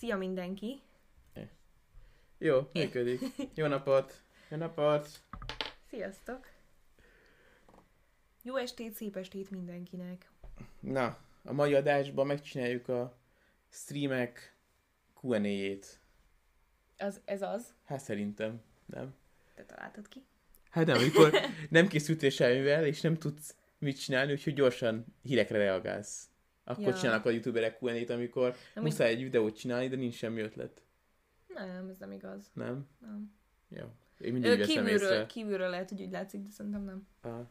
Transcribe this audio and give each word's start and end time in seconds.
Szia 0.00 0.16
mindenki! 0.16 0.82
Jó, 2.38 2.70
működik. 2.72 3.20
Jó 3.54 3.66
napot! 3.66 4.22
Jó 4.48 4.56
napot! 4.56 5.08
Sziasztok! 5.88 6.48
Jó 8.42 8.56
estét, 8.56 8.92
szép 8.92 9.16
estét 9.16 9.50
mindenkinek! 9.50 10.30
Na, 10.80 11.18
a 11.44 11.52
mai 11.52 11.74
adásban 11.74 12.26
megcsináljuk 12.26 12.88
a 12.88 13.18
streamek 13.68 14.56
Q&A-jét. 15.22 16.00
Az, 16.98 17.20
ez 17.24 17.42
az? 17.42 17.74
Hát 17.84 18.00
szerintem, 18.00 18.62
nem? 18.86 19.14
Te 19.54 19.64
találtad 19.64 20.08
ki? 20.08 20.24
Hát 20.70 20.86
nem, 20.86 20.96
amikor 20.96 21.32
nem 21.70 21.88
készültél 21.88 22.30
semmivel, 22.30 22.86
és 22.86 23.00
nem 23.00 23.18
tudsz 23.18 23.56
mit 23.78 24.00
csinálni, 24.00 24.32
úgyhogy 24.32 24.54
gyorsan 24.54 25.04
hírekre 25.22 25.58
reagálsz. 25.58 26.28
Akkor 26.70 26.84
Ja. 26.84 26.94
csinálnak 26.94 27.24
a 27.26 27.30
youtuberek 27.30 27.78
Q&A-t, 27.82 28.10
amikor 28.10 28.54
Na, 28.74 28.82
muszáj 28.82 29.10
egy 29.10 29.22
videót 29.22 29.56
csinálni, 29.56 29.88
de 29.88 29.96
nincs 29.96 30.14
semmi 30.14 30.40
ötlet. 30.40 30.82
Nem, 31.54 31.88
ez 31.88 31.98
nem 31.98 32.12
igaz. 32.12 32.50
Nem? 32.52 32.86
Nem. 33.00 33.32
Jó. 33.68 33.84
Én 34.20 34.32
mindig 34.32 34.50
Ö, 34.50 34.64
kívülről, 34.64 34.92
észre. 35.12 35.26
kívülről 35.26 35.68
lehet, 35.68 35.88
hogy 35.88 36.00
úgy 36.02 36.10
látszik, 36.10 36.40
de 36.42 36.50
szerintem 36.50 36.84
nem. 36.84 37.06
Aha. 37.20 37.50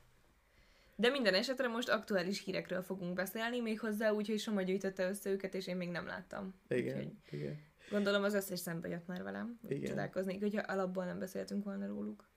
De 0.96 1.10
minden 1.10 1.34
esetre 1.34 1.68
most 1.68 1.90
aktuális 1.90 2.44
hírekről 2.44 2.82
fogunk 2.82 3.14
beszélni, 3.14 3.60
méghozzá 3.60 4.12
úgy, 4.12 4.28
hogy 4.28 4.40
Soma 4.40 4.62
gyűjtötte 4.62 5.08
össze 5.10 5.30
őket, 5.30 5.54
és 5.54 5.68
én 5.68 5.76
még 5.76 5.90
nem 5.90 6.06
láttam. 6.06 6.54
Igen, 6.68 6.98
Úgyhogy 6.98 7.40
igen. 7.40 7.58
gondolom 7.92 8.24
az 8.24 8.34
összes 8.34 8.60
szembe 8.60 8.88
jött 8.88 9.08
már 9.08 9.24
velem. 9.24 9.60
Igen. 9.68 9.90
Csodálkoznék, 9.90 10.40
hogyha 10.42 10.62
alapból 10.62 11.06
nem 11.06 11.20
beszéltünk 11.20 11.64
volna 11.64 11.88
róluk. 11.88 12.29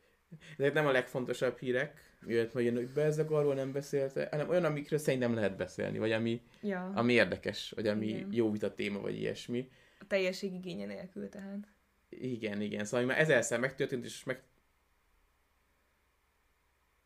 Ezek 0.59 0.73
nem 0.73 0.87
a 0.87 0.91
legfontosabb 0.91 1.59
hírek, 1.59 2.17
miért 2.21 2.55
majd 2.55 2.67
jönnek 2.67 2.93
be, 2.93 3.03
ezek 3.03 3.31
arról 3.31 3.55
nem 3.55 3.73
beszélte, 3.73 4.29
hanem 4.31 4.49
olyan, 4.49 4.65
amikről 4.65 4.99
szerintem 4.99 5.35
lehet 5.35 5.57
beszélni, 5.57 5.99
vagy 5.99 6.13
ami, 6.13 6.43
Ja, 6.61 6.93
ami 6.95 7.13
érdekes, 7.13 7.71
vagy 7.71 7.87
ami 7.87 8.07
Igen. 8.07 8.33
Jó 8.33 8.51
vita 8.51 8.75
téma, 8.75 9.01
vagy 9.01 9.15
ilyesmi. 9.17 9.71
a 10.01 10.07
teljesség 10.07 10.53
igénye 10.55 10.87
nélkül 10.87 11.29
tehát. 11.29 11.69
Igen, 12.09 12.61
igen, 12.61 12.85
szóval 12.85 13.07
már 13.07 13.19
ezerszer 13.19 13.61
megtörtént, 13.61 14.05
és 14.05 14.25
meg... 14.25 14.43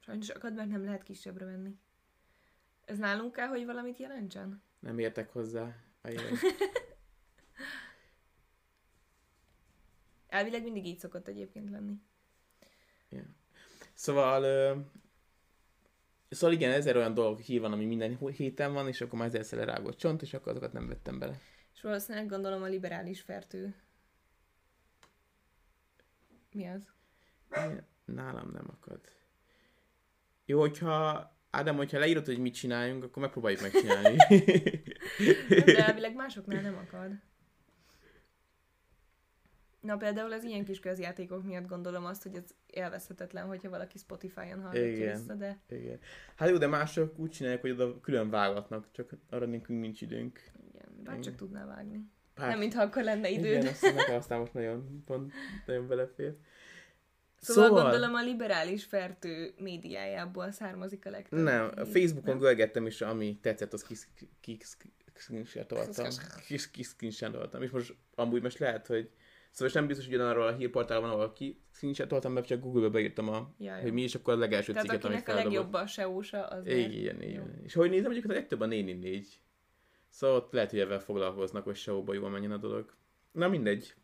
Sajnos 0.00 0.28
akad, 0.28 0.55
mert 0.55 0.69
nem 0.69 0.84
lehet 0.84 1.03
kisebbre 1.03 1.45
venni. 1.45 1.77
Ez 2.84 2.98
nálunk 2.98 3.33
kell, 3.33 3.47
hogy 3.47 3.65
valamit 3.65 3.98
jelentsen? 3.98 4.62
nem 4.78 4.98
értek 4.98 5.31
hozzá. 5.31 5.77
Ajaj. 6.03 6.31
Elvileg 10.28 10.62
mindig 10.62 10.87
így 10.87 10.98
szokott 10.98 11.28
egyébként 11.28 11.70
lenni. 11.70 11.95
Szóval... 13.95 14.42
Ö... 14.42 14.77
Szóval 16.28 16.55
igen, 16.55 16.72
ezer 16.72 16.97
olyan 16.97 17.14
dolog 17.14 17.39
hír 17.39 17.61
van, 17.61 17.72
ami 17.72 17.84
minden 17.84 18.17
héten 18.33 18.72
van, 18.72 18.89
és 18.89 19.00
akkor 19.00 19.19
már 19.19 19.28
ezerszer 19.28 19.59
lerágott 19.59 19.97
csont, 19.97 20.22
és 20.22 20.34
akkor 20.34 20.53
azokat 20.53 20.72
nem 20.72 20.89
vettem 20.89 21.19
bele. 21.19 21.39
És 21.75 21.81
valószínűleg 21.81 22.28
gondolom 22.28 22.62
a 22.62 22.67
liberális 22.67 23.20
fertő. 23.20 23.75
Mi 26.53 26.69
az? 26.69 26.89
Nálam 28.05 28.50
nem 28.50 28.67
akad. 28.70 29.00
Jó, 30.44 30.61
hogyha 30.61 31.31
Ádám, 31.50 31.77
hogyha 31.77 31.98
leírod, 31.98 32.27
hogy 32.27 32.39
mit 32.39 32.55
csináljunk, 32.55 33.05
akkor 33.05 33.22
megpróbáljuk 33.22 33.61
megcsinálni. 33.61 34.17
De 35.64 35.87
elvileg 35.87 36.14
másoknál 36.14 36.62
nem 36.62 36.77
akad. 36.77 37.11
Na 39.87 39.97
például 39.97 40.33
az 40.33 40.45
ilyen 40.45 40.65
kis 40.65 40.81
közjátékok 40.81 41.45
miatt 41.45 41.67
gondolom 41.67 42.05
azt, 42.05 42.23
hogy 42.23 42.34
ez 42.34 42.45
élvezhetetlen, 42.67 43.47
hogyha 43.47 43.70
valaki 43.70 43.98
Spotify-on 43.98 44.61
hallgatja 44.61 44.87
Igen. 44.87 45.17
vissza, 45.17 45.34
de 45.34 45.59
Igen. 45.69 45.98
Hát 46.37 46.48
jó, 46.48 46.56
de 46.56 46.67
mások 46.67 47.19
úgy 47.19 47.31
csinálják, 47.31 47.61
hogy 47.61 47.70
oda 47.70 48.01
külön 48.01 48.31
vágatnak, 48.31 48.89
csak 48.93 49.11
arra 49.31 49.47
nekünk 49.47 49.81
nincs 49.81 50.01
időnk. 50.01 50.41
igen, 50.69 50.89
bár 51.05 51.15
csak 51.15 51.25
Igen. 51.25 51.37
tudnál 51.37 51.67
vágni. 51.67 52.11
Hát, 52.37 52.48
Nem, 52.48 52.59
mintha 52.59 52.83
akkor 52.83 53.03
lenne 53.03 53.28
időd. 53.28 53.45
Igen, 53.45 53.67
aztán 53.67 53.95
nekem 53.95 54.15
aztán 54.15 54.39
most 54.39 54.53
nagyon, 54.53 55.03
pont, 55.05 55.33
nagyon 55.67 55.87
belefér. 55.89 56.37
Szóval, 57.41 57.65
szóval 57.69 57.83
gondolom 57.83 58.15
a 58.15 58.23
liberális 58.23 58.84
fertő 58.84 59.55
médiájából 59.59 60.50
származik 60.50 61.06
a 61.06 61.10
legtöbb. 61.10 61.39
Nem, 61.39 61.71
a 61.77 61.84
Facebookon 61.84 62.39
görgettem, 62.39 62.87
és 62.87 63.00
ami 63.00 63.39
tetszett, 63.41 63.72
az 63.72 63.83
kis, 63.83 64.09
kis, 64.41 64.59
screenshotoltam. 65.15 66.10
Kis, 66.47 66.71
kis 66.71 66.87
screenshotoltam. 66.87 67.62
És 67.62 67.71
most 67.71 67.97
amúgy 68.15 68.43
most 68.43 68.59
lehet, 68.59 68.87
hogy 68.87 69.10
Szóval 69.56 69.72
most 69.72 69.75
nem 69.75 69.87
biztos, 69.87 70.06
hogy 70.06 70.15
ugyanarról 70.15 70.47
a 70.47 70.56
hírportálon 70.56 71.03
van, 71.03 71.12
ahol 71.12 71.33
ki 71.33 71.61
screenshotoltam, 71.71 72.33
mert 72.33 72.47
csak 72.47 72.61
Google-be 72.61 72.89
beírtam, 72.89 73.28
a, 73.28 73.55
Ja, 73.59 73.77
jó. 73.77 73.83
hogy 73.83 73.93
mi 73.93 74.03
is 74.03 74.15
akkor 74.15 74.34
a 74.34 74.37
legelső 74.37 74.72
Tehát 74.72 74.89
cikket, 74.89 75.05
amit 75.05 75.17
akinek 75.17 75.39
a 75.39 75.43
legjobb 75.44 75.72
a 75.72 75.87
SEO-sa, 75.87 76.47
az 76.47 76.67
Igen, 76.67 76.91
igen, 76.91 77.22
igen. 77.22 77.61
És 77.62 77.75
hogy 77.75 77.91
nézem, 77.91 78.11
egyébként 78.11 78.33
a 78.33 78.37
legtöbb 78.37 78.61
a 78.61 78.66
444. 78.66 79.41
Szóval 80.09 80.37
ott 80.37 80.53
lehet, 80.53 80.71
hogy 80.71 80.78
ebben 80.78 80.99
foglalkoznak, 81.00 81.65
hogy 81.65 81.77
SEO-ba 81.77 82.15
jól 82.15 82.31
menjen 82.31 82.50
a 82.50 82.56
dolog. 82.56 82.95
Na 83.33 83.49
mindegy. 83.49 83.95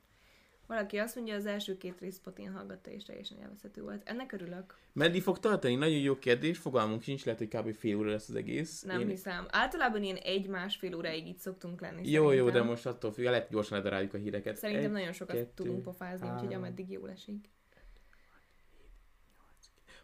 Valaki 0.73 0.99
azt 0.99 1.15
mondja, 1.15 1.35
az 1.35 1.47
első 1.47 1.77
két 1.77 2.01
rész 2.01 2.17
Spotin 2.17 2.53
hallgatta, 2.53 2.91
és 2.91 3.05
teljesen 3.05 3.39
élvezhető 3.39 3.83
volt. 3.83 4.03
Ennek 4.05 4.33
örülök. 4.33 4.77
Meddig 4.93 5.23
fog 5.23 5.39
tartani? 5.39 5.75
Nagyon 5.75 5.99
jó 5.99 6.19
kérdés, 6.19 6.59
fogalmunk 6.59 7.03
sincs, 7.03 7.25
lehet, 7.25 7.41
hogy 7.41 7.49
kb. 7.49 7.75
fél 7.75 7.97
óra 7.97 8.11
lesz 8.11 8.29
az 8.29 8.35
egész. 8.35 8.83
Nem 8.83 9.01
Én... 9.01 9.09
hiszem. 9.09 9.47
Általában 9.51 10.03
ilyen 10.03 10.17
egy-másfél 10.17 10.95
óráig 10.95 11.27
itt 11.27 11.39
szoktunk 11.39 11.81
lenni. 11.81 12.11
Jó, 12.11 12.23
jó, 12.23 12.29
szerintem. 12.31 12.63
de 12.63 12.69
most 12.69 12.87
attól 12.87 13.13
függ, 13.13 13.25
lehet 13.25 13.51
gyorsan 13.51 13.79
ledaráljuk 13.79 14.15
a 14.15 14.19
híreket. 14.19 14.57
Szerintem 14.57 14.85
Egy, 14.85 14.93
nagyon 14.93 15.13
sokat 15.13 15.37
kettő, 15.37 15.51
tudunk 15.55 15.83
pofázni, 15.83 16.27
úgyhogy 16.27 16.43
három. 16.43 16.63
ameddig 16.63 16.91
jól 16.91 17.11
esik. 17.11 17.49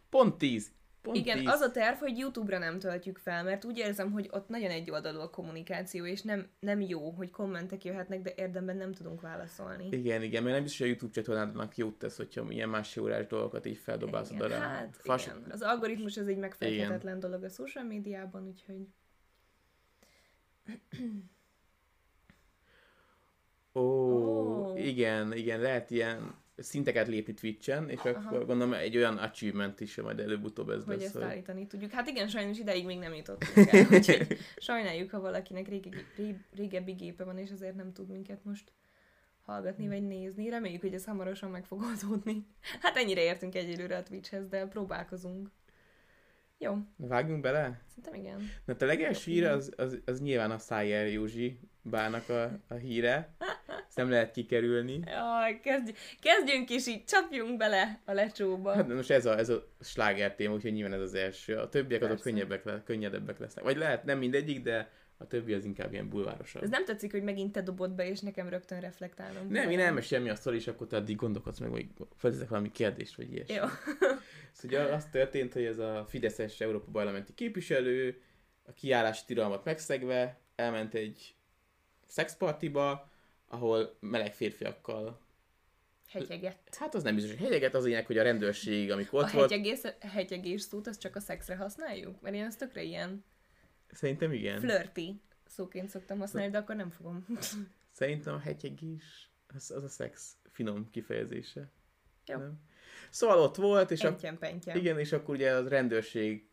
Pont 0.08 0.38
10. 0.38 0.72
Pont 1.02 1.16
Igen, 1.16 1.38
10. 1.38 1.46
az 1.48 1.60
a 1.60 1.70
terv, 1.70 1.98
hogy 1.98 2.18
YouTube-ra 2.18 2.58
nem 2.58 2.78
töltjük 2.78 3.18
fel, 3.18 3.44
mert 3.44 3.64
úgy 3.64 3.78
érzem, 3.78 4.12
hogy 4.12 4.28
ott 4.32 4.48
nagyon 4.48 4.70
egyoldalú 4.70 5.20
a 5.20 5.30
kommunikáció, 5.30 6.06
és 6.06 6.22
nem, 6.22 6.48
nem 6.60 6.80
jó, 6.80 7.10
hogy 7.10 7.30
kommentek 7.30 7.84
jöhetnek, 7.84 8.22
de 8.22 8.32
érdemben 8.36 8.76
nem 8.76 8.92
tudunk 8.92 9.20
válaszolni. 9.20 9.88
Igen, 9.90 10.22
igen, 10.22 10.42
mert 10.42 10.54
nem 10.54 10.62
biztos, 10.62 10.80
hogy 10.80 10.88
a 10.88 10.90
YouTube 10.90 11.12
csatornádnak 11.12 11.76
jót 11.76 11.98
tesz, 11.98 12.16
hogyha 12.16 12.46
ilyen 12.48 12.68
másfél 12.68 13.02
órás 13.02 13.26
dolgokat 13.26 13.66
így 13.66 13.78
feldobálsz 13.78 14.30
Igen, 14.30 14.48
rá. 14.48 14.58
hát 14.58 14.96
Fas... 14.98 15.26
igen. 15.26 15.44
Az 15.50 15.62
algoritmus 15.62 16.16
az 16.16 16.26
egy 16.26 16.38
megfejthetetlen 16.38 17.20
dolog 17.20 17.42
a 17.42 17.48
social 17.48 17.84
médiában, 17.84 18.46
úgyhogy 18.46 18.86
Ó, 23.74 23.80
Ó. 23.80 24.76
igen, 24.76 25.32
igen, 25.32 25.60
lehet 25.60 25.90
ilyen 25.90 26.34
szinteket 26.58 27.08
lépni 27.08 27.34
Twitch-en, 27.34 27.88
és 27.88 28.00
Aha. 28.00 28.08
akkor 28.08 28.46
gondolom 28.46 28.72
egy 28.72 28.96
olyan 28.96 29.16
achievement 29.16 29.80
is, 29.80 29.96
majd 29.96 30.20
előbb-utóbb 30.20 30.70
ez 30.70 30.84
hogy 30.84 31.00
lesz. 31.00 31.14
ezt 31.14 31.24
állítani 31.24 31.66
tudjuk. 31.66 31.90
Hát 31.90 32.08
igen, 32.08 32.28
sajnos 32.28 32.58
ideig 32.58 32.84
még 32.84 32.98
nem 32.98 33.14
jutottunk 33.14 33.72
el, 33.72 33.86
úgyhogy 33.98 34.38
sajnáljuk, 34.56 35.10
ha 35.10 35.20
valakinek 35.20 35.68
régi, 35.68 35.90
ré, 36.16 36.34
régebbi 36.56 36.92
gépe 36.92 37.24
van, 37.24 37.38
és 37.38 37.50
azért 37.50 37.74
nem 37.74 37.92
tud 37.92 38.08
minket 38.08 38.44
most 38.44 38.72
hallgatni 39.42 39.88
vagy 39.88 40.06
nézni. 40.06 40.48
Reméljük, 40.48 40.80
hogy 40.80 40.94
ez 40.94 41.04
hamarosan 41.04 41.50
meg 41.50 41.64
fog 41.64 41.82
oldódni. 41.82 42.46
Hát 42.80 42.96
ennyire 42.96 43.22
értünk 43.22 43.54
egyelőre 43.54 43.96
a 43.96 44.02
Twitchhez, 44.02 44.48
de 44.48 44.66
próbálkozunk. 44.66 45.50
Jó, 46.58 46.76
Vágjunk 46.96 47.40
bele? 47.40 47.80
szerintem 47.86 48.14
igen. 48.14 48.50
Na, 48.64 48.74
a 48.78 48.84
legelső 48.84 49.30
hír 49.30 49.44
az, 49.44 49.72
az, 49.76 49.98
az 50.04 50.20
nyilván 50.20 50.50
a 50.50 50.58
Szájer 50.58 51.06
Józsi 51.06 51.60
bának 51.82 52.28
a, 52.28 52.60
a 52.68 52.74
híre. 52.74 53.34
Ezt 53.88 53.96
nem 53.96 54.10
lehet 54.10 54.30
kikerülni. 54.30 55.00
Jaj, 55.06 55.60
kezdj, 55.60 55.92
kezdjünk 56.20 56.70
is 56.70 56.86
így, 56.86 57.04
csapjunk 57.04 57.56
bele 57.56 58.00
a 58.04 58.12
lecsóba. 58.12 58.74
Hát 58.74 58.88
most 58.88 59.10
ez 59.10 59.26
a, 59.26 59.38
ez 59.38 59.48
a 59.48 59.66
sláger 59.80 60.34
téma, 60.34 60.54
úgyhogy 60.54 60.72
nyilván 60.72 60.92
ez 60.92 61.00
az 61.00 61.14
első. 61.14 61.56
A 61.56 61.68
többiek 61.68 62.00
azok 62.00 62.14
Persze. 62.14 62.30
könnyebbek, 62.30 62.64
le, 62.64 62.82
könnyedebbek 62.84 63.38
lesznek. 63.38 63.64
Vagy 63.64 63.76
lehet, 63.76 64.04
nem 64.04 64.18
mindegyik, 64.18 64.62
de 64.62 64.90
a 65.16 65.26
többi 65.26 65.52
az 65.52 65.64
inkább 65.64 65.92
ilyen 65.92 66.08
bulvárosabb. 66.08 66.62
Ez 66.62 66.68
nem 66.68 66.84
tetszik, 66.84 67.10
hogy 67.10 67.22
megint 67.22 67.52
te 67.52 67.62
dobod 67.62 67.90
be, 67.90 68.08
és 68.08 68.20
nekem 68.20 68.48
rögtön 68.48 68.80
reflektálnom. 68.80 69.48
Nem, 69.48 69.62
kell. 69.62 69.72
én 69.72 69.80
elmesélem 69.80 70.24
mi 70.24 70.30
a 70.30 70.34
sztori, 70.34 70.56
és 70.56 70.66
akkor 70.66 70.86
te 70.86 70.96
addig 70.96 71.16
gondolkodsz 71.16 71.58
meg, 71.58 71.70
hogy 71.70 71.86
felteszek 72.16 72.48
valami 72.48 72.70
kérdést, 72.70 73.16
vagy 73.16 73.32
ilyesmi. 73.32 73.54
Jó. 73.54 73.62
Szóval 74.52 74.84
ugye 74.84 74.94
az 74.94 75.04
történt, 75.10 75.52
hogy 75.52 75.64
ez 75.64 75.78
a 75.78 76.06
Fideszes 76.08 76.60
Európa 76.60 76.90
Parlamenti 76.92 77.34
képviselő 77.34 78.20
a 78.66 78.72
kiállási 78.72 79.22
tilalmat 79.26 79.64
megszegve 79.64 80.38
elment 80.56 80.94
egy 80.94 81.34
szexpartiba, 82.06 83.10
ahol 83.48 83.96
meleg 84.00 84.34
férfiakkal, 84.34 85.20
Hegyegett. 86.08 86.74
hát 86.78 86.94
az 86.94 87.02
nem 87.02 87.14
biztos, 87.14 87.32
hogy 87.32 87.42
hegyeget, 87.44 87.74
az 87.74 87.84
lényeg, 87.84 88.06
hogy 88.06 88.18
a 88.18 88.22
rendőrség, 88.22 88.90
amikor 88.90 89.22
A 89.22 89.24
ott 89.24 89.30
volt, 89.30 89.50
hegyegész, 89.50 89.82
hegyegés 90.00 90.60
szót, 90.62 90.86
az 90.86 90.98
csak 90.98 91.16
a 91.16 91.20
szexre 91.20 91.56
használjuk? 91.56 92.20
Mert 92.20 92.34
én 92.34 92.44
ezt 92.44 92.58
tökre 92.58 92.82
ilyen 92.82 93.24
szerintem 93.92 94.32
igen. 94.32 94.60
flirty 94.60 95.20
szóként 95.46 95.88
szoktam 95.88 96.18
használni, 96.18 96.50
de 96.50 96.58
akkor 96.58 96.76
nem 96.76 96.90
fogom. 96.90 97.24
Szerintem 97.92 98.34
a 98.34 98.38
hegyegés, 98.38 99.30
az, 99.54 99.70
az 99.70 99.82
a 99.82 99.88
szex 99.88 100.36
finom 100.50 100.90
kifejezése. 100.90 101.70
Jó. 102.26 102.38
Nem? 102.38 102.60
Szóval 103.10 103.38
ott 103.38 103.56
volt, 103.56 103.90
és 103.90 104.02
a, 104.02 104.06
Entyen 104.06 104.38
pentyem. 104.38 104.76
igen, 104.76 104.98
és 104.98 105.12
akkor 105.12 105.34
ugye 105.34 105.54
a 105.54 105.68
rendőrség 105.68 106.48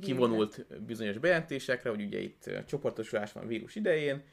kivonult 0.00 0.84
bizonyos 0.84 1.18
bejelentésekre, 1.18 1.90
hogy 1.90 2.02
ugye 2.02 2.18
itt 2.18 2.50
csoportosulás 2.66 3.32
van 3.32 3.46
vírus 3.46 3.74
idején, 3.74 4.24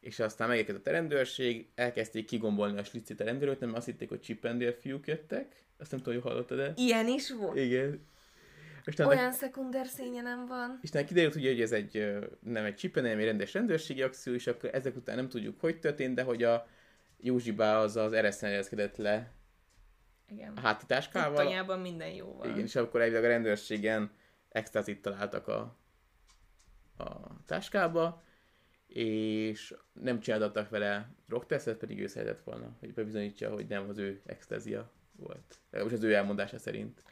és 0.00 0.18
aztán 0.18 0.48
megérkezett 0.48 0.86
a 0.86 0.90
rendőrség, 0.90 1.68
elkezdték 1.74 2.26
kigombolni 2.26 2.78
a 2.78 2.84
slicit 2.84 3.20
a 3.20 3.24
rendőröt, 3.24 3.60
nem 3.60 3.74
azt 3.74 3.86
hitték, 3.86 4.08
hogy 4.08 4.20
csipendél 4.20 4.72
fiúk 4.72 5.06
jöttek. 5.06 5.64
Azt 5.78 5.90
nem 5.90 6.00
tudom, 6.00 6.20
hogy 6.20 6.30
hallottad-e? 6.30 6.72
Ilyen 6.76 7.06
is 7.06 7.30
volt? 7.30 7.56
Igen. 7.56 8.06
Aztán 8.84 9.06
Olyan 9.06 9.32
szekunder 9.32 9.86
szénye 9.86 10.22
nem 10.22 10.46
van. 10.46 10.78
és 10.82 10.90
kiderült 11.06 11.34
ugye, 11.34 11.50
hogy 11.50 11.60
ez 11.60 11.72
egy, 11.72 12.18
nem 12.40 12.64
egy 12.64 12.74
csipen, 12.74 13.02
hanem 13.02 13.18
egy 13.18 13.24
rendes 13.24 13.52
rendőrségi 13.52 14.02
akció, 14.02 14.32
és 14.32 14.46
akkor 14.46 14.70
ezek 14.72 14.96
után 14.96 15.16
nem 15.16 15.28
tudjuk, 15.28 15.60
hogy 15.60 15.78
történt, 15.78 16.14
de 16.14 16.22
hogy 16.22 16.42
a 16.42 16.66
Józsibá 17.20 17.78
az 17.78 17.96
az 17.96 18.12
ereszen 18.12 18.48
helyezkedett 18.48 18.96
le 18.96 19.32
Igen. 20.28 20.52
a 20.56 20.60
hátitáskával. 20.60 21.44
Tanyában 21.44 21.80
minden 21.80 22.08
jó 22.08 22.34
van. 22.34 22.50
Igen, 22.50 22.64
és 22.64 22.76
akkor 22.76 23.00
elvileg 23.00 23.24
a 23.24 23.28
rendőrségen 23.28 24.10
extazit 24.48 25.02
találtak 25.02 25.48
a, 25.48 25.76
a 26.96 27.06
táskába, 27.46 28.22
és 28.88 29.74
nem 29.92 30.20
csináltattak 30.20 30.68
vele 30.70 31.08
drogtesztet, 31.26 31.76
pedig 31.76 32.00
ő 32.00 32.06
szeretett 32.06 32.42
volna, 32.44 32.76
hogy 32.80 32.94
bebizonyítsa, 32.94 33.50
hogy 33.50 33.66
nem 33.66 33.88
az 33.88 33.98
ő 33.98 34.20
extázia 34.26 34.90
volt. 35.16 35.58
Legalábbis 35.70 35.98
az 35.98 36.04
ő 36.04 36.14
elmondása 36.14 36.58
szerint. 36.58 37.02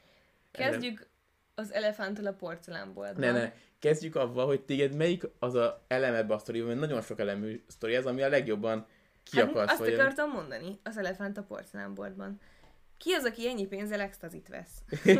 Kezdjük 0.50 1.06
az 1.54 1.72
elefánttal 1.72 2.26
a 2.26 2.32
porcelánboltban. 2.32 3.32
Ne, 3.32 3.40
ne, 3.40 3.52
kezdjük 3.78 4.14
avval, 4.16 4.46
hogy 4.46 4.60
téged 4.60 4.94
melyik 4.94 5.22
az 5.38 5.54
a 5.54 5.84
elem 5.88 6.14
ebbe 6.14 6.34
a 6.34 6.38
sztoriban, 6.38 6.68
mert 6.68 6.80
nagyon 6.80 7.02
sok 7.02 7.18
elemű 7.18 7.64
sztori 7.66 7.94
ez, 7.94 8.06
ami 8.06 8.22
a 8.22 8.28
legjobban 8.28 8.86
ki 9.22 9.38
hát, 9.38 9.48
akarsz, 9.48 9.70
azt 9.70 9.78
vagy- 9.78 9.94
akartam 9.94 10.30
mondani, 10.30 10.78
az 10.82 10.96
elefánt 10.96 11.38
a 11.38 11.42
porcelánboltban. 11.42 12.40
Ki 12.98 13.12
az, 13.12 13.24
aki 13.24 13.48
ennyi 13.48 13.66
pénzzel 13.66 14.00
extazit 14.00 14.48
vesz? 14.48 14.82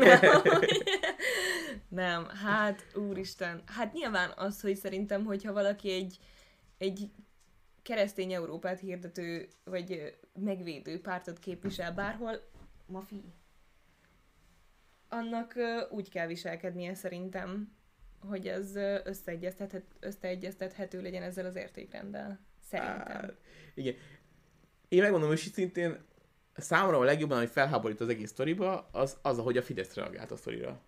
Nem, 1.89 2.25
hát 2.25 2.85
úristen. 2.95 3.61
Hát 3.65 3.93
nyilván 3.93 4.31
az, 4.35 4.61
hogy 4.61 4.75
szerintem, 4.75 5.25
hogyha 5.25 5.53
valaki 5.53 5.91
egy, 5.91 6.17
egy 6.77 7.11
keresztény 7.81 8.33
Európát 8.33 8.79
hirdető, 8.79 9.47
vagy 9.63 10.17
megvédő 10.33 11.01
pártot 11.01 11.39
képvisel 11.39 11.93
bárhol, 11.93 12.49
mafi. 12.85 13.23
Annak 15.09 15.55
úgy 15.89 16.09
kell 16.09 16.27
viselkednie 16.27 16.93
szerintem, 16.93 17.75
hogy 18.19 18.47
ö, 18.75 18.99
összeegyeztethet, 19.03 19.83
összeegyeztethető 19.99 21.01
legyen 21.01 21.23
ezzel 21.23 21.45
az 21.45 21.55
értékrenddel. 21.55 22.39
Szerintem. 22.69 23.07
Á, 23.07 23.29
igen. 23.73 23.95
Én 24.87 25.01
megmondom 25.01 25.31
őszintén, 25.31 25.97
számomra 26.55 26.97
a 26.97 27.03
legjobban, 27.03 27.37
ami 27.37 27.47
felháborít 27.47 28.01
az 28.01 28.09
egész 28.09 28.29
sztoriba, 28.29 28.89
az 28.91 29.17
az, 29.21 29.39
ahogy 29.39 29.57
a 29.57 29.61
Fidesz 29.61 29.93
reagált 29.93 30.31
a 30.31 30.35
sztorira. 30.35 30.81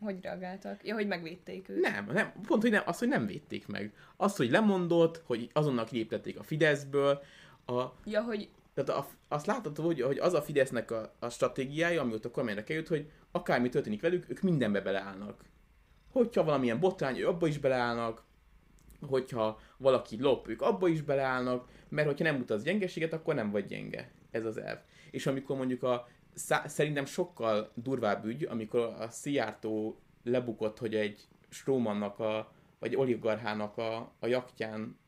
Hogy 0.00 0.22
reagáltak? 0.22 0.86
Ja, 0.86 0.94
hogy 0.94 1.06
megvédték 1.06 1.68
őt. 1.68 1.80
Nem, 1.80 2.10
nem, 2.12 2.32
pont, 2.46 2.62
hogy 2.62 2.70
nem, 2.70 2.82
az, 2.86 2.98
hogy 2.98 3.08
nem 3.08 3.26
védték 3.26 3.66
meg. 3.66 3.92
Az, 4.16 4.36
hogy 4.36 4.50
lemondott, 4.50 5.22
hogy 5.26 5.50
azonnal 5.52 5.84
kiléptették 5.84 6.38
a 6.38 6.42
Fideszből, 6.42 7.22
a, 7.66 7.84
Ja, 8.04 8.22
hogy 8.22 8.48
tehát 8.74 9.02
a, 9.02 9.08
azt 9.28 9.46
látható, 9.46 9.84
hogy, 9.84 10.00
hogy 10.00 10.18
az 10.18 10.34
a 10.34 10.42
Fidesznek 10.42 10.90
a, 10.90 11.14
a 11.18 11.28
stratégiája, 11.28 12.00
amióta 12.00 12.28
a 12.28 12.30
kormányra 12.30 12.64
került, 12.64 12.88
hogy 12.88 13.10
akármi 13.30 13.68
történik 13.68 14.00
velük, 14.00 14.30
ők 14.30 14.40
mindenbe 14.40 14.80
beleállnak. 14.80 15.44
Hogyha 16.12 16.44
valamilyen 16.44 16.80
botrány, 16.80 17.22
abba 17.22 17.46
is 17.46 17.58
beleállnak, 17.58 18.22
hogyha 19.00 19.60
valaki 19.76 20.20
lop, 20.20 20.48
ők 20.48 20.62
abba 20.62 20.88
is 20.88 21.02
beleállnak, 21.02 21.68
mert 21.88 22.06
hogyha 22.06 22.24
nem 22.24 22.36
mutatsz 22.36 22.62
gyengeséget, 22.62 23.12
akkor 23.12 23.34
nem 23.34 23.50
vagy 23.50 23.66
gyenge. 23.66 24.10
Ez 24.30 24.44
az 24.44 24.56
elv. 24.56 24.78
És 25.10 25.26
amikor 25.26 25.56
mondjuk 25.56 25.82
a 25.82 26.08
szá- 26.38 26.68
szerintem 26.68 27.04
sokkal 27.04 27.72
durvább 27.74 28.24
ügy, 28.24 28.44
amikor 28.44 28.80
a 28.80 29.08
Szijjártó 29.10 30.00
lebukott, 30.24 30.78
hogy 30.78 30.94
egy 30.94 31.28
Strómannak 31.48 32.18
a, 32.18 32.52
vagy 32.78 32.96
oligarchának 32.96 33.76
a, 33.76 34.12
a 34.18 34.26
jaktján 34.26 34.98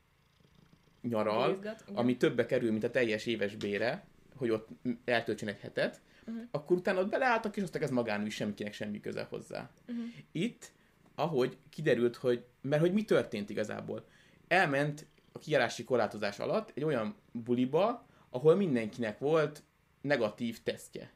nyaral, 1.02 1.52
Izgat, 1.52 1.84
ami 1.94 2.16
többe 2.16 2.46
kerül, 2.46 2.70
mint 2.70 2.84
a 2.84 2.90
teljes 2.90 3.26
éves 3.26 3.56
bére, 3.56 4.04
hogy 4.36 4.50
ott 4.50 4.68
eltöltsen 5.04 5.48
egy 5.48 5.60
hetet, 5.60 6.00
uh-huh. 6.26 6.42
akkor 6.50 6.76
utána 6.76 7.00
ott 7.00 7.10
beleálltak, 7.10 7.56
és 7.56 7.62
aztán 7.62 7.82
ez 7.82 7.90
magánügy, 7.90 8.30
senkinek 8.30 8.72
semmi 8.72 9.00
köze 9.00 9.22
hozzá. 9.22 9.70
Mhm. 9.86 10.00
Itt, 10.32 10.72
ahogy 11.14 11.56
kiderült, 11.70 12.16
hogy, 12.16 12.44
mert 12.60 12.82
hogy 12.82 12.92
mi 12.92 13.04
történt 13.04 13.50
igazából, 13.50 14.04
elment 14.48 15.06
a 15.32 15.38
kijárási 15.38 15.84
korlátozás 15.84 16.38
alatt 16.38 16.72
egy 16.74 16.84
olyan 16.84 17.16
buliba, 17.32 18.06
ahol 18.30 18.54
mindenkinek 18.54 19.18
volt 19.18 19.62
negatív 20.00 20.62
tesztje. 20.62 21.10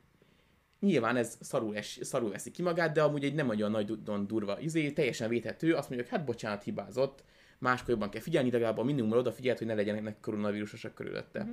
Nyilván 0.84 1.16
ez 1.16 1.36
szarul, 1.40 1.76
es, 1.76 1.98
szarul 2.02 2.30
veszi 2.30 2.50
ki 2.50 2.62
magát, 2.62 2.92
de 2.92 3.02
amúgy 3.02 3.24
egy 3.24 3.34
nem 3.34 3.46
nagyon 3.46 4.26
durva 4.26 4.60
izé, 4.60 4.90
teljesen 4.90 5.28
védhető, 5.28 5.74
azt 5.74 5.88
mondja, 5.88 6.08
hogy 6.08 6.18
hát 6.18 6.26
bocsánat, 6.26 6.62
hibázott, 6.62 7.24
máskor 7.58 7.90
jobban 7.90 8.10
kell 8.10 8.20
figyelni, 8.20 8.48
de 8.48 8.56
legalább 8.56 8.78
a 8.78 8.82
minimumra 8.84 9.18
odafigyelt, 9.18 9.58
hogy 9.58 9.66
ne 9.66 9.74
legyenek 9.74 10.20
koronavírusosak 10.20 10.94
körülötte. 10.94 11.42
Mhm. 11.42 11.50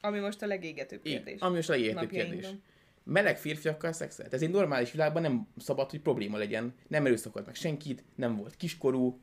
Ami 0.00 0.18
most 0.18 0.42
a 0.42 0.46
legégetőbb 0.46 1.00
Igen, 1.06 1.22
kérdés. 1.24 1.40
ami 1.40 1.54
most 1.54 1.70
a 1.70 1.72
napjainkban. 1.72 2.08
kérdés. 2.08 2.48
Meleg 3.04 3.38
férfiakkal 3.38 3.92
szexelt. 3.92 4.34
Ez 4.34 4.42
egy 4.42 4.50
normális 4.50 4.92
világban 4.92 5.22
nem 5.22 5.48
szabad, 5.56 5.90
hogy 5.90 6.00
probléma 6.00 6.38
legyen. 6.38 6.74
Nem 6.88 7.06
erőszakolt 7.06 7.46
meg 7.46 7.54
senkit, 7.54 8.04
nem 8.14 8.36
volt 8.36 8.56
kiskorú. 8.56 9.20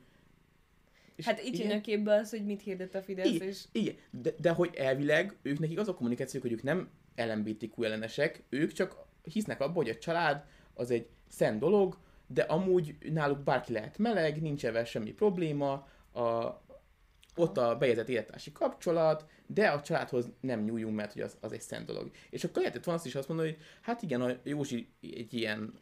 És 1.16 1.26
Hát 1.26 1.40
itt 1.44 1.58
jön 1.58 1.66
igen, 1.66 1.78
a 1.78 1.82
képbe 1.82 2.14
az, 2.14 2.30
hogy 2.30 2.46
mit 2.46 2.62
hirdet 2.62 2.96
a 2.96 3.02
Fidesz, 3.02 3.28
igen, 3.28 3.48
és 3.48 3.64
igen. 3.72 3.96
De, 4.12 4.34
de, 4.38 4.50
hogy 4.52 4.76
elvileg 4.76 5.38
ők 5.42 5.60
nekik 5.60 5.80
az 5.80 5.88
a 5.88 5.94
kommunikáció, 5.94 6.42
hogy 6.42 6.52
ők 6.52 6.64
nem 6.64 6.90
LMBTQ 7.16 7.84
ellenesek, 7.84 8.44
ők 8.50 8.72
csak 8.72 9.08
hisznek 9.32 9.62
abban, 9.62 9.74
hogy 9.74 9.90
a 9.90 9.98
család 9.98 10.44
az 10.74 10.92
egy 10.92 11.08
szent 11.28 11.60
dolog, 11.60 11.98
de 12.28 12.42
amúgy 12.42 12.96
náluk 13.12 13.40
bárki 13.40 13.74
lehet 13.74 13.98
meleg, 13.98 14.42
nincs 14.42 14.66
ebben 14.66 14.86
semmi 14.86 15.12
probléma, 15.12 15.88
a, 16.14 16.62
ott 17.36 17.58
a 17.58 17.76
bejegyzett 17.78 18.10
élettársi 18.10 18.52
kapcsolat, 18.52 19.26
de 19.48 19.68
a 19.68 19.82
családhoz 19.82 20.30
nem 20.42 20.64
nyúljunk, 20.64 20.96
mert 20.96 21.14
hogy 21.14 21.22
az, 21.22 21.38
az 21.42 21.52
egy 21.52 21.62
szent 21.62 21.86
dolog. 21.86 22.12
És 22.30 22.44
akkor 22.44 22.62
lehetett 22.62 22.84
volna 22.84 23.00
azt 23.00 23.10
is 23.10 23.16
azt 23.16 23.28
mondani, 23.28 23.50
hogy 23.50 23.60
hát 23.82 24.02
igen, 24.02 24.22
a 24.22 24.32
Józsi 24.44 24.90
egy 25.02 25.34
ilyen, 25.34 25.74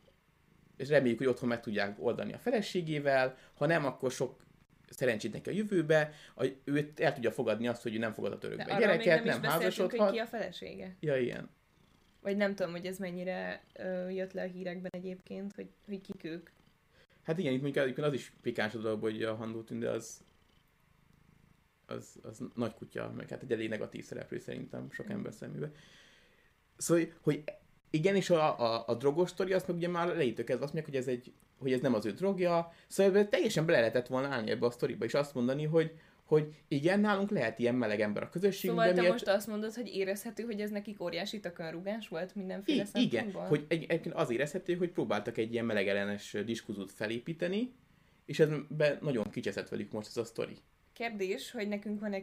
és 0.78 0.88
reméljük, 0.88 1.18
hogy 1.18 1.28
otthon 1.28 1.50
meg 1.50 1.62
tudják 1.62 1.96
oldani 2.00 2.34
a 2.34 2.38
feleségével, 2.38 3.38
ha 3.54 3.66
nem, 3.66 3.86
akkor 3.86 4.12
sok 4.12 4.46
szerencsét 4.90 5.34
neki 5.34 5.50
a 5.50 5.54
jövőbe, 5.54 6.12
a, 6.36 6.46
őt 6.64 7.00
el 7.00 7.14
tudja 7.14 7.32
fogadni 7.32 7.68
azt, 7.68 7.84
hogy 7.84 7.96
ő 7.96 7.98
nem 7.98 8.14
fogadhat 8.14 8.42
de 8.42 8.48
örökbe 8.48 8.66
még 8.66 8.78
gyereket, 8.78 9.24
nem 9.24 9.26
is 9.26 9.32
nem 9.32 9.42
beszéltünk, 9.42 9.90
hogy 9.90 10.00
házasodhat. 10.00 10.12
ki 10.12 10.18
a 10.18 10.26
felesége. 10.26 10.96
Ja, 11.00 11.18
igen. 11.18 11.50
Vagy 12.28 12.38
nem 12.38 12.56
tudom, 12.56 12.72
hogy 12.72 12.86
ez 12.86 12.98
mennyire 12.98 13.64
ö, 13.74 14.10
jött 14.10 14.34
le 14.34 14.42
a 14.42 14.46
hírekben 14.46 14.92
egyébként, 14.94 15.54
hogy, 15.56 15.68
hogy 15.86 16.02
kik 16.02 16.24
ők. 16.24 16.50
Hát 17.24 17.38
igen, 17.38 17.54
itt 17.54 17.62
mondjuk 17.62 17.84
egyébként 17.84 18.08
az 18.08 18.14
is 18.14 18.34
pikáns 18.42 18.74
a 18.74 18.78
dolog, 18.78 19.02
hogy 19.02 19.24
a 19.24 19.36
Handó 19.36 19.62
Tünde 19.62 19.90
az, 19.90 20.22
az, 21.86 22.20
az 22.24 22.42
nagy 22.56 22.74
kutya, 22.74 23.12
meg 23.16 23.30
hát 23.30 23.42
egy 23.42 23.52
elég 23.52 23.70
negatív 23.70 24.04
szereplő 24.06 24.40
szerintem 24.40 24.92
sok 24.92 25.10
ember 25.10 25.34
szemébe. 25.34 25.72
Szóval, 26.78 27.04
hogy 27.22 27.44
igen, 27.90 28.16
és 28.16 28.30
a, 28.30 28.60
a, 28.60 28.84
a 28.88 28.96
drogos 28.96 29.30
sztori, 29.30 29.54
azt 29.54 29.68
meg 29.68 29.76
ugye 29.76 29.88
már 29.88 30.08
leítő 30.08 30.44
kezdve 30.44 30.66
azt 30.66 30.74
mondják, 30.74 30.96
hogy 30.96 31.04
ez, 31.04 31.20
egy, 31.20 31.34
hogy 31.58 31.74
ez 31.74 31.82
nem 31.82 31.94
az 31.94 32.06
ő 32.06 32.12
drogja, 32.12 32.74
szóval 32.88 33.28
teljesen 33.30 33.66
bele 33.66 33.80
lehetett 33.80 34.08
volna 34.08 34.28
állni 34.28 34.52
ebbe 34.52 34.66
a 34.66 34.72
sztoriba, 34.72 35.06
és 35.06 35.14
azt 35.14 35.34
mondani, 35.34 35.66
hogy, 35.66 36.00
hogy 36.28 36.54
igen, 36.68 37.00
nálunk 37.00 37.30
lehet 37.30 37.60
ilyen 37.60 37.76
meleg 37.76 38.00
ember 38.02 38.24
a 38.24 38.30
közösségünkben. 38.30 38.88
Szóval 38.88 39.02
te 39.04 39.10
miért- 39.10 39.26
most 39.26 39.38
azt 39.38 39.48
mondod, 39.48 39.74
hogy 39.74 39.88
érezhető, 39.96 40.44
hogy 40.44 40.62
ez 40.62 40.70
nekik 40.70 41.02
óriási 41.02 41.40
takönrugás 41.40 42.08
volt 42.08 42.36
mindenféle 42.36 42.86
I- 42.94 43.02
igen, 43.02 43.32
hogy 43.32 43.66
egy, 43.68 43.84
egyébként 43.84 44.16
az 44.16 44.30
érezhető, 44.30 44.76
hogy 44.76 44.90
próbáltak 44.92 45.38
egy 45.38 45.54
ilyen 45.54 45.66
melegellenes 45.66 46.36
diskurzust 46.46 46.92
felépíteni, 46.92 47.74
és 48.26 48.40
ebben 48.40 48.98
nagyon 49.02 49.30
kicseszett 49.30 49.70
velük 49.70 49.92
most 49.92 50.08
ez 50.08 50.18
a 50.18 50.24
sztori. 50.24 50.56
Kérdés, 50.94 51.52
hogy 51.52 51.68
nekünk 51.68 52.00
van-e 52.00 52.22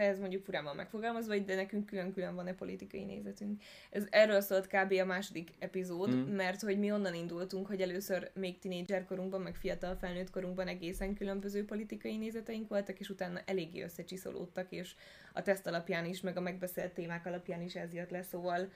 ez 0.00 0.18
mondjuk 0.18 0.44
furán 0.44 0.64
van 0.64 0.76
megfogalmazva, 0.76 1.38
de 1.38 1.54
nekünk 1.54 1.86
külön-külön 1.86 2.34
van-e 2.34 2.54
politikai 2.54 3.04
nézetünk. 3.04 3.62
Ez 3.90 4.06
erről 4.10 4.40
szólt 4.40 4.66
kb. 4.66 4.92
a 4.92 5.04
második 5.04 5.50
epizód, 5.58 6.14
Mm. 6.14 6.20
mert 6.34 6.60
hogy 6.60 6.78
mi 6.78 6.92
onnan 6.92 7.14
indultunk, 7.14 7.66
hogy 7.66 7.80
először 7.80 8.30
még 8.34 8.58
tinédzserkorunkban, 8.58 9.40
meg 9.40 9.54
fiatal 9.54 9.96
felnőtt 9.96 10.30
korunkban 10.30 10.68
egészen 10.68 11.14
különböző 11.14 11.64
politikai 11.64 12.16
nézeteink 12.16 12.68
voltak, 12.68 12.98
és 12.98 13.08
utána 13.08 13.40
eléggé 13.44 13.82
összecsiszolódtak, 13.82 14.72
és 14.72 14.94
a 15.32 15.42
teszt 15.42 15.66
alapján 15.66 16.04
is, 16.04 16.20
meg 16.20 16.36
a 16.36 16.40
megbeszélt 16.40 16.92
témák 16.92 17.26
alapján 17.26 17.62
is 17.62 17.74
ez 17.74 17.92
jött 17.92 18.10
le, 18.10 18.22
szóval 18.22 18.68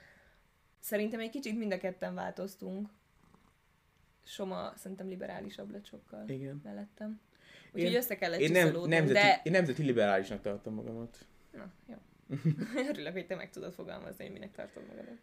szerintem 0.79 1.19
egy 1.19 1.29
kicsit 1.29 1.57
mind 1.57 1.71
a 1.71 1.77
ketten 1.77 2.15
változtunk. 2.15 2.89
Soma 4.23 4.73
szerintem 4.75 5.07
liberálisabb 5.07 5.71
lett 5.71 5.85
sokkal 5.85 6.29
Igen. 6.29 6.61
mellettem. 6.63 7.19
Úgyhogy 7.73 7.95
össze 7.95 8.15
kellett 8.15 8.39
Én, 8.39 8.51
nem, 8.51 8.71
nemzeti, 8.85 9.13
de 9.13 9.41
én 9.43 9.51
nemzeti 9.51 9.83
liberálisnak 9.83 10.41
tartom 10.41 10.73
magamat. 10.73 11.17
Na, 11.51 11.71
jó. 11.87 11.95
Örülök, 12.89 13.13
hogy 13.13 13.25
te 13.25 13.35
meg 13.35 13.49
tudod 13.49 13.73
fogalmazni, 13.73 14.23
hogy 14.23 14.33
minek 14.33 14.51
tartod 14.51 14.83
magadat. 14.87 15.17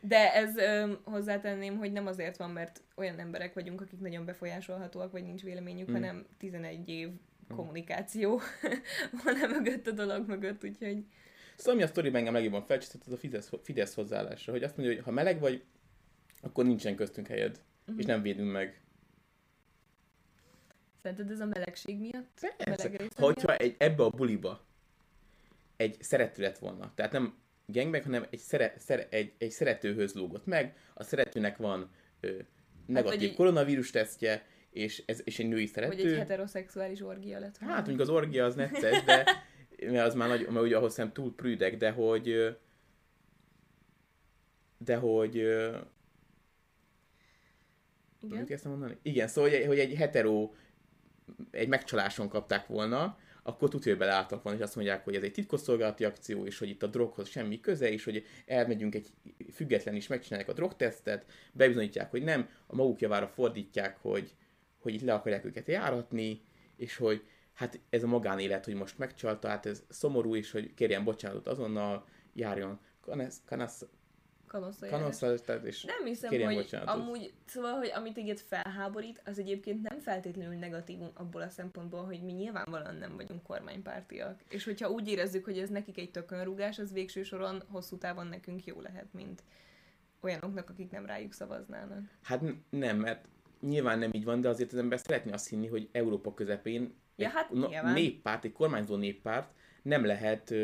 De 0.00 0.34
ez 0.34 0.56
öm, 0.56 0.98
hozzátenném, 1.04 1.76
hogy 1.78 1.92
nem 1.92 2.06
azért 2.06 2.36
van, 2.36 2.50
mert 2.50 2.82
olyan 2.94 3.18
emberek 3.18 3.54
vagyunk, 3.54 3.80
akik 3.80 4.00
nagyon 4.00 4.24
befolyásolhatóak, 4.24 5.12
vagy 5.12 5.22
nincs 5.24 5.42
véleményük, 5.42 5.88
Mm. 5.88 5.90
mm. 5.90 5.94
hanem 5.94 6.26
11 6.38 6.88
év 6.88 7.08
kommunikáció 7.56 8.40
van 9.24 9.36
e 9.42 9.46
mögött 9.46 9.86
a 9.86 9.90
dolog 9.90 10.28
mögött, 10.28 10.64
úgyhogy 10.64 11.04
Szóval 11.56 11.74
ami 11.74 11.82
a 11.82 11.86
sztoriban 11.86 12.18
engem 12.18 12.32
legjobban 12.34 12.62
felcsített, 12.62 13.02
az 13.06 13.12
a 13.12 13.16
Fidesz, 13.16 13.50
Fidesz 13.62 13.94
hozzáállása, 13.94 14.50
hogy 14.50 14.62
azt 14.62 14.76
mondja, 14.76 14.94
hogy 14.94 15.04
ha 15.04 15.10
meleg 15.10 15.40
vagy, 15.40 15.64
akkor 16.40 16.64
nincsen 16.64 16.94
köztünk 16.96 17.26
helyed, 17.26 17.60
Mhm. 17.86 17.98
és 17.98 18.04
nem 18.04 18.22
védünk 18.22 18.52
meg. 18.52 18.80
Szerinted 21.02 21.30
ez 21.30 21.40
a 21.40 21.46
melegség 21.46 21.98
miatt? 21.98 22.40
Persze. 22.56 22.88
Meleg 22.88 23.10
hogyha 23.14 23.46
miatt? 23.48 23.60
egy, 23.60 23.74
ebbe 23.78 24.02
a 24.04 24.10
buliba 24.10 24.64
egy 25.76 25.96
szerető 26.02 26.42
lett 26.42 26.58
volna, 26.58 26.92
tehát 26.94 27.12
nem 27.12 27.34
gangbang, 27.66 28.02
hanem 28.02 28.26
egy, 28.30 28.38
szere, 28.38 28.74
szere, 28.78 29.06
egy, 29.10 29.32
egy 29.38 29.50
szeretőhöz 29.50 30.14
lógott 30.14 30.46
meg, 30.46 30.76
a 30.94 31.02
szeretőnek 31.02 31.56
van 31.56 31.90
ö, 32.20 32.38
negatív 32.86 33.18
vagy 33.18 33.28
egy- 33.28 33.34
koronavírus 33.34 33.90
tesztje, 33.90 34.46
és, 34.70 35.02
ez, 35.06 35.20
és 35.24 35.38
egy 35.38 35.48
női 35.48 35.70
Hogy 35.74 35.82
egy 35.82 35.98
szerető. 35.98 36.16
heteroszexuális 36.16 37.00
orgia 37.00 37.38
lett 37.38 37.58
volna. 37.58 37.74
Hát 37.74 37.86
mondjuk 37.86 38.08
az 38.08 38.14
orgia 38.14 38.44
az 38.44 38.54
necces, 38.54 39.04
de 39.04 39.24
mert 39.90 40.06
az 40.06 40.14
már 40.14 40.28
nagy, 40.28 40.46
mert 40.48 40.64
ugye 40.64 40.76
ahhoz 40.76 40.94
hiszem 40.94 41.12
túl 41.12 41.34
prűdek, 41.34 41.76
de 41.76 41.90
hogy 41.90 42.56
de 44.78 44.96
hogy 44.96 45.34
Igen. 45.34 45.90
Mit 48.38 48.44
kezdtem 48.46 48.70
mondani? 48.70 48.98
Igen, 49.02 49.28
szóval, 49.28 49.50
hogy, 49.50 49.66
hogy 49.66 49.78
egy 49.78 49.94
hetero 49.94 50.50
egy 51.50 51.68
megcsaláson 51.68 52.28
kapták 52.28 52.66
volna, 52.66 53.18
akkor 53.42 53.68
tudja, 53.68 53.90
hogy 53.90 54.00
beleálltak 54.00 54.42
volna, 54.42 54.58
és 54.58 54.64
azt 54.64 54.74
mondják, 54.74 55.04
hogy 55.04 55.14
ez 55.14 55.22
egy 55.22 55.32
titkosszolgálati 55.32 56.04
akció, 56.04 56.46
és 56.46 56.58
hogy 56.58 56.68
itt 56.68 56.82
a 56.82 56.86
droghoz 56.86 57.28
semmi 57.28 57.60
köze, 57.60 57.90
és 57.90 58.04
hogy 58.04 58.24
elmegyünk 58.46 58.94
egy 58.94 59.10
független 59.52 59.94
is, 59.94 60.06
megcsinálják 60.06 60.48
a 60.48 60.52
drogtesztet, 60.52 61.26
bebizonyítják, 61.52 62.10
hogy 62.10 62.22
nem, 62.22 62.48
a 62.66 62.74
maguk 62.74 63.00
javára 63.00 63.28
fordítják, 63.28 63.98
hogy, 64.00 64.34
hogy 64.78 64.94
itt 64.94 65.02
le 65.02 65.14
akarják 65.14 65.44
őket 65.44 65.68
járatni, 65.68 66.40
és 66.76 66.96
hogy 66.96 67.24
hát 67.54 67.80
ez 67.90 68.02
a 68.02 68.06
magánélet, 68.06 68.64
hogy 68.64 68.74
most 68.74 68.98
megcsalta, 68.98 69.48
hát 69.48 69.66
ez 69.66 69.82
szomorú, 69.88 70.36
és 70.36 70.50
hogy 70.50 70.74
kérjen 70.74 71.04
bocsánatot 71.04 71.48
azonnal, 71.48 72.04
járjon 72.34 72.80
kanasz, 73.00 73.40
kanasz, 73.46 73.86
Kanoszai 74.52 74.88
kanasz, 74.90 75.22
és 75.64 75.84
Nem 75.84 76.04
hiszem, 76.04 76.30
kérjen 76.30 76.46
hogy 76.46 76.56
bocsánatot. 76.56 76.94
amúgy, 77.02 77.32
szóval, 77.46 77.72
hogy 77.72 77.90
amit 77.94 78.12
téged 78.14 78.38
felháborít, 78.38 79.22
az 79.24 79.38
egyébként 79.38 79.82
nem 79.88 79.98
feltétlenül 79.98 80.54
negatívum 80.54 81.10
abból 81.14 81.42
a 81.42 81.48
szempontból, 81.48 82.04
hogy 82.04 82.22
mi 82.22 82.32
nyilvánvalóan 82.32 82.96
nem 82.96 83.16
vagyunk 83.16 83.42
kormánypártiak. 83.42 84.40
És 84.48 84.64
hogyha 84.64 84.90
úgy 84.90 85.08
érezzük, 85.08 85.44
hogy 85.44 85.58
ez 85.58 85.68
nekik 85.68 85.98
egy 85.98 86.10
tökönrugás, 86.10 86.78
az 86.78 86.92
végső 86.92 87.22
soron 87.22 87.62
hosszú 87.68 87.96
távon 87.98 88.26
nekünk 88.26 88.64
jó 88.64 88.80
lehet, 88.80 89.12
mint 89.12 89.42
olyanoknak, 90.20 90.70
akik 90.70 90.90
nem 90.90 91.06
rájuk 91.06 91.32
szavaznának. 91.32 92.00
Hát 92.22 92.42
nem, 92.70 92.98
mert 92.98 93.24
nyilván 93.60 93.98
nem 93.98 94.10
így 94.12 94.24
van, 94.24 94.40
de 94.40 94.48
azért 94.48 94.72
az 94.72 94.78
ember 94.78 94.98
szeretné 94.98 95.32
azt 95.32 95.48
hinni, 95.48 95.66
hogy 95.66 95.88
Európa 95.92 96.34
közepén 96.34 96.94
Ja, 97.16 97.26
egy 97.26 97.32
hát 97.32 97.50
na- 97.50 97.68
nyilván. 97.68 97.92
néppárt, 97.92 98.44
egy 98.44 98.52
kormányzó 98.52 98.96
néppárt 98.96 99.52
nem 99.82 100.04
lehet 100.04 100.54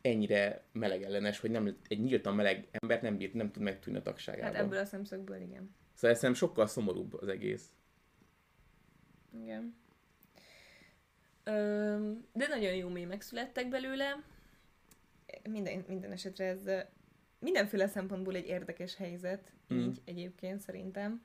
ennyire 0.00 0.62
melegellenes, 0.72 1.38
hogy 1.40 1.50
nem, 1.50 1.76
egy 1.88 2.00
nyíltan 2.00 2.34
meleg 2.34 2.68
ember 2.70 3.02
nem, 3.02 3.16
bír, 3.16 3.32
nem 3.32 3.50
tud 3.50 3.62
megtűnni 3.62 3.98
a 3.98 4.02
tagságában. 4.02 4.54
Hát 4.54 4.64
ebből 4.64 4.78
a 4.78 4.84
szemszögből 4.84 5.40
igen. 5.40 5.74
Szóval 5.94 6.16
szerintem 6.16 6.34
sokkal 6.34 6.66
szomorúbb 6.66 7.14
az 7.14 7.28
egész. 7.28 7.72
Igen. 9.42 9.74
Ö, 11.44 11.52
de 12.32 12.46
nagyon 12.48 12.74
jó 12.74 12.88
mémek 12.88 13.20
születtek 13.22 13.68
belőle. 13.68 14.22
Minden, 15.48 15.84
minden 15.88 16.12
esetre 16.12 16.44
ez 16.44 16.86
mindenféle 17.38 17.86
szempontból 17.86 18.34
egy 18.34 18.46
érdekes 18.46 18.96
helyzet, 18.96 19.52
Mm. 19.74 19.78
így 19.78 20.00
egyébként 20.04 20.60
szerintem. 20.60 21.22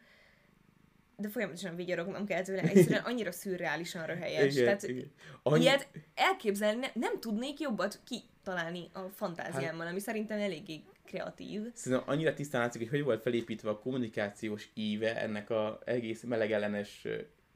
De 1.18 1.30
folyamatosan 1.30 1.76
vigyorognom 1.76 2.26
kell 2.26 2.42
tőle, 2.42 2.62
egyszerűen 2.62 3.04
annyira 3.10 3.32
szürreálisan 3.32 4.06
röhelyes. 4.06 4.54
Tehát 4.54 4.84
igen. 4.84 5.12
Annyi... 5.44 5.62
ilyet 5.62 5.88
elképzelni, 6.16 6.80
ne, 6.80 6.88
nem 6.94 7.20
tudnék 7.20 7.60
jobbat 7.60 8.00
kitalálni 8.46 8.90
a 8.94 9.00
fantáziámmal, 9.00 9.82
Hát- 9.82 9.90
ami 9.90 10.00
szerintem 10.00 10.40
eléggé 10.40 10.84
kreatív. 11.06 11.62
Szerintem 11.74 12.10
annyira 12.10 12.34
tisztán 12.34 12.62
látszik, 12.62 12.82
hogy 12.82 12.90
hogy 12.90 13.04
volt 13.04 13.22
felépítve 13.22 13.70
a 13.70 13.80
kommunikációs 13.80 14.70
íve 14.74 15.22
ennek 15.22 15.50
a 15.50 15.80
egész 15.86 16.24
melegellenes, 16.24 17.08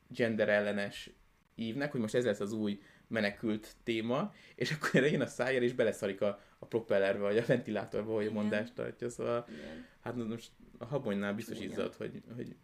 genderellenes 0.08 1.10
ívnek, 1.56 1.92
hogy 1.92 2.02
most 2.02 2.16
ez 2.16 2.26
lesz 2.26 2.40
az 2.40 2.52
új 2.52 2.82
menekült 3.08 3.76
téma, 3.84 4.34
és 4.56 4.72
akkor 4.72 4.90
erre 4.94 5.10
jön 5.10 5.22
a 5.22 5.26
szájjel, 5.26 5.64
és 5.64 5.74
beleszarik 5.74 6.22
a, 6.22 6.42
a 6.60 6.66
propellerbe, 6.66 7.20
vagy 7.20 7.38
a 7.38 7.46
ventilátorba, 7.46 8.14
hogy 8.14 8.28
a 8.28 8.32
mondást 8.32 8.74
tartja, 8.74 9.10
szóval 9.10 9.46
Igen. 9.50 9.86
hát 10.00 10.16
most 10.16 10.52
a 10.78 10.86
habonynál 10.86 11.34
biztos 11.34 11.60
izzadt, 11.60 11.96
hogy, 11.96 12.22
hogy 12.36 12.56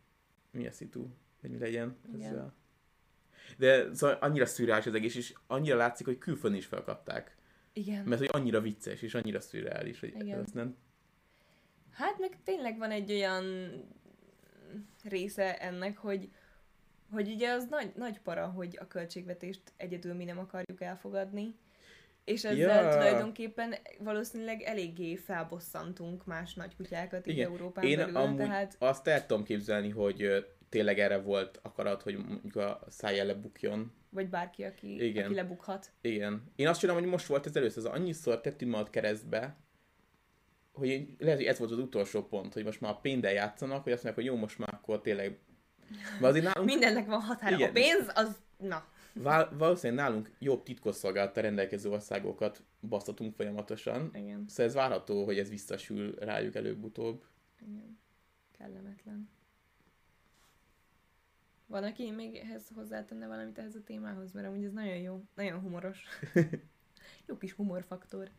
mi 0.51 0.67
a 0.67 0.71
szitu, 0.71 1.07
hogy 1.41 1.49
mi 1.49 1.57
legyen 1.57 1.97
Igen. 2.13 2.29
ezzel. 2.29 2.55
De 3.57 3.93
szóval 3.93 4.17
annyira 4.21 4.45
szürreális 4.45 4.85
az 4.85 4.93
egész, 4.93 5.15
és 5.15 5.33
annyira 5.47 5.75
látszik, 5.75 6.05
hogy 6.05 6.17
külföldön 6.17 6.59
is 6.59 6.65
felkapták. 6.65 7.35
Igen. 7.77 8.03
Mert 8.05 8.19
hogy 8.19 8.29
annyira 8.31 8.61
vicces, 8.61 9.01
és 9.01 9.13
annyira 9.13 9.39
szürreális, 9.39 9.99
hogy 9.99 10.13
Igen. 10.19 10.39
ez 10.39 10.51
nem... 10.51 10.75
Hát 11.91 12.19
meg 12.19 12.37
tényleg 12.43 12.77
van 12.77 12.91
egy 12.91 13.11
olyan 13.11 13.45
része 15.03 15.57
ennek, 15.57 15.97
hogy, 15.97 16.29
hogy 17.11 17.29
ugye 17.29 17.51
az 17.51 17.67
nagy, 17.69 17.91
nagy 17.95 18.19
para, 18.19 18.45
hogy 18.47 18.77
a 18.81 18.87
költségvetést 18.87 19.61
egyedül 19.77 20.13
mi 20.13 20.23
nem 20.23 20.39
akarjuk 20.39 20.81
elfogadni, 20.81 21.55
és 22.23 22.43
ezzel 22.43 22.83
Ja. 22.83 22.91
tulajdonképpen 22.91 23.75
valószínűleg 23.99 24.61
eléggé 24.61 25.15
felbosszantunk 25.15 26.25
más 26.25 26.53
nagy 26.53 26.75
kutyákat 26.75 27.27
így 27.27 27.37
Igen. 27.37 27.51
Európán 27.51 27.85
Én 27.85 27.97
belül, 27.97 28.15
amúgy 28.15 28.37
tehát 28.37 28.75
azt 28.79 29.07
el 29.07 29.25
tudom 29.25 29.43
képzelni, 29.43 29.89
hogy 29.89 30.45
tényleg 30.69 30.99
erre 30.99 31.17
volt 31.17 31.59
akarat, 31.61 32.01
hogy 32.01 32.17
mondjuk 32.17 32.55
a 32.55 32.79
száj 32.87 33.25
lebukjon. 33.25 33.93
Vagy 34.15 34.29
bárki, 34.29 34.63
aki, 34.63 35.05
Igen. 35.05 35.25
aki 35.25 35.33
lebukhat. 35.33 35.91
Igen. 36.01 36.51
Én 36.55 36.67
azt 36.67 36.79
csinálom, 36.79 37.01
hogy 37.01 37.11
most 37.11 37.25
volt 37.25 37.45
ez 37.45 37.55
először, 37.55 37.85
az 37.85 37.91
annyiszor 37.91 38.41
tettünk 38.41 38.71
magad 38.71 38.89
keresztbe, 38.89 39.57
hogy 40.73 40.87
én- 40.87 41.15
lehet, 41.19 41.37
hogy 41.37 41.47
ez 41.47 41.57
volt 41.59 41.71
az 41.71 41.77
utolsó 41.77 42.23
pont, 42.27 42.53
hogy 42.53 42.63
most 42.63 42.81
már 42.81 42.91
a 42.91 42.95
pénzzel 42.99 43.31
játszanak, 43.33 43.83
hogy 43.83 43.91
azt 43.91 44.03
mondják, 44.03 44.25
hogy 44.25 44.33
jó, 44.35 44.41
most 44.41 44.57
már 44.57 44.73
akkor 44.73 45.01
tényleg... 45.01 45.39
Mert 46.11 46.23
azért 46.23 46.45
nálunk, 46.45 46.65
Mindennek 46.69 47.05
van 47.05 47.21
határa. 47.21 47.55
Igen. 47.55 47.69
A 47.69 47.71
pénz, 47.71 48.11
az, 48.15 48.37
na, 48.57 48.85
vál, 49.13 49.55
valószínűleg 49.57 50.05
nálunk 50.05 50.31
jobb 50.39 50.63
titkosszolgálattal 50.63 51.43
rendelkező 51.43 51.89
országokat 51.89 52.63
basztatunk 52.81 53.35
folyamatosan, 53.35 54.09
igen, 54.13 54.45
szóval 54.47 54.65
ez 54.65 54.73
várható, 54.73 55.25
hogy 55.25 55.39
ez 55.39 55.49
visszasül 55.49 56.15
rájuk 56.15 56.55
előbb-utóbb. 56.55 57.23
igen. 57.61 57.99
Kellemetlen. 58.57 59.29
Van, 61.67 61.83
aki 61.83 62.11
még 62.11 62.35
ehhez 62.35 62.69
hozzátenne 62.75 63.27
valamit 63.27 63.57
ehhez 63.57 63.75
a 63.75 63.83
témához, 63.83 64.31
mert 64.31 64.47
amúgy 64.47 64.63
ez 64.63 64.71
nagyon 64.71 64.97
jó, 64.97 65.23
nagyon 65.35 65.59
humoros. 65.59 66.03
jó 67.27 67.37
kis 67.37 67.51
humorfaktor. 67.51 68.29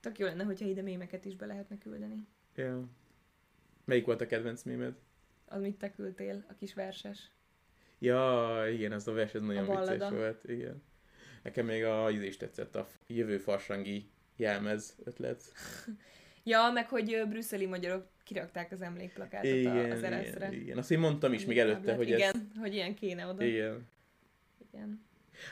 Tök 0.00 0.18
jó 0.18 0.26
lenne, 0.26 0.44
hogyha 0.44 0.66
ide 0.66 0.82
mémeket 0.82 1.24
is 1.24 1.36
be 1.36 1.46
lehetne 1.46 1.78
küldeni. 1.78 2.26
Ja. 2.54 2.88
Melyik 3.84 4.06
volt 4.06 4.20
a 4.20 4.26
kedvenc 4.26 4.62
mémed? 4.62 4.94
Az 5.44 5.60
mit 5.60 5.78
te 5.78 5.90
küldtél, 5.90 6.44
a 6.48 6.54
kis 6.54 6.74
verses. 6.74 7.30
Ja, 7.98 8.62
igen, 8.70 8.92
ez 8.92 9.06
a 9.06 9.12
vers, 9.12 9.34
ez 9.34 9.42
nagyon 9.42 9.66
vicces 9.66 10.08
volt, 10.10 10.44
igen. 10.48 10.82
Nekem 11.42 11.66
még 11.66 11.84
a 11.84 12.10
íz 12.10 12.22
is 12.22 12.36
tetszett, 12.36 12.76
a 12.76 12.88
jövő 13.06 13.38
farsangi 13.38 14.10
jelmez 14.36 14.96
ötlet. 15.04 15.42
Ja, 16.44 16.70
meg 16.74 16.88
hogy 16.88 17.22
brüsszeli 17.28 17.66
magyarok 17.66 18.06
kirakták 18.24 18.72
az 18.72 18.82
emlékplakátot 18.82 19.50
Igen, 19.50 19.90
az 19.90 20.02
ereszre. 20.02 20.46
igen, 20.46 20.60
igen. 20.60 20.78
Azt 20.78 20.90
én 20.90 20.98
mondtam 20.98 21.32
is 21.32 21.44
még 21.44 21.58
előtte, 21.58 21.94
hogy 21.94 22.08
igen, 22.08 22.34
ez... 22.34 22.60
hogy 22.60 22.74
ilyen 22.74 22.94
kéne 22.94 23.26
oda. 23.26 23.44
Igen. 23.44 23.88
igen. 24.72 25.04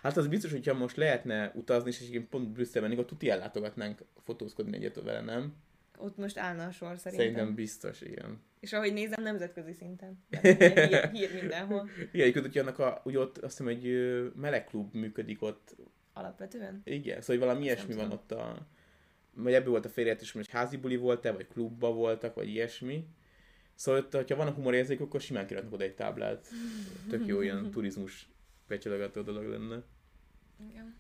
Hát 0.02 0.16
az 0.16 0.26
biztos, 0.26 0.50
hogyha 0.50 0.74
most 0.74 0.96
lehetne 0.96 1.52
utazni, 1.54 1.88
és 1.88 2.00
egyébként 2.00 2.28
pont 2.28 2.48
Brüsszelben, 2.48 2.92
akkor 2.92 3.04
tuti 3.04 3.30
ellátogatnánk 3.30 4.04
fotózkodni 4.24 4.76
egyet 4.76 5.02
vele, 5.02 5.20
nem? 5.20 5.54
Ott 5.98 6.16
most 6.16 6.38
állna 6.38 6.64
a 6.64 6.70
sor 6.70 6.98
szerintem. 6.98 7.26
Szerintem 7.26 7.54
biztos, 7.54 8.00
igen. 8.00 8.42
És 8.60 8.72
ahogy 8.72 8.92
nézem, 8.92 9.22
nemzetközi 9.22 9.72
szinten. 9.72 10.24
Hír, 10.42 11.10
hír 11.10 11.34
mindenhol. 11.40 11.88
Igen, 11.96 12.26
egyébként, 12.26 12.46
hogy 12.46 12.58
annak 12.58 12.78
a, 12.78 13.00
ugye 13.04 13.18
ott 13.18 13.38
azt 13.38 13.58
hiszem 13.58 13.72
egy 13.72 13.86
melegklub 14.34 14.94
működik 14.94 15.42
ott. 15.42 15.76
Alapvetően. 16.12 16.80
Igen, 16.84 17.20
szóval 17.20 17.46
valami 17.46 17.64
ilyesmi 17.64 17.94
van 17.94 18.12
ott 18.12 18.32
a... 18.32 18.66
Vagy 19.34 19.52
ebből 19.52 19.70
volt 19.70 19.84
a 19.84 19.88
félreértés, 19.88 20.32
hogy 20.32 20.48
házi 20.48 20.76
buli 20.76 20.96
volt-e, 20.96 21.32
vagy 21.32 21.46
klubba 21.46 21.92
voltak, 21.92 22.34
vagy 22.34 22.48
ilyesmi. 22.48 23.06
Szóval, 23.74 24.00
ott, 24.00 24.14
hogyha 24.14 24.36
van 24.36 24.46
a 24.46 24.50
humorérzék, 24.50 25.00
akkor 25.00 25.20
simán 25.20 25.46
kiraknak 25.46 25.72
oda 25.72 25.84
egy 25.84 25.94
táblát. 25.94 26.48
Tök 27.08 27.26
jó 27.26 27.40
ilyen 27.40 27.70
turizmus 27.70 28.28
becsalogató 28.68 29.22
dolog 29.22 29.44
lenne. 29.44 29.82
Igen. 30.70 30.98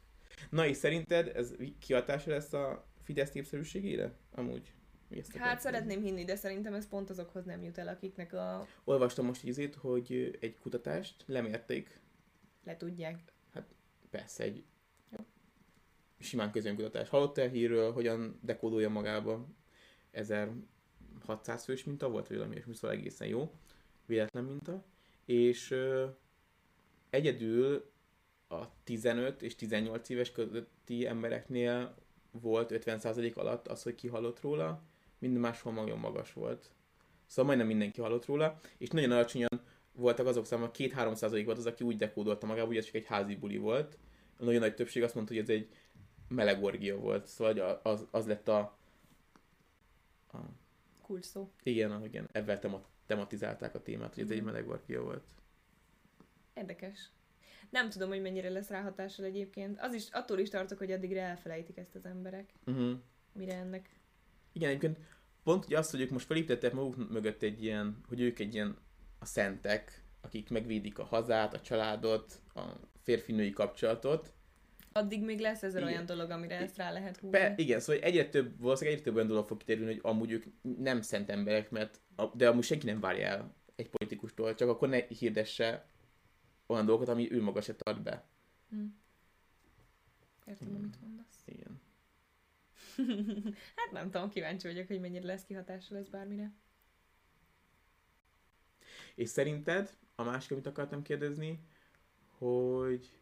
Na 0.50 0.66
és 0.66 0.76
szerinted 0.76 1.36
ez 1.36 1.54
kihatása 1.78 2.30
lesz 2.30 2.52
a 2.52 2.86
Fidesz 3.02 3.32
népszerűségére? 3.32 4.12
Amúgy. 4.30 4.72
Ezt 5.10 5.36
Hát 5.36 5.60
szeretném 5.60 6.02
hinni, 6.02 6.24
de 6.24 6.36
szerintem 6.36 6.74
ez 6.74 6.88
pont 6.88 7.10
azokhoz 7.10 7.44
nem 7.44 7.62
jut 7.62 7.78
el, 7.78 7.88
akiknek 7.88 8.32
a 8.32 8.66
Olvastam 8.84 9.26
most 9.26 9.44
ízét, 9.44 9.74
hogy 9.74 10.38
egy 10.40 10.58
kutatást 10.58 11.24
lemérték, 11.26 12.00
le 12.64 12.76
tudják. 12.76 13.18
persze 14.10 14.44
egy 14.44 14.64
simán 16.20 16.50
közönkutatás. 16.50 17.08
Hallottál 17.08 17.48
hírről, 17.48 17.92
hogyan 17.92 18.38
dekódolja 18.42 18.88
magába 18.88 19.46
1600 20.10 21.64
fős 21.64 21.84
minta 21.84 22.08
volt, 22.08 22.28
vagy 22.28 22.36
valami 22.36 22.54
ilyesmi, 22.54 22.74
szóval 22.74 22.96
egészen 22.96 23.28
jó, 23.28 23.52
véletlen 24.06 24.44
minta, 24.44 24.84
és 25.24 25.70
ö, 25.70 26.06
egyedül 27.10 27.90
a 28.48 28.82
15 28.84 29.42
és 29.42 29.54
18 29.54 30.08
éves 30.08 30.32
közötti 30.32 31.06
embereknél 31.06 31.94
volt 32.30 32.70
50% 32.74 33.34
alatt 33.34 33.68
az, 33.68 33.82
hogy 33.82 33.94
kihallott 33.94 34.40
róla, 34.40 34.82
minden 35.18 35.40
máshol 35.40 35.72
nagyon 35.72 35.98
magas 35.98 36.32
volt. 36.32 36.70
Szóval 37.26 37.44
majdnem 37.44 37.66
mindenki 37.66 38.00
hallott 38.00 38.26
róla, 38.26 38.60
és 38.78 38.88
nagyon 38.88 39.10
alacsonyan 39.10 39.60
voltak 39.92 40.26
azok 40.26 40.46
számára, 40.46 40.70
2-3% 40.74 41.42
volt 41.44 41.58
az, 41.58 41.66
aki 41.66 41.84
úgy 41.84 41.96
dekódolta 41.96 42.46
magába, 42.46 42.66
hogy 42.66 42.76
ez 42.76 42.84
csak 42.84 42.94
egy 42.94 43.06
házi 43.06 43.36
buli 43.36 43.56
volt. 43.56 43.98
A 44.36 44.44
nagyon 44.44 44.60
nagy 44.60 44.74
többség 44.74 45.02
azt 45.02 45.14
mondta, 45.14 45.32
hogy 45.34 45.42
ez 45.42 45.48
egy 45.48 45.68
meleg 46.30 46.62
orgia 46.62 46.96
volt, 46.98 47.26
szóval 47.26 47.80
az, 47.82 48.06
az 48.10 48.26
lett 48.26 48.48
a, 48.48 48.58
a 50.32 50.38
Kulcs 51.02 51.24
szó. 51.24 51.50
igen, 51.62 52.04
igen, 52.04 52.28
ebben 52.32 52.56
a 52.72 52.82
tematizálták 53.06 53.74
a 53.74 53.82
témát, 53.82 54.14
hogy 54.14 54.22
ez 54.22 54.30
egy 54.30 54.36
Mhm. 54.36 54.46
melegvarkia 54.46 55.02
volt. 55.02 55.24
Érdekes. 56.54 57.10
Nem 57.70 57.90
tudom, 57.90 58.08
hogy 58.08 58.20
mennyire 58.22 58.48
lesz 58.48 58.68
rá 58.68 58.82
hatással 58.82 59.24
egyébként. 59.24 59.80
Az 59.80 59.94
is, 59.94 60.08
attól 60.10 60.38
is 60.38 60.48
tartok, 60.48 60.78
hogy 60.78 60.92
addigra 60.92 61.20
elfelejtik 61.20 61.76
ezt 61.76 61.94
az 61.94 62.04
emberek. 62.04 62.52
Uh-huh. 62.66 62.98
Mire 63.32 63.54
ennek. 63.54 63.98
Igen, 64.52 64.68
egyébként 64.68 64.98
pont 65.42 65.64
ugye 65.64 65.78
azt, 65.78 65.90
hogy 65.90 66.00
ők 66.00 66.10
most 66.10 66.26
felépítettek 66.26 66.72
maguk 66.72 67.10
mögött 67.10 67.42
egy 67.42 67.62
ilyen, 67.62 68.00
hogy 68.08 68.20
ők 68.20 68.38
egy 68.38 68.54
ilyen 68.54 68.76
a 69.18 69.24
szentek, 69.24 70.04
akik 70.20 70.50
megvédik 70.50 70.98
a 70.98 71.04
hazát, 71.04 71.54
a 71.54 71.60
családot, 71.60 72.40
a 72.54 72.60
férfi-női 73.02 73.50
kapcsolatot. 73.50 74.32
Addig 74.92 75.24
még 75.24 75.38
lesz 75.38 75.62
ezer 75.62 75.80
Igen. 75.80 75.92
olyan 75.92 76.06
dolog, 76.06 76.30
amire 76.30 76.56
ezt 76.56 76.76
rá 76.76 76.90
lehet 76.92 77.16
húzni. 77.16 77.38
Be, 77.38 77.54
igen, 77.56 77.80
szóval 77.80 78.02
egyre 78.02 78.28
több, 78.28 78.60
valószínűleg 78.60 78.98
egyre 78.98 79.08
több 79.10 79.16
olyan 79.16 79.28
dolog 79.28 79.46
fog 79.46 79.58
kiterülni, 79.58 79.92
hogy 79.92 80.00
amúgy 80.04 80.30
ők 80.30 80.44
nem 80.78 81.02
szent 81.02 81.30
emberek, 81.30 81.70
mert, 81.70 82.00
de 82.34 82.48
amúgy 82.48 82.64
senki 82.64 82.86
nem 82.86 83.00
várja 83.00 83.26
el 83.26 83.54
egy 83.76 83.88
politikustól, 83.88 84.54
csak 84.54 84.68
akkor 84.68 84.88
ne 84.88 85.06
hirdesse 85.06 85.86
olyan 86.66 86.86
dolgokat, 86.86 87.08
ami 87.08 87.32
ő 87.32 87.42
maga 87.42 87.60
se 87.60 87.74
tart 87.74 88.02
be. 88.02 88.24
Hm. 88.70 88.84
Értem, 90.44 90.68
Igen. 90.68 90.80
amit 90.80 91.00
mondasz. 91.00 91.42
Igen. 91.44 91.80
hát 93.76 93.92
nem 93.92 94.10
tudom, 94.10 94.30
kíváncsi 94.30 94.66
vagyok, 94.66 94.86
hogy 94.86 95.00
mennyire 95.00 95.26
lesz 95.26 95.44
kihatással 95.44 95.98
ez 95.98 96.08
bármire. 96.08 96.52
És 99.14 99.28
szerinted, 99.28 99.96
a 100.14 100.22
másik, 100.22 100.50
amit 100.50 100.66
akartam 100.66 101.02
kérdezni, 101.02 101.60
hogy 102.38 103.19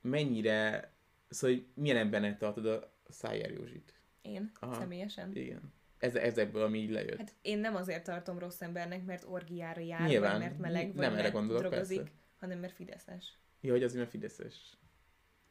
mennyire, 0.00 0.92
szóval 1.28 1.56
hogy 1.56 1.66
milyen 1.74 1.96
embernek 1.96 2.38
tartod 2.38 2.66
a 2.66 2.92
Szájer 3.08 3.50
Józsit? 3.50 3.94
Én 4.22 4.52
Aha. 4.60 4.74
személyesen. 4.74 5.36
Igen. 5.36 5.72
Ez, 5.98 6.14
ezekből, 6.14 6.62
ami 6.62 6.78
így 6.78 6.90
lejött. 6.90 7.18
Hát 7.18 7.34
én 7.42 7.58
nem 7.58 7.76
azért 7.76 8.04
tartom 8.04 8.38
rossz 8.38 8.60
embernek, 8.60 9.04
mert 9.04 9.24
orgiára 9.28 9.80
jár, 9.80 10.08
Nyilván. 10.08 10.30
vagy 10.30 10.40
mert 10.40 10.58
meleg, 10.58 10.86
vagy 10.86 10.94
Nem 10.94 11.12
erre 11.12 11.22
mert 11.22 11.32
gondolok, 11.34 11.62
drogozik, 11.62 11.96
persze. 11.98 12.12
hanem 12.38 12.58
mert 12.58 12.72
fideszes. 12.74 13.38
Ja, 13.60 13.72
hogy 13.72 13.82
az 13.82 13.94
ilyen 13.94 14.06
fideszes. 14.06 14.78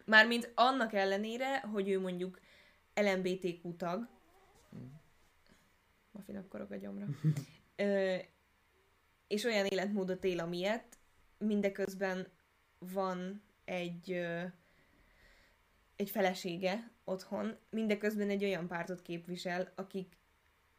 Mármint 0.05 0.51
annak 0.55 0.93
ellenére, 0.93 1.59
hogy 1.59 1.89
ő 1.89 1.99
mondjuk 1.99 2.39
LMBTQ 2.93 3.75
tag, 3.75 4.07
Mm. 4.75 4.85
ma 6.11 6.21
finom 6.21 6.47
korog 6.47 6.71
a 6.71 6.75
gyomra, 6.75 7.05
Ö, 7.75 8.15
és 9.27 9.43
olyan 9.43 9.65
életmódot 9.65 10.23
él, 10.23 10.39
amilyet, 10.39 10.97
mindeközben 11.37 12.27
van 12.79 13.41
egy, 13.69 14.11
egy 15.95 16.09
felesége 16.09 16.91
otthon, 17.03 17.57
mindeközben 17.69 18.29
egy 18.29 18.43
olyan 18.43 18.67
pártot 18.67 19.01
képvisel, 19.01 19.71
akik 19.75 20.17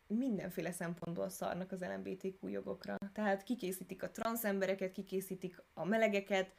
mindenféle 0.07 0.73
szempontból 0.73 1.29
szarnak 1.29 1.73
az 1.73 1.81
LMBTQ 1.81 2.49
jogokra. 2.49 2.97
Tehát 3.13 3.43
kikészítik 3.43 4.03
a 4.03 4.11
transz 4.11 4.45
embereket, 4.45 4.93
kikészítik 4.93 5.63
a 5.75 5.85
melegeket, 5.85 6.55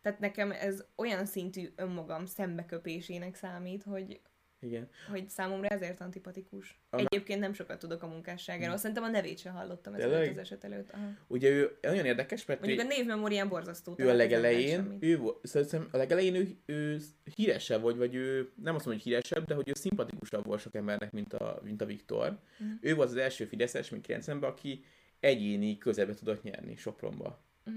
tehát 0.00 0.18
nekem 0.18 0.50
ez 0.50 0.84
olyan 0.96 1.26
szintű 1.26 1.72
önmagam 1.76 2.26
szembeköpésének 2.26 3.34
számít, 3.34 3.82
hogy, 3.82 4.20
Igen. 4.62 4.88
hogy 5.10 5.28
számomra 5.28 5.68
ezért 5.68 6.00
antipatikus. 6.00 6.80
A- 6.90 6.96
Egyébként 6.98 7.40
nem 7.40 7.52
sokat 7.52 7.78
tudok 7.78 8.02
a 8.02 8.06
munkásságáról, 8.06 8.76
szerintem 8.76 9.04
a 9.04 9.08
nevét 9.08 9.38
sem 9.38 9.54
hallottam 9.54 9.94
ezelőtt 9.94 10.30
az 10.30 10.38
eset 10.38 10.64
előtt. 10.64 10.90
Aha. 10.90 11.06
Ugye 11.26 11.48
ő 11.50 11.76
nagyon 11.80 12.04
érdekes, 12.04 12.44
mert 12.44 12.60
Mondjuk 12.60 12.80
ő, 12.82 12.84
a 12.84 12.88
névmemórián 12.88 13.48
borzasztó. 13.48 13.94
ő 13.96 14.08
a 14.08 14.12
legelején, 14.14 14.96
ő, 15.00 15.20
szerintem 15.42 15.88
a 15.92 15.96
legelején 15.96 16.34
ő, 16.34 16.48
ő 16.66 16.98
híresebb 17.36 17.80
volt, 17.80 17.96
vagy 17.96 18.14
ő, 18.14 18.52
nem 18.62 18.74
azt 18.74 18.84
mondom, 18.84 19.02
hogy 19.02 19.12
híresebb, 19.12 19.44
de 19.46 19.54
hogy 19.54 19.68
ő 19.68 19.72
szimpatikusabb 19.74 20.46
volt 20.46 20.60
sok 20.60 20.74
embernek, 20.74 21.12
mint 21.12 21.32
a, 21.32 21.60
mint 21.64 21.82
a 21.82 21.86
Viktor. 21.86 22.38
Mhm. 22.58 22.70
Ő 22.80 22.94
volt 22.94 23.08
az 23.08 23.16
első 23.16 23.44
Fideszes, 23.44 23.90
még 23.90 24.04
90-ben, 24.08 24.50
aki 24.50 24.84
egyéni 25.20 25.78
közelbe 25.78 26.14
tudott 26.14 26.42
nyerni 26.42 26.76
Sopronba. 26.76 27.44
Mhm. 27.64 27.76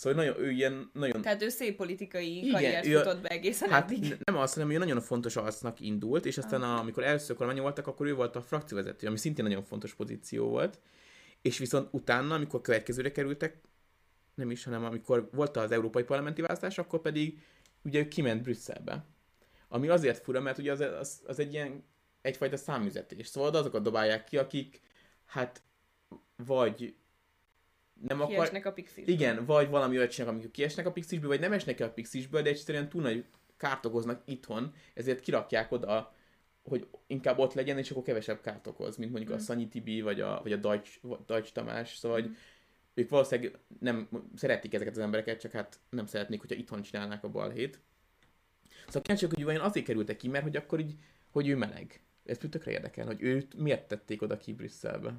Szóval 0.00 0.24
nagyon, 0.24 0.44
ő 0.44 0.50
ilyen 0.50 0.90
nagyon 0.92 1.22
Tehát 1.22 1.42
ő 1.42 1.48
szép 1.48 1.76
politikai 1.76 2.36
Igen, 2.36 2.50
karriert 2.52 2.86
ő 2.86 2.96
futott 2.96 3.20
be 3.20 3.28
egészen 3.28 3.68
Hát 3.68 3.90
eddig. 3.90 4.16
nem 4.24 4.36
az, 4.36 4.54
hanem 4.54 4.70
ő 4.70 4.78
nagyon 4.78 5.00
fontos 5.00 5.36
arcnak 5.36 5.80
indult, 5.80 6.26
és 6.26 6.38
aztán 6.38 6.62
a, 6.62 6.78
amikor 6.78 7.04
először 7.04 7.36
kormányon 7.36 7.62
voltak, 7.62 7.86
akkor 7.86 8.06
ő 8.06 8.14
volt 8.14 8.36
a 8.36 8.42
frakcióvezető, 8.42 9.06
ami 9.06 9.16
szintén 9.16 9.44
nagyon 9.44 9.62
fontos 9.62 9.94
pozíció 9.94 10.48
volt. 10.48 10.78
És 11.42 11.58
viszont 11.58 11.88
utána, 11.90 12.34
amikor 12.34 12.60
következőre 12.60 13.12
kerültek, 13.12 13.60
nem 14.34 14.50
is, 14.50 14.64
hanem 14.64 14.84
amikor 14.84 15.28
volt 15.32 15.56
az 15.56 15.70
európai 15.70 16.02
parlamenti 16.02 16.40
választás, 16.40 16.78
akkor 16.78 17.00
pedig 17.00 17.38
ugye 17.82 17.98
ő 17.98 18.08
kiment 18.08 18.42
Brüsszelbe. 18.42 19.04
Ami 19.68 19.88
azért 19.88 20.22
fura, 20.22 20.40
mert 20.40 20.58
ugye 20.58 20.72
az, 20.72 20.80
az, 20.80 21.20
az 21.26 21.38
egy 21.38 21.52
ilyen 21.52 21.84
egyfajta 22.20 22.56
számüzetés. 22.56 23.26
Szóval 23.26 23.54
azokat 23.54 23.82
dobálják 23.82 24.24
ki, 24.24 24.36
akik 24.36 24.80
hát 25.26 25.62
vagy 26.36 26.94
nem 28.08 28.20
akar, 28.20 28.34
Kiesnek 28.34 28.66
a 28.66 28.72
pixis. 28.72 29.06
igen, 29.06 29.44
vagy 29.44 29.68
valami 29.68 29.96
olyat 29.96 30.10
csinálnak, 30.10 30.34
amikor 30.36 30.54
kiesnek 30.54 30.86
a 30.86 30.92
pixisből, 30.92 31.28
vagy 31.28 31.40
nem 31.40 31.52
esnek 31.52 31.80
el 31.80 31.88
a 31.88 31.92
pixisből, 31.92 32.42
de 32.42 32.48
egyszerűen 32.48 32.88
túl 32.88 33.02
nagy 33.02 33.24
kárt 33.56 33.86
okoznak 33.86 34.22
itthon, 34.24 34.72
ezért 34.94 35.20
kirakják 35.20 35.72
oda, 35.72 36.14
hogy 36.62 36.86
inkább 37.06 37.38
ott 37.38 37.54
legyen, 37.54 37.78
és 37.78 37.90
akkor 37.90 38.02
kevesebb 38.02 38.40
kárt 38.40 38.66
okoz, 38.66 38.96
mint 38.96 39.10
mondjuk 39.10 39.32
Mm. 39.32 39.36
a 39.36 39.38
Szanyi 39.38 39.68
Tibi, 39.68 40.00
vagy 40.00 40.20
a, 40.20 40.40
vagy 40.42 40.52
a 40.52 40.56
Deutsch, 40.56 41.00
Deutsch 41.26 41.52
Tamás, 41.52 41.96
szóval 41.96 42.20
Mm. 42.20 42.22
hogy 42.22 42.36
ők 42.94 43.08
valószínűleg 43.08 43.58
nem 43.80 44.08
szeretik 44.34 44.74
ezeket 44.74 44.96
az 44.96 45.02
embereket, 45.02 45.40
csak 45.40 45.52
hát 45.52 45.78
nem 45.90 46.06
szeretnék, 46.06 46.40
hogyha 46.40 46.56
itthon 46.56 46.82
csinálnák 46.82 47.24
a 47.24 47.28
balhét. 47.28 47.80
Szóval 48.86 49.02
kíváncsi 49.02 49.24
vagyok, 49.24 49.34
hogy 49.34 49.44
vajon 49.44 49.60
azért 49.60 49.86
kerültek 49.86 50.16
ki, 50.16 50.28
mert 50.28 50.44
hogy 50.44 50.56
akkor 50.56 50.80
így, 50.80 50.94
hogy 51.30 51.48
ő 51.48 51.56
meleg. 51.56 52.00
Ez 52.24 52.38
tökre 52.38 52.70
érdekel, 52.70 53.06
hogy 53.06 53.22
őt 53.22 53.54
miért 53.54 53.88
tették 53.88 54.22
oda 54.22 54.36
ki 54.36 54.52
Brüsszelbe. 54.52 55.14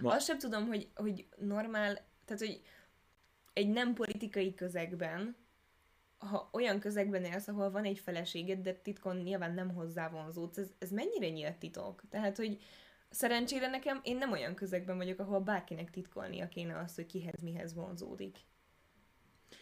Ma- 0.00 0.12
Azt 0.14 0.26
sem 0.26 0.38
tudom, 0.38 0.66
hogy, 0.66 0.88
hogy 0.94 1.26
normál, 1.36 1.94
tehát 2.24 2.42
hogy 2.42 2.62
egy 3.52 3.68
nem 3.68 3.94
politikai 3.94 4.54
közegben, 4.54 5.36
ha 6.18 6.48
olyan 6.52 6.80
közegben 6.80 7.24
élsz, 7.24 7.48
ahol 7.48 7.70
van 7.70 7.84
egy 7.84 7.98
feleséged, 7.98 8.60
de 8.60 8.72
titkon 8.74 9.16
nyilván 9.16 9.54
nem 9.54 9.74
hozzá 9.74 10.08
vonzódsz, 10.08 10.58
ez, 10.58 10.70
ez 10.78 10.90
mennyire 10.90 11.28
nyílt 11.28 11.56
titok? 11.56 12.02
Tehát, 12.10 12.36
hogy 12.36 12.62
szerencsére 13.10 13.68
nekem, 13.68 14.00
én 14.02 14.16
nem 14.16 14.32
olyan 14.32 14.54
közegben 14.54 14.96
vagyok, 14.96 15.18
ahol 15.18 15.40
bárkinek 15.40 15.90
titkolnia 15.90 16.48
kéne 16.48 16.78
azt, 16.78 16.94
hogy 16.94 17.06
kihez 17.06 17.40
mihez 17.42 17.74
vonzódik. 17.74 18.38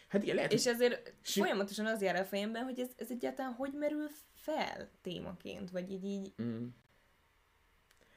Hát 0.08 0.22
igen, 0.22 0.34
lehet, 0.34 0.52
És 0.52 0.66
ezért 0.66 1.14
Si- 1.22 1.40
folyamatosan 1.40 1.86
az 1.86 2.02
jár 2.02 2.16
a 2.16 2.24
fejemben, 2.24 2.64
hogy 2.64 2.78
ez, 2.80 2.90
ez 2.96 3.10
egyáltalán 3.10 3.52
hogy 3.52 3.72
merül 3.72 4.08
fel 4.34 4.88
témaként, 5.02 5.70
vagy 5.70 5.90
így, 5.90 6.04
így 6.04 6.32
Mm. 6.42 6.66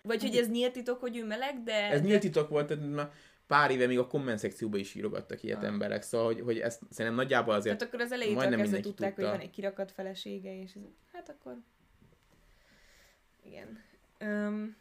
Vagy 0.05 0.21
hogy 0.21 0.35
ez 0.35 0.49
nyílt 0.49 0.71
titok, 0.71 0.99
hogy 0.99 1.17
ő 1.17 1.25
meleg, 1.25 1.63
de... 1.63 1.89
Ez 1.89 2.01
nyílt 2.01 2.21
titok 2.21 2.49
volt, 2.49 2.67
tehát 2.67 2.89
már 2.89 3.11
pár 3.47 3.71
éve 3.71 3.87
még 3.87 3.99
a 3.99 4.07
komment 4.07 4.39
szekcióban 4.39 4.79
is 4.79 4.95
írogattak 4.95 5.43
ilyet 5.43 5.57
Ah. 5.57 5.67
emberek, 5.67 6.01
szóval 6.01 6.25
hogy, 6.27 6.41
hogy 6.41 6.59
ezt 6.59 6.81
szerintem 6.89 7.21
nagyjából 7.21 7.53
azért... 7.53 7.77
Tehát 7.77 7.93
akkor 7.93 8.05
az 8.05 8.11
elejétől 8.11 8.55
kezdve 8.55 8.79
tudták, 8.79 9.15
tudta. 9.15 9.29
hogy 9.29 9.37
van 9.37 9.47
egy 9.47 9.53
kirakat 9.53 9.91
felesége, 9.91 10.61
és 10.61 10.73
ez, 10.73 10.81
hát 11.13 11.29
akkor... 11.29 11.57
Igen. 13.43 13.79
Öm, 14.17 14.75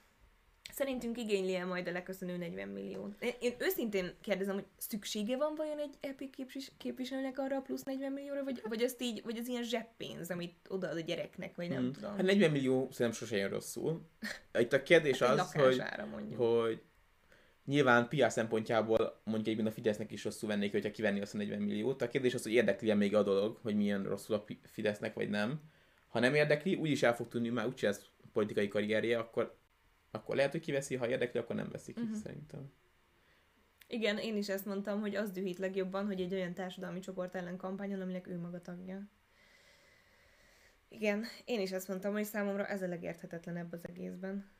szerintünk 0.74 1.18
igényli 1.18 1.54
el 1.54 1.66
majd 1.66 1.88
a 1.88 1.92
leköszönő 1.92 2.36
40 2.36 2.68
milliót. 2.68 3.14
Én, 3.22 3.32
én 3.40 3.54
őszintén 3.58 4.14
kérdezem, 4.20 4.54
hogy 4.54 4.64
szüksége 4.78 5.36
van 5.36 5.54
vajon 5.54 5.78
egy 5.78 5.94
EP 6.00 6.30
képvis- 6.30 6.72
képviselőnek 6.76 7.38
arra 7.38 7.56
a 7.56 7.60
plusz 7.60 7.82
40 7.82 8.12
millióra, 8.12 8.44
vagy, 8.44 8.62
vagy 8.68 8.82
azt 8.82 9.02
így, 9.02 9.22
vagy 9.24 9.36
az 9.36 9.48
ilyen 9.48 9.62
zseppénz, 9.62 10.30
amit 10.30 10.54
odaad 10.68 10.96
a 10.96 11.00
gyereknek, 11.00 11.54
vagy 11.56 11.68
nem 11.68 11.82
Mm. 11.82 11.90
tudom. 11.90 12.10
Hát 12.16 12.22
40 12.22 12.50
millió 12.50 12.88
szerintem 12.90 13.20
sose 13.20 13.36
jön 13.36 13.48
rosszul. 13.48 14.00
Itt 14.58 14.72
a 14.72 14.82
kérdés 14.82 15.18
Hát 15.18 15.38
az, 15.38 15.52
hogy, 15.52 15.82
mondjuk. 16.10 16.40
hogy 16.40 16.82
nyilván 17.64 18.08
PR 18.08 18.30
szempontjából 18.30 19.20
mondjuk 19.24 19.46
egyben 19.48 19.66
a 19.66 19.70
Fidesznek 19.70 20.10
is 20.12 20.24
rosszul 20.24 20.48
vennék, 20.48 20.72
hogyha 20.72 20.90
kivenni 20.90 21.20
azt 21.20 21.34
a 21.34 21.36
40 21.36 21.60
milliót. 21.60 22.02
A 22.02 22.08
kérdés 22.08 22.34
az, 22.34 22.42
hogy 22.42 22.52
érdekli 22.52 22.90
-e 22.90 22.94
még 22.94 23.14
a 23.14 23.22
dolog, 23.22 23.58
hogy 23.62 23.76
milyen 23.76 24.02
rosszul 24.02 24.34
a 24.36 24.44
Fidesznek, 24.62 25.14
vagy 25.14 25.28
nem. 25.30 25.60
Ha 26.08 26.20
nem 26.20 26.34
érdekli, 26.34 26.74
úgyis 26.74 27.02
el 27.02 27.14
fog 27.14 27.28
tudni, 27.28 27.48
már 27.48 27.66
úgyse 27.66 27.88
ez 27.88 28.04
politikai 28.32 28.68
karrierje, 28.68 29.18
akkor, 29.18 29.56
akkor 30.14 30.36
lehet, 30.36 30.50
hogy 30.52 30.60
kiveszi, 30.60 30.96
ha 30.96 31.08
érdekli, 31.08 31.40
akkor 31.40 31.56
nem 31.56 31.68
veszi 31.70 31.92
ki, 31.92 32.00
Mhm. 32.02 32.12
szerintem. 32.14 32.72
Igen, 33.88 34.18
én 34.18 34.36
is 34.36 34.48
ezt 34.48 34.64
mondtam, 34.66 35.00
hogy 35.00 35.14
az 35.14 35.30
dühít 35.30 35.58
legjobban, 35.58 36.06
hogy 36.06 36.20
egy 36.20 36.34
olyan 36.34 36.54
társadalmi 36.54 36.98
csoport 37.00 37.34
ellen 37.34 37.56
kampányol, 37.56 38.00
aminek 38.00 38.26
ő 38.26 38.38
maga 38.38 38.60
tagja. 38.60 39.08
Igen, 40.88 41.24
én 41.44 41.60
is 41.60 41.72
ezt 41.72 41.88
mondtam, 41.88 42.12
hogy 42.12 42.24
számomra 42.24 42.66
ez 42.66 42.82
a 42.82 42.86
legérthetetlenebb 42.86 43.72
az 43.72 43.86
egészben. 43.86 44.50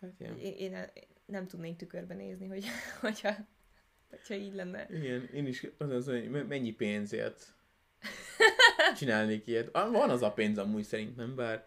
Hát, 0.00 0.12
ja. 0.18 0.34
Én, 0.34 0.54
én 0.72 0.84
nem 1.26 1.46
tudnék 1.46 1.76
tükörbe 1.76 2.14
nézni, 2.14 2.46
hogy, 2.46 2.64
hogyha, 3.00 3.34
hogyha 4.10 4.34
így 4.34 4.54
lenne. 4.54 4.86
Igen, 4.90 5.28
én 5.34 5.46
is 5.46 5.66
azon 5.78 5.96
az, 5.96 6.06
hogy 6.06 6.30
me- 6.30 6.48
mennyi 6.48 6.72
pénzért 6.72 7.54
csinálnék 8.98 9.46
ilyet. 9.46 9.68
Ah, 9.76 9.90
Van 9.92 10.10
az 10.10 10.22
a 10.22 10.32
pénz 10.32 10.58
amúgy 10.58 10.84
szerintem, 10.84 11.34
bár 11.34 11.66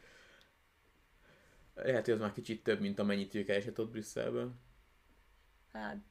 lehet, 1.73 2.05
hogy 2.05 2.13
az 2.13 2.19
már 2.19 2.31
kicsit 2.31 2.63
több, 2.63 2.79
mint 2.79 2.99
amennyit 2.99 3.35
ő 3.35 3.43
keresett 3.43 3.79
ott 3.79 3.91
Brüsszelben. 3.91 4.59
Hát, 5.71 6.03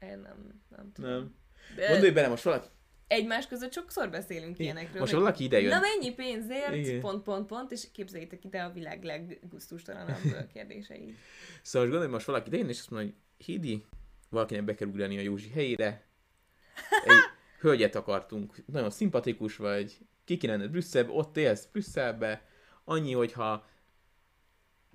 én 0.00 0.18
nem, 0.18 0.62
nem 0.68 0.92
tudom. 0.92 1.10
Nem. 1.10 1.34
De, 1.76 1.88
Gondolj 1.88 2.10
bele, 2.10 2.28
most 2.28 2.42
valaki, 2.42 2.68
egymás 3.10 3.46
között 3.46 3.72
sokszor 3.72 4.10
beszélünk 4.10 4.58
Igen. 4.58 4.66
ilyenekről. 4.74 5.00
Most 5.00 5.12
valaki 5.12 5.44
ide 5.44 5.60
jön. 5.60 5.70
Na 5.70 5.80
mennyi 5.80 6.14
pénzért, 6.14 6.74
Igen. 6.74 7.00
pont, 7.00 7.22
pont, 7.22 7.46
pont, 7.46 7.72
és 7.72 7.90
képzeljétek 7.92 8.44
ide 8.44 8.62
a 8.62 8.72
világ 8.72 9.04
leggusztustalanabb 9.04 10.20
kérdéseit. 10.54 11.16
Szóval 11.62 11.88
most 11.88 11.90
gondolj, 11.90 12.08
most 12.08 12.26
valaki 12.26 12.48
ide 12.48 12.56
jön, 12.56 12.68
és 12.68 12.78
azt 12.78 12.90
mondja, 12.90 13.10
hogy 13.10 13.46
Hidi, 13.46 13.84
valakinek 14.28 14.64
be 14.64 14.74
kell 14.74 14.88
ugrani 14.88 15.18
a 15.18 15.20
Józsi 15.20 15.50
helyére. 15.50 16.06
Egy 17.04 17.12
hölgyet 17.60 17.94
akartunk, 17.94 18.64
nagyon 18.66 18.90
szimpatikus 18.90 19.56
vagy, 19.56 19.98
ki 20.24 20.36
kéne 20.36 20.68
Brüsszelbe, 20.68 21.12
ott 21.12 21.36
élsz 21.36 21.68
Brüsszelbe, 21.72 22.46
annyi, 22.84 23.12
hogyha 23.12 23.68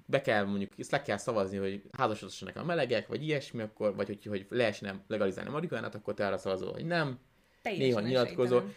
be 0.06 0.22
kell 0.22 0.44
mondjuk, 0.44 0.72
ezt 0.78 0.92
le 0.92 1.02
kell 1.02 1.18
szavazni, 1.18 1.58
hogy 1.58 1.82
házasodhassanak 1.92 2.56
a 2.56 2.64
melegek, 2.64 3.08
vagy 3.08 3.24
ilyesmi, 3.24 3.62
akkor, 3.62 3.96
vagy 3.96 4.08
hogy, 4.08 4.26
hogy 4.26 4.46
lehessen 4.50 5.04
legalizálni 5.08 5.50
a 5.50 5.54
marihuánát, 5.54 5.96
akkor 5.96 6.14
te 6.14 6.28
arra 6.28 6.38
szavazol, 6.38 6.74
hogy 6.74 6.86
nem, 6.86 7.20
Teljesen 7.62 7.88
Néha 7.88 8.08
nyilatkozol. 8.08 8.74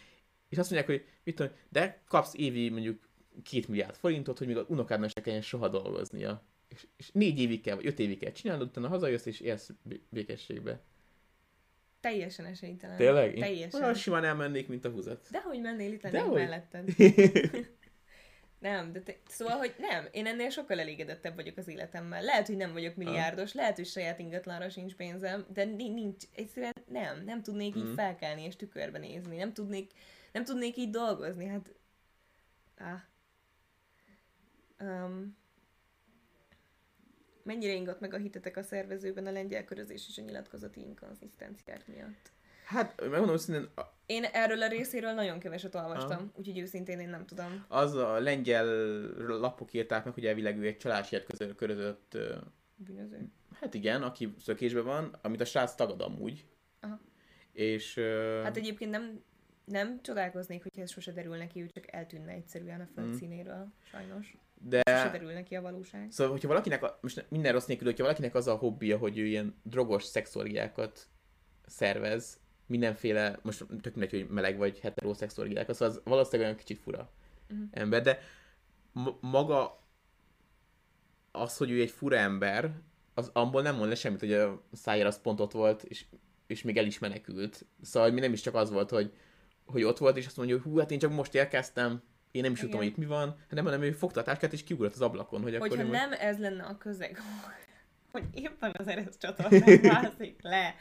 és 0.48 0.58
azt 0.58 0.70
mondják, 0.70 0.90
hogy 0.98 1.08
mit 1.24 1.34
tudom, 1.36 1.52
de 1.68 2.02
kapsz 2.08 2.34
évi 2.36 2.68
mondjuk 2.68 3.08
két 3.42 3.68
milliárd 3.68 3.94
forintot, 3.94 4.38
hogy 4.38 4.46
még 4.46 4.56
az 4.56 4.64
unokádnak 4.68 5.10
se 5.10 5.20
kelljen 5.20 5.42
soha 5.42 5.68
dolgoznia. 5.68 6.42
És, 6.68 6.86
és 6.96 7.10
négy 7.12 7.40
évig 7.40 7.60
kell, 7.60 7.74
vagy 7.74 7.86
öt 7.86 7.98
évig 7.98 8.18
kell 8.18 8.32
csinálnod, 8.32 8.66
utána 8.68 8.88
hazajössz 8.88 9.26
és 9.26 9.40
élsz 9.40 9.70
bé- 9.82 10.02
békességbe. 10.10 10.80
Teljesen 12.00 12.44
esélytelen. 12.44 12.96
Tényleg? 12.96 13.34
Én 13.34 13.40
Teljesen. 13.40 13.82
Olyan 13.82 13.94
simán 13.94 14.24
elmennék, 14.24 14.68
mint 14.68 14.84
a 14.84 14.90
húzat. 14.90 15.28
Dehogy 15.30 15.60
mennél 15.60 15.92
itt 15.92 16.02
lennék 16.02 16.32
melletted. 16.32 16.88
Nem, 18.58 18.92
de 18.92 19.00
te, 19.00 19.16
szóval, 19.28 19.56
hogy 19.56 19.74
nem, 19.78 20.08
én 20.10 20.26
ennél 20.26 20.50
sokkal 20.50 20.80
elégedettebb 20.80 21.34
vagyok 21.34 21.56
az 21.56 21.68
életemmel. 21.68 22.22
Lehet, 22.22 22.46
hogy 22.46 22.56
nem 22.56 22.72
vagyok 22.72 22.94
milliárdos, 22.96 23.52
lehet, 23.54 23.76
hogy 23.76 23.86
saját 23.86 24.18
ingatlanra 24.18 24.68
sincs 24.70 24.94
pénzem, 24.94 25.46
de 25.52 25.64
ni- 25.64 25.88
nincs, 25.88 26.24
egyszerűen 26.34 26.72
nem, 26.88 27.24
nem 27.24 27.42
tudnék 27.42 27.76
így 27.76 27.84
Mhm. 27.84 27.94
felkelni 27.94 28.42
és 28.42 28.56
tükörbe 28.56 28.98
nézni, 28.98 29.36
nem 29.36 29.52
tudnék, 29.52 29.92
nem 30.32 30.44
tudnék 30.44 30.76
így 30.76 30.90
dolgozni, 30.90 31.46
hát... 31.46 31.74
Ah. 32.78 33.00
Um, 34.80 35.36
mennyire 37.42 37.72
ingott 37.72 38.00
meg 38.00 38.14
a 38.14 38.16
hitetek 38.16 38.56
a 38.56 38.62
szervezőben 38.62 39.26
a 39.26 39.30
lengyel 39.30 39.64
körözés 39.64 40.08
és 40.08 40.18
a 40.18 40.22
nyilatkozati 40.22 40.80
inkonzisztenciák 40.80 41.86
miatt? 41.86 42.30
Hát, 42.68 43.00
megmondom 43.00 43.34
őszintén, 43.34 43.68
a- 43.74 43.96
Én 44.06 44.24
erről 44.24 44.62
a 44.62 44.68
részéről 44.68 45.12
nagyon 45.12 45.38
keveset 45.38 45.74
olvastam, 45.74 46.32
úgyhogy 46.36 46.58
őszintén 46.58 46.98
én 47.00 47.08
nem 47.08 47.26
tudom. 47.26 47.64
az 47.68 47.94
a 47.94 48.18
lengyel 48.18 48.64
lapok 49.26 49.72
írták 49.72 50.04
meg, 50.04 50.14
hogy 50.14 50.26
elvileg 50.26 50.58
ő 50.58 50.66
egy 50.66 50.76
csalásiát 50.76 51.24
közül 51.24 51.54
körözött, 51.54 52.18
Bűnöző. 52.76 53.30
hát 53.60 53.74
igen, 53.74 54.02
aki 54.02 54.34
szökésben 54.40 54.84
van, 54.84 55.16
amit 55.22 55.40
a 55.40 55.44
srác 55.44 55.74
tagad 55.74 56.00
amúgy. 56.00 56.44
Aha. 56.80 57.00
És... 57.52 57.96
ö, 57.96 58.40
Hát 58.44 58.56
egyébként 58.56 58.90
nem, 58.90 59.22
nem 59.64 60.02
csodálkoznék, 60.02 60.62
hogyha 60.62 60.82
ez 60.82 60.90
sose 60.90 61.12
derül 61.12 61.36
neki, 61.36 61.62
ő 61.62 61.66
csak 61.66 61.92
eltűnne 61.92 62.32
egyszerűen 62.32 62.80
a 62.80 62.86
föld 62.94 63.06
Mm. 63.08 63.12
színéről, 63.12 63.66
sajnos. 63.90 64.36
de... 64.54 64.80
Sose 64.86 65.10
derül 65.10 65.32
neki 65.32 65.54
a 65.56 65.60
valóság. 65.60 66.10
Szóval, 66.10 66.32
hogyha 66.32 66.48
valakinek, 66.48 66.82
a, 66.82 66.98
most 67.02 67.26
minden 67.28 67.52
rossz 67.52 67.66
nélkül, 67.66 67.86
hogyha 67.86 68.02
valakinek 68.04 68.34
az 68.34 68.46
a 68.46 68.54
hobbija, 68.54 68.98
hogy 68.98 69.18
ő 69.18 69.24
ilyen 69.26 69.54
drogos 69.62 70.04
szexorgiákat 70.04 71.06
szervez, 71.66 72.40
mindenféle, 72.68 73.38
most 73.42 73.64
tök 73.80 73.94
mindegy, 73.94 74.20
hogy 74.20 74.28
meleg 74.28 74.56
vagy 74.58 74.78
heteroszexualiákat, 74.78 75.74
szóval 75.74 75.94
az 75.94 76.00
valószínűleg 76.04 76.46
olyan 76.46 76.56
kicsit 76.60 76.78
fura 76.78 77.10
Mhm. 77.48 77.62
ember, 77.70 78.02
de 78.02 78.18
ma- 78.92 79.18
maga 79.20 79.82
az, 81.32 81.56
hogy 81.56 81.70
ő 81.70 81.80
egy 81.80 81.90
fura 81.90 82.16
ember, 82.16 82.72
az 83.14 83.30
abból 83.32 83.62
nem 83.62 83.76
mond 83.76 83.88
le 83.88 83.94
semmit, 83.94 84.20
hogy 84.20 84.32
a 84.32 84.62
szájára 84.72 85.08
az 85.08 85.20
pont 85.20 85.40
ott 85.40 85.52
volt, 85.52 85.82
és, 85.82 86.04
és 86.46 86.62
még 86.62 86.76
el 86.76 86.86
is 86.86 86.98
menekült. 86.98 87.66
Szóval 87.82 88.10
mi 88.10 88.20
nem 88.20 88.32
is 88.32 88.40
csak 88.40 88.54
az 88.54 88.70
volt, 88.70 88.90
hogy, 88.90 89.12
hogy 89.66 89.82
ott 89.82 89.98
volt, 89.98 90.16
és 90.16 90.26
azt 90.26 90.36
mondja, 90.36 90.54
hogy 90.56 90.64
hú, 90.72 90.78
hát 90.78 90.90
én 90.90 90.98
csak 90.98 91.12
most 91.12 91.34
érkeztem, 91.34 92.02
én 92.30 92.42
nem 92.42 92.52
is 92.52 92.58
tudom, 92.60 92.76
hogy 92.76 92.86
Igen. 92.86 92.98
itt 92.98 93.04
mi 93.08 93.14
van, 93.14 93.36
hanem, 93.48 93.64
hanem 93.64 93.82
ő 93.82 93.92
fogta 93.92 94.20
a 94.20 94.22
táskát, 94.22 94.52
és 94.52 94.64
kiugrott 94.64 94.92
az 94.94 95.00
ablakon, 95.02 95.42
hogy 95.42 95.54
akkor 95.54 95.68
Hogyha 95.68 95.84
most- 95.86 95.98
nem 96.00 96.12
ez 96.20 96.38
lenne 96.38 96.62
a 96.62 96.78
közeg, 96.78 97.18
hogy 98.12 98.24
éppen 98.34 98.74
az 98.78 98.88
eresz 98.88 99.18
csatornán 99.18 99.78
mászik 100.02 100.42
le 100.42 100.74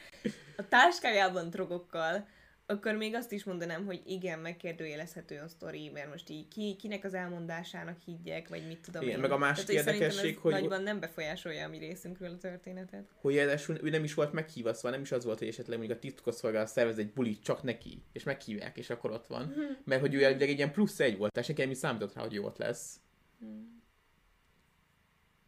a 0.58 0.68
táskájában 0.68 1.50
drogokkal, 1.50 2.28
akkor 2.70 2.94
még 2.96 3.16
azt 3.16 3.32
is 3.32 3.44
mondanám, 3.44 3.86
hogy 3.86 4.02
igen, 4.06 4.40
megkérdőjelezhető 4.40 5.40
a 5.40 5.48
sztori, 5.48 5.90
mert 5.94 6.10
most 6.10 6.30
így 6.30 6.48
ki, 6.48 6.76
kinek 6.80 7.04
az 7.04 7.14
elmondásának 7.14 7.98
higgyek, 8.06 8.48
vagy 8.48 8.68
mit 8.68 8.80
tudom 8.80 9.02
Igen, 9.02 9.14
én. 9.16 9.20
meg 9.22 9.32
a 9.32 9.38
másik 9.38 9.66
Tehát, 9.66 9.86
érdekesség, 9.86 10.38
hogy- 10.38 10.52
nagyban 10.52 10.84
nem 10.84 11.00
befolyásolja 11.00 11.66
a 11.66 11.70
mi 11.70 11.78
részünkről 11.78 12.30
a 12.30 12.38
történetet. 12.38 13.08
hogy 13.22 13.36
ráadásul 13.36 13.78
ő 13.84 13.90
nem 13.90 14.04
is 14.04 14.14
volt 14.14 14.34
meghívva, 14.34 14.74
szóval 14.74 14.92
nem 14.92 15.02
is 15.02 15.12
az 15.12 15.24
volt, 15.26 15.40
hogy 15.40 15.48
esetleg 15.48 15.78
mondjuk 15.78 15.98
a 15.98 16.02
titkosszolgálat 16.02 16.68
szervez 16.68 16.98
egy 16.98 17.12
bulit 17.14 17.44
csak 17.44 17.64
neki, 17.64 18.02
és 18.12 18.24
meghívják, 18.24 18.78
és 18.78 18.90
akkor 18.90 19.12
ott 19.12 19.28
van. 19.28 19.54
Mert 19.84 20.02
hogy 20.02 20.14
ő 20.14 20.26
egy 20.26 20.42
ilyen 20.42 20.72
plusz 20.72 21.00
egy 21.00 21.18
volt, 21.18 21.44
senki 21.44 21.62
nem 21.62 21.72
is 21.72 21.78
számított 21.78 22.14
rá, 22.14 22.22
hogy 22.22 22.36
ő 22.36 22.42
ott 22.42 22.58
lesz. 22.58 23.00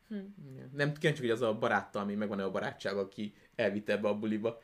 Hm. 0.10 0.16
Nem 0.74 0.94
kíváncsi, 0.94 1.22
hogy 1.22 1.30
az 1.30 1.42
a 1.42 1.58
baráttal 1.58 2.06
még 2.06 2.18
megvan-e 2.18 2.44
a 2.44 2.52
barátság, 2.52 2.98
aki 2.98 3.34
elvitte 3.56 3.94
ebbe 3.94 4.08
a 4.08 4.18
buliba. 4.18 4.62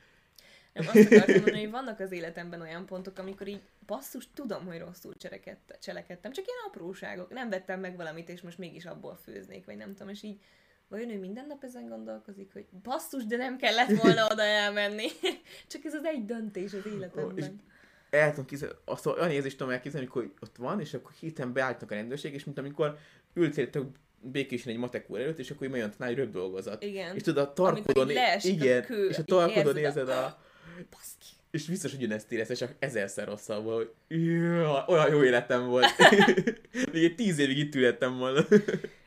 Nem, 0.74 0.88
azt 0.88 1.12
akartam 1.12 1.36
mondani, 1.36 1.60
hogy 1.60 1.72
vannak 1.72 2.00
az 2.00 2.12
életemben 2.12 2.62
olyan 2.62 2.86
pontok, 2.86 3.18
amikor 3.18 3.48
így 3.48 3.62
basszus, 3.86 4.28
tudom, 4.34 4.66
hogy 4.66 4.80
rosszul 4.80 5.16
cselekett, 5.16 5.78
cselekedtem, 5.82 6.32
csak 6.32 6.46
ilyen 6.46 6.58
apróságok. 6.68 7.34
Nem 7.34 7.50
vettem 7.50 7.80
meg 7.80 7.96
valamit, 7.96 8.30
és 8.30 8.42
most 8.42 8.58
mégis 8.58 8.86
abból 8.86 9.16
főznék, 9.16 9.66
vagy 9.66 9.78
nem 9.78 9.94
tudom, 9.94 10.10
és 10.10 10.24
így 10.24 10.40
vajon 10.88 11.10
ő 11.10 11.20
minden 11.20 11.48
nap 11.48 11.64
ezen 11.64 11.88
gondolkozik, 11.88 12.54
hogy 12.54 12.66
basszus, 12.84 13.26
de 13.26 13.38
nem 13.38 13.58
kellett 13.58 14.02
volna 14.02 14.28
oda 14.32 14.44
elmenni. 14.44 15.08
csak 15.68 15.84
ez 15.84 15.94
az 15.94 16.06
egy 16.06 16.26
döntés 16.26 16.74
az 16.74 16.86
és 16.86 16.92
életemben. 16.92 17.62
el 18.10 18.30
tudom 18.30 18.46
képzelni, 18.46 18.76
azt 18.86 19.06
olyan 19.06 19.32
érzést 19.32 19.58
tudom 19.58 19.74
elképzelni, 19.74 20.08
amikor 20.08 20.34
ott 20.42 20.56
van, 20.56 20.80
és 20.80 20.94
akkor 20.94 21.12
hirtelen 21.12 21.54
beállítnak 21.54 21.92
a 21.92 21.96
rendőrség, 21.96 22.34
és 22.34 22.44
mint 22.44 22.58
amikor 22.58 22.98
ültél 23.34 23.70
tök 23.70 23.88
békésen 24.32 24.74
egy 24.74 24.80
matek 24.80 25.10
úr 25.10 25.20
előtt, 25.20 25.40
és 25.40 25.52
akkor 25.52 25.68
olyan 25.72 25.94
egy 26.00 26.16
röbb 26.16 26.32
dolgozat. 26.32 26.84
Igen. 26.84 27.16
És 27.16 27.22
tudod, 27.22 27.44
a 27.48 27.54
tarkodon, 27.54 28.08
leesik 28.08 28.62
a 28.62 28.64
igen, 28.66 28.84
kő, 28.84 29.08
és 29.08 29.18
a 29.18 29.24
tarkodon 29.24 29.78
érzed 29.78 30.10
a- 30.10 30.26
a... 30.26 30.40
Baszki. 30.92 31.26
És 31.52 31.66
biztos, 31.68 31.92
hogy 31.92 32.04
ugyanezt 32.04 32.32
érezte, 32.32 32.54
csak 32.54 32.76
ezerszer 32.80 33.28
rosszabb, 33.28 33.66
hogy 33.66 33.92
jaj, 34.08 34.84
olyan 34.88 35.10
jó 35.10 35.24
életem 35.24 35.68
volt. 35.68 35.86
Még 36.92 37.04
egy 37.04 37.16
tíz 37.16 37.38
évig 37.40 37.58
itt 37.58 37.76
ülettem 37.76 38.18
volna. 38.18 38.42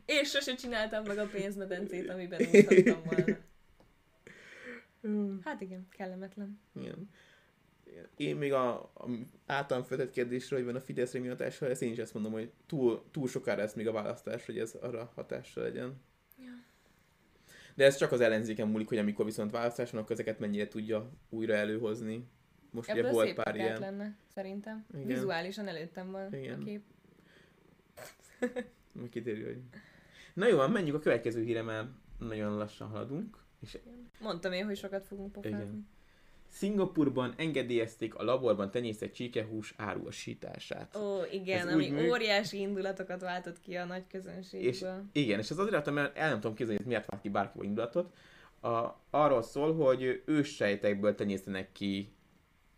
És 0.06 0.28
sose 0.30 0.54
csináltam 0.54 1.04
meg 1.06 1.18
a 1.18 1.26
pénzmedencét, 1.26 2.08
amiben 2.10 2.40
úszhattam 2.52 3.02
volna. 3.04 3.36
Hát 5.44 5.60
igen, 5.60 5.88
kellemetlen. 5.96 6.60
Igen. 6.80 7.10
Én 8.16 8.36
még 8.36 8.52
a, 8.52 8.72
a 8.78 9.08
általam 9.46 9.82
feltett 9.82 10.10
kérdésre, 10.10 10.56
hogy 10.56 10.64
van 10.64 10.74
a 10.74 10.80
Fideszre 10.80 11.20
mi 11.20 11.28
hatása, 11.28 11.68
ezt 11.68 11.82
én 11.82 11.92
is 11.92 11.98
ezt 11.98 12.14
mondom, 12.14 12.32
hogy 12.32 12.50
túl, 12.66 13.04
túl 13.10 13.28
sokára 13.28 13.60
lesz 13.60 13.74
még 13.74 13.88
a 13.88 13.92
választás, 13.92 14.46
hogy 14.46 14.58
ez 14.58 14.74
arra 14.74 15.12
hatással 15.14 15.62
legyen. 15.62 16.00
Ja. 16.38 16.52
De 17.74 17.84
ez 17.84 17.96
csak 17.96 18.12
az 18.12 18.20
ellenzéken 18.20 18.68
múlik, 18.68 18.88
hogy 18.88 18.98
amikor 18.98 19.24
viszont 19.24 19.50
választás 19.50 19.90
van, 19.90 20.00
akkor 20.00 20.12
ezeket 20.12 20.38
mennyire 20.38 20.68
tudja 20.68 21.10
újra 21.28 21.54
előhozni. 21.54 22.28
Most 22.70 22.90
ugye 22.90 22.98
Ebből 22.98 23.12
volt 23.12 23.26
szép 23.26 23.36
pár 23.36 23.56
ilyen. 23.56 23.80
lenne, 23.80 24.16
szerintem. 24.34 24.86
Igen. 24.94 25.06
Vizuálisan 25.06 25.68
előttem 25.68 26.10
van 26.10 26.34
Igen. 26.34 26.60
a 26.60 26.64
kép. 26.64 26.82
Majd 28.92 29.08
kiderül, 29.10 29.44
hogy... 29.44 29.60
Na 30.34 30.46
jó, 30.46 30.66
menjünk 30.66 30.96
a 30.96 31.00
következő 31.00 31.42
híre, 31.42 31.62
mert 31.62 31.88
nagyon 32.18 32.56
lassan 32.56 32.88
haladunk. 32.88 33.38
És 33.60 33.78
Mondtam 34.20 34.52
én, 34.52 34.64
hogy 34.64 34.76
sokat 34.76 35.06
fogunk 35.06 35.32
pofázni. 35.32 35.58
Igen. 35.58 35.88
Szingapurban 36.50 37.34
engedélyezték 37.36 38.14
a 38.14 38.22
laborban 38.22 38.70
tenyésztett 38.70 39.12
csíkehús 39.12 39.74
áruasítását. 39.76 40.96
Ó, 40.96 41.22
igen, 41.32 41.66
Ez 41.66 41.72
ami 41.74 41.88
műk- 41.90 42.10
óriási 42.10 42.58
indulatokat 42.60 43.20
váltott 43.20 43.60
ki 43.60 43.74
a 43.76 43.84
nagy 43.84 44.04
És 44.08 44.18
közönségből. 44.18 45.04
igen, 45.12 45.38
és 45.38 45.50
ez 45.50 45.58
azért 45.58 45.90
mert 45.90 46.16
el 46.16 46.28
nem 46.28 46.40
tudom 46.40 46.56
képzelni, 46.56 46.80
hogy 46.80 46.90
miért 46.90 47.06
vált 47.06 47.22
ki 47.22 47.28
bárki 47.28 47.58
indulatot. 47.64 48.14
A, 48.60 48.88
arról 49.10 49.42
szól, 49.42 49.74
hogy 49.74 50.22
őssejtekből 50.24 51.14
tenyésztenek 51.14 51.72
ki 51.72 52.12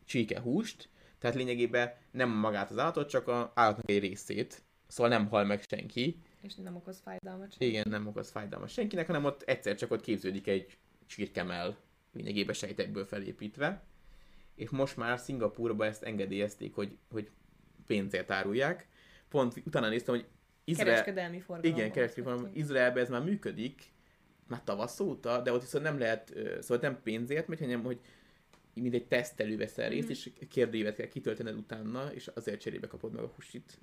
csíkehúst, 0.04 0.88
tehát 1.18 1.36
lényegében 1.36 1.92
nem 2.10 2.28
magát 2.30 2.70
az 2.70 2.78
állatot, 2.78 3.08
csak 3.08 3.28
a 3.28 3.52
állatnak 3.54 3.90
egy 3.90 3.98
részét. 3.98 4.62
Szóval 4.86 5.12
nem 5.12 5.28
hal 5.28 5.44
meg 5.44 5.62
senki. 5.68 6.22
És 6.42 6.54
nem 6.54 6.76
okoz 6.76 7.00
fájdalmat 7.04 7.52
sem. 7.52 7.68
Igen, 7.68 7.86
nem 7.88 8.06
okoz 8.06 8.30
fájdalmat 8.30 8.68
senkinek, 8.68 9.06
hanem 9.06 9.24
ott 9.24 9.42
egyszer 9.42 9.74
csak 9.76 9.90
ott 9.90 10.00
képződik 10.00 10.46
egy 10.46 10.78
csirkemel, 11.06 11.76
lényegében 12.12 12.54
sejtekből 12.54 13.04
felépítve. 13.04 13.82
És 14.54 14.70
most 14.70 14.96
már 14.96 15.18
Szingapurban 15.18 15.86
ezt 15.88 16.02
engedélyezték, 16.02 16.74
hogy, 16.74 16.96
hogy 17.10 17.30
pénzért 17.86 18.30
árulják. 18.30 18.88
Pont 19.28 19.62
utána 19.66 19.88
néztem, 19.88 20.14
hogy 20.14 20.26
Izrael... 20.64 20.88
Kereskedelmi 20.90 21.40
forgalom. 21.40 21.76
Igen, 21.76 21.92
kereskedelmi 21.92 22.38
forgalom. 22.38 22.60
Izraelben 22.62 23.02
ez 23.02 23.08
már 23.08 23.24
működik, 23.24 23.92
már 24.48 24.64
tavasz 24.64 25.00
óta, 25.00 25.42
de 25.42 25.52
ott 25.52 25.60
viszont 25.60 25.84
nem 25.84 25.98
lehet, 25.98 26.34
szóval 26.60 26.78
nem 26.90 27.02
pénzért 27.02 27.48
megy, 27.48 27.60
hanem 27.60 27.82
hogy 27.82 28.00
mint 28.74 28.94
egy 28.94 29.06
tesztelő 29.06 29.56
veszel 29.56 29.88
részt, 29.88 30.02
Mhm. 30.08 30.10
és 30.12 30.30
kérdőívet 30.48 30.94
kell 30.96 31.08
kitöltened 31.08 31.56
utána, 31.56 32.12
és 32.12 32.26
azért 32.26 32.60
cserébe 32.60 32.86
kapod 32.86 33.12
meg 33.12 33.22
a 33.24 33.32
husit. 33.36 33.78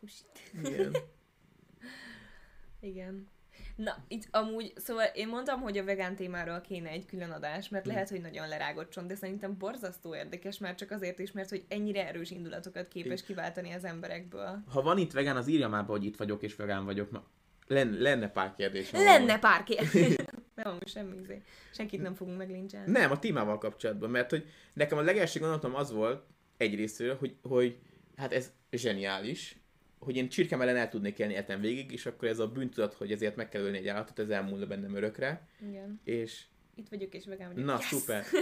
Húsit. 0.00 0.26
Igen. 0.64 0.96
Igen. 2.80 3.28
Na, 3.76 3.96
itt 4.08 4.28
amúgy, 4.30 4.72
szóval 4.76 5.06
én 5.14 5.28
mondtam, 5.28 5.60
hogy 5.60 5.78
a 5.78 5.84
vegán 5.84 6.16
témáról 6.16 6.60
kéne 6.60 6.88
egy 6.88 7.06
külön 7.06 7.30
adás, 7.30 7.68
mert 7.68 7.86
lehet, 7.86 8.08
hogy 8.08 8.20
nagyon 8.20 8.48
lerágott 8.48 8.90
csont, 8.90 9.06
de 9.06 9.14
szerintem 9.14 9.58
borzasztó 9.58 10.14
érdekes, 10.14 10.58
már 10.58 10.74
csak 10.74 10.90
azért 10.90 11.18
is, 11.18 11.32
mert 11.32 11.48
hogy 11.48 11.64
ennyire 11.68 12.06
erős 12.08 12.30
indulatokat 12.30 12.88
képes 12.88 13.22
kiváltani 13.22 13.72
az 13.72 13.84
emberekből. 13.84 14.62
Ha 14.68 14.82
van 14.82 14.98
itt 14.98 15.12
vegán, 15.12 15.36
az 15.36 15.48
írja 15.48 15.68
már 15.68 15.84
be, 15.84 15.92
hogy 15.92 16.04
itt 16.04 16.16
vagyok 16.16 16.42
és 16.42 16.56
vegán 16.56 16.84
vagyok. 16.84 17.10
Ma 17.10 17.24
lenne, 17.66 18.00
lenne 18.00 18.28
pár 18.28 18.54
kérdés. 18.54 18.90
Lenne 18.90 19.38
pár 19.38 19.62
kérdés. 19.62 20.14
nem, 20.54 20.66
amúgy 20.66 20.88
semmi 20.88 21.16
izé. 21.22 21.42
Senkit 21.72 22.02
nem 22.02 22.14
fogunk 22.14 22.38
meglincselni. 22.38 22.90
Nem, 22.90 23.10
a 23.10 23.18
témával 23.18 23.58
kapcsolatban, 23.58 24.10
mert 24.10 24.30
hogy 24.30 24.46
nekem 24.72 24.98
a 24.98 25.02
legelső 25.02 25.40
gondolatom 25.40 25.74
az 25.74 25.92
volt 25.92 26.22
egyrésztről, 26.56 27.16
hogy, 27.16 27.36
hogy 27.42 27.78
hát 28.16 28.32
ez 28.32 28.52
zseniális, 28.70 29.56
hogy 30.02 30.16
én 30.16 30.28
csirkem 30.28 30.60
ellen 30.60 30.76
el 30.76 30.88
tudnék 30.88 31.18
élni 31.18 31.34
etem 31.34 31.60
végig, 31.60 31.92
és 31.92 32.06
akkor 32.06 32.28
ez 32.28 32.38
a 32.38 32.48
bűntudat, 32.48 32.94
hogy 32.94 33.12
ezért 33.12 33.36
meg 33.36 33.48
kell 33.48 33.62
ölni 33.62 33.78
egy 33.78 33.88
állatot, 33.88 34.18
ez 34.18 34.28
elmúlna 34.28 34.66
bennem 34.66 34.94
örökre. 34.94 35.48
Igen. 35.68 36.00
És... 36.04 36.44
Itt 36.74 36.88
vagyok 36.88 37.14
és 37.14 37.24
vagyok. 37.24 37.54
Na, 37.54 37.72
yes! 37.72 37.84
szuper. 37.84 38.24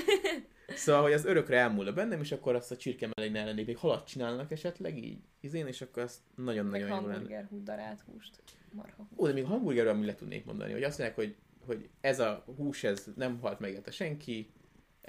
Szóval, 0.75 1.03
hogy 1.03 1.13
az 1.13 1.25
örökre 1.25 1.57
elmúlna 1.57 1.93
bennem, 1.93 2.21
és 2.21 2.33
akkor 2.33 2.55
azt 2.55 2.71
a 2.71 2.77
csirkem 2.77 3.11
ellen 3.15 3.37
ellennék, 3.37 3.67
még 3.67 3.77
halat 3.77 4.07
csinálnak 4.07 4.51
esetleg 4.51 4.99
így, 4.99 5.19
izén, 5.41 5.67
és 5.67 5.81
akkor 5.81 6.03
azt 6.03 6.19
nagyon-nagyon 6.35 6.89
jó 6.89 6.95
lenne. 6.95 7.13
hamburger, 7.13 7.49
darált 7.63 8.01
húst, 8.01 8.43
marha. 8.73 9.09
Ó, 9.17 9.27
de 9.27 9.33
még 9.33 9.45
hamburgerről 9.45 9.95
mi 9.95 10.07
le 10.07 10.15
tudnék 10.15 10.45
mondani, 10.45 10.73
hogy 10.73 10.83
azt 10.83 10.99
mondják, 10.99 11.19
hogy, 11.19 11.37
hogy 11.67 11.89
ez 12.01 12.21
a 12.21 12.45
hús, 12.57 12.85
ez 12.85 13.07
nem 13.17 13.41
halt 13.41 13.61
meg 13.61 13.83
a 13.87 13.91
senki. 13.91 14.51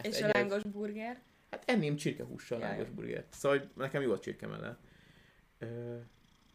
és 0.02 0.22
a 0.22 0.30
lángos 0.34 0.64
burger? 0.64 1.22
Hát 1.50 1.64
enném 1.70 1.96
csirkehússal 1.96 2.60
Jaj. 2.60 2.70
lángos 2.70 2.90
burgert. 2.90 3.34
Szóval 3.34 3.72
nekem 3.76 4.02
jó 4.02 4.12
a 4.12 4.20
csirke 4.20 4.48
mellett. 4.48 4.80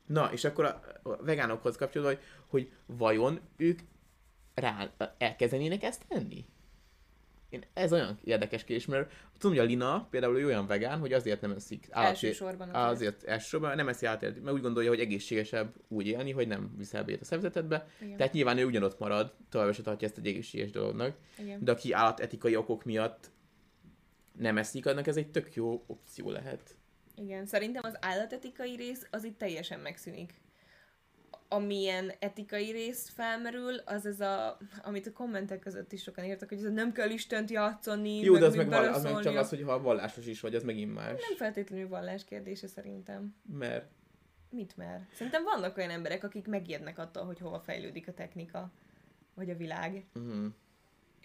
Na, 0.07 0.33
és 0.33 0.45
akkor 0.45 0.65
a, 0.65 0.81
vegánokhoz 1.21 1.77
kapcsolódva, 1.77 2.15
hogy, 2.15 2.23
hogy 2.47 2.73
vajon 2.87 3.41
ők 3.57 3.81
rá 4.55 4.91
elkezdenének 5.19 5.83
ezt 5.83 6.03
tenni? 6.09 6.45
Én, 7.49 7.63
ez 7.73 7.93
olyan 7.93 8.19
érdekes 8.25 8.65
kérdés, 8.65 8.87
mert 8.87 9.13
tudom, 9.39 9.57
hogy 9.57 9.67
a 9.67 9.69
Lina 9.69 10.07
például 10.11 10.35
olyan 10.35 10.67
vegán, 10.67 10.99
hogy 10.99 11.13
azért 11.13 11.41
nem 11.41 11.51
eszik 11.51 11.87
állati, 11.91 12.11
elsősorban 12.11 12.69
azért. 12.69 12.91
azért 12.91 13.25
elsősorban 13.25 13.77
nem 13.77 13.89
eszi 13.89 14.07
állat, 14.07 14.21
mert 14.21 14.53
úgy 14.53 14.61
gondolja, 14.61 14.91
hogy 14.91 15.01
egészségesebb 15.01 15.75
úgy 15.89 16.07
élni, 16.07 16.31
hogy 16.31 16.49
nem 16.49 16.75
viszel 16.77 17.05
be 17.05 17.17
a 17.21 17.25
szervezetedbe. 17.25 17.89
Igen. 18.01 18.17
Tehát 18.17 18.33
nyilván 18.33 18.59
ő 18.59 18.65
ugyanott 18.65 18.99
marad, 18.99 19.33
tovább 19.49 19.75
se 19.75 19.83
tartja 19.83 20.09
ezt 20.09 20.19
egy 20.19 20.27
egészséges 20.27 20.71
dolognak. 20.71 21.17
Igen. 21.39 21.65
De 21.65 21.73
aki 21.73 21.93
állatetikai 21.93 22.57
okok 22.57 22.85
miatt 22.85 23.31
nem 24.39 24.59
eszik, 24.59 24.87
annak 24.87 25.07
ez 25.07 25.17
egy 25.17 25.31
tök 25.31 25.55
jó 25.55 25.85
opció 25.87 26.31
lehet. 26.31 26.77
Igen, 27.17 27.47
szerintem 27.47 27.83
az 27.85 27.97
állatetikai 28.01 28.77
rész 28.77 29.07
az 29.11 29.25
itt 29.25 29.39
teljesen 29.39 29.81
megszűnik. 29.81 30.35
Amilyen 31.49 32.13
etikai 32.19 32.71
rész 32.71 33.09
felmerül, 33.09 33.77
az 33.85 34.07
ez 34.07 34.21
a, 34.21 34.59
amit 34.83 35.07
a 35.07 35.13
kommentek 35.13 35.59
között 35.59 35.93
is 35.93 36.03
sokan 36.03 36.25
írtak, 36.25 36.49
hogy 36.49 36.65
ez 36.65 36.73
nem 36.73 36.93
kell 36.93 37.11
Istent 37.11 37.51
játszani, 37.51 38.19
Jó, 38.19 38.33
meg 38.33 38.41
de 38.41 38.47
az 38.47 38.55
meg, 38.55 38.69
val- 38.69 38.95
az 38.95 39.03
meg 39.03 39.21
csak 39.21 39.37
az, 39.37 39.49
hogy 39.49 39.63
ha 39.63 39.81
vallásos 39.81 40.27
is 40.27 40.41
vagy, 40.41 40.55
az 40.55 40.63
megint 40.63 40.95
más. 40.95 41.21
Nem 41.29 41.37
feltétlenül 41.37 41.89
vallás 41.89 42.25
kérdése 42.25 42.67
szerintem. 42.67 43.35
Mert? 43.53 43.91
Mit 44.51 44.77
mer? 44.77 45.07
Szerintem 45.13 45.45
vannak 45.45 45.77
olyan 45.77 45.91
emberek, 45.91 46.25
akik 46.25 46.47
megijednek 46.47 46.99
attól, 46.99 47.25
hogy 47.25 47.39
hova 47.39 47.61
fejlődik 47.61 48.09
a 48.09 48.13
technika, 48.13 48.73
vagy 49.35 49.51
a 49.51 49.57
világ. 49.57 50.07
Uh-huh. 50.15 50.47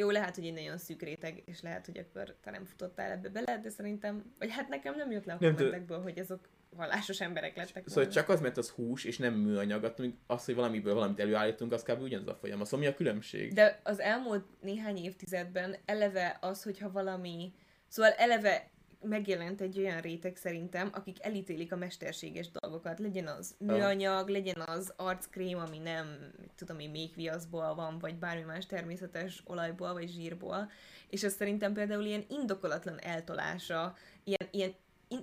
Jó, 0.02 0.10
lehet, 0.10 0.36
hogy 0.36 0.46
egy 0.46 0.54
nagyon 0.54 0.78
szűk 0.78 1.02
réteg, 1.02 1.42
és 1.46 1.62
lehet, 1.62 1.86
hogy 1.86 1.98
akkor 1.98 2.36
te 2.44 2.52
nem 2.52 2.66
futottál 2.66 3.12
ebbe 3.12 3.30
bele, 3.30 3.60
de 3.60 3.70
szerintem, 3.70 4.34
vagy 4.40 4.52
hát 4.52 4.68
nekem 4.68 4.96
nem 4.96 5.12
jött 5.12 5.26
le 5.26 5.34
a 5.34 5.38
nem 5.40 5.56
kommentekből, 5.56 6.02
hogy 6.02 6.20
azok 6.20 6.50
vallásos 6.70 7.22
emberek 7.22 7.56
lettek 7.56 7.88
Szóval 7.88 8.04
volna. 8.04 8.10
csak 8.10 8.30
az, 8.30 8.42
mert 8.42 8.58
az 8.58 8.70
hús, 8.70 9.04
és 9.04 9.18
nem 9.18 9.34
műanyag, 9.34 9.94
az, 10.28 10.46
hogy 10.46 10.56
valamiből 10.56 10.94
valamit 10.94 11.20
előállítunk, 11.20 11.72
az 11.72 11.84
kb. 11.84 12.02
ugyanaz 12.02 12.28
a 12.28 12.36
folyamat. 12.36 12.66
Szóval 12.66 12.80
mi 12.80 12.92
a 12.92 12.96
különbség? 12.96 13.54
De 13.54 13.80
az 13.84 14.00
elmúlt 14.00 14.46
néhány 14.62 14.98
évtizedben 14.98 15.76
eleve 15.86 16.38
az, 16.42 16.64
hogyha 16.64 16.92
valami, 16.92 17.54
szóval 17.88 18.12
eleve 18.12 18.70
megjelent 19.04 19.62
egy 19.62 19.80
olyan 19.80 20.02
réteg 20.02 20.36
szerintem, 20.36 20.90
akik 20.94 21.24
elítélik 21.26 21.72
a 21.72 21.76
mesterséges 21.76 22.52
dolgokat. 22.52 23.00
Legyen 23.00 23.28
az 23.28 23.56
műanyag, 23.58 24.30
legyen 24.30 24.62
az 24.66 24.94
arckrém, 24.96 25.58
ami 25.58 25.78
nem, 25.78 26.32
tudom 26.56 26.80
én, 26.80 26.90
méhviaszból 26.90 27.76
van, 27.76 28.00
vagy 28.00 28.16
bármi 28.16 28.44
más 28.44 28.66
természetes 28.66 29.42
olajból, 29.46 29.94
vagy 29.94 30.10
zsírból. 30.10 30.72
És 31.10 31.24
ez 31.24 31.34
szerintem 31.34 31.74
például 31.74 32.04
ilyen 32.04 32.26
indokolatlan 32.30 33.00
eltolása, 33.00 33.96
ilyen, 34.24 34.50
ilyen 34.52 34.74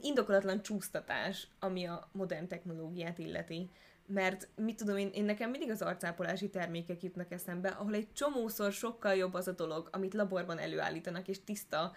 indokolatlan 0.02 0.62
csúsztatás, 0.62 1.48
ami 1.58 1.84
a 1.84 2.08
modern 2.12 2.48
technológiát 2.48 3.18
illeti. 3.18 3.70
Mert 4.06 4.48
mit 4.56 4.76
tudom 4.76 4.96
én, 4.96 5.10
én 5.12 5.24
nekem 5.24 5.50
mindig 5.50 5.70
az 5.70 5.82
arcápolási 5.82 6.50
termékek 6.50 7.02
jutnak 7.02 7.32
eszembe, 7.32 7.68
ahol 7.68 7.94
egy 7.94 8.12
csomószor 8.12 8.72
sokkal 8.72 9.14
jobb 9.14 9.34
az 9.34 9.48
a 9.48 9.52
dolog, 9.52 9.88
amit 9.92 10.14
laborban 10.14 10.58
előállítanak, 10.58 11.28
és 11.28 11.44
tiszta 11.44 11.92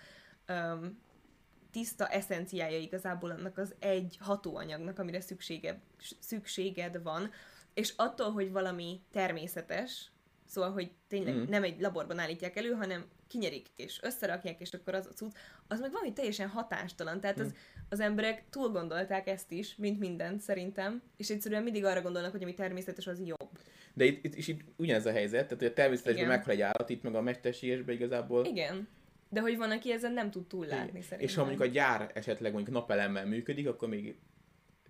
tiszta 1.71 2.07
eszenciája 2.07 2.77
igazából 2.77 3.31
annak 3.31 3.57
az 3.57 3.75
egy 3.79 4.17
hatóanyagnak, 4.19 4.99
amire 4.99 5.21
szüksége, 5.21 5.79
szükséged 6.19 7.03
van, 7.03 7.31
és 7.73 7.93
attól, 7.95 8.31
hogy 8.31 8.51
valami 8.51 9.01
természetes, 9.11 10.11
szóval, 10.45 10.71
hogy 10.71 10.91
tényleg 11.07 11.33
mm. 11.33 11.43
nem 11.49 11.63
egy 11.63 11.81
laborban 11.81 12.19
állítják 12.19 12.55
elő, 12.55 12.71
hanem 12.71 13.05
kinyerik 13.27 13.67
és 13.75 13.99
összerakják, 14.01 14.59
és 14.59 14.73
akkor 14.73 14.93
az 14.93 15.05
a 15.05 15.13
cucc, 15.13 15.35
az 15.67 15.79
meg 15.79 15.91
valami 15.91 16.13
teljesen 16.13 16.47
hatástalan. 16.47 17.19
Tehát 17.19 17.39
az, 17.39 17.47
mm. 17.47 17.55
az 17.89 17.99
emberek 17.99 18.43
túl 18.49 18.69
gondolták 18.69 19.27
ezt 19.27 19.51
is, 19.51 19.75
mint 19.75 19.99
mindent 19.99 20.41
szerintem, 20.41 21.01
és 21.17 21.29
egyszerűen 21.29 21.63
mindig 21.63 21.85
arra 21.85 22.01
gondolnak, 22.01 22.31
hogy 22.31 22.43
ami 22.43 22.53
természetes, 22.53 23.07
az 23.07 23.21
jobb. 23.25 23.49
De 23.93 24.05
itt, 24.05 24.25
itt, 24.25 24.35
és 24.35 24.47
itt 24.47 24.61
ugyanez 24.75 25.05
a 25.05 25.11
helyzet, 25.11 25.43
tehát 25.43 25.59
hogy 25.59 25.71
a 25.71 25.73
természetesben 25.73 26.27
meghal 26.27 26.53
egy 26.53 26.61
állat, 26.61 26.89
itt 26.89 27.03
meg 27.03 27.15
a 27.15 27.21
mesterségesben 27.21 27.95
igazából. 27.95 28.45
Igen. 28.45 28.87
De 29.31 29.39
hogy 29.39 29.57
van, 29.57 29.71
aki 29.71 29.91
ezen 29.91 30.11
nem 30.11 30.31
tud 30.31 30.47
túllátni 30.47 31.01
szerintem. 31.01 31.19
És 31.19 31.35
ha 31.35 31.41
mondjuk 31.41 31.61
a 31.61 31.65
gyár 31.65 32.11
esetleg 32.13 32.53
mondjuk 32.53 32.75
napelemmel 32.75 33.25
működik, 33.25 33.67
akkor 33.67 33.87
még 33.89 34.15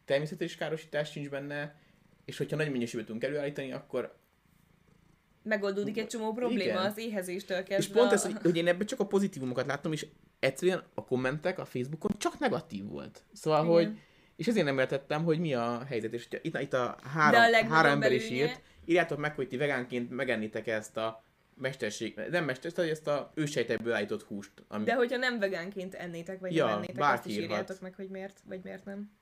természetes 0.05 0.55
károsítás 0.55 1.11
sincs 1.11 1.29
benne, 1.29 1.75
és 2.25 2.37
hogyha 2.37 2.55
nagy 2.55 2.71
mennyiségben 2.71 3.05
tudunk 3.05 3.23
előállítani, 3.23 3.71
akkor 3.71 4.15
megoldódik 5.43 5.97
egy 5.97 6.07
csomó 6.07 6.33
probléma 6.33 6.63
Igen. 6.63 6.77
az 6.77 6.97
éhezéstől 6.97 7.57
kezdve. 7.57 7.75
És 7.75 7.87
pont 7.87 8.11
ez, 8.11 8.23
hogy, 8.23 8.35
hogy 8.41 8.57
én 8.57 8.67
ebben 8.67 8.87
csak 8.87 8.99
a 8.99 9.05
pozitívumokat 9.05 9.65
láttam, 9.65 9.91
és 9.91 10.07
egyszerűen 10.39 10.83
a 10.93 11.05
kommentek 11.05 11.59
a 11.59 11.65
Facebookon 11.65 12.11
csak 12.17 12.39
negatív 12.39 12.85
volt. 12.85 13.23
Szóval, 13.33 13.63
Igen. 13.63 13.73
hogy 13.73 13.99
és 14.35 14.47
ezért 14.47 14.65
nem 14.65 14.79
értettem, 14.79 15.23
hogy 15.23 15.39
mi 15.39 15.53
a 15.53 15.83
helyzet. 15.87 16.13
És 16.13 16.27
itt, 16.41 16.59
itt 16.59 16.73
a 16.73 16.97
három, 17.03 17.41
a 17.69 17.73
három 17.73 17.91
ember 17.91 18.11
is 18.11 18.29
írt, 18.29 18.61
írjátok 18.85 19.17
meg, 19.17 19.35
hogy 19.35 19.47
ti 19.47 19.57
vegánként 19.57 20.09
megennitek 20.09 20.67
ezt 20.67 20.97
a 20.97 21.23
mesterség, 21.55 22.19
nem 22.29 22.45
mesterség, 22.45 22.89
ezt 22.89 23.07
a 23.07 23.31
ősejtekből 23.35 23.93
állított 23.93 24.23
húst. 24.23 24.51
Ami... 24.67 24.83
De 24.83 24.93
hogyha 24.93 25.17
nem 25.17 25.39
vegánként 25.39 25.93
ennétek, 25.93 26.39
vagy 26.39 26.55
ja, 26.55 26.65
nem 26.65 26.75
ennétek, 26.75 27.03
azt 27.03 27.25
is 27.25 27.37
írjátok 27.37 27.79
meg, 27.79 27.95
hogy 27.95 28.09
miért, 28.09 28.39
vagy 28.45 28.59
miért 28.63 28.85
nem. 28.85 29.19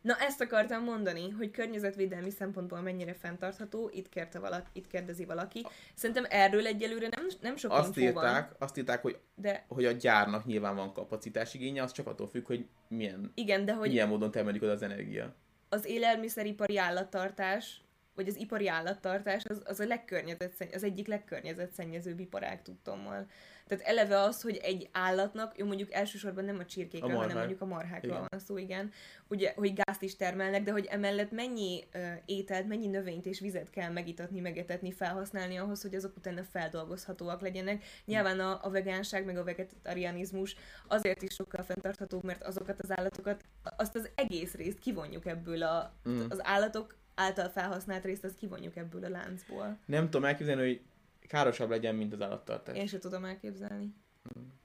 Na 0.00 0.16
ezt 0.16 0.40
akartam 0.40 0.84
mondani, 0.84 1.30
hogy 1.30 1.50
környezetvédelmi 1.50 2.30
szempontból 2.30 2.80
mennyire 2.80 3.14
fenntartható, 3.14 3.90
itt, 3.92 4.08
kérte 4.08 4.38
valaki, 4.38 4.68
itt 4.72 4.86
kérdezi 4.86 5.24
valaki. 5.24 5.66
Szerintem 5.94 6.24
erről 6.28 6.66
egyelőre 6.66 7.08
nem, 7.16 7.26
nem 7.40 7.56
sok 7.56 7.72
azt 7.72 7.98
írták, 7.98 8.48
van. 8.48 8.56
Azt 8.58 8.76
írták, 8.76 9.02
hogy, 9.02 9.18
de... 9.34 9.64
hogy 9.68 9.84
a 9.84 9.92
gyárnak 9.92 10.44
nyilván 10.44 10.76
van 10.76 10.92
kapacitásigénye, 10.92 11.82
az 11.82 11.92
csak 11.92 12.06
attól 12.06 12.28
függ, 12.28 12.46
hogy 12.46 12.66
milyen, 12.88 13.32
Igen, 13.34 13.64
de 13.64 13.74
hogy 13.74 13.88
milyen 13.88 14.08
módon 14.08 14.30
termelik 14.30 14.62
oda 14.62 14.72
az 14.72 14.82
energia. 14.82 15.34
Az 15.68 15.86
élelmiszeripari 15.86 16.78
állattartás 16.78 17.80
vagy 18.18 18.28
az 18.28 18.36
ipari 18.36 18.68
állattartás 18.68 19.44
az, 19.44 19.62
az, 19.64 19.80
a 19.80 19.84
legkörnyezetszenny, 19.84 20.74
az 20.74 20.84
egyik 20.84 21.06
legkörnyezetszennyezőbb 21.06 22.20
iparág 22.20 22.62
tudtommal. 22.62 23.26
Tehát 23.66 23.84
eleve 23.84 24.20
az, 24.20 24.42
hogy 24.42 24.56
egy 24.56 24.88
állatnak, 24.92 25.58
jó 25.58 25.66
mondjuk 25.66 25.92
elsősorban 25.92 26.44
nem 26.44 26.58
a 26.58 26.64
csirkékről, 26.64 27.16
a 27.16 27.20
hanem 27.20 27.36
mondjuk 27.36 27.60
a 27.60 27.64
marhákról 27.64 28.12
igen. 28.12 28.26
van 28.30 28.40
szó, 28.40 28.58
igen, 28.58 28.90
ugye, 29.28 29.52
hogy 29.56 29.72
gázt 29.74 30.02
is 30.02 30.16
termelnek, 30.16 30.62
de 30.62 30.72
hogy 30.72 30.86
emellett 30.86 31.30
mennyi 31.30 31.84
uh, 31.94 32.02
ételt, 32.24 32.68
mennyi 32.68 32.86
növényt 32.86 33.26
és 33.26 33.40
vizet 33.40 33.70
kell 33.70 33.90
megitatni, 33.90 34.40
megetetni, 34.40 34.92
felhasználni 34.92 35.56
ahhoz, 35.56 35.82
hogy 35.82 35.94
azok 35.94 36.16
utána 36.16 36.42
feldolgozhatóak 36.42 37.40
legyenek. 37.40 37.84
Nyilván 38.04 38.40
a, 38.40 38.58
a 38.62 38.70
vegánság 38.70 39.24
meg 39.24 39.38
a 39.38 39.44
vegetarianizmus 39.44 40.56
azért 40.88 41.22
is 41.22 41.34
sokkal 41.34 41.62
fenntarthatóbb, 41.62 42.24
mert 42.24 42.42
azokat 42.42 42.80
az 42.80 42.90
állatokat, 42.90 43.44
azt 43.76 43.96
az 43.96 44.10
egész 44.14 44.54
részt 44.54 44.78
kivonjuk 44.78 45.26
ebből 45.26 45.62
a, 45.62 45.92
mm. 46.08 46.20
az 46.28 46.44
állatok 46.44 46.96
által 47.18 47.48
felhasznált 47.48 48.04
részt, 48.04 48.24
azt 48.24 48.36
kivonjuk 48.36 48.76
ebből 48.76 49.04
a 49.04 49.08
láncból. 49.08 49.78
Nem 49.86 50.04
tudom 50.04 50.24
elképzelni, 50.24 50.62
hogy 50.62 50.80
károsabb 51.28 51.70
legyen, 51.70 51.94
mint 51.94 52.12
az 52.12 52.20
állattartás. 52.20 52.76
Én 52.76 52.86
sem 52.86 53.00
tudom 53.00 53.24
elképzelni. 53.24 53.94
Hmm. 54.32 54.56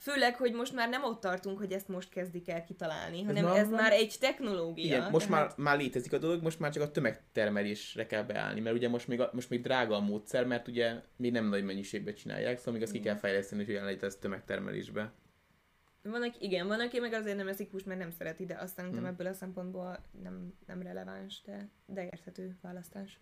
Főleg, 0.00 0.36
hogy 0.36 0.52
most 0.52 0.72
már 0.72 0.88
nem 0.88 1.04
ott 1.04 1.20
tartunk, 1.20 1.58
hogy 1.58 1.72
ezt 1.72 1.88
most 1.88 2.08
kezdik 2.08 2.48
el 2.48 2.64
kitalálni, 2.64 3.22
hanem 3.22 3.46
ez, 3.46 3.56
ez 3.56 3.70
már 3.70 3.92
egy 3.92 4.16
technológia. 4.20 4.84
Igen, 4.84 5.10
most 5.10 5.28
tehát... 5.28 5.46
már, 5.46 5.56
már 5.56 5.78
létezik 5.78 6.12
a 6.12 6.18
dolog, 6.18 6.42
most 6.42 6.58
már 6.58 6.72
csak 6.72 6.82
a 6.82 6.90
tömegtermelésre 6.90 8.06
kell 8.06 8.22
beállni, 8.22 8.60
mert 8.60 8.76
ugye 8.76 8.88
most 8.88 9.08
még, 9.08 9.20
a, 9.20 9.30
most 9.32 9.50
még 9.50 9.62
drága 9.62 9.96
a 9.96 10.00
módszer, 10.00 10.46
mert 10.46 10.68
ugye 10.68 10.94
még 11.16 11.32
nem 11.32 11.48
nagy 11.48 11.64
mennyiségben 11.64 12.14
csinálják, 12.14 12.58
szóval 12.58 12.72
még 12.72 12.82
azt 12.82 12.92
ki 12.92 13.00
kell 13.00 13.16
fejleszteni, 13.16 13.64
hogy 13.64 13.74
olyan 13.74 13.98
ez 14.00 14.16
tömegtermelésbe. 14.16 15.12
Van, 16.10 16.22
aki, 16.22 16.44
igen, 16.44 16.66
van, 16.66 16.80
aki 16.80 16.98
meg 16.98 17.12
azért 17.12 17.36
nem 17.36 17.48
eszik 17.48 17.70
húst, 17.70 17.86
mert 17.86 18.00
nem 18.00 18.10
szereti, 18.10 18.44
de 18.44 18.58
azt 18.60 18.74
szerintem 18.74 19.00
hmm. 19.00 19.08
ebből 19.08 19.26
a 19.26 19.32
szempontból 19.32 19.98
nem, 20.22 20.54
nem 20.66 20.82
releváns, 20.82 21.42
de, 21.44 21.68
de 21.86 22.04
érthető 22.04 22.56
választás. 22.60 23.18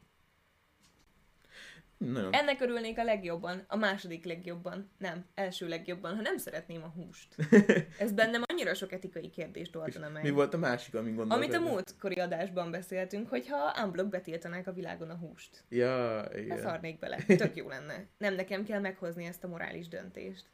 Nagyon. 1.98 2.32
Ennek 2.32 2.60
örülnék 2.60 2.98
a 2.98 3.04
legjobban, 3.04 3.64
a 3.66 3.76
második 3.76 4.24
legjobban, 4.24 4.90
nem, 4.98 5.24
első 5.34 5.68
legjobban, 5.68 6.14
ha 6.14 6.20
nem 6.20 6.36
szeretném 6.36 6.82
a 6.82 6.92
húst. 6.96 7.36
Ez 7.98 8.12
bennem 8.12 8.42
annyira 8.46 8.74
sok 8.74 8.92
etikai 8.92 9.30
kérdést 9.30 9.76
oldana 9.76 10.08
meg. 10.08 10.22
Mi 10.22 10.30
volt 10.30 10.54
a 10.54 10.58
másik, 10.58 10.94
ami 10.94 11.12
gondolod? 11.12 11.32
Amit 11.32 11.54
a 11.54 11.60
múltkori 11.60 12.14
adásban 12.14 12.70
beszéltünk, 12.70 13.28
hogyha 13.28 13.84
unblock 13.84 14.08
betiltanák 14.08 14.66
a 14.66 14.72
világon 14.72 15.10
a 15.10 15.14
húst. 15.14 15.64
Ja, 15.68 16.24
Igen. 16.32 16.44
igen. 16.44 16.58
Szarnék 16.58 16.98
bele. 16.98 17.16
Tök 17.36 17.56
jó 17.56 17.68
lenne. 17.68 18.06
Nem 18.18 18.34
nekem 18.34 18.64
kell 18.64 18.80
meghozni 18.80 19.24
ezt 19.24 19.44
a 19.44 19.48
morális 19.48 19.88
döntést. 19.88 20.44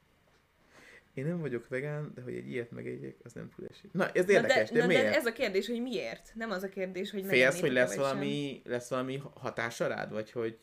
Én 1.14 1.26
nem 1.26 1.40
vagyok 1.40 1.68
vegán, 1.68 2.12
de 2.14 2.22
hogy 2.22 2.34
egy 2.34 2.48
ilyet 2.48 2.70
megegyek, 2.70 3.16
az 3.22 3.32
nem 3.32 3.50
tud 3.56 3.66
esni. 3.70 3.88
Na, 3.92 4.10
ez 4.10 4.24
Na 4.24 4.32
érdekes, 4.32 4.68
de, 4.68 4.74
de, 4.74 4.80
na 4.80 4.86
miért? 4.86 5.02
de 5.02 5.14
ez 5.14 5.26
a 5.26 5.32
kérdés, 5.32 5.66
hogy 5.66 5.82
miért? 5.82 6.32
Nem 6.34 6.50
az 6.50 6.62
a 6.62 6.68
kérdés, 6.68 7.10
hogy 7.10 7.24
Félsz, 7.26 7.60
hogy 7.60 7.72
lesz 7.72 7.88
vagy 7.88 8.04
sem. 8.04 8.04
valami, 8.16 8.62
lesz 8.64 8.88
valami 8.88 9.22
hatása 9.34 9.86
rád, 9.86 10.12
vagy 10.12 10.30
hogy 10.32 10.58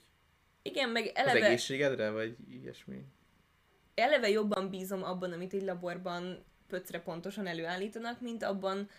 Igen, 0.62 0.90
meg 0.90 1.04
az 1.04 1.12
eleve, 1.14 1.46
egészségedre, 1.46 2.10
vagy 2.10 2.36
ilyesmi? 2.50 3.06
eleve 3.96 4.30
jobban 4.30 4.70
bízom 4.70 5.04
abban, 5.04 5.32
amit 5.32 5.54
egy 5.54 5.64
laborban 5.64 6.46
pöcre 6.68 7.00
pontosan 7.02 7.48
előállítanak, 7.48 8.22
mint 8.22 8.44
abban, 8.44 8.90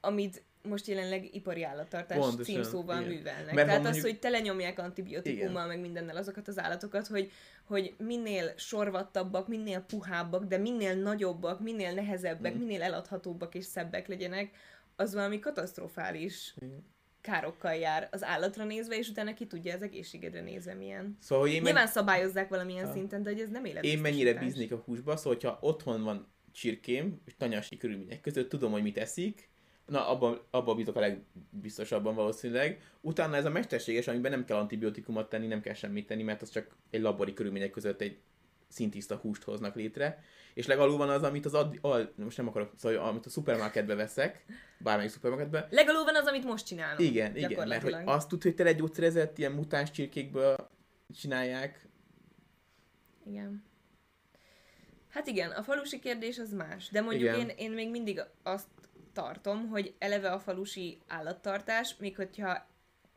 amit 0.00 0.42
most 0.68 0.86
jelenleg 0.86 1.34
ipari 1.34 1.62
állattartás 1.62 2.18
Pontosan, 2.18 2.44
címszóval 2.44 3.00
igen. 3.00 3.12
művelnek. 3.12 3.54
Mert 3.54 3.66
Tehát 3.66 3.82
mondjuk- 3.82 4.04
az, 4.04 4.10
hogy 4.10 4.18
telenyomják 4.18 4.78
antibiotikummal, 4.78 5.66
meg 5.66 5.80
mindennel 5.80 6.16
azokat 6.16 6.48
az 6.48 6.58
állatokat, 6.58 7.06
hogy, 7.06 7.30
hogy 7.64 7.94
minél 7.98 8.52
sorvattabbak, 8.56 9.48
minél 9.48 9.80
puhábbak, 9.80 10.44
de 10.44 10.58
minél 10.58 10.94
nagyobbak, 10.94 11.60
minél 11.60 11.92
nehezebbek, 11.92 12.54
Mm. 12.54 12.58
minél 12.58 12.82
eladhatóbbak 12.82 13.54
és 13.54 13.64
szebbek 13.64 14.08
legyenek, 14.08 14.50
az 14.96 15.14
valami 15.14 15.38
katasztrofális 15.38 16.54
Igen. 16.60 16.84
károkkal 17.20 17.74
jár 17.74 18.08
az 18.10 18.24
állatra 18.24 18.64
nézve, 18.64 18.96
és 18.98 19.08
utána 19.08 19.34
ki 19.34 19.46
tudja 19.46 19.74
az 19.74 19.82
egészségedre 19.82 20.40
nézve 20.40 20.74
milyen. 20.74 21.16
Szóval, 21.20 21.44
hogy 21.44 21.54
én, 21.54 21.62
men- 21.62 21.72
Nyilván 21.72 21.92
szabályozzák 21.92 22.48
valamilyen 22.48 22.86
Ha. 22.86 22.92
szinten, 22.92 23.22
de 23.22 23.30
hogy 23.30 23.40
ez 23.40 23.48
nem 23.48 23.64
én 23.64 23.70
életbiztosítás. 23.70 24.10
mennyire 24.12 24.38
bíznék 24.38 24.72
a 24.72 24.76
húsba, 24.84 25.16
szóval 25.16 25.32
hogyha 25.32 25.58
otthon 25.60 26.02
van 26.02 26.26
csirkém, 26.52 27.20
és 27.24 27.32
tanyasi 27.38 27.76
körülmények 27.76 28.20
között 28.20 28.48
tudom, 28.48 28.72
hogy 28.72 28.82
mit 28.82 28.98
eszik, 28.98 29.48
na 29.86 30.08
abban, 30.08 30.40
abban 30.50 30.76
bízok 30.76 30.96
a 30.96 31.00
legbiztosabban 31.00 32.14
valószínűleg. 32.14 32.82
Utána 33.00 33.36
ez 33.36 33.44
a 33.44 33.50
mesterséges, 33.50 34.08
amiben 34.08 34.30
nem 34.30 34.44
kell 34.44 34.56
antibiotikumot 34.56 35.28
tenni, 35.28 35.46
nem 35.46 35.60
kell 35.60 35.74
semmit 35.74 36.06
tenni, 36.06 36.22
mert 36.22 36.42
az 36.42 36.50
csak 36.50 36.76
egy 36.90 37.00
labori 37.00 37.32
körülmények 37.32 37.70
között 37.70 38.00
egy 38.00 38.18
szintiszta 38.68 39.16
húst 39.16 39.42
hoznak 39.42 39.74
létre. 39.74 40.24
És 40.54 40.66
legalul 40.66 40.96
van 40.96 41.08
az, 41.08 41.22
amit 41.22 41.44
az 41.44 41.54
ad, 41.54 41.78
al, 41.80 42.12
most 42.16 42.36
nem 42.36 42.48
akarok, 42.48 42.72
szóval 42.76 42.98
amit 42.98 43.26
a 43.26 43.30
szupermarketbe 43.30 43.94
veszek, 43.94 44.44
bármelyik 44.78 45.10
szupermarketbe, 45.10 45.68
Legalul 45.70 46.04
van 46.04 46.16
az, 46.16 46.26
amit 46.26 46.44
most 46.44 46.66
csinálunk. 46.66 47.00
Igen, 47.00 47.36
igen, 47.36 47.68
mert 47.68 47.82
hogy 47.82 47.96
azt 48.04 48.28
tud, 48.28 48.42
hogy 48.42 48.54
tele 48.54 48.72
gyógyszerezett 48.72 49.38
ilyen 49.38 49.52
mutáns 49.52 49.90
csirkékből 49.90 50.70
csinálják. 51.20 51.88
Igen. 53.26 53.64
Hát 55.08 55.26
igen, 55.26 55.50
a 55.50 55.62
falusi 55.62 55.98
kérdés 55.98 56.38
az 56.38 56.52
más, 56.52 56.88
de 56.88 57.00
mondjuk 57.00 57.22
Igen. 57.22 57.40
én, 57.40 57.48
én 57.56 57.70
még 57.70 57.90
mindig 57.90 58.22
azt 58.42 58.68
tartom, 59.16 59.68
hogy 59.68 59.94
eleve 59.98 60.30
a 60.30 60.38
falusi 60.38 60.98
állattartás, 61.06 61.96
még 61.98 62.16
hogyha 62.16 62.66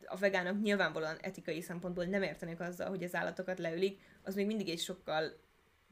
a 0.05 0.17
vegánok 0.17 0.61
nyilvánvalóan 0.61 1.17
etikai 1.21 1.61
szempontból 1.61 2.05
nem 2.05 2.23
értenek 2.23 2.59
azzal, 2.59 2.89
hogy 2.89 3.03
az 3.03 3.15
állatokat 3.15 3.59
leülik, 3.59 3.99
az 4.23 4.35
még 4.35 4.45
mindig 4.45 4.69
egy 4.69 4.79
sokkal 4.79 5.37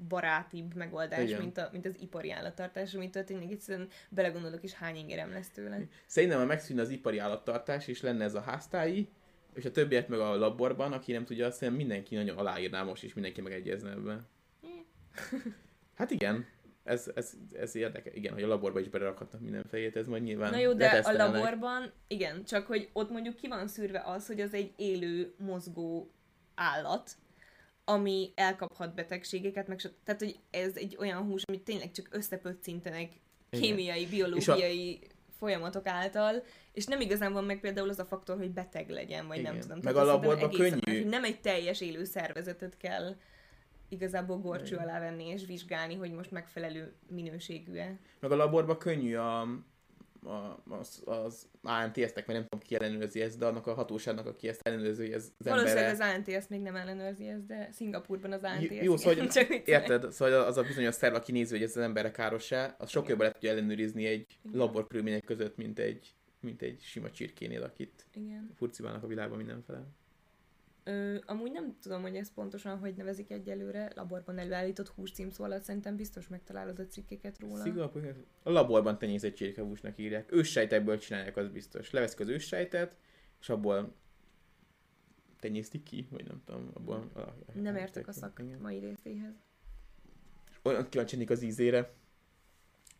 barátibb 0.07 0.75
megoldás, 0.75 1.23
Igen. 1.23 1.39
mint, 1.39 1.57
a, 1.57 1.69
mint 1.71 1.85
az 1.85 1.95
ipari 1.99 2.31
állattartás, 2.31 2.93
amit 2.93 3.11
történik, 3.11 3.51
egyszerűen 3.51 3.87
belegondolok, 4.09 4.63
és 4.63 4.73
hány 4.73 4.95
ingerem 4.95 5.31
lesz 5.31 5.49
tőle. 5.49 5.79
Szerintem, 6.05 6.39
ha 6.39 6.45
megszűnne 6.45 6.81
az 6.81 6.89
ipari 6.89 7.17
állattartás, 7.17 7.87
és 7.87 8.01
lenne 8.01 8.23
ez 8.23 8.33
a 8.33 8.41
háztáji, 8.41 9.09
és 9.53 9.65
a 9.65 9.71
többiek 9.71 10.07
meg 10.07 10.19
a 10.19 10.35
laborban, 10.35 10.93
aki 10.93 11.11
nem 11.11 11.25
tudja, 11.25 11.45
azt 11.45 11.57
szerintem 11.57 11.85
mindenki 11.85 12.15
nagyon 12.15 12.37
aláírná 12.37 12.83
most, 12.83 13.03
és 13.03 13.13
mindenki 13.13 13.41
megegyezne 13.41 13.89
ebben. 13.89 14.27
Hát 15.97 16.11
igen, 16.11 16.45
ez, 16.87 17.11
ez, 17.15 17.33
ez 17.53 17.75
érdekes. 17.75 18.13
Igen, 18.15 18.33
hogy 18.33 18.43
a 18.43 18.47
laborba 18.47 18.79
is 18.79 18.89
belerakhatnak 18.89 19.41
minden 19.41 19.63
fejét, 19.69 19.95
ez 19.95 20.07
majd 20.07 20.23
nyilván 20.23 20.51
Na 20.51 20.57
jó, 20.57 20.73
de 20.73 21.01
a 21.03 21.11
laborban, 21.11 21.91
igen, 22.07 22.43
csak 22.43 22.67
hogy 22.67 22.89
ott 22.93 23.09
mondjuk 23.09 23.35
ki 23.35 23.47
van 23.47 23.67
szűrve 23.67 24.03
az, 24.05 24.27
hogy 24.27 24.41
az 24.41 24.53
egy 24.53 24.73
élő, 24.75 25.33
mozgó 25.37 26.11
állat, 26.55 27.11
ami 27.85 28.31
elkaphat 28.35 28.95
betegségeket, 28.95 29.67
meg 29.67 29.79
so- 29.79 29.93
tehát, 30.03 30.21
hogy 30.21 30.39
ez 30.49 30.75
egy 30.75 30.95
olyan 30.99 31.23
hús, 31.23 31.41
amit 31.47 31.63
tényleg 31.63 31.91
csak 31.91 32.07
összepöccintenek 32.11 33.09
Igen. 33.49 33.65
kémiai, 33.65 34.05
biológiai 34.05 34.99
folyamatok 35.37 35.87
által, 35.87 36.43
és 36.73 36.85
nem 36.85 37.01
igazán 37.01 37.33
van 37.33 37.43
meg 37.43 37.59
például 37.59 37.89
az 37.89 37.99
a 37.99 38.05
faktor, 38.05 38.37
hogy 38.37 38.51
beteg 38.51 38.89
legyen, 38.89 39.27
vagy 39.27 39.41
nem 39.41 39.53
Igen. 39.53 39.59
tudom. 39.67 39.79
Meg 39.83 39.95
a 39.95 40.03
laborban 40.03 40.49
könnyű. 40.49 41.03
más, 41.03 41.03
Nem 41.09 41.23
egy 41.23 41.41
teljes 41.41 41.81
élő 41.81 42.03
szervezetet 42.03 42.77
kell 42.77 43.15
igazából 43.89 44.37
gorcső 44.37 44.75
alá 44.75 44.99
venni 44.99 45.27
és 45.27 45.45
vizsgálni, 45.45 45.95
hogy 45.95 46.11
most 46.11 46.31
megfelelő 46.31 46.93
minőségű-e. 47.09 47.99
Meg 48.19 48.31
a 48.31 48.35
laborban 48.35 48.77
könnyű 48.77 49.15
a, 49.15 49.41
a, 50.23 50.63
az, 50.69 51.01
az 51.05 51.47
ANTS-nek, 51.61 52.25
vagy 52.25 52.35
nem 52.35 52.43
tudom 52.43 52.59
ki 52.59 52.75
ellenőrzi 52.75 53.21
ezt, 53.21 53.37
de 53.37 53.45
annak 53.45 53.67
a 53.67 53.73
hatóságnak, 53.73 54.25
aki 54.25 54.47
ezt 54.47 54.67
ellenőrzi, 54.67 55.13
ez 55.13 55.31
az 55.37 55.45
Valószínűleg 55.45 55.83
embere... 55.83 56.13
az 56.13 56.15
ANTS 56.15 56.47
még 56.47 56.61
nem 56.61 56.75
ellenőrzi 56.75 57.27
ezt, 57.27 57.45
de 57.45 57.69
Szingapurban 57.71 58.31
az 58.31 58.43
ANTS 58.43 58.61
Jó, 58.61 58.75
igen. 58.75 58.97
szóval, 58.97 59.15
hogy 59.15 59.27
Csak 59.37 59.67
érted, 59.67 60.11
szóval 60.11 60.41
az 60.41 60.57
a 60.57 60.63
bizonyos 60.63 60.95
szerv, 60.95 61.15
aki 61.15 61.31
nézi, 61.31 61.53
hogy 61.53 61.63
ez 61.63 61.77
az 61.77 61.83
emberre 61.83 62.11
káros-e, 62.11 62.75
az 62.77 62.89
sokkal 62.89 63.09
jobban 63.09 63.25
le 63.25 63.31
tudja 63.31 63.49
ellenőrizni 63.49 64.05
egy 64.05 64.39
Igen. 64.43 64.57
labor 64.57 64.87
körülmények 64.87 65.23
között, 65.23 65.57
mint 65.57 65.79
egy, 65.79 66.13
mint 66.39 66.61
egy 66.61 66.81
sima 66.81 67.11
csirkénél, 67.11 67.63
akit 67.63 68.05
Igen. 68.13 68.51
furcibálnak 68.55 69.03
a 69.03 69.07
világban 69.07 69.37
mindenfele. 69.37 69.83
Ö, 70.87 71.17
amúgy 71.25 71.51
nem 71.51 71.77
tudom, 71.81 72.01
hogy 72.01 72.15
ez 72.15 72.33
pontosan 72.33 72.77
hogy 72.77 72.95
nevezik 72.95 73.31
egyelőre. 73.31 73.91
Laborban 73.95 74.37
előállított 74.37 74.87
hús 74.87 75.11
címszó 75.11 75.43
alatt 75.43 75.63
szerintem 75.63 75.95
biztos 75.95 76.27
megtalálod 76.27 76.79
a 76.79 76.87
cikkeket 76.87 77.39
róla. 77.39 77.61
Szigapur, 77.61 78.25
a 78.43 78.49
laborban 78.49 78.97
tenyészett 78.97 79.33
csirkehúsnak 79.33 79.97
írják. 79.97 80.31
Őssejtekből 80.31 80.97
csinálják, 80.97 81.37
az 81.37 81.49
biztos. 81.49 81.91
Leveszik 81.91 82.19
az 82.19 82.27
őssejtet, 82.27 82.95
és 83.39 83.49
abból 83.49 83.93
tenyésztik 85.39 85.83
ki, 85.83 86.07
vagy 86.11 86.27
nem 86.27 86.41
tudom, 86.45 86.69
abból... 86.73 87.11
Nem 87.53 87.75
értek 87.75 88.07
a 88.07 88.11
szakmai 88.11 88.79
részéhez. 88.79 89.33
olyan 90.61 90.89
kíváncsi 90.89 91.25
az 91.25 91.41
ízére. 91.41 91.93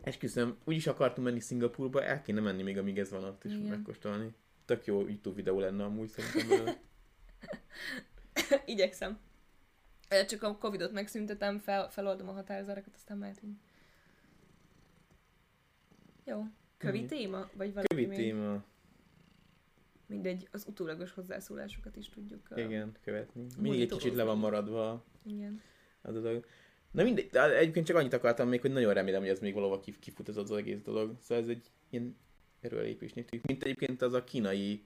Esküszöm, 0.00 0.56
úgy 0.64 0.74
is 0.74 0.86
akartunk 0.86 1.26
menni 1.26 1.40
Szingapurba, 1.40 2.04
el 2.04 2.22
kéne 2.22 2.40
menni 2.40 2.62
még 2.62 2.78
amíg 2.78 2.98
ez 2.98 3.10
van 3.10 3.24
ott 3.24 3.44
is 3.44 3.52
Igen. 3.52 3.64
megkóstolni. 3.66 4.34
Tök 4.64 4.84
jó 4.84 5.00
YouTube 5.00 5.36
videó 5.36 5.60
lenne 5.60 5.84
amúgy 5.84 6.08
szerintem. 6.08 6.86
Igyekszem. 8.66 9.18
Csak 10.28 10.42
a 10.42 10.56
Covidot 10.56 10.92
megszüntetem, 10.92 11.58
fel, 11.58 11.90
feloldom 11.90 12.28
a 12.28 12.32
határozárakat, 12.32 12.94
aztán 12.94 13.18
mehetünk. 13.18 13.58
Jó. 16.24 16.44
Kövi 16.76 17.04
téma? 17.04 17.38
Vagy 17.52 17.68
valami 17.68 17.86
Kövi 17.88 18.06
még? 18.06 18.16
téma. 18.18 18.64
Mindegy, 20.06 20.48
az 20.52 20.64
utólagos 20.66 21.12
hozzászólásokat 21.12 21.96
is 21.96 22.08
tudjuk. 22.08 22.46
ö, 22.50 22.60
Igen, 22.60 22.96
követni. 23.02 23.46
Mindig 23.58 23.80
egy 23.80 23.88
kicsit 23.88 24.14
le 24.14 24.22
van 24.22 24.38
maradva 24.38 25.04
Igen. 25.26 25.60
az 26.02 26.14
a 26.16 26.20
dolog. 26.20 26.46
Na 26.90 27.02
mindegy, 27.02 27.28
de 27.30 27.56
egyébként 27.56 27.86
csak 27.86 27.96
annyit 27.96 28.12
akartam 28.12 28.48
még, 28.48 28.60
hogy 28.60 28.72
nagyon 28.72 28.94
remélem, 28.94 29.20
hogy 29.20 29.30
ez 29.30 29.40
még 29.40 29.54
valahol 29.54 29.80
kif- 29.80 29.98
kifut 29.98 30.28
ez 30.28 30.36
az 30.36 30.50
egész 30.50 30.82
dolog. 30.82 31.16
Szóval 31.20 31.44
ez 31.44 31.50
egy 31.50 31.70
ilyen 31.90 32.16
erőlépésnek 32.60 33.24
tűnik. 33.24 33.46
Mint 33.46 33.62
egyébként 33.62 34.02
az 34.02 34.12
a 34.12 34.24
kínai 34.24 34.84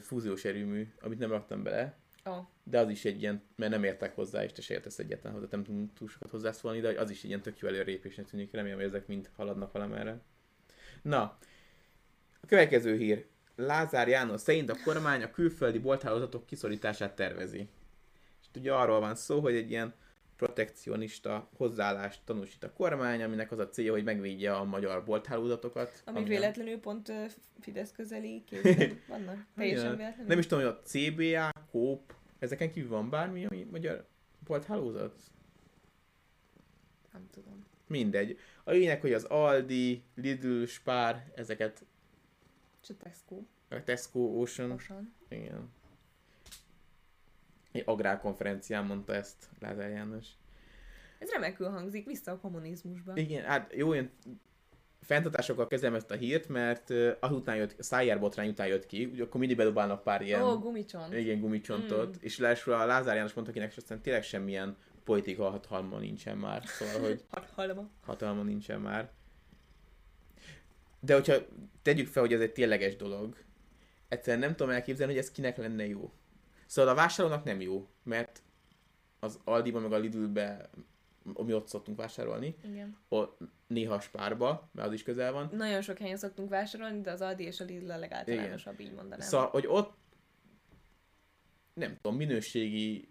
fúziós 0.00 0.44
erőmű, 0.44 0.92
amit 1.00 1.18
nem 1.18 1.30
raktam 1.30 1.62
bele, 1.62 1.98
Oh, 2.28 2.46
de 2.62 2.78
az 2.78 2.88
is 2.88 3.04
egy 3.04 3.20
ilyen, 3.20 3.42
mert 3.56 3.70
nem 3.70 3.84
értek 3.84 4.14
hozzá, 4.14 4.44
és 4.44 4.52
te 4.52 4.62
se 4.62 4.74
értesz 4.74 4.98
egyetlen 4.98 5.32
hozzá, 5.32 5.46
nem 5.50 5.64
tudunk 5.64 5.92
túl 5.94 6.08
sokat 6.08 6.30
hozzászólni, 6.30 6.80
de 6.80 7.00
az 7.00 7.10
is 7.10 7.18
egy 7.18 7.28
ilyen 7.28 7.42
tök 7.42 7.58
jó 7.58 7.68
előrépésnek 7.68 8.26
tűnik, 8.26 8.52
remélem, 8.52 8.78
hogy 8.78 8.86
ezek 8.86 9.06
mind 9.06 9.30
haladnak 9.36 9.72
valamerre. 9.72 10.20
Na, 11.02 11.22
a 12.40 12.46
következő 12.46 12.96
hír. 12.96 13.26
Lázár 13.56 14.08
János 14.08 14.40
szerint 14.40 14.70
a 14.70 14.76
kormány 14.84 15.22
a 15.22 15.30
külföldi 15.30 15.78
bolthálózatok 15.78 16.46
kiszorítását 16.46 17.14
tervezi. 17.14 17.68
És 18.40 18.60
ugye 18.60 18.72
arról 18.72 19.00
van 19.00 19.14
szó, 19.14 19.40
hogy 19.40 19.54
egy 19.54 19.70
ilyen 19.70 19.94
protekcionista 20.38 21.48
hozzáállást 21.56 22.20
tanúsít 22.24 22.64
a 22.64 22.72
kormány, 22.72 23.22
aminek 23.22 23.50
az 23.52 23.58
a 23.58 23.68
célja, 23.68 23.92
hogy 23.92 24.04
megvédje 24.04 24.54
a 24.54 24.64
magyar 24.64 25.04
bolthálózatokat. 25.04 26.02
ami 26.06 26.18
ami- 26.18 26.28
véletlenül 26.28 26.80
pont 26.80 27.12
Fidesz 27.60 27.92
közeli 27.92 28.44
kézben 28.46 29.00
vannak. 29.08 29.46
Teljesen 29.56 29.96
véletlenül. 29.96 30.26
Nem 30.26 30.38
is 30.38 30.46
tudom, 30.46 30.64
hogy 30.64 30.72
a 30.74 30.82
CBA, 30.82 31.50
Coop, 31.70 32.14
ezeken 32.38 32.70
kívül 32.70 32.88
van 32.90 33.10
bármi, 33.10 33.44
ami 33.46 33.66
magyar 33.70 34.06
bolthálózat? 34.46 35.14
Nem 37.12 37.26
tudom. 37.30 37.64
Mindegy. 37.86 38.38
A 38.64 38.70
lényeg, 38.70 39.00
hogy 39.00 39.12
az 39.12 39.24
Aldi, 39.24 40.02
Lidl, 40.14 40.64
Spar, 40.64 41.22
ezeket 41.34 41.84
És 42.82 42.88
a 42.90 42.94
Tesco. 42.96 43.42
a 43.68 43.84
Tesco, 43.84 44.18
Ocean, 44.20 44.68
Mosan. 44.68 45.14
igen. 45.28 45.68
Egy 47.78 47.84
agrárkonferencián 47.86 48.84
mondta 48.84 49.14
ezt 49.14 49.48
Lázár 49.60 49.90
János. 49.90 50.26
Ez 51.18 51.30
remekül 51.30 51.68
hangzik, 51.68 52.06
vissza 52.06 52.30
a 52.30 52.38
kommunizmusba. 52.38 53.12
Igen, 53.16 53.44
hát 53.44 53.72
jó, 53.74 53.94
én 53.94 54.10
fenntartásokkal 55.00 55.66
kezdem 55.66 55.94
ezt 55.94 56.10
a 56.10 56.14
hírt, 56.14 56.48
mert 56.48 56.90
uh, 56.90 57.10
azután 57.20 57.56
jött, 57.56 57.74
Szájár 57.78 58.20
botrány 58.20 58.48
után 58.48 58.66
jött 58.66 58.86
ki, 58.86 59.04
ugye 59.04 59.22
akkor 59.22 59.40
mindig 59.40 59.56
bedobálnak 59.56 60.02
pár 60.02 60.22
ilyen... 60.22 60.42
Ó, 60.42 60.58
gumicsont. 60.58 61.14
Igen, 61.14 61.40
gumicsontot, 61.40 62.08
mm. 62.08 62.20
és 62.20 62.38
lássuk 62.38 62.72
a 62.72 62.86
Lázár 62.86 63.14
János 63.16 63.32
mondta, 63.32 63.52
akinek 63.52 63.74
aztán 63.76 64.00
tényleg 64.00 64.22
semmilyen 64.22 64.76
politika 65.04 65.50
hatalma 65.50 65.98
nincsen 65.98 66.38
már, 66.38 66.62
szóval, 66.66 67.08
hogy 67.08 67.24
hatalma. 67.30 67.88
hatalma 68.04 68.42
nincsen 68.42 68.80
már. 68.80 69.10
De 71.00 71.14
hogyha 71.14 71.34
tegyük 71.82 72.06
fel, 72.06 72.22
hogy 72.22 72.32
ez 72.32 72.40
egy 72.40 72.52
tényleges 72.52 72.96
dolog, 72.96 73.36
egyszerűen 74.08 74.42
nem 74.42 74.56
tudom 74.56 74.72
elképzelni, 74.72 75.12
hogy 75.12 75.22
ez 75.22 75.30
kinek 75.30 75.56
lenne 75.56 75.86
jó. 75.86 76.12
Szóval 76.68 76.92
a 76.92 76.94
vásárlónak 76.94 77.44
nem 77.44 77.60
jó, 77.60 77.88
mert 78.02 78.42
az 79.20 79.38
Aldiba 79.44 79.80
meg 79.80 79.92
a 79.92 79.98
Lidlbe, 79.98 80.70
ami 81.34 81.52
ott 81.52 81.68
szoktunk 81.68 81.98
vásárolni, 81.98 82.56
Igen. 82.64 82.96
ott 83.08 83.38
néha 83.66 84.00
spárba, 84.00 84.68
mert 84.72 84.88
az 84.88 84.92
is 84.92 85.02
közel 85.02 85.32
van. 85.32 85.48
Nagyon 85.52 85.82
sok 85.82 85.98
helyen 85.98 86.16
szoktunk 86.16 86.48
vásárolni, 86.48 87.00
de 87.00 87.10
az 87.10 87.20
Aldi 87.20 87.44
és 87.44 87.60
a 87.60 87.64
Lidl 87.64 87.90
a 87.90 87.98
legáltalánosabb, 87.98 88.80
így 88.80 88.92
mondanám. 88.92 89.26
Szóval, 89.26 89.48
hogy 89.48 89.66
ott 89.66 89.96
nem 91.74 91.96
tudom, 92.02 92.16
minőségi 92.16 93.08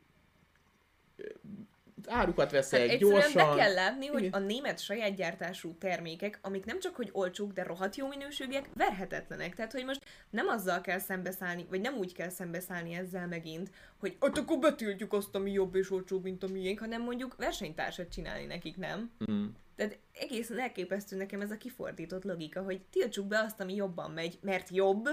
árukat 2.06 2.52
veszel 2.52 2.80
Hát 2.80 2.90
hát 2.90 2.98
gyorsan. 2.98 3.50
be 3.50 3.56
kell 3.56 3.74
látni, 3.74 4.06
hogy 4.06 4.24
Igen. 4.24 4.42
a 4.42 4.46
német 4.46 4.80
saját 4.80 5.16
gyártású 5.16 5.78
termékek, 5.78 6.40
amik 6.42 6.66
nem 6.66 6.80
csak 6.80 6.96
hogy 6.96 7.10
olcsók, 7.12 7.52
de 7.52 7.64
rohadt 7.64 7.96
jó 7.96 8.08
minőségűek, 8.08 8.70
verhetetlenek. 8.74 9.56
Tehát, 9.56 9.72
hogy 9.72 9.86
most 9.86 10.02
nem 10.30 10.48
azzal 10.48 10.82
kell 10.82 11.00
szembeszállni, 11.00 11.66
vagy 11.70 11.82
nem 11.82 11.98
úgy 11.98 12.14
kell 12.14 12.30
szembeszállni 12.30 12.94
ezzel 12.94 13.28
megint, 13.28 13.70
hogy 13.98 14.16
ott 14.20 14.38
akkor 14.38 14.60
betiltjuk 14.60 15.14
azt, 15.14 15.36
ami 15.36 15.52
jobb 15.52 15.76
és 15.76 15.92
olcsóbb, 15.92 16.24
mint 16.24 16.44
a 16.44 16.48
miénk, 16.48 16.80
hanem 16.80 17.02
mondjuk 17.02 17.36
versenytársat 17.36 18.12
csinálni 18.12 18.46
nekik, 18.46 18.78
nem? 18.78 19.12
Mm. 19.32 19.46
Tehát 19.76 20.00
egészen 20.14 20.60
elképesztő 20.60 21.16
nekem 21.16 21.42
ez 21.42 21.52
a 21.52 21.58
kifordított 21.58 22.24
logika, 22.24 22.62
hogy 22.62 22.82
tiltsuk 22.82 23.28
be 23.28 23.40
azt, 23.40 23.60
ami 23.60 23.76
jobban 23.76 24.12
megy, 24.12 24.40
mert 24.42 24.70
jobb, 24.70 25.08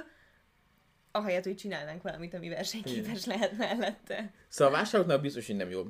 ahelyett, 1.11 1.45
hogy 1.45 1.57
csinálnánk 1.57 2.03
valamit, 2.03 2.35
ami 2.35 2.49
versenyképes 2.49 3.25
lehet 3.25 3.57
mellette. 3.57 4.33
Szóval 4.49 4.75
a 4.75 4.77
vásárlóknak 4.77 5.21
biztos, 5.21 5.47
hogy 5.47 5.57
nem 5.57 5.71
jó. 5.71 5.83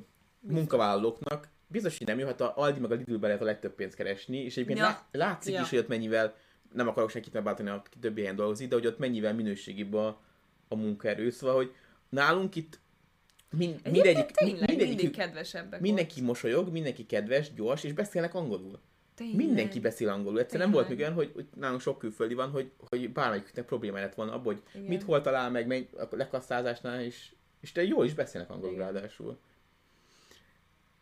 Munkavállalóknak 0.47 1.47
biztos, 1.67 1.97
hogy 1.97 2.07
nem 2.07 2.19
jó, 2.19 2.25
hát 2.25 2.41
a 2.41 2.53
Aldi 2.57 2.79
meg 2.79 2.91
a 2.91 2.95
Lidlben 2.95 3.27
lehet 3.29 3.41
a 3.41 3.45
legtöbb 3.45 3.73
pénzt 3.75 3.95
keresni, 3.95 4.37
és 4.37 4.53
egyébként 4.57 4.79
Ja. 4.79 4.85
lá- 4.85 5.05
látszik 5.11 5.53
Ja. 5.53 5.61
is, 5.61 5.69
hogy 5.69 5.79
ott 5.79 5.87
mennyivel, 5.87 6.35
nem 6.73 6.87
akarok 6.87 7.09
senkit 7.09 7.33
megbántani, 7.33 7.69
aki 7.69 7.99
több 7.99 8.17
helyen 8.17 8.35
dolgozik, 8.35 8.67
de 8.67 8.75
hogy 8.75 8.85
ott 8.87 8.97
mennyivel 8.97 9.33
minőségibb 9.33 9.93
a, 9.93 10.21
a 10.67 10.75
munkaerő. 10.75 11.29
Szóval, 11.29 11.55
hogy 11.55 11.73
nálunk 12.09 12.55
itt 12.55 12.79
min, 13.57 13.69
Egyébként 13.69 13.91
mindegyik, 13.93 14.31
tényleg 14.31 14.67
mindegyik, 14.69 14.95
mindig 14.97 15.15
kedvesebbek 15.17 15.79
mindenki 15.79 16.21
mosolyog, 16.21 16.71
mindenki 16.71 17.05
kedves, 17.05 17.53
gyors, 17.53 17.83
és 17.83 17.93
beszélnek 17.93 18.33
angolul. 18.33 18.67
volt. 18.67 18.79
Tényleg. 19.15 19.35
Mindenki 19.37 19.79
beszél 19.79 20.09
angolul. 20.09 20.39
Egyszerűen 20.39 20.67
nem 20.67 20.77
volt 20.77 20.89
még 20.89 20.99
olyan, 20.99 21.13
hogy, 21.13 21.31
hogy 21.33 21.45
nálunk 21.55 21.81
sok 21.81 21.97
külföldi 21.99 22.33
van, 22.33 22.49
hogy, 22.49 22.71
hogy 22.89 23.11
bármelyiknek 23.11 23.65
probléma 23.65 23.99
lett 23.99 24.13
volna 24.15 24.31
abban, 24.33 24.53
hogy 24.53 24.61
Igen. 24.73 24.87
mit 24.87 25.03
hol 25.03 25.21
talál 25.21 25.51
meg, 25.51 25.67
menj 25.67 25.87
a 25.97 26.03
lekasszázásnál, 26.09 27.01
és, 27.03 27.31
és 27.61 27.71
te 27.71 27.83
jól 27.83 28.05
is 28.05 28.13
beszélnek 28.13 28.49
angolul 28.49 28.73
Igen. 28.75 28.91
ráadásul. 28.91 29.37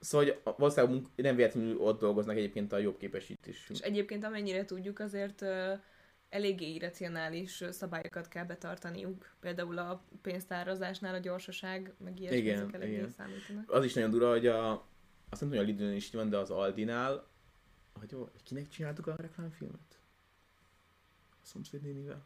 Szóval 0.04 0.28
hogy 0.28 0.54
valószínűleg 0.58 1.06
nem 1.16 1.36
véletlenül 1.36 1.78
ott 1.78 2.00
dolgoznak 2.00 2.36
egyébként 2.36 2.72
a 2.72 2.78
jobb 2.78 2.98
képesítés. 2.98 3.70
És 3.70 3.80
egyébként 3.80 4.24
amennyire 4.24 4.66
tudjuk, 4.66 5.00
azért 5.00 5.42
ö, 5.42 5.74
eléggé 6.30 6.74
irracionális 6.74 7.64
szabályokat 7.72 8.28
kell 8.28 8.46
betartaniuk. 8.46 9.36
Például 9.40 9.78
a 9.78 10.04
pénztározásnál 10.22 11.14
a 11.14 11.18
gyorsaság, 11.18 11.94
meg 11.98 12.20
ilyesmi, 12.20 12.38
Igen, 12.38 12.76
eléggé 12.76 12.94
igen. 12.94 13.10
számítanak. 13.10 13.72
Az 13.72 13.84
is 13.84 13.94
nagyon 13.94 14.10
dura, 14.10 14.30
hogy 14.30 14.48
a, 14.48 14.72
azt 15.30 15.42
nem 15.42 15.50
tudom, 15.50 15.50
hogy 15.50 15.58
a 15.58 15.64
Lidlön 15.64 15.96
is 15.96 16.12
van, 16.12 16.30
de 16.30 16.38
az 16.38 16.50
Aldinál, 16.50 17.28
hogy 17.94 18.12
jó, 18.12 18.30
kinek 18.44 18.68
csináltuk 18.68 19.08
a 19.08 19.16
reklámfilmet? 19.18 20.00
A 21.30 21.46
szomszédnénivel? 21.46 22.26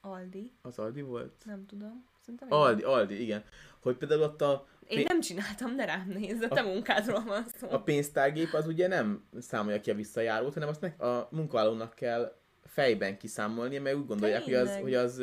Aldi? 0.00 0.52
Az 0.62 0.78
Aldi 0.78 1.02
volt? 1.02 1.42
Nem 1.44 1.66
tudom. 1.66 2.06
Szerintem. 2.20 2.52
Aldi, 2.52 2.82
Aldi, 2.82 3.22
igen. 3.22 3.44
Hogy 3.80 3.96
például 3.96 4.22
ott 4.22 4.40
a, 4.40 4.66
Én 4.88 5.04
nem 5.08 5.20
csináltam, 5.20 5.74
ne 5.74 5.84
rám 5.84 6.08
nézz, 6.08 6.42
a 6.42 6.48
te 6.48 6.62
munkádról 6.62 7.24
van 7.24 7.44
szó. 7.60 7.68
a 7.70 7.82
pénztárgép 7.82 8.52
az 8.52 8.66
ugye 8.66 8.86
nem 8.88 9.24
számolja 9.38 9.80
ki 9.80 9.90
a 9.90 9.94
visszajárót, 9.94 10.52
hanem 10.54 10.68
azt 10.68 10.80
meg 10.80 11.00
a 11.02 11.28
munkavállalónak 11.30 11.94
kell 11.94 12.36
fejben 12.64 13.18
kiszámolnia, 13.18 13.82
mert 13.82 13.96
úgy 13.96 14.06
gondolják, 14.06 14.42
hogy 14.42 14.54
az, 14.54 14.76
hogy 14.76 14.94
az 14.94 15.18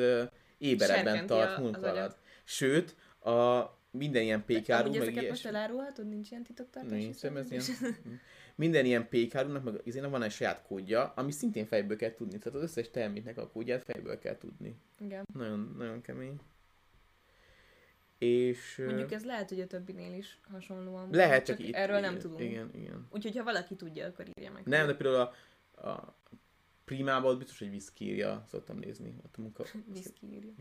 éberebben 0.57 1.05
Serkenti 1.05 1.25
tart 1.27 1.49
a- 1.49 1.53
az 1.53 1.59
munkaalatt. 1.59 1.95
agyat. 1.95 2.17
Sőt, 2.43 2.95
a 3.19 3.63
minden 3.91 4.21
ilyen 4.23 4.45
pékáru, 4.45 4.89
meg 4.91 5.01
ezeket 5.01 5.29
most 5.29 5.43
ilyesmi, 5.43 5.49
elárulhatod? 5.49 6.07
Nincs 6.09 6.29
ilyen 6.31 6.43
titoktartási 6.43 6.95
Nincs, 6.95 7.23
ez 7.23 7.51
ilyen. 7.51 7.63
minden 8.55 8.85
ilyen 8.85 9.07
pékárunak 9.09 9.63
meg 9.63 9.73
izének 9.83 10.09
van 10.09 10.23
egy 10.23 10.31
saját 10.31 10.61
kódja, 10.67 11.13
ami 11.15 11.31
szintén 11.31 11.65
fejből 11.65 11.97
kell 11.97 12.13
tudni. 12.13 12.37
Tehát 12.37 12.57
az 12.57 12.63
összes 12.63 12.89
terméknek 12.91 13.37
a 13.37 13.47
kódját 13.47 13.83
fejből 13.83 14.19
kell 14.19 14.37
tudni. 14.37 14.75
Igen. 14.99 15.25
Nagyon, 15.33 15.75
nagyon 15.77 16.01
kemény. 16.01 16.35
És 18.17 18.81
Mondjuk 18.85 19.11
ez 19.11 19.25
lehet, 19.25 19.49
hogy 19.49 19.59
a 19.59 19.67
többinél 19.67 20.13
is 20.13 20.39
hasonlóan 20.51 20.93
van, 20.93 21.09
lehet 21.11 21.45
csak 21.45 21.59
itt. 21.59 21.73
Erről 21.75 21.97
igen, 21.97 22.11
nem 22.11 22.19
tudunk. 22.21 22.41
Igen, 22.41 22.69
igen. 22.73 23.07
Úgyhogy 23.09 23.37
ha 23.37 23.43
valaki 23.43 23.75
tudja, 23.75 24.05
akkor 24.05 24.25
írja 24.37 24.51
meg. 24.51 24.65
Nem, 24.65 24.87
de 24.87 24.95
például 24.95 25.31
a, 25.75 25.87
a 25.89 26.15
Primában 26.85 27.31
ott 27.31 27.37
biztos, 27.37 27.59
hogy 27.59 27.69
viszkírja, 27.69 28.45
szoktam 28.49 28.77
nézni. 28.77 29.15
Ott 29.25 29.35
a 29.37 29.41
munka... 29.41 29.63
Viszki 29.93 30.33
írja. 30.33 30.53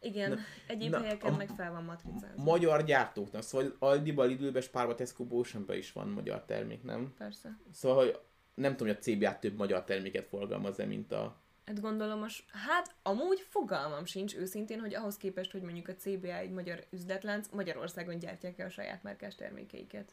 Igen, 0.00 0.30
Na- 0.30 0.38
egyéb 0.66 0.90
na, 0.90 1.00
helyeken 1.00 1.32
a- 1.32 1.36
meg 1.36 1.48
fel 1.48 1.72
van 1.72 1.84
matricázva. 1.84 2.42
Magyar 2.42 2.84
gyártóknak, 2.84 3.42
szóval 3.42 3.76
Aldiba, 3.78 4.24
Lidlbe, 4.24 4.60
Spárba, 4.60 4.94
Oceanbe 5.28 5.76
is 5.76 5.92
van 5.92 6.08
magyar 6.08 6.44
termék, 6.44 6.82
nem? 6.82 7.14
Persze. 7.18 7.58
Szóval, 7.72 8.04
hogy 8.04 8.18
nem 8.54 8.76
tudom, 8.76 8.94
hogy 8.94 8.96
a 8.96 9.10
CBA 9.10 9.38
több 9.38 9.56
magyar 9.56 9.84
terméket 9.84 10.26
forgalmaz-e, 10.26 10.84
mint 10.84 11.12
a... 11.12 11.36
Hát 11.66 11.80
gondolom, 11.80 12.18
most, 12.18 12.44
hát 12.50 12.94
amúgy 13.02 13.40
fogalmam 13.48 14.04
sincs 14.04 14.34
őszintén, 14.34 14.80
hogy 14.80 14.94
ahhoz 14.94 15.16
képest, 15.16 15.52
hogy 15.52 15.62
mondjuk 15.62 15.88
a 15.88 15.94
CBA 15.96 16.34
egy 16.34 16.50
magyar 16.50 16.84
üzletlánc, 16.90 17.48
Magyarországon 17.48 18.18
gyártják 18.18 18.58
el 18.58 18.66
a 18.66 18.70
saját 18.70 19.02
márkás 19.02 19.34
termékeiket. 19.34 20.12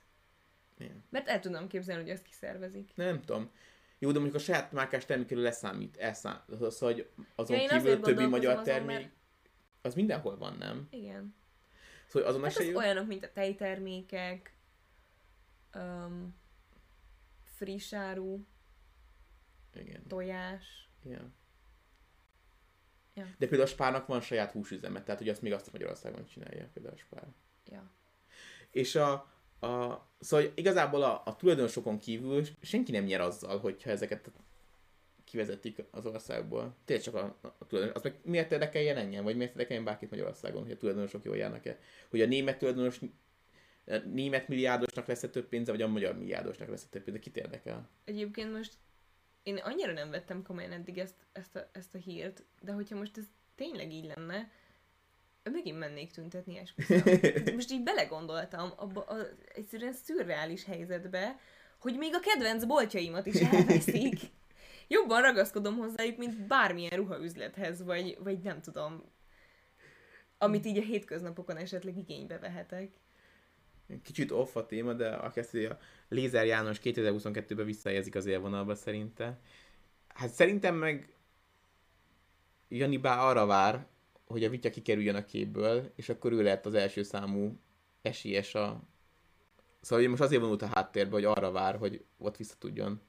Igen. 0.77 1.03
Mert 1.09 1.27
el 1.27 1.39
tudom 1.39 1.67
képzelni, 1.67 2.01
hogy 2.01 2.11
ezt 2.11 2.23
kiszervezik. 2.23 2.91
Nem 2.95 3.21
tudom. 3.21 3.51
Jó, 3.99 4.11
de 4.11 4.19
mondjuk 4.19 4.35
a 4.41 4.43
saját 4.43 4.71
márkás 4.71 5.05
termékéről 5.05 5.43
leszámít, 5.43 5.97
elszám, 5.97 6.43
szóval, 6.49 6.93
hogy 6.93 7.09
azon 7.35 7.59
Ja, 7.59 7.67
kívül 7.67 7.99
többi 7.99 8.25
magyar 8.25 8.51
azon, 8.51 8.63
termék, 8.63 8.97
mert- 8.97 9.11
az 9.81 9.93
mindenhol 9.93 10.37
van, 10.37 10.55
nem? 10.57 10.87
Igen. 10.89 11.35
Szóval 12.07 12.29
azon 12.29 12.43
Hát 12.43 12.57
az 12.57 12.65
jó. 12.65 12.77
olyanok, 12.77 13.07
mint 13.07 13.23
a 13.23 13.31
tejtermékek, 13.31 14.53
um, 15.75 16.35
friss 17.43 17.93
áru, 17.93 18.39
Igen. 19.73 20.07
tojás. 20.07 20.89
Igen. 21.05 21.33
Ja. 23.15 23.23
De 23.23 23.47
például 23.47 23.61
a 23.61 23.71
Spárnak 23.71 24.07
van 24.07 24.21
saját 24.21 24.51
húsüzeme, 24.51 25.03
tehát 25.03 25.19
hogy 25.19 25.29
azt 25.29 25.41
még 25.41 25.53
azt 25.53 25.71
Magyarországon 25.71 26.25
csinálja, 26.25 26.69
például 26.73 26.95
a 26.95 26.97
Spár. 26.97 27.27
Ja. 27.71 27.91
És 28.71 28.95
a, 28.95 29.11
a 29.59 30.05
szóval 30.19 30.51
igazából 30.55 31.03
a, 31.03 31.21
a 31.25 31.35
tulajdonosokon 31.35 31.99
kívül 31.99 32.43
senki 32.61 32.91
nem 32.91 33.03
nyer 33.03 33.21
azzal, 33.21 33.59
hogyha 33.59 33.89
ezeket 33.89 34.31
kivezetik 35.23 35.83
az 35.91 36.05
országból. 36.05 36.75
Tényleg 36.85 37.05
csak 37.05 37.15
a, 37.15 37.37
a 37.41 37.65
tulajdonos. 37.67 37.95
Az 37.95 38.03
meg 38.03 38.19
miért 38.23 38.51
érdekeljen 38.51 38.97
engem, 38.97 39.23
vagy 39.23 39.35
miért 39.35 39.51
érdekeljen 39.51 39.85
bárkit 39.85 40.09
Magyarországon, 40.09 40.63
hogy 40.63 40.71
a 40.71 40.77
tulajdonosok 40.77 41.23
jól 41.23 41.37
járnak-e? 41.37 41.79
Hogy 42.09 42.21
a 42.21 42.25
német 42.25 42.57
tulajdonos 42.57 42.99
a 43.85 43.97
német 43.97 44.47
milliárdosnak 44.47 45.07
lesz 45.07 45.25
több 45.31 45.47
pénze, 45.47 45.71
vagy 45.71 45.81
a 45.81 45.87
magyar 45.87 46.17
milliárdosnak 46.17 46.69
lesz 46.69 46.87
több 46.89 47.03
pénze, 47.03 47.19
kit 47.19 47.37
érdekel? 47.37 47.89
Egyébként 48.05 48.51
most 48.51 48.73
én 49.43 49.57
annyira 49.57 49.91
nem 49.91 50.09
vettem 50.09 50.43
komolyan 50.43 50.71
eddig 50.71 50.97
ezt, 50.97 51.15
ezt, 51.31 51.55
a, 51.55 51.69
ezt 51.71 51.95
a 51.95 51.97
hírt, 51.97 52.43
de 52.61 52.71
hogyha 52.71 52.95
most 52.95 53.17
ez 53.17 53.25
tényleg 53.55 53.91
így 53.91 54.05
lenne, 54.15 54.51
megint 55.51 55.79
mennék 55.79 56.11
tüntetni, 56.11 56.57
esküszöm. 56.57 57.19
Most 57.55 57.71
így 57.71 57.83
belegondoltam 57.83 58.73
abba 58.75 59.01
a 59.01 59.27
egyszerűen 59.53 59.93
szürreális 59.93 60.63
helyzetbe, 60.63 61.39
hogy 61.79 61.97
még 61.97 62.15
a 62.15 62.19
kedvenc 62.19 62.65
boltjaimat 62.65 63.25
is 63.25 63.41
elveszik. 63.41 64.19
Jobban 64.87 65.21
ragaszkodom 65.21 65.77
hozzájuk, 65.77 66.17
mint 66.17 66.47
bármilyen 66.47 66.97
ruhaüzlethez, 66.97 67.83
vagy, 67.83 68.17
vagy 68.19 68.39
nem 68.39 68.61
tudom, 68.61 69.03
amit 70.37 70.65
így 70.65 70.77
a 70.77 70.81
hétköznapokon 70.81 71.57
esetleg 71.57 71.97
igénybe 71.97 72.39
vehetek. 72.39 72.91
Kicsit 74.03 74.31
off 74.31 74.55
a 74.55 74.65
téma, 74.65 74.93
de 74.93 75.09
aki 75.09 75.39
ezt 75.39 75.53
a 75.53 75.77
Lézer 76.07 76.45
János 76.45 76.79
2022-ben 76.83 77.65
visszajelzik 77.65 78.15
az 78.15 78.25
élvonalba 78.25 78.75
szerinte. 78.75 79.39
Hát 80.07 80.29
szerintem 80.29 80.75
meg 80.75 81.15
Jani 82.69 82.97
Bá 82.97 83.17
arra 83.17 83.45
vár, 83.45 83.87
hogy 84.25 84.43
a 84.43 84.49
Vitya 84.49 84.69
kikerüljön 84.69 85.15
a 85.15 85.25
képből, 85.25 85.91
és 85.95 86.09
akkor 86.09 86.31
ő 86.31 86.41
lehet 86.41 86.65
az 86.65 86.73
első 86.73 87.03
számú 87.03 87.59
esélyes 88.01 88.55
a... 88.55 88.81
Szóval 89.81 90.07
most 90.07 90.21
azért 90.21 90.41
vonult 90.41 90.61
a 90.61 90.69
háttérbe, 90.73 91.11
hogy 91.11 91.25
arra 91.25 91.51
vár, 91.51 91.77
hogy 91.77 92.03
ott 92.17 92.37
vissza 92.37 92.55
tudjon 92.59 93.01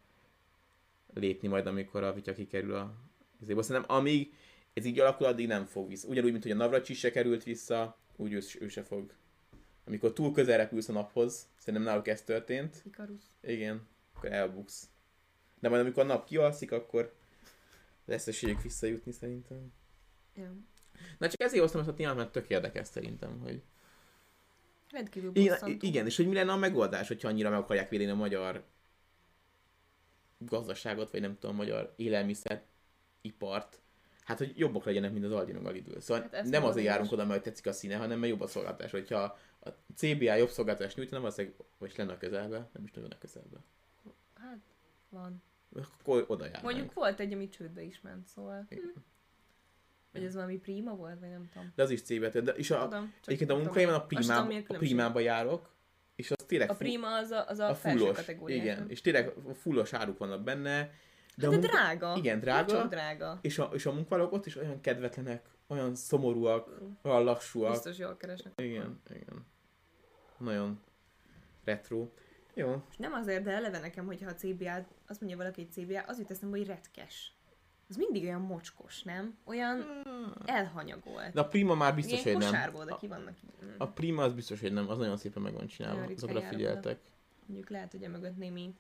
lépni 1.14 1.48
majd, 1.48 1.66
amikor 1.66 2.02
a 2.02 2.12
Vitya 2.12 2.32
kikerül 2.32 2.74
a... 2.74 2.94
Azért 3.40 3.62
szerintem 3.62 3.96
amíg 3.96 4.34
ez 4.72 4.84
így 4.84 5.00
alakul, 5.00 5.26
addig 5.26 5.46
nem 5.46 5.64
fog 5.64 5.88
vissza. 5.88 6.08
Ugyanúgy, 6.08 6.30
mint 6.30 6.42
hogy 6.42 6.52
a 6.52 6.56
Navracsis 6.56 6.98
se 6.98 7.10
került 7.10 7.42
vissza, 7.42 7.98
úgy 8.16 8.32
ő, 8.32 8.40
ő 8.60 8.68
se 8.68 8.82
fog. 8.82 9.12
Amikor 9.86 10.12
túl 10.12 10.32
közel 10.32 10.56
repülsz 10.56 10.88
a 10.88 10.92
naphoz, 10.92 11.48
szerintem 11.58 11.82
náluk 11.82 12.08
ez 12.08 12.22
történt, 12.22 12.82
Ikarusz. 12.84 13.24
igen, 13.42 13.86
akkor 14.14 14.32
elbuksz. 14.32 14.88
De 15.60 15.68
majd 15.68 15.80
amikor 15.80 16.02
a 16.02 16.06
nap 16.06 16.26
kialszik, 16.26 16.72
akkor 16.72 17.14
lesz 18.04 18.26
esélyük 18.26 18.62
visszajutni 18.62 19.12
szerintem. 19.12 19.72
Ja. 20.34 20.52
Na 21.18 21.28
csak 21.28 21.40
ezért 21.40 21.60
hoztam 21.60 21.80
ezt 21.80 21.90
a 21.90 21.94
témát, 21.94 22.16
mert 22.16 22.32
tök 22.32 22.50
érdekes 22.50 22.86
szerintem, 22.86 23.38
hogy... 23.40 23.62
Rendkívül 24.90 25.30
Igen, 25.34 25.52
bosszantó. 25.52 25.86
igen, 25.86 26.06
és 26.06 26.16
hogy 26.16 26.28
mi 26.28 26.34
lenne 26.34 26.52
a 26.52 26.56
megoldás, 26.56 27.08
hogyha 27.08 27.28
annyira 27.28 27.50
meg 27.50 27.58
akarják 27.58 27.88
védeni 27.88 28.10
a 28.10 28.14
magyar 28.14 28.64
gazdaságot, 30.38 31.10
vagy 31.10 31.20
nem 31.20 31.38
tudom, 31.38 31.54
a 31.54 31.58
magyar 31.58 31.92
élelmiszeripart, 31.96 33.80
hát 34.24 34.38
hogy 34.38 34.52
jobbak 34.58 34.84
legyenek, 34.84 35.12
mint 35.12 35.24
az 35.24 35.32
Aldi 35.32 35.52
meg 35.52 35.66
a 35.66 35.70
Lidl. 35.70 35.98
Szóval 35.98 36.28
Hát 36.32 36.44
nem 36.44 36.64
azért 36.64 36.86
járunk 36.86 37.12
oda, 37.12 37.24
mert 37.24 37.42
tetszik 37.42 37.66
a 37.66 37.72
színe, 37.72 37.96
hanem 37.96 38.18
mert 38.18 38.30
jobb 38.30 38.40
a 38.40 38.46
szolgáltatás. 38.46 38.90
Hogyha 38.90 39.38
a 39.64 39.70
CBA 39.94 40.34
jobb 40.34 40.48
szolgáltatást 40.48 40.96
nyújtana, 40.96 41.20
valószínűleg, 41.20 41.56
vagy 41.78 41.92
lenne 41.96 42.12
a 42.12 42.16
közelbe, 42.18 42.68
nem 42.72 42.84
is 42.84 42.90
nagyon 42.92 43.10
a 43.10 43.18
közelbe. 43.18 43.56
Hát, 44.34 44.58
van. 45.08 45.42
Akkor 45.98 46.24
oda 46.28 46.44
járnánk. 46.44 46.64
Mondjuk 46.64 46.92
volt 46.92 47.20
egy, 47.20 47.32
ami 47.32 47.48
csődbe 47.48 47.82
is 47.82 48.00
ment, 48.00 48.26
szóval... 48.26 48.66
Igen. 48.68 48.90
Hm. 48.94 49.00
Vagy 50.12 50.24
ez 50.24 50.34
valami 50.34 50.56
prima 50.58 50.94
volt, 50.96 51.18
vagy 51.20 51.28
nem 51.30 51.48
tudom. 51.52 51.72
De 51.74 51.82
az 51.82 51.90
is 51.90 52.02
CBA, 52.02 52.28
de 52.40 52.52
és 52.52 52.70
a, 52.70 52.82
Tudom, 52.82 53.12
egyébként 53.24 53.50
a 53.50 53.56
munkahelyemen 53.56 53.94
a, 53.94 54.06
tudom. 54.06 54.18
Azt 54.18 54.28
tudom, 54.28 54.46
mi 54.46 54.62
primá, 54.62 54.76
a 54.76 54.78
primába 54.78 55.20
járok, 55.20 55.70
és 56.14 56.30
az 56.30 56.44
tényleg 56.46 56.70
A 56.70 56.74
prima 56.74 57.16
az 57.16 57.30
a, 57.30 57.48
az 57.48 57.58
a, 57.58 57.68
a 57.68 57.74
felső 57.74 57.98
fullos, 57.98 58.16
kategóriás. 58.16 58.62
igen, 58.62 58.78
nem? 58.78 58.88
és 58.88 59.00
tényleg 59.00 59.32
fullos 59.54 59.92
áruk 59.92 60.18
vannak 60.18 60.42
benne, 60.42 60.90
De, 61.36 61.46
a 61.46 61.50
de 61.50 61.56
munka- 61.56 61.70
drága. 61.70 62.14
Igen, 62.16 62.40
drága. 62.40 62.72
Csak 62.72 62.88
drága. 62.90 63.38
És 63.42 63.58
a, 63.58 63.70
és 63.72 63.86
a 63.86 63.92
munkavállalók 63.92 64.32
ott 64.32 64.46
is 64.46 64.56
olyan 64.56 64.80
kedvetlenek, 64.80 65.48
olyan 65.66 65.94
szomorúak, 65.94 66.80
olyan 67.02 67.24
lassúak. 67.24 67.70
Biztos 67.70 67.98
jól 67.98 68.16
keresnek. 68.16 68.52
Igen, 68.60 69.00
igen. 69.10 69.46
Nagyon 70.38 70.80
retro. 71.64 72.08
Jó. 72.54 72.82
És 72.90 72.96
nem 72.96 73.12
azért, 73.12 73.42
de 73.42 73.50
eleve 73.50 73.78
nekem, 73.78 74.06
hogyha 74.06 74.28
a 74.28 74.34
CBA, 74.34 74.86
azt 75.06 75.20
mondja 75.20 75.38
valaki, 75.38 75.62
hogy 75.62 75.72
CBA, 75.72 76.00
az 76.00 76.18
jut 76.18 76.30
eszembe, 76.30 76.56
hogy 76.56 76.66
retkes. 76.66 77.32
Az 77.88 77.96
mindig 77.96 78.22
olyan 78.22 78.40
mocskos, 78.40 79.02
nem? 79.02 79.38
Olyan 79.44 79.84
elhanyagolt. 80.44 81.32
De 81.32 81.40
a 81.40 81.48
Prima 81.48 81.74
már 81.74 81.94
biztos, 81.94 82.24
Ilyen 82.24 82.34
hogy 82.34 82.42
nem. 82.42 82.50
kosárból, 82.50 82.84
de 82.84 82.96
ki 82.98 83.06
vannak. 83.06 83.36
A 83.78 83.88
Prima 83.88 84.22
az 84.22 84.32
biztos, 84.32 84.60
hogy 84.60 84.72
nem. 84.72 84.88
Az 84.88 84.98
nagyon 84.98 85.16
szépen 85.16 85.42
meg 85.42 85.52
van 85.52 85.66
csinálva. 85.66 86.04
Azokra 86.16 86.40
figyeltek. 86.40 87.00
Mondjuk 87.46 87.70
lehet, 87.70 87.90
hogy 87.90 88.02
emögött 88.02 88.36
némi 88.36 88.74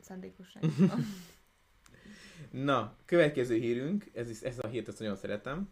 szándékosság. 0.00 0.62
Na, 2.50 2.96
következő 3.04 3.54
hírünk, 3.54 4.10
ez, 4.14 4.30
is, 4.30 4.40
ez 4.40 4.58
a 4.58 4.66
hírt, 4.66 4.88
ezt 4.88 4.98
nagyon 4.98 5.16
szeretem. 5.16 5.68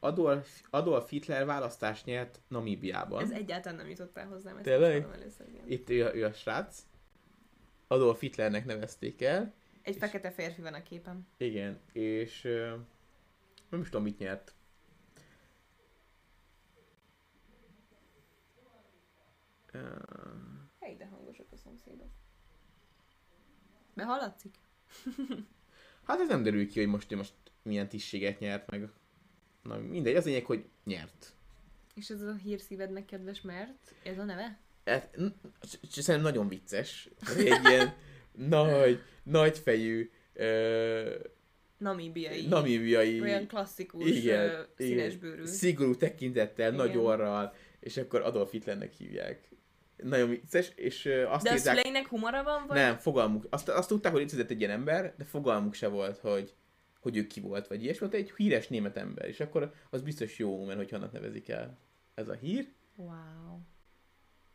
Adolf, 0.00 0.62
Adolf 0.70 1.08
Hitler 1.08 1.46
választást 1.46 2.04
nyert 2.04 2.40
Namíbiában. 2.48 3.22
Ez 3.22 3.30
egyáltalán 3.30 3.78
nem 3.78 3.88
jutott 3.88 4.16
el 4.16 4.26
hozzám. 4.26 4.56
ezt 4.56 4.64
Tényleg? 4.64 5.02
Először, 5.12 5.48
igen. 5.48 5.68
Itt 5.68 5.90
ő 5.90 6.06
a, 6.06 6.14
ő 6.14 6.24
a 6.24 6.32
srác. 6.32 6.86
Adolf 7.86 8.20
Hitlernek 8.20 8.64
nevezték 8.64 9.22
el. 9.22 9.54
Egy 9.82 9.96
fekete 9.96 10.30
férfi 10.30 10.62
van 10.62 10.74
a 10.74 10.82
képen. 10.82 11.26
Igen, 11.36 11.80
és 11.92 12.44
ö, 12.44 12.76
nem 13.68 13.80
is 13.80 13.88
tudom, 13.88 14.02
mit 14.02 14.18
nyert. 14.18 14.54
Ö, 19.72 19.78
Hely, 20.80 20.96
de 20.96 21.06
hangosak 21.06 21.46
a 21.52 21.56
szomszédok. 21.56 22.10
De 23.94 24.04
hallatszik? 24.04 24.54
Hát 26.02 26.20
ez 26.20 26.28
nem 26.28 26.42
derül 26.42 26.68
ki, 26.68 26.78
hogy 26.78 26.88
most, 26.88 27.14
most 27.14 27.34
milyen 27.62 27.88
tisztséget 27.88 28.38
nyert 28.38 28.70
meg. 28.70 28.90
Na 29.68 29.76
mindegy, 29.76 30.16
az 30.16 30.24
lényeg, 30.24 30.44
hogy 30.44 30.64
nyert. 30.84 31.32
És 31.94 32.08
ez 32.10 32.20
a 32.22 32.34
hírszívednek 32.42 33.04
kedves, 33.04 33.40
mert 33.40 33.94
ez 34.02 34.18
a 34.18 34.24
neve? 34.24 34.58
Hát, 34.84 35.18
szerintem 35.88 36.20
nagyon 36.20 36.48
vicces. 36.48 37.08
Egy 37.36 37.64
ilyen 37.64 37.94
nagy, 38.58 39.00
nagyfejű, 39.22 40.10
ö, 40.32 41.14
Namíbiai. 41.78 42.46
namíbiai, 42.46 43.20
Olyan 43.20 43.46
klasszikus, 43.46 44.04
Igen, 44.10 44.44
igen. 44.44 44.66
színesbőrű. 44.76 45.44
szigorú 45.44 45.96
tekintettel, 45.96 46.72
Igen. 46.72 46.86
nagy 46.86 46.96
orral, 46.96 47.54
és 47.80 47.96
akkor 47.96 48.20
Adolf 48.20 48.50
Hitlernek 48.50 48.92
hívják. 48.92 49.48
Nagyon 49.96 50.28
vicces, 50.28 50.72
és 50.74 51.04
ö, 51.04 51.26
azt 51.26 51.44
De 51.44 51.50
a 51.50 51.54
írták, 51.54 51.76
szüleinek 51.76 52.06
humora 52.06 52.42
van, 52.42 52.64
vagy? 52.66 52.76
nem, 52.76 52.96
fogalmuk, 52.98 53.46
azt, 53.50 53.68
azt 53.68 53.88
tudták, 53.88 54.12
hogy 54.12 54.20
létezett 54.20 54.50
egy 54.50 54.58
ilyen 54.60 54.70
ember, 54.72 55.14
de 55.18 55.24
fogalmuk 55.24 55.74
se 55.74 55.88
volt, 55.88 56.18
hogy, 56.18 56.54
hogy 56.98 57.16
ő 57.16 57.26
ki 57.26 57.40
volt, 57.40 57.66
vagy 57.66 57.82
ilyesmi, 57.82 58.06
volt 58.08 58.20
egy 58.20 58.32
híres 58.36 58.68
német 58.68 58.96
ember, 58.96 59.28
és 59.28 59.40
akkor 59.40 59.72
az 59.90 60.02
biztos 60.02 60.38
jó, 60.38 60.64
mert 60.64 60.78
hogy 60.78 60.94
annak 60.94 61.12
nevezik 61.12 61.48
el 61.48 61.78
ez 62.14 62.28
a 62.28 62.34
hír. 62.34 62.72
Wow. 62.96 63.58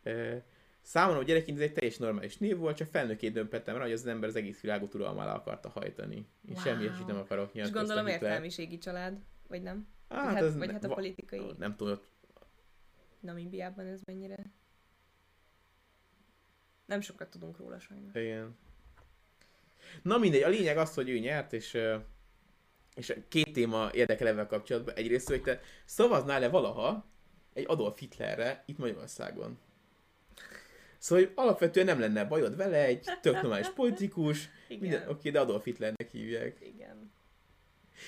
Ö, 0.02 0.36
Számomra 0.80 1.20
a 1.20 1.24
gyerekként 1.24 1.58
ez 1.58 1.64
egy 1.64 1.72
teljes 1.72 1.96
normális 1.96 2.36
név 2.38 2.56
volt, 2.56 2.76
csak 2.76 2.88
felnőkként 2.88 3.34
dömpettem 3.34 3.76
rá, 3.76 3.82
hogy 3.82 3.92
az, 3.92 4.00
az 4.00 4.06
ember 4.06 4.28
az 4.28 4.36
egész 4.36 4.60
világot 4.60 4.94
uralma 4.94 5.22
alá 5.22 5.34
akarta 5.34 5.68
hajtani. 5.68 6.26
És 6.48 6.54
Wow. 6.54 6.62
semmi 6.64 6.86
esélyt 6.86 7.06
nem 7.06 7.16
akarok 7.16 7.48
És 7.48 7.52
nyilatkozni. 7.54 7.86
gondolom 7.86 8.06
Hitler. 8.12 8.30
értelmiségi 8.30 8.78
család, 8.78 9.24
vagy 9.48 9.62
nem? 9.62 9.86
Hát, 10.08 10.24
vagy 10.24 10.34
hát, 10.34 10.42
ez 10.42 10.56
vagy 10.56 10.66
ne- 10.66 10.72
hát 10.72 10.84
a 10.84 10.86
va- 10.88 10.96
politikai 10.96 11.52
Nem 11.58 11.76
tudom, 11.76 11.92
ott 11.92 12.08
Namíbiában 13.20 13.86
ez 13.86 14.00
mennyire... 14.04 14.52
Nem 16.86 17.00
sokat 17.00 17.30
tudunk 17.30 17.56
róla 17.56 17.78
sajnos. 17.78 18.14
Igen. 18.14 18.56
Na 20.02 20.18
mindegy, 20.18 20.42
a 20.42 20.48
lényeg 20.48 20.76
az, 20.76 20.94
hogy 20.94 21.08
ő 21.08 21.18
nyert, 21.18 21.52
és, 21.52 21.78
és 22.94 23.16
két 23.28 23.52
téma 23.52 23.90
érdekel 23.92 24.26
ebben 24.26 24.46
kapcsolatban. 24.46 24.94
Egyrészt, 24.94 25.28
hogy 25.28 25.42
te 25.42 25.60
szavaznál-e 25.84 26.48
valaha 26.48 27.06
egy 27.52 27.64
Adolf 27.68 27.98
Hitlerre 27.98 28.62
itt 28.66 28.78
Magyarországon? 28.78 29.58
Szóval 30.98 31.24
hogy 31.24 31.32
alapvetően 31.34 31.86
nem 31.86 32.00
lenne 32.00 32.24
bajod 32.24 32.56
vele, 32.56 32.84
egy 32.84 33.08
tök 33.20 33.34
normális 33.34 33.68
politikus, 33.68 34.48
Igen. 34.68 34.82
minden, 34.82 35.08
oké, 35.08 35.30
de 35.30 35.40
Adolf 35.40 35.64
Hitlernek 35.64 36.10
hívják. 36.10 36.56
Igen. 36.60 37.12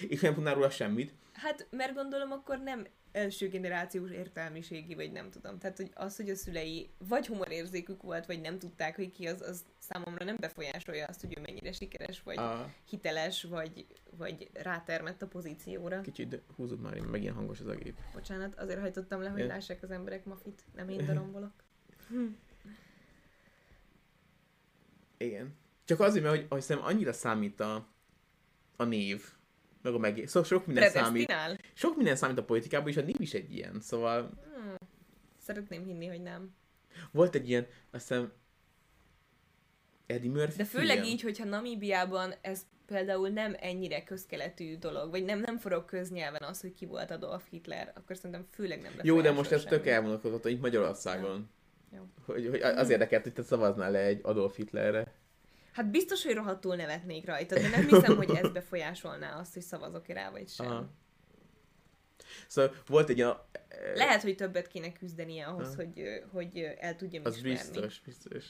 És 0.09 0.21
nem 0.21 0.35
tudnál 0.35 0.55
róla 0.55 0.71
semmit. 0.71 1.13
Hát, 1.37 1.67
mert 1.71 1.95
gondolom 1.95 2.33
akkor 2.33 2.59
nem 2.59 2.87
első 3.13 3.49
generációs 3.49 4.11
értelmiségi, 4.11 4.95
vagy 4.95 5.13
nem 5.13 5.31
tudom. 5.31 5.59
Tehát, 5.59 5.77
hogy 5.77 5.91
az, 5.95 6.17
hogy 6.17 6.31
a 6.31 6.35
szülei 6.35 6.91
vagy 6.99 7.27
humorérzékük 7.27 8.03
volt, 8.03 8.27
vagy 8.27 8.41
nem 8.41 8.59
tudták, 8.59 8.97
hogy 8.97 9.11
ki 9.13 9.27
az, 9.27 9.41
az 9.41 9.65
számomra 9.79 10.25
nem 10.25 10.37
befolyásolja 10.41 11.07
azt, 11.07 11.21
hogy 11.21 11.39
ő 11.39 11.41
mennyire 11.41 11.73
sikeres, 11.73 12.23
vagy 12.23 12.37
A, 12.37 12.71
hiteles, 12.89 13.43
vagy, 13.43 13.87
vagy 14.11 14.51
rátermett 14.53 15.23
a 15.23 15.27
pozícióra. 15.27 16.01
kicsit 16.01 16.41
húzod 16.57 16.81
már, 16.81 16.99
megint 17.01 17.35
hangos 17.35 17.61
az 17.61 17.67
a 17.67 17.75
gép. 17.75 17.97
Bocsánat, 18.15 18.55
azért 18.59 18.81
hajtottam 18.81 19.23
le, 19.23 19.29
hogy 19.29 19.41
Ja. 19.41 19.47
lássák 19.47 19.83
az 19.83 19.91
emberek 19.91 20.25
mafit, 20.25 20.65
nem 20.75 20.89
én 20.89 21.07
darombolok. 21.07 21.53
Igen. 25.19 25.55
Csak 25.85 26.01
azért, 26.01 26.25
mert 26.25 26.37
hogy, 26.37 26.47
hogy 26.49 26.61
szerintem 26.61 26.91
annyira 26.93 27.13
számít 27.13 27.61
a, 27.61 27.89
a 28.77 28.85
név, 28.85 29.25
meg 29.87 29.95
a 29.95 29.99
megé... 29.99 30.27
Szóval 30.27 30.45
sok 30.49 30.67
minden 30.67 30.91
számít. 30.91 31.35
Sok 31.75 31.97
minden 31.97 32.17
számít 32.17 32.39
a 32.39 32.45
politikában, 32.45 32.89
és 32.89 32.97
a 32.97 33.01
név 33.03 33.17
is 33.21 33.35
egy 33.35 33.55
ilyen. 33.55 33.81
Szóval 33.81 34.31
Hmm. 34.55 34.75
Szeretném 35.39 35.85
hinni, 35.85 36.07
hogy 36.07 36.23
nem. 36.23 36.55
volt 37.11 37.35
egy 37.35 37.49
ilyen, 37.49 37.67
azt 37.91 38.09
hiszem, 38.09 38.33
Eddie 40.07 40.31
Murphy 40.31 40.57
De 40.57 40.65
főleg 40.65 40.97
film. 40.97 41.09
így, 41.09 41.21
hogyha 41.23 41.45
Namíbiában 41.45 42.35
ez 42.41 42.67
például 42.87 43.29
nem 43.29 43.57
ennyire 43.61 44.05
közkeletű 44.05 44.77
dolog, 44.79 45.11
vagy 45.11 45.25
nem, 45.25 45.41
nem 45.41 45.59
forog 45.59 45.85
köznyelven 45.85 46.43
az, 46.43 46.61
hogy 46.61 46.75
ki 46.75 46.87
volt 46.87 47.11
Adolf 47.11 47.49
Hitler, 47.51 47.93
akkor 47.95 48.17
szerintem 48.17 48.47
főleg 48.51 48.81
nem 48.81 48.93
Jó, 49.03 49.21
de 49.21 49.31
most 49.33 49.51
ez 49.53 49.61
tök 49.63 49.71
semmit. 49.71 49.87
elvonatkozott, 49.87 50.45
itt 50.47 50.61
Magyarországon. 50.61 51.51
Jó. 51.97 52.03
Hogy, 52.25 52.49
hogy 52.49 52.61
az 52.61 52.91
érdekelt, 52.91 53.23
hogy 53.23 53.33
te 53.33 53.43
szavaznál 53.43 53.91
le 53.91 53.99
egy 53.99 54.21
Adolf 54.23 54.57
Hitlerre. 54.57 55.13
Hát 55.77 55.91
biztos, 55.91 56.25
hogy 56.25 56.35
rohadtul 56.35 56.77
nevetnék 56.77 57.27
rajta, 57.27 57.55
de 57.55 57.69
nem 57.69 57.89
hiszem, 57.89 58.17
hogy 58.17 58.31
ez 58.31 58.49
befolyásolná 58.51 59.39
azt, 59.39 59.53
hogy 59.53 59.63
szavazok-e 59.63 60.13
rá, 60.15 60.31
vagy 60.31 60.49
sem. 60.49 60.67
Aha. 60.67 60.91
Szóval 62.47 62.75
volt 62.87 63.09
egy 63.09 63.23
olyan... 63.23 63.41
Lehet, 63.95 64.23
hogy 64.23 64.35
többet 64.37 64.67
kéne 64.67 64.93
küzdenie 64.93 65.47
ahhoz, 65.47 65.67
Aha. 65.67 65.77
hogy, 65.77 66.03
hogy 66.33 66.59
el 66.79 66.97
tudjam 66.97 67.25
Az 67.25 67.37
ismerni. 67.37 67.57
biztos, 67.59 68.01
biztos. 68.01 68.45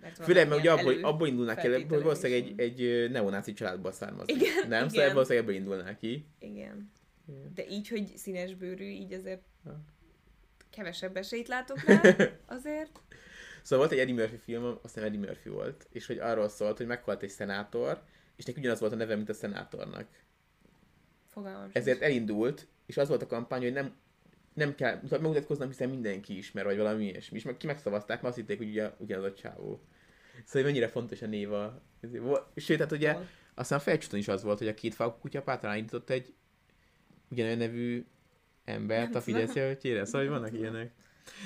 Mert 0.00 0.24
Főleg, 0.24 0.48
mert 0.48 0.60
ugye 0.60 0.72
abból, 0.72 1.04
abból 1.04 1.28
indulnák 1.28 1.60
ki, 1.60 1.68
hogy 1.68 1.88
valószínűleg 1.88 2.42
egy, 2.42 2.60
egy 2.60 3.10
neonáci 3.10 3.52
családból 3.52 3.92
származik. 3.92 4.36
Igen, 4.36 4.54
Nem? 4.54 4.64
igen. 4.68 4.88
Szóval 4.88 5.12
valószínűleg 5.12 5.44
ebből 5.44 5.54
indulnák 5.60 5.98
ki. 5.98 6.26
Igen. 6.38 6.92
Igen. 7.28 7.52
De 7.54 7.66
így, 7.68 7.88
hogy 7.88 8.16
színes 8.16 8.54
bőrű, 8.54 8.84
így 8.84 9.12
azért 9.12 9.42
Ha. 9.64 9.80
kevesebb 10.70 11.16
esélyt 11.16 11.48
látok 11.48 11.82
rá, 11.84 12.00
azért. 12.56 13.00
Szóval 13.62 13.86
volt 13.86 13.98
egy 13.98 13.98
Eddie 13.98 14.14
Murphy 14.14 14.36
film, 14.36 14.64
azt 14.64 14.94
hiszem 14.94 15.04
Eddie 15.04 15.18
Murphy 15.18 15.48
volt, 15.48 15.86
és 15.90 16.06
hogy 16.06 16.18
arról 16.18 16.48
szólt, 16.48 16.76
hogy 16.76 16.86
meghalt 16.86 17.22
egy 17.22 17.30
szenátor, 17.30 18.02
és 18.36 18.44
neki 18.44 18.58
ugyanaz 18.58 18.80
volt 18.80 18.92
a 18.92 18.96
neve, 18.96 19.16
mint 19.16 19.28
a 19.28 19.34
szenátornak. 19.34 20.06
Fogalmam. 21.28 21.70
Ezért 21.72 22.02
elindult, 22.02 22.66
és 22.86 22.96
az 22.96 23.08
volt 23.08 23.22
a 23.22 23.26
kampány, 23.26 23.62
hogy 23.62 23.72
nem, 23.72 23.94
nem 24.54 24.74
kell 24.74 24.94
mutat- 24.94 25.20
megmutatkoznom, 25.20 25.68
hiszen 25.68 25.88
mindenki 25.88 26.36
ismer, 26.36 26.64
vagy 26.64 26.76
valami 26.76 27.04
ilyesmi. 27.04 27.36
És 27.36 27.44
meg, 27.44 27.56
ki 27.56 27.66
megszavazták, 27.66 28.22
mert 28.22 28.36
azt 28.36 28.36
hitték, 28.36 28.58
hogy 28.58 28.68
ugye, 28.68 28.90
ugyanaz 28.98 29.24
a 29.24 29.34
csávó. 29.34 29.82
Szóval 30.44 30.68
mennyire 30.68 30.88
fontos 30.88 31.22
a 31.22 31.26
név 31.26 31.52
a... 31.52 31.82
Sőt, 32.56 32.78
hát 32.78 32.92
ugye, 32.92 33.12
Hol? 33.12 33.28
aztán 33.54 33.78
a 33.78 33.82
felcsúton 33.82 34.18
is 34.18 34.28
az 34.28 34.42
volt, 34.42 34.58
hogy 34.58 34.68
a 34.68 34.74
két 34.74 34.94
fal 34.94 35.18
kutyapát 35.18 35.76
indított 35.76 36.10
egy 36.10 36.34
ugyanolyan 37.28 37.58
nevű 37.58 38.06
embert 38.64 39.26
Nem 39.26 39.34
a 39.34 39.52
jelöltjére, 39.54 40.04
szóval 40.04 40.20
hogy 40.20 40.30
vannak 40.30 40.52
ilyenek. 40.52 40.92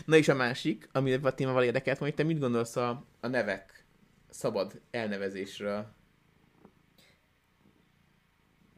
Na 0.04 0.16
és 0.16 0.28
a 0.28 0.34
másik, 0.34 0.88
ami 0.92 1.12
a 1.12 1.34
témával 1.34 1.64
érdekelt, 1.64 1.98
hogy 1.98 2.14
te 2.14 2.22
mit 2.22 2.38
gondolsz 2.38 2.76
a, 2.76 3.04
a 3.20 3.26
nevek 3.26 3.84
szabad 4.30 4.80
elnevezésről. 4.90 5.94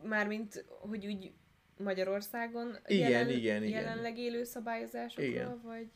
Mármint, 0.03 0.65
hogy 0.69 1.07
úgy 1.07 1.33
Magyarországon 1.77 2.79
Igen, 2.87 3.11
jelen, 3.11 3.31
igen, 3.31 3.63
igen. 3.63 3.81
jelenleg 3.81 4.19
élő 4.19 4.45
szabályozásokról, 4.45 5.27
Igen. 5.27 5.61
vagy... 5.65 5.87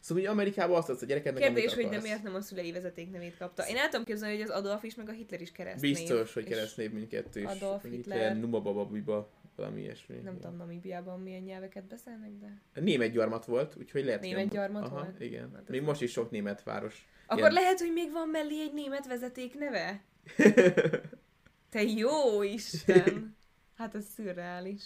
Szóval 0.00 0.22
ugye 0.22 0.32
Amerikában 0.32 0.76
azt 0.76 0.88
adsz 0.88 1.02
a 1.02 1.06
gyerekednek, 1.06 1.42
Kérdés, 1.42 1.74
hogy 1.74 1.88
de 1.88 2.00
miért 2.00 2.22
nem 2.22 2.34
a 2.34 2.40
szülei 2.40 2.72
vezetéknevét 2.72 3.36
kapta. 3.36 3.68
Én 3.68 3.76
el 3.76 3.88
tudom 3.88 4.04
képzelni, 4.04 4.34
hogy 4.34 4.44
az 4.44 4.50
Adolf 4.50 4.82
is, 4.82 4.94
meg 4.94 5.08
a 5.08 5.12
Hitler 5.12 5.40
is 5.40 5.52
keresztnév. 5.52 5.94
Biztos, 5.94 6.34
hogy 6.34 6.44
keresztnév 6.44 6.92
mindkettő 6.92 7.40
is. 7.40 7.46
Adolf 7.46 7.82
Hogy 7.82 7.90
Hitler. 7.90 8.18
Hitler, 8.18 8.40
Numa 8.40 8.60
Baba 8.60 8.84
Biba, 8.84 9.30
valami 9.56 9.80
ilyesmi. 9.80 10.16
Nem 10.16 10.34
tudom, 10.38 10.56
Namibiában 10.56 11.20
milyen 11.20 11.42
nyelveket 11.42 11.84
beszélnek, 11.84 12.30
de... 12.38 12.62
Német 12.80 13.10
gyarmat 13.12 13.44
volt, 13.44 13.76
úgyhogy 13.76 14.04
lehet, 14.04 14.20
hogy 14.20 14.28
Német 14.28 14.50
a- 14.50 14.54
gyarmat 14.54 14.82
Aha, 14.84 14.94
volt? 14.94 15.20
igen. 15.20 15.50
Hát 15.54 15.68
Még 15.68 15.82
most 15.82 16.02
is 16.02 16.10
sok 16.10 16.30
német 16.30 16.62
város. 16.62 17.08
Akkor 17.26 17.38
Ilyen- 17.38 17.52
lehet, 17.52 17.78
hogy 17.80 17.92
még 17.92 18.12
van 18.12 18.28
mellé 18.28 18.60
egy 18.60 18.72
német 18.74 19.06
vezeték 19.06 19.54
neve? 19.58 20.02
Te 21.70 21.82
jó 21.82 22.42
Isten! 22.42 23.36
Hát 23.76 23.94
ez 23.94 24.04
szürreális. 24.14 24.82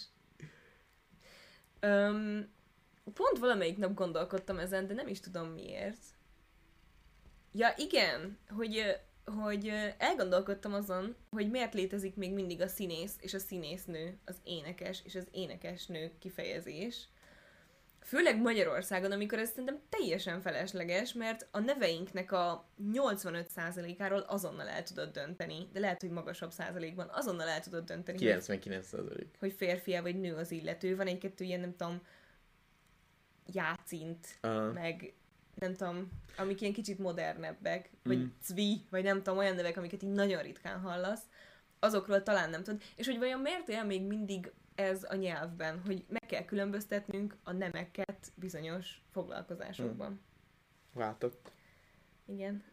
Öm, 1.79 2.49
pont 3.13 3.37
valamelyik 3.39 3.77
nap 3.77 3.93
gondolkodtam 3.93 4.57
ezen, 4.59 4.87
de 4.87 4.93
nem 4.93 5.07
is 5.07 5.19
tudom 5.19 5.47
miért. 5.47 5.99
Ja, 7.51 7.73
igen, 7.77 8.37
hogy, 8.49 8.99
hogy 9.25 9.71
elgondolkodtam 9.97 10.73
azon, 10.73 11.15
hogy 11.29 11.49
miért 11.49 11.73
létezik 11.73 12.15
még 12.15 12.33
mindig 12.33 12.61
a 12.61 12.67
színész 12.67 13.15
és 13.19 13.33
a 13.33 13.39
színésznő, 13.39 14.17
az 14.25 14.35
énekes 14.43 15.01
és 15.05 15.15
az 15.15 15.27
énekesnő 15.31 16.11
kifejezés. 16.19 17.07
Főleg 18.03 18.41
Magyarországon, 18.41 19.11
amikor 19.11 19.39
ez 19.39 19.49
szerintem 19.49 19.79
teljesen 19.89 20.41
felesleges, 20.41 21.13
mert 21.13 21.47
a 21.51 21.59
neveinknek 21.59 22.31
a 22.31 22.65
85%-áról 22.93 24.19
azonnal 24.19 24.67
el 24.67 24.83
tudod 24.83 25.11
dönteni, 25.11 25.69
de 25.73 25.79
lehet, 25.79 26.01
hogy 26.01 26.09
magasabb 26.09 26.51
százalékban 26.51 27.09
azonnal 27.11 27.47
el 27.47 27.59
tudod 27.59 27.83
dönteni, 27.83 28.17
hogy 28.17 28.27
99 28.27 28.87
százalék. 28.87 29.35
hogy 29.39 29.53
férfi 29.53 29.99
vagy 29.99 30.19
nő 30.19 30.35
az 30.35 30.51
illető. 30.51 30.95
Van 30.95 31.07
egy-kettő 31.07 31.43
ilyen, 31.43 31.59
nem 31.59 31.75
tudom, 31.75 32.01
játszint, 33.45 34.27
Uh, 34.43 34.73
meg 34.73 35.13
nem 35.55 35.73
tudom, 35.73 36.09
amik 36.37 36.61
ilyen 36.61 36.73
kicsit 36.73 36.99
modernebbek, 36.99 37.89
vagy 38.03 38.17
Mm. 38.17 38.21
mm. 38.21 38.31
cvi, 38.41 38.81
vagy 38.89 39.03
nem 39.03 39.17
tudom, 39.17 39.37
olyan 39.37 39.55
nevek, 39.55 39.77
amiket 39.77 40.03
így 40.03 40.11
nagyon 40.11 40.41
ritkán 40.41 40.79
hallasz, 40.79 41.21
azokról 41.79 42.23
talán 42.23 42.49
nem 42.49 42.63
tudod. 42.63 42.81
És 42.95 43.05
hogy 43.07 43.17
vajon 43.17 43.39
miért 43.39 43.69
él 43.69 43.83
még 43.83 44.03
mindig 44.03 44.51
ez 44.75 45.03
a 45.09 45.15
nyelvben, 45.15 45.81
hogy 45.85 46.05
meg 46.07 46.25
kell 46.27 46.45
különböztetnünk 46.45 47.35
a 47.43 47.51
nemeket 47.51 48.31
bizonyos 48.35 49.01
foglalkozásokban. 49.11 50.21
váltott. 50.93 51.51
Igen. 52.25 52.63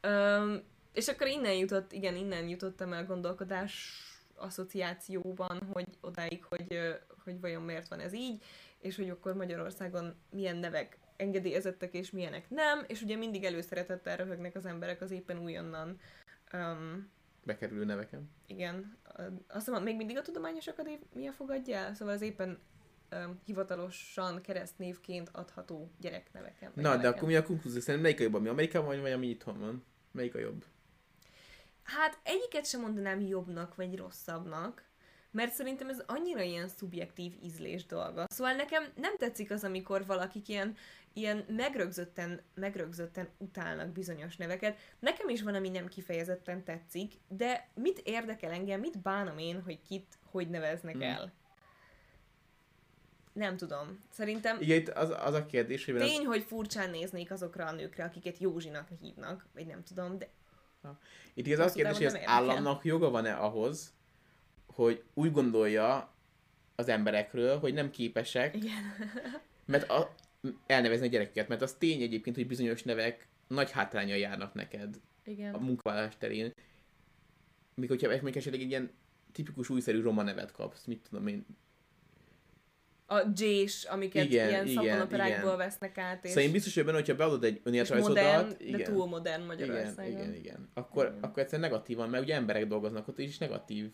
Öm, 0.00 0.62
és 0.92 1.08
akkor 1.08 1.26
innen 1.26 1.54
jutott, 1.54 1.92
igen, 1.92 2.16
innen 2.16 2.48
jutottam 2.48 2.92
el 2.92 3.06
gondolkodás 3.06 4.02
asszociációban, 4.34 5.68
hogy 5.72 5.86
odáig, 6.00 6.44
hogy, 6.44 6.78
hogy 7.24 7.40
vajon 7.40 7.62
miért 7.62 7.88
van 7.88 8.00
ez 8.00 8.12
így, 8.12 8.44
és 8.80 8.96
hogy 8.96 9.10
akkor 9.10 9.34
Magyarországon 9.34 10.14
milyen 10.30 10.56
nevek 10.56 10.98
engedélyezettek, 11.16 11.94
és 11.94 12.10
milyenek 12.10 12.50
nem, 12.50 12.84
és 12.86 13.02
ugye 13.02 13.16
mindig 13.16 13.44
előszeretettel 13.44 14.16
röhögnek 14.16 14.54
az 14.54 14.66
emberek 14.66 15.00
az 15.00 15.10
éppen 15.10 15.38
újonnan 15.38 16.00
um, 16.52 17.10
Bekerülő 17.42 17.84
neveken. 17.84 18.30
igen, 18.46 18.98
azt 19.48 19.66
hiszem, 19.66 19.82
még 19.82 19.96
mindig 19.96 20.16
a 20.16 20.22
Tudományos 20.22 20.66
Akadémia 20.66 21.32
fogadja 21.32 21.76
el, 21.76 21.94
szóval 21.94 22.14
az 22.14 22.22
éppen 22.22 22.58
um, 23.12 23.40
hivatalosan 23.44 24.40
keresztnévként 24.40 25.28
adható 25.32 25.90
gyerekneveken. 26.00 26.72
Na, 26.74 26.82
de 26.82 26.88
neveken. 26.88 27.12
akkor 27.12 27.28
mi 27.28 27.36
a 27.36 27.42
konklúzió? 27.42 27.80
Szerintem 27.80 28.02
melyik 28.02 28.20
a 28.20 28.22
jobb, 28.22 28.34
ami 28.34 28.48
Amerikában 28.48 28.88
vagy, 28.88 29.00
vagy 29.00 29.12
ami 29.12 29.28
itthon 29.28 29.58
van? 29.58 29.84
Melyik 30.12 30.34
a 30.34 30.38
jobb? 30.38 30.64
Hát 31.82 32.18
egyiket 32.22 32.66
sem 32.66 32.80
mondanám 32.80 33.20
jobbnak 33.20 33.74
vagy 33.74 33.96
rosszabbnak, 33.96 34.87
mert 35.30 35.52
szerintem 35.52 35.88
ez 35.88 36.02
annyira 36.06 36.42
ilyen 36.42 36.68
szubjektív 36.68 37.32
ízlés 37.42 37.86
dolga. 37.86 38.26
Szóval 38.28 38.52
nekem 38.52 38.84
nem 38.94 39.16
tetszik 39.16 39.50
az, 39.50 39.64
amikor 39.64 40.06
valakik 40.06 40.48
ilyen, 40.48 40.76
ilyen 41.12 41.44
megrögzötten, 41.48 42.40
megrögzötten 42.54 43.28
utálnak 43.38 43.88
bizonyos 43.88 44.36
neveket. 44.36 44.78
Nekem 44.98 45.28
is 45.28 45.42
van, 45.42 45.54
ami 45.54 45.68
nem 45.68 45.86
kifejezetten 45.86 46.64
tetszik, 46.64 47.12
de 47.28 47.68
mit 47.74 48.00
érdekel 48.04 48.50
engem, 48.50 48.80
mit 48.80 49.02
bánom 49.02 49.38
én, 49.38 49.62
hogy 49.62 49.82
kit 49.82 50.18
hogy 50.30 50.48
neveznek 50.50 50.94
Hmm. 50.94 51.02
el? 51.02 51.32
Nem 53.32 53.56
tudom. 53.56 54.00
Szerintem 54.10 54.60
Igen, 54.60 54.78
itt 54.78 54.88
az, 54.88 55.14
az 55.20 55.34
a 55.34 55.46
kérdés, 55.46 55.84
hogy 55.84 55.96
az, 55.96 56.02
tény, 56.02 56.26
hogy 56.26 56.42
furcsán 56.42 56.90
néznék 56.90 57.30
azokra 57.30 57.66
a 57.66 57.72
nőkre, 57.72 58.04
akiket 58.04 58.38
Józsinak 58.38 58.88
hívnak, 59.00 59.46
vagy 59.54 59.66
nem 59.66 59.84
tudom, 59.84 60.18
de 60.18 60.28
itt 61.34 61.46
igaz 61.46 61.58
az 61.58 61.70
a 61.70 61.74
kérdés, 61.74 61.96
hogy 61.96 62.06
az 62.06 62.18
államnak 62.24 62.84
joga 62.84 63.10
van-e 63.10 63.36
ahhoz, 63.36 63.94
hogy 64.78 65.02
úgy 65.14 65.32
gondolja 65.32 66.12
az 66.76 66.88
emberekről, 66.88 67.58
hogy 67.58 67.74
nem 67.74 67.90
képesek, 67.90 68.56
igen. 68.56 68.94
mert 69.64 69.90
a, 69.90 70.14
elnevezni 70.66 71.06
a 71.06 71.10
gyerekeket, 71.10 71.48
mert 71.48 71.62
az 71.62 71.74
tény 71.78 72.02
egyébként, 72.02 72.36
hogy 72.36 72.46
bizonyos 72.46 72.82
nevek 72.82 73.28
nagy 73.46 73.70
hátránya 73.70 74.14
járnak 74.14 74.54
neked 74.54 75.00
Igen. 75.24 75.54
a 75.54 75.58
munkavállalás 75.58 76.16
terén. 76.18 76.52
Míg 77.74 77.88
hogyha 77.88 78.22
még 78.22 78.36
esetleg 78.36 78.60
egy 78.62 78.68
ilyen 78.68 78.90
tipikus 79.32 79.68
újszerű 79.68 80.00
roma 80.00 80.22
nevet 80.22 80.52
kapsz, 80.52 80.84
mit 80.84 81.08
tudom 81.08 81.26
én. 81.26 81.46
a 83.06 83.22
J-s, 83.34 83.84
amiket 83.84 84.24
Igen, 84.24 84.48
igen, 84.48 84.48
ilyen 84.48 84.66
igen, 84.66 84.84
szapanoperákból 84.84 85.54
igen. 85.54 85.56
vesznek 85.56 85.98
át, 85.98 86.24
és, 86.24 86.30
Szóval 86.30 86.44
én 86.44 86.52
biztos 86.52 86.74
vagyok 86.74 86.88
benne, 86.88 87.00
hogyha 87.00 87.16
beadod 87.16 87.44
egy 87.44 87.60
önéletrajzodat, 87.62 88.24
modern, 88.24 88.54
igen, 88.58 88.78
de 88.78 88.84
túl 88.84 89.06
modern 89.06 89.42
igen, 89.42 89.46
Magyarországon. 89.46 90.10
igen, 90.12 90.34
igen, 90.34 90.68
akkor, 90.74 91.06
Igen. 91.06 91.18
akkor 91.22 91.42
egyszerűen 91.42 91.70
negatívan, 91.70 92.08
mert 92.08 92.22
ugye 92.22 92.34
emberek 92.34 92.66
dolgoznak 92.66 93.08
ott, 93.08 93.18
és 93.18 93.38
negatív 93.38 93.90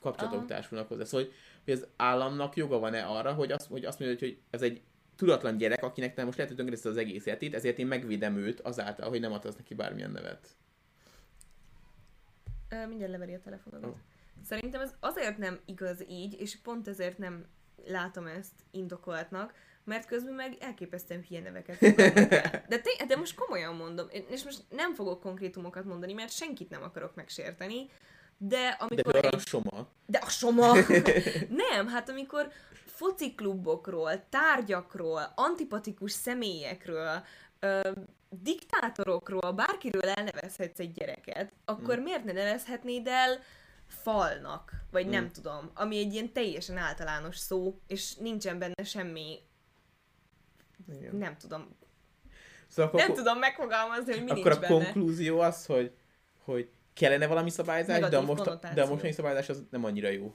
kapcsolatok 0.00 0.38
Aha. 0.38 0.48
társulnak 0.48 0.88
hozzá. 0.88 1.04
Szóval, 1.04 1.26
hogy, 1.26 1.34
hogy 1.64 1.72
az 1.72 1.86
államnak 1.96 2.56
joga 2.56 2.78
van-e 2.78 3.04
arra, 3.04 3.32
hogy 3.32 3.52
azt, 3.52 3.68
hogy 3.68 3.84
azt 3.84 3.98
mondja, 3.98 4.18
hogy 4.18 4.38
ez 4.50 4.62
egy 4.62 4.82
tudatlan 5.16 5.56
gyerek, 5.56 5.82
akinek 5.82 6.16
nem 6.16 6.24
most 6.24 6.36
lehet, 6.36 6.52
hogy 6.52 6.60
tönkreteszed 6.60 6.92
az 6.92 7.04
egész 7.04 7.26
életét, 7.26 7.54
ezért 7.54 7.78
én 7.78 7.86
megvédem 7.86 8.36
őt 8.36 8.60
azáltal, 8.60 9.08
hogy 9.08 9.20
nem 9.20 9.32
adsz 9.32 9.56
neki 9.56 9.74
bármilyen 9.74 10.10
nevet. 10.10 10.48
Ö, 12.68 12.86
mindjárt 12.86 13.12
leveri 13.12 13.34
a 13.34 13.40
telefonodat. 13.40 13.90
Ó. 13.90 13.94
Szerintem 14.44 14.80
ez 14.80 14.94
azért 15.00 15.38
nem 15.38 15.60
igaz 15.64 16.04
így, 16.08 16.40
és 16.40 16.58
pont 16.60 16.88
ezért 16.88 17.18
nem 17.18 17.46
látom 17.86 18.26
ezt 18.26 18.52
indokoltnak, 18.70 19.54
mert 19.84 20.06
közben 20.06 20.34
meg 20.34 20.56
elképesztően 20.60 21.24
hülye 21.28 21.40
neveket. 21.40 21.78
De, 22.68 22.78
té- 22.78 23.06
de 23.06 23.16
most 23.16 23.34
komolyan 23.34 23.74
mondom, 23.74 24.06
és 24.10 24.44
most 24.44 24.64
nem 24.70 24.94
fogok 24.94 25.20
konkrétumokat 25.20 25.84
mondani, 25.84 26.12
mert 26.12 26.32
senkit 26.32 26.70
nem 26.70 26.82
akarok 26.82 27.14
megsérteni, 27.14 27.90
de 28.38 28.56
De 28.58 28.76
amikor 28.78 29.16
a 29.16 29.18
egy 29.26 29.40
soma. 29.46 29.86
De 30.06 30.18
a 30.18 30.28
soma! 30.28 30.72
nem, 31.72 31.86
hát 31.88 32.08
amikor 32.08 32.50
fociklubokról, 32.86 34.28
tárgyakról, 34.28 35.32
antipatikus 35.34 36.12
személyekről, 36.12 37.22
ö, 37.60 37.90
diktátorokról, 38.30 39.50
bárkiről 39.52 40.02
elnevezhetsz 40.08 40.78
egy 40.78 40.92
gyereket, 40.92 41.52
akkor 41.64 41.98
miért 41.98 42.24
ne 42.24 42.32
nevezhetnéd 42.32 43.06
el 43.06 43.38
falnak, 43.88 44.72
vagy 44.90 45.06
nem 45.06 45.24
Mm. 45.24 45.28
tudom, 45.30 45.70
ami 45.74 45.98
egy 45.98 46.12
ilyen 46.12 46.32
teljesen 46.32 46.76
általános 46.76 47.36
szó, 47.36 47.80
és 47.86 48.14
nincsen 48.14 48.58
benne 48.58 48.84
semmi, 48.84 49.38
Igen. 50.98 51.16
nem 51.16 51.36
tudom, 51.36 51.76
Szóval 52.68 52.86
akkor, 52.90 53.00
nem 53.00 53.14
tudom 53.16 53.38
megfogalmazni, 53.38 54.12
hogy 54.12 54.24
mi 54.24 54.30
akkor 54.30 54.52
a 54.52 54.58
benne. 54.58 54.66
konklúzió 54.84 55.40
az, 55.40 55.66
hogy, 55.66 55.92
hogy 56.44 56.70
kellene 56.96 57.26
valami 57.26 57.50
szabályzás, 57.50 57.98
de 57.98 58.06
a, 58.06 58.20
Negatív 58.20 58.44
most, 58.46 58.74
de 58.74 58.82
a 58.82 58.86
mostani 58.88 59.12
szabályzás 59.12 59.48
az 59.48 59.62
nem 59.70 59.84
annyira 59.84 60.08
jó. 60.08 60.34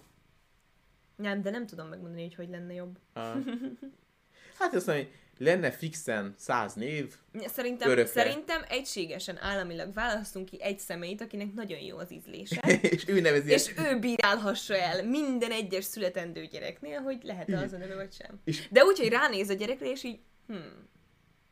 Nem, 1.16 1.42
de 1.42 1.50
nem 1.50 1.66
tudom 1.66 1.88
megmondani, 1.88 2.22
hogy 2.22 2.36
hogy 2.36 2.50
lenne 2.50 2.74
jobb. 2.74 2.98
Ah. 3.14 3.38
Hát 4.58 4.74
azt 4.74 4.88
mondom, 4.88 5.06
hogy 5.06 5.14
lenne 5.46 5.72
fixen 5.72 6.34
száz 6.38 6.74
név, 6.74 7.16
Szerintem, 7.46 7.90
Örökre. 7.90 8.12
szerintem 8.12 8.62
egységesen 8.70 9.38
államilag 9.42 9.94
választunk 9.94 10.50
ki 10.50 10.62
egy 10.62 10.80
személyt, 10.80 11.22
akinek 11.22 11.54
nagyon 11.54 11.80
jó 11.80 11.98
az 11.98 12.12
ízlése, 12.12 12.62
és 12.82 13.08
ő 13.08 13.20
nevezi 13.22 13.52
és 13.52 13.74
ő 13.78 14.00
bírálhassa 14.00 14.76
el 14.76 15.04
minden 15.06 15.52
egyes 15.52 15.84
születendő 15.86 16.46
gyereknél, 16.46 17.00
hogy 17.00 17.24
lehet-e 17.24 17.58
az 17.60 17.74
a 17.74 17.78
neve 17.78 17.96
vagy 17.96 18.14
sem. 18.14 18.40
És- 18.44 18.68
De 18.72 18.84
úgy, 18.84 18.98
hogy 19.00 19.10
ránéz 19.10 19.50
a 19.50 19.54
gyerekre, 19.54 19.90
és 19.90 20.04
így, 20.04 20.20
hm, 20.48 20.54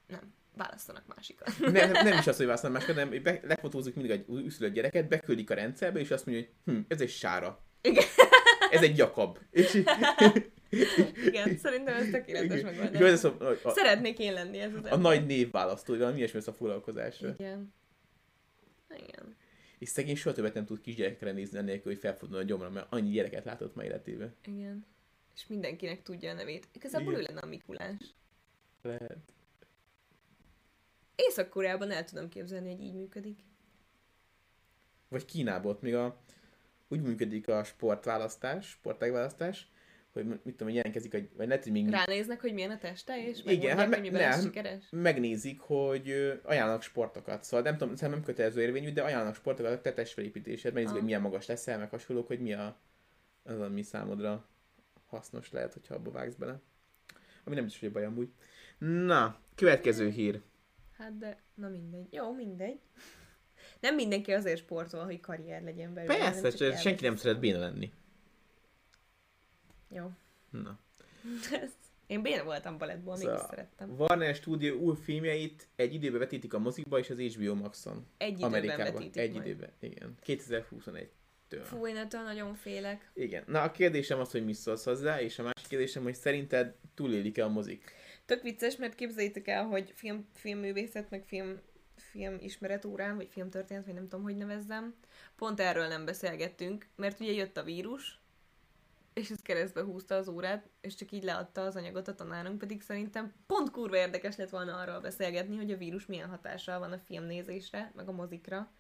nem, 0.07 0.34
választanak 0.60 1.03
másikat. 1.16 1.51
nem, 1.60 1.72
nem, 1.72 1.91
nem 2.07 2.18
is 2.18 2.28
az, 2.28 2.38
hogy 2.38 2.45
választanak 2.45 2.78
másokat, 2.78 3.03
hanem 3.03 3.24
be, 3.24 3.39
lefotózzuk 3.43 3.95
mindig 3.95 4.12
egy 4.12 4.26
újszülött 4.28 4.74
gyereket, 4.74 5.07
beküldik 5.07 5.49
a 5.49 5.53
rendszerbe, 5.53 5.99
és 5.99 6.12
azt 6.12 6.26
mondja, 6.26 6.45
hogy 6.45 6.74
hm, 6.74 6.82
ez 6.88 7.01
egy 7.01 7.10
sára. 7.10 7.64
Igen. 7.82 8.03
Ez 8.72 8.82
egy 8.82 8.97
jakab. 8.97 9.38
És, 9.51 9.84
Igen, 11.26 11.57
szerintem 11.57 11.95
ez 11.95 12.10
tökéletes 12.12 12.62
megoldás. 12.62 13.24
a, 13.24 13.49
a, 13.64 13.72
Szeretnék 13.72 14.20
én 14.20 14.34
lenni 14.34 14.60
ez 14.60 14.72
az 14.74 14.91
a 14.91 14.97
nagy 14.97 15.26
névválasztó, 15.26 15.97
valami 15.97 16.18
ilyesmi 16.18 16.38
lesz 16.38 16.47
a 16.47 16.53
foglalkozásra. 16.53 17.36
Igen. 17.38 17.74
Igen. 18.89 19.36
És 19.80 19.89
szegény 19.89 20.16
soha 20.16 20.36
többet 20.36 20.53
nem 20.53 20.66
tud 20.66 20.82
kisgyerekre 20.82 21.32
nézni, 21.32 21.57
annélkül, 21.57 21.91
hogy 21.91 22.01
felfordul 22.01 22.38
a 22.38 22.43
gyomra, 22.43 22.70
mert 22.70 22.88
annyi 22.89 23.12
gyereket 23.12 23.45
látott 23.45 23.76
már 23.76 23.86
életében. 23.86 24.36
Igen. 24.45 24.86
És 25.36 25.47
mindenkinek 25.47 26.01
tudja 26.01 26.32
a 26.32 26.34
nevét. 26.34 26.68
Igazából 26.74 27.12
Igen. 27.12 27.24
ő 27.24 27.28
lenne 27.28 27.39
a 27.39 27.45
Mikulás. 27.45 28.14
Lehet. 28.82 29.18
Észak-Koreában 31.28 31.91
el 31.91 32.03
tudom 32.03 32.30
képzelni, 32.30 32.72
hogy 32.72 32.82
így 32.84 32.93
működik. 32.95 33.39
Vagy 35.07 35.26
Kínában 35.26 35.72
ott 35.72 35.82
még 35.82 35.95
a, 35.95 36.22
úgy 36.88 37.01
működik 37.01 37.47
a 37.47 37.63
sportválasztás, 37.63 38.70
sportágválasztás, 38.70 39.67
hogy 40.13 40.26
mit 40.26 40.39
tudom, 40.43 40.67
hogy 40.67 40.74
jelentkezik, 40.74 41.11
vagy 41.11 41.47
lehet, 41.47 41.63
hogy 41.63 41.72
még 41.72 41.89
Ránéznek, 41.89 42.41
hogy 42.41 42.53
milyen 42.53 42.72
a 42.72 42.78
teste, 42.78 43.28
és 43.28 43.39
Igen, 43.45 43.78
hát 43.78 43.95
hogy 43.95 44.11
me- 44.11 44.11
lesz 44.11 44.36
nem. 44.36 44.45
sikeres. 44.45 44.84
megnézik, 44.89 45.59
hogy 45.59 46.39
ajánlanak 46.43 46.82
sportokat. 46.82 47.43
Szóval 47.43 47.61
nem 47.61 47.78
tudom, 47.78 47.95
szerintem 47.95 48.20
nem 48.20 48.24
kötelező 48.24 48.61
érvényű, 48.61 48.91
de 48.91 49.01
ajánlanak 49.03 49.36
sportokat 49.36 49.72
a 49.72 49.82
te 49.82 49.93
testfelépítésed, 49.93 50.74
megnézik, 50.74 50.88
Aha. 50.88 50.97
hogy 50.97 51.05
milyen 51.05 51.22
magas 51.22 51.45
leszel, 51.45 51.78
meg 51.78 51.89
hasonlók, 51.89 52.28
hogy 52.28 52.39
mi 52.39 52.53
a, 52.53 52.78
az, 53.43 53.59
ami 53.59 53.82
számodra 53.82 54.47
hasznos 55.07 55.51
lehet, 55.51 55.74
hogyha 55.74 55.95
abba 55.95 56.11
vágsz 56.11 56.36
bele. 56.36 56.59
Ami 57.43 57.55
nem 57.55 57.65
is, 57.65 57.80
hogy 57.80 57.91
baj 57.91 58.05
amúgy. 58.05 58.30
Na, 58.78 59.39
következő 59.55 60.09
hír. 60.09 60.41
Hát 60.99 61.17
de, 61.17 61.37
na 61.53 61.69
mindegy. 61.69 62.13
Jó, 62.13 62.33
mindegy. 62.33 62.79
Nem 63.79 63.95
mindenki 63.95 64.31
azért 64.31 64.59
sportol, 64.59 65.05
hogy 65.05 65.19
karrier 65.19 65.63
legyen 65.63 65.93
belőle. 65.93 66.17
Persze, 66.17 66.49
csak 66.49 66.57
csak 66.57 66.77
senki 66.77 67.03
nem 67.03 67.15
szeret 67.15 67.39
béna 67.39 67.59
lenni. 67.59 67.91
Jó. 69.89 70.11
Na. 70.49 70.79
Én 72.07 72.21
béna 72.21 72.43
voltam 72.43 72.77
balettból, 72.77 73.13
mégis 73.13 73.29
Szóval 73.29 73.47
szerettem. 73.49 73.95
Warner 73.97 74.35
Studio 74.35 74.75
új 74.75 74.95
filmjeit 75.03 75.67
egy 75.75 75.93
időben 75.93 76.19
vetítik 76.19 76.53
a 76.53 76.59
mozikba 76.59 76.99
és 76.99 77.09
az 77.09 77.19
HBO 77.19 77.55
Maxon. 77.55 78.05
Egy 78.17 78.29
időben 78.29 78.49
Amerikában. 78.49 78.93
vetítik 78.93 79.17
Egy 79.17 79.33
majd. 79.33 79.45
időben, 79.45 79.71
igen. 79.79 80.15
2021-től. 80.25 81.63
Fú, 81.63 81.87
én 81.87 81.97
ettől 81.97 82.21
nagyon 82.21 82.55
félek. 82.55 83.11
Igen. 83.13 83.43
Na 83.47 83.61
a 83.61 83.71
kérdésem 83.71 84.19
az, 84.19 84.31
hogy 84.31 84.45
mi 84.45 84.53
szólsz 84.53 84.83
hozzá, 84.83 85.21
és 85.21 85.39
a 85.39 85.43
másik 85.43 85.67
kérdésem, 85.67 86.03
hogy 86.03 86.15
szerinted 86.15 86.75
túlélik-e 86.93 87.43
a 87.43 87.49
mozik? 87.49 87.93
Tök 88.30 88.41
vicces, 88.41 88.75
mert 88.75 88.95
képzeljétek 88.95 89.47
el, 89.47 89.65
hogy 89.65 89.93
film, 89.95 90.27
filmművészet, 90.34 91.09
meg 91.09 91.23
film, 91.25 91.59
film 91.95 92.38
ismeretórán, 92.39 93.15
vagy 93.15 93.27
filmtörténet, 93.32 93.86
vagy 93.86 93.93
nem 93.93 94.07
tudom, 94.07 94.23
hogy 94.23 94.38
nevezzem, 94.38 94.95
pont 95.36 95.59
erről 95.59 95.88
nem 95.88 96.05
beszélgettünk, 96.05 96.88
mert 96.95 97.19
ugye 97.19 97.32
jött 97.32 97.57
a 97.57 97.63
vírus, 97.63 98.19
és 99.13 99.30
ez 99.30 99.41
keresztbe 99.41 99.82
húzta 99.82 100.15
az 100.15 100.27
órát, 100.27 100.69
és 100.82 100.95
csak 100.95 101.11
így 101.11 101.23
leadta 101.23 101.61
az 101.61 101.75
anyagot 101.75 102.07
a 102.07 102.15
tanárunk, 102.15 102.57
pedig 102.57 102.82
szerintem 102.82 103.34
pont 103.47 103.71
kurva 103.71 103.97
érdekes 103.97 104.36
lett 104.36 104.49
volna 104.49 104.77
arról 104.77 104.99
beszélgetni, 104.99 105.55
hogy 105.55 105.71
a 105.71 105.77
vírus 105.77 106.05
milyen 106.05 106.30
hatással 106.30 106.80
van 106.80 106.91
a 106.91 106.97
filmnézésre, 106.97 107.91
meg 107.95 108.07
a 108.07 108.11
mozikra. 108.11 108.71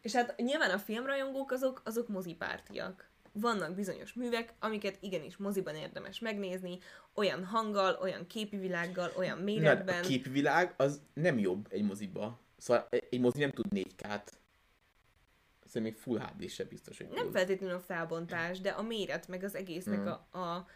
És 0.00 0.12
hát 0.12 0.36
nyilván 0.36 0.70
a 0.70 0.78
filmrajongók 0.78 1.50
azok, 1.50 1.82
azok 1.84 2.08
mozipártiak. 2.08 3.09
Vannak 3.32 3.74
bizonyos 3.74 4.12
művek, 4.12 4.52
amiket 4.58 4.96
igenis 5.00 5.36
moziban 5.36 5.74
érdemes 5.74 6.18
megnézni, 6.18 6.78
olyan 7.14 7.44
hanggal, 7.44 7.98
olyan 8.00 8.26
képi 8.26 8.56
világgal, 8.56 9.10
olyan 9.16 9.38
Na, 9.38 9.44
méretben. 9.44 10.02
a 10.02 10.06
képvilág 10.06 10.74
az 10.76 11.00
nem 11.14 11.38
jobb 11.38 11.66
egy 11.70 11.82
moziba. 11.82 12.40
Szóval 12.56 12.86
egy 12.90 13.20
mozi 13.20 13.38
nem 13.38 13.50
tud 13.50 13.66
4K-t. 13.74 14.32
Szerintem 15.64 15.82
még 15.82 15.94
Full 15.94 16.18
HD 16.18 16.48
se 16.48 16.64
biztos, 16.64 16.96
hogy 16.98 17.08
Nem 17.08 17.24
tud. 17.24 17.32
feltétlenül 17.32 17.76
a 17.76 17.80
felbontás, 17.80 18.60
de 18.60 18.70
a 18.70 18.82
méret, 18.82 19.28
meg 19.28 19.42
az 19.44 19.54
egésznek 19.54 19.98
Mm. 20.00 20.06
a, 20.06 20.38
a, 20.38 20.66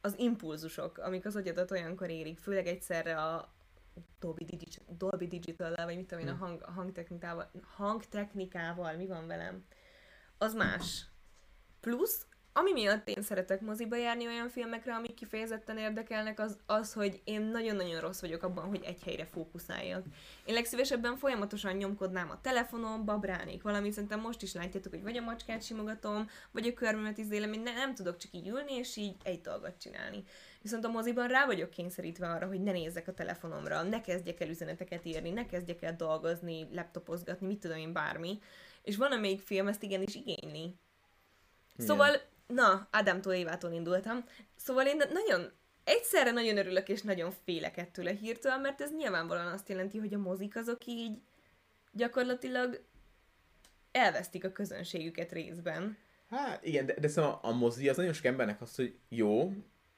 az 0.00 0.14
impulzusok, 0.18 0.98
amik 0.98 1.26
az 1.26 1.36
agyadat 1.36 1.70
olyankor 1.70 2.10
érik, 2.10 2.38
főleg 2.38 2.66
egyszerre 2.66 3.22
a 3.22 3.52
Dolby, 4.20 4.44
Digi- 4.44 4.82
Dolby 4.98 5.26
Digital-lel, 5.26 5.84
vagy 5.86 5.96
mit 5.96 6.06
tudom 6.06 6.24
én, 6.24 6.30
a, 6.30 6.34
Mm. 6.34 6.38
hang, 6.38 6.62
a 6.66 6.70
hangtechnikával, 6.70 7.50
hangtechnikával, 7.76 8.96
mi 8.96 9.06
van 9.06 9.26
velem, 9.26 9.64
az 10.38 10.54
más. 10.54 11.06
Plusz, 11.84 12.26
ami 12.52 12.72
miatt 12.72 13.08
én 13.08 13.22
szeretek 13.22 13.60
moziba 13.60 13.96
járni 13.96 14.26
olyan 14.26 14.48
filmekre, 14.48 14.94
amik 14.94 15.14
kifejezetten 15.14 15.78
érdekelnek, 15.78 16.40
az, 16.40 16.56
az, 16.66 16.92
hogy 16.92 17.20
én 17.24 17.42
nagyon-nagyon 17.42 18.00
rossz 18.00 18.20
vagyok 18.20 18.42
abban, 18.42 18.64
hogy 18.64 18.84
egy 18.84 19.02
helyre 19.02 19.24
fókuszáljak. 19.24 20.04
Én 20.44 20.54
legszívesebben 20.54 21.16
folyamatosan 21.16 21.76
nyomkodnám 21.76 22.30
a 22.30 22.40
telefonon, 22.40 23.04
babrálnék 23.04 23.62
valamit, 23.62 23.92
szerintem 23.92 24.20
most 24.20 24.42
is 24.42 24.54
látjátok, 24.54 24.92
hogy 24.92 25.02
vagy 25.02 25.16
a 25.16 25.22
macskát 25.22 25.62
simogatom, 25.62 26.28
vagy 26.50 26.66
a 26.66 26.74
körmömet 26.74 27.18
izélem, 27.18 27.52
én 27.52 27.60
ne, 27.60 27.72
nem 27.72 27.94
tudok 27.94 28.16
csak 28.16 28.32
így 28.32 28.48
ülni, 28.48 28.74
és 28.74 28.96
így 28.96 29.16
egy 29.22 29.40
dolgot 29.40 29.78
csinálni. 29.78 30.24
Viszont 30.62 30.84
a 30.84 30.90
moziban 30.90 31.28
rá 31.28 31.46
vagyok 31.46 31.70
kényszerítve 31.70 32.28
arra, 32.28 32.46
hogy 32.46 32.62
ne 32.62 32.72
nézzek 32.72 33.08
a 33.08 33.14
telefonomra, 33.14 33.82
ne 33.82 34.00
kezdjek 34.00 34.40
el 34.40 34.48
üzeneteket 34.48 35.04
írni, 35.04 35.30
ne 35.30 35.46
kezdjek 35.46 35.82
el 35.82 35.96
dolgozni, 35.96 36.68
laptopozgatni, 36.72 37.46
mit 37.46 37.60
tudom 37.60 37.76
én, 37.76 37.92
bármi. 37.92 38.38
És 38.82 38.96
van, 38.96 39.12
amelyik 39.12 39.40
film 39.40 39.68
ezt 39.68 39.82
igenis 39.82 40.14
igényli. 40.14 40.74
Igen. 41.74 41.86
Szóval, 41.86 42.20
na, 42.46 42.88
Ádámtól 42.90 43.32
Évától 43.32 43.72
indultam. 43.72 44.24
Szóval 44.56 44.86
én 44.86 45.02
nagyon, 45.12 45.52
egyszerre 45.84 46.30
nagyon 46.30 46.56
örülök, 46.56 46.88
és 46.88 47.02
nagyon 47.02 47.32
félek 47.44 47.76
ettől 47.76 48.06
a 48.06 48.10
hírtől, 48.10 48.56
mert 48.56 48.80
ez 48.80 48.92
nyilvánvalóan 48.96 49.52
azt 49.52 49.68
jelenti, 49.68 49.98
hogy 49.98 50.14
a 50.14 50.18
mozik 50.18 50.56
azok 50.56 50.86
így 50.86 51.18
gyakorlatilag 51.92 52.82
elvesztik 53.92 54.44
a 54.44 54.52
közönségüket 54.52 55.32
részben. 55.32 55.96
Hát 56.30 56.64
igen, 56.64 56.86
de, 56.86 56.94
de 57.00 57.08
szóval 57.08 57.38
a 57.42 57.52
mozi 57.52 57.88
az 57.88 57.96
nagyon 57.96 58.12
sok 58.12 58.24
embernek 58.24 58.60
az, 58.60 58.74
hogy 58.74 58.94
jó, 59.08 59.52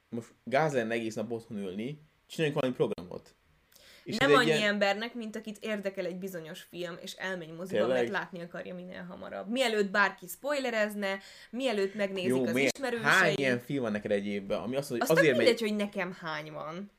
most 0.09 0.33
gáz 0.43 0.73
lenne 0.73 0.93
egész 0.93 1.15
nap 1.15 1.31
otthon 1.31 1.57
ülni, 1.57 2.01
csináljunk 2.25 2.59
valami 2.59 2.75
programot. 2.75 2.96
És 4.07 4.17
nem 4.17 4.33
annyi 4.33 4.45
ilyen- 4.45 4.61
embernek, 4.61 5.13
mint 5.13 5.35
akit 5.35 5.57
érdekel 5.61 6.05
egy 6.05 6.15
bizonyos 6.17 6.61
film, 6.61 6.97
és 7.01 7.13
elmegy 7.13 7.51
moziba, 7.53 7.79
Tényleg? 7.79 7.97
mert 7.97 8.11
látni 8.11 8.41
akarja 8.41 8.73
minél 8.73 9.03
hamarabb. 9.03 9.49
Mielőtt 9.49 9.89
bárki 9.89 10.27
spoilerezne, 10.27 11.19
mielőtt 11.49 11.95
megnézik 11.95 12.29
Jó, 12.29 12.45
az 12.45 12.53
miért? 12.53 12.77
ismerősei. 12.77 13.05
Hány 13.09 13.33
ilyen 13.35 13.59
film 13.59 13.81
van 13.81 13.91
neked 13.91 14.11
egy 14.11 14.25
évben, 14.25 14.59
ami 14.59 14.75
azt 14.75 14.89
mondja, 14.89 15.07
Az 15.07 15.13
hogy 15.13 15.17
tök 15.17 15.33
azért 15.33 15.37
mindegy, 15.37 15.61
megy... 15.61 15.69
hogy 15.69 15.87
nekem 15.87 16.17
hány 16.21 16.51
van. 16.51 16.91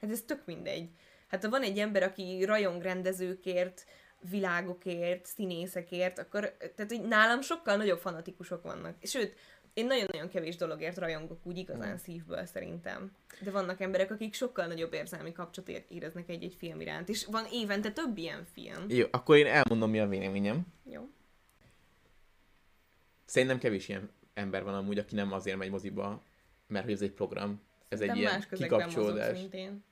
Hát 0.00 0.10
ez 0.10 0.22
tök 0.26 0.42
mindegy. 0.46 0.88
Hát 1.28 1.44
ha 1.44 1.50
van 1.50 1.62
egy 1.62 1.78
ember, 1.78 2.02
aki 2.02 2.44
rajong 2.44 2.82
rendezőkért, 2.82 3.84
világokért, 4.30 5.26
színészekért, 5.26 6.18
akkor 6.18 6.56
tehát, 6.58 6.90
hogy 6.90 7.02
nálam 7.02 7.40
sokkal 7.40 7.76
nagyobb 7.76 7.98
fanatikusok 7.98 8.62
vannak. 8.62 8.96
Sőt, 9.02 9.34
én 9.74 9.86
nagyon-nagyon 9.86 10.28
kevés 10.28 10.56
dologért 10.56 10.98
rajongok 10.98 11.46
úgy 11.46 11.56
igazán 11.58 11.88
Hmm. 11.88 11.96
szívből 11.98 12.46
szerintem. 12.46 13.12
De 13.40 13.50
vannak 13.50 13.80
emberek, 13.80 14.10
akik 14.10 14.34
sokkal 14.34 14.66
nagyobb 14.66 14.92
érzelmi 14.92 15.32
kapcsolatot 15.32 15.84
éreznek 15.90 16.28
egy-egy 16.28 16.54
film 16.58 16.80
iránt. 16.80 17.08
És 17.08 17.24
van 17.24 17.46
évente 17.52 17.90
több 17.92 18.16
ilyen 18.16 18.44
film. 18.52 18.84
Jó, 18.88 19.06
akkor 19.10 19.36
én 19.36 19.46
elmondom, 19.46 19.90
mi 19.90 20.00
a 20.00 20.06
véleményem. 20.08 20.66
Jó. 20.90 21.08
Szerintem 23.24 23.58
kevés 23.58 23.88
ilyen 23.88 24.10
ember 24.34 24.64
van 24.64 24.74
amúgy, 24.74 24.98
aki 24.98 25.14
nem 25.14 25.32
azért 25.32 25.56
megy 25.56 25.70
moziba, 25.70 26.22
mert 26.66 26.84
hogy 26.84 26.94
ez 26.94 27.02
egy 27.02 27.12
program. 27.12 27.60
Ez 27.88 28.00
egy 28.00 28.16
ilyen 28.16 28.32
más 28.32 28.46
kikapcsolódás. 28.48 29.38
mint 29.38 29.54
én. 29.54 29.84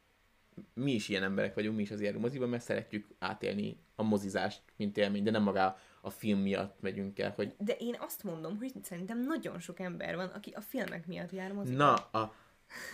Mi 0.74 0.92
is 0.92 1.08
ilyen 1.08 1.22
emberek 1.22 1.54
vagyunk, 1.54 1.76
mi 1.76 1.82
is 1.82 1.90
azért 1.90 2.18
moziba, 2.18 2.46
mert 2.46 2.62
szeretjük 2.62 3.06
átélni 3.18 3.76
a 3.94 4.02
mozizást, 4.02 4.62
mint 4.76 4.96
élmény, 4.96 5.22
de 5.22 5.30
nem 5.30 5.42
maga 5.42 5.78
a 6.04 6.10
film 6.10 6.38
miatt 6.38 6.80
megyünk 6.80 7.18
el, 7.18 7.30
hogy 7.36 7.54
De 7.58 7.72
én 7.72 7.96
azt 7.98 8.22
mondom, 8.22 8.58
hogy 8.58 8.72
szerintem 8.82 9.20
nagyon 9.20 9.60
sok 9.60 9.80
ember 9.80 10.16
van, 10.16 10.28
aki 10.28 10.50
a 10.50 10.60
filmek 10.60 11.06
miatt 11.06 11.30
jár 11.32 11.52
moziba. 11.52 11.76
na, 11.76 11.94
a 11.94 12.34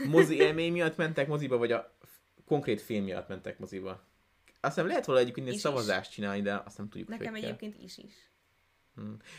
mozi 0.07 0.37
élmény 0.37 0.73
miatt 0.73 0.97
mentek 0.97 1.29
moziba, 1.29 1.57
vagy 1.57 1.73
a 1.73 1.97
konkrét 2.47 2.81
film 2.81 3.05
miatt 3.05 3.29
mentek 3.29 3.59
moziba. 3.59 4.07
Aztán 4.61 4.87
lehet 4.87 5.05
volna 5.07 5.21
egyébként 5.21 5.47
egy 5.47 5.53
Is 5.53 5.59
is. 5.59 5.65
szavazást 5.65 6.11
csinálni, 6.13 6.43
de 6.43 6.63
azt 6.67 6.79
nem 6.79 6.89
tudjuk, 6.89 7.09
Nekem 7.09 7.33
hogy 7.33 7.41
kell. 7.41 7.49
egyébként 7.49 7.83
is 7.83 7.99
is. 7.99 8.13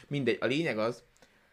Mindegy, 0.07 0.37
a 0.41 0.45
lényeg 0.45 0.77
az, 0.77 1.03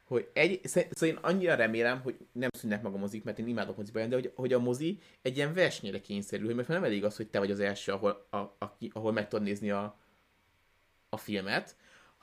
hogy 0.04 0.30
egy, 0.32 0.60
szóval 0.64 1.08
én 1.08 1.16
annyira 1.22 1.54
remélem, 1.54 2.00
hogy 2.00 2.16
nem 2.32 2.48
szűnnek 2.52 2.82
meg 2.82 2.94
a 2.94 2.96
mozik, 2.96 3.24
mert 3.24 3.38
én 3.38 3.46
imádok 3.48 3.76
moziba 3.76 4.06
de 4.06 4.14
hogy, 4.14 4.32
hogy 4.34 4.52
a 4.52 4.58
mozi 4.58 4.98
egy 5.22 5.36
ilyen 5.36 5.54
versenyre 5.54 6.00
kényszerül, 6.00 6.46
hogy 6.46 6.54
már 6.54 6.68
nem 6.68 6.84
elég 6.84 7.04
az, 7.04 7.16
hogy 7.16 7.28
te 7.28 7.38
vagy 7.38 7.50
az 7.50 7.60
első, 7.60 7.92
ahol, 7.92 8.26
a, 8.30 8.36
aki, 8.58 8.90
ahol 8.94 9.12
meg 9.12 9.28
tudod 9.28 9.44
nézni 9.44 9.70
a, 9.70 9.98
a 11.08 11.16
filmet, 11.16 11.76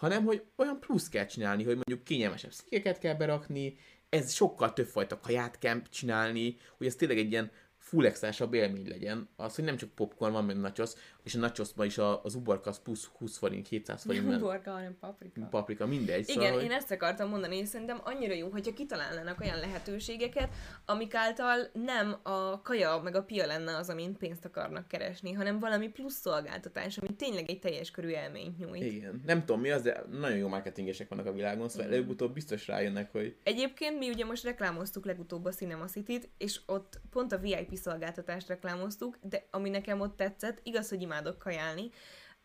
hanem 0.03 0.23
hogy 0.23 0.43
olyan 0.55 0.79
plusz 0.79 1.09
kell 1.09 1.25
csinálni, 1.25 1.63
hogy 1.63 1.75
mondjuk 1.75 2.03
kényelmesebb 2.03 2.51
székeket 2.51 2.99
kell 2.99 3.15
berakni, 3.15 3.77
ez 4.09 4.33
sokkal 4.33 4.73
több 4.73 4.85
fajta 4.85 5.19
kaját 5.19 5.57
kell 5.59 5.81
csinálni, 5.89 6.57
hogy 6.77 6.87
ez 6.87 6.95
tényleg 6.95 7.17
egy 7.17 7.31
ilyen 7.31 7.51
full 7.77 8.11
élmény 8.51 8.87
legyen. 8.87 9.29
Az, 9.35 9.55
hogy 9.55 9.63
nem 9.63 9.77
csak 9.77 9.89
popcorn 9.89 10.33
van, 10.33 10.45
meg 10.45 10.57
nachos, 10.57 10.91
és 11.23 11.35
a 11.35 11.39
nachosban 11.39 11.85
is 11.85 11.97
a, 11.97 12.23
az 12.23 12.35
uborka 12.35 12.69
az 12.69 12.79
plusz 12.79 13.05
20 13.17 13.37
forint, 13.37 13.67
200 13.67 14.03
forint, 14.03 14.21
Nem 14.21 14.31
mert 14.31 14.43
borka, 14.43 14.71
hanem 14.71 14.97
paprika. 14.99 15.47
paprika, 15.49 15.85
mindegy. 15.85 16.29
Igen, 16.29 16.47
szóval, 16.47 16.61
én 16.61 16.71
ezt 16.71 16.91
akartam 16.91 17.29
mondani, 17.29 17.57
és 17.57 17.67
szerintem 17.67 18.01
annyira 18.03 18.33
jó, 18.33 18.49
hogyha 18.49 18.73
kitalálnának 18.73 19.39
olyan 19.39 19.59
lehetőségeket, 19.59 20.49
amik 20.85 21.13
által 21.13 21.69
nem 21.73 22.15
a 22.23 22.61
kaja 22.61 23.01
meg 23.03 23.15
a 23.15 23.23
pia 23.23 23.45
lenne 23.45 23.77
az, 23.77 23.89
amin 23.89 24.17
pénzt 24.17 24.45
akarnak 24.45 24.87
keresni, 24.87 25.31
hanem 25.31 25.59
valami 25.59 25.89
plusz 25.89 26.19
szolgáltatás, 26.19 26.97
ami 26.97 27.15
tényleg 27.15 27.49
egy 27.49 27.59
teljes 27.59 27.91
körű 27.91 28.07
élményt 28.07 28.57
nyújt. 28.57 28.83
Igen. 28.83 29.21
Nem 29.25 29.39
tudom 29.45 29.61
mi 29.61 29.69
az, 29.71 29.81
de 29.81 30.03
nagyon 30.11 30.37
jó 30.37 30.47
marketingesek 30.47 31.09
vannak 31.09 31.25
a 31.25 31.31
világon, 31.31 31.69
szóval 31.69 31.85
Igen. 31.85 31.97
előbb-utóbb 31.97 32.33
biztos 32.33 32.67
rájönnek, 32.67 33.11
hogy 33.11 33.35
Egyébként 33.43 33.97
mi 33.97 34.09
ugye 34.09 34.25
most 34.25 34.43
reklámoztuk 34.43 35.05
legutóbb 35.05 35.45
a 35.45 35.51
Cinema 35.51 35.85
City-t, 35.85 36.29
és 36.37 36.59
ott 36.65 37.01
pont 37.09 37.31
a 37.31 37.37
VIP 37.37 37.75
szolgáltatást 37.75 38.47
reklámoztuk, 38.47 39.17
de 39.21 39.45
ami 39.51 39.69
nekem 39.69 39.99
ott 39.99 40.15
tetszett, 40.15 40.59
igaz, 40.63 40.89
hogy 40.89 41.01
imádok 41.13 41.37
kajálni, 41.39 41.91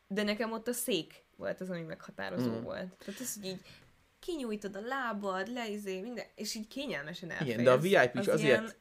de 0.07 0.23
nekem 0.23 0.53
ott 0.53 0.69
a 0.69 0.73
szék 0.73 1.25
volt 1.37 1.61
az, 1.61 1.71
ami 1.71 1.83
meghatározó 1.83 2.51
Mm. 2.51 2.63
volt. 2.63 2.93
Tehát 3.05 3.21
az, 3.21 3.35
hogy 3.35 3.45
így 3.51 3.61
kinyújtod 4.19 4.77
a 4.77 4.81
lábad, 4.81 5.49
leizé, 5.53 6.01
minden, 6.01 6.25
és 6.35 6.55
így 6.55 6.69
kényelmesen 6.69 7.31
elférsz. 7.31 7.51
Igen, 7.51 7.65
de 7.65 7.71
a 7.71 7.79
VIP 7.79 8.15
is 8.15 8.21
Az 8.21 8.29
azért- 8.29 8.43
Ilyen, 8.43 8.73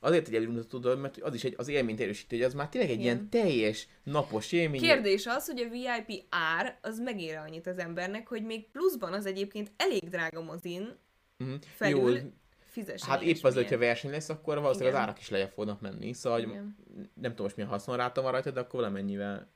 azért 0.00 0.28
egy 0.28 0.34
előmutató 0.34 0.78
dolog, 0.78 0.98
mert 0.98 1.16
az 1.22 1.34
is 1.34 1.44
egy, 1.44 1.54
az 1.56 1.68
élményt 1.68 2.00
erősíti, 2.00 2.36
hogy 2.36 2.44
az 2.44 2.54
már 2.54 2.68
tényleg 2.68 2.90
egy 2.90 3.00
Igen. 3.00 3.14
ilyen 3.16 3.28
teljes, 3.28 3.88
napos 4.02 4.52
élmény. 4.52 4.80
Kérdés 4.80 5.26
az, 5.26 5.46
hogy 5.46 5.60
a 5.60 5.68
VIP 5.68 6.24
ár 6.28 6.78
az 6.82 6.98
megér 6.98 7.36
annyit 7.36 7.66
az 7.66 7.78
embernek, 7.78 8.28
hogy 8.28 8.42
még 8.44 8.68
pluszban 8.70 9.12
az 9.12 9.26
egyébként 9.26 9.72
elég 9.76 10.08
drága 10.08 10.42
mozin 10.42 10.96
Mhm. 11.36 11.54
felül 11.74 12.16
Jó, 12.16 12.30
fizessen. 12.70 13.08
hát 13.08 13.22
épp 13.22 13.42
az, 13.42 13.54
hogyha 13.54 13.78
verseny 13.78 14.10
lesz, 14.10 14.28
akkor 14.28 14.60
valószínűleg 14.60 14.92
Igen. 14.92 15.02
az 15.02 15.08
árak 15.08 15.20
is 15.20 15.28
lejjebb 15.28 15.50
fognak 15.50 15.80
menni. 15.80 16.12
Szóval, 16.12 16.38
hogy 16.38 16.48
Igen. 16.48 16.76
nem 16.96 17.30
tudom 17.30 17.44
most 17.44 17.56
milyen 17.56 17.70
haszonráta 17.70 18.22
van 18.22 18.32
rajta, 18.32 18.50
de 18.50 18.60
akkor 18.60 18.80
valamennyivel 18.80 19.50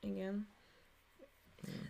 Igen. 0.00 0.48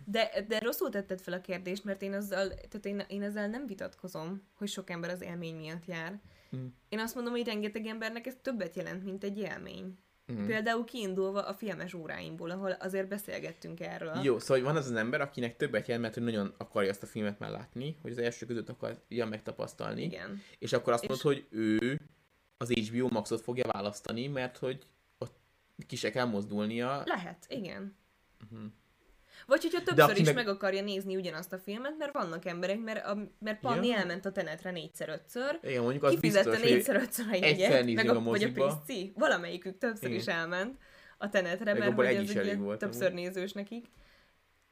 De, 0.05 0.45
de 0.47 0.59
rosszul 0.59 0.89
tetted 0.89 1.21
fel 1.21 1.33
a 1.33 1.41
kérdést, 1.41 1.83
mert 1.83 2.01
én, 2.01 2.13
azzal, 2.13 2.47
tehát 2.47 2.85
én, 2.85 3.03
én 3.07 3.21
ezzel 3.21 3.47
nem 3.47 3.67
vitatkozom, 3.67 4.47
hogy 4.53 4.67
sok 4.67 4.89
ember 4.89 5.09
az 5.09 5.21
élmény 5.21 5.55
miatt 5.55 5.85
jár. 5.85 6.19
Mm. 6.55 6.65
Én 6.89 6.99
azt 6.99 7.15
mondom, 7.15 7.33
hogy 7.33 7.45
rengeteg 7.45 7.85
embernek 7.85 8.27
ez 8.27 8.35
többet 8.41 8.75
jelent, 8.75 9.03
mint 9.03 9.23
egy 9.23 9.37
élmény. 9.37 9.97
Mhm. 10.31 10.45
Például 10.45 10.83
kiindulva 10.83 11.41
a 11.41 11.53
filmes 11.53 11.93
óráimból, 11.93 12.49
ahol 12.49 12.71
azért 12.71 13.07
beszélgettünk 13.07 13.79
erről. 13.79 14.19
Jó, 14.23 14.39
szóval 14.39 14.63
van 14.63 14.75
az 14.75 14.85
az 14.85 14.95
ember, 14.95 15.21
akinek 15.21 15.55
többet 15.57 15.87
jelent, 15.87 16.01
mert 16.03 16.13
hogy 16.13 16.23
nagyon 16.23 16.53
akarja 16.57 16.89
azt 16.89 17.03
a 17.03 17.05
filmet 17.05 17.39
már 17.39 17.49
látni, 17.51 17.97
hogy 18.01 18.11
az 18.11 18.17
első 18.17 18.45
között 18.45 18.69
akarja 18.69 19.25
megtapasztalni. 19.25 20.01
Igen. 20.03 20.41
És 20.59 20.73
akkor 20.73 20.93
azt 20.93 21.03
És- 21.03 21.09
mondod, 21.09 21.25
hogy 21.25 21.45
ő 21.49 21.99
az 22.57 22.69
HBO 22.71 23.07
Maxot 23.11 23.41
fogja 23.41 23.63
választani, 23.71 24.27
mert 24.27 24.57
hogy 24.57 24.85
ott 25.17 25.35
ki 25.87 25.95
se 25.95 26.09
kell 26.11 26.25
mozdulnia. 26.25 27.01
Lehet, 27.05 27.45
igen. 27.49 27.95
Mhm. 28.51 28.65
Vagy 29.45 29.61
hogyha 29.61 29.81
többször 29.83 30.09
aki 30.09 30.21
is 30.21 30.33
meg- 30.33 30.47
akarja 30.47 30.81
nézni 30.81 31.15
ugyanazt 31.15 31.53
a 31.53 31.57
filmet, 31.57 31.97
mert 31.97 32.13
vannak 32.13 32.45
emberek, 32.45 32.79
mert, 32.79 33.05
a, 33.05 33.17
mert 33.39 33.59
Panni 33.59 33.87
Ja. 33.87 33.97
elment 33.97 34.25
a 34.25 34.31
tenetre 34.31 34.71
négyszer-ötször, 34.71 35.59
Igen, 35.63 35.81
mondjuk 35.81 36.03
az 36.03 36.15
biztos, 36.15 36.61
négyszer-ötször 36.61 37.25
a 37.31 37.35
jegyet, 37.35 37.85
meg 37.93 38.09
a, 38.09 38.09
a 38.09 38.13
vagy 38.13 38.15
a 38.15 38.19
moziba. 38.19 38.81
Prisci, 38.85 39.13
valamelyikük 39.15 39.77
többször 39.77 40.09
Igen. 40.09 40.19
is 40.19 40.27
elment 40.27 40.79
a 41.17 41.29
tenetre, 41.29 41.73
mert 41.73 41.93
hogy 41.93 42.05
ez 42.05 42.35
egy 42.35 42.57
volt 42.57 42.79
többször 42.79 43.07
amúgy. 43.07 43.19
nézős 43.21 43.51
nekik. 43.51 43.85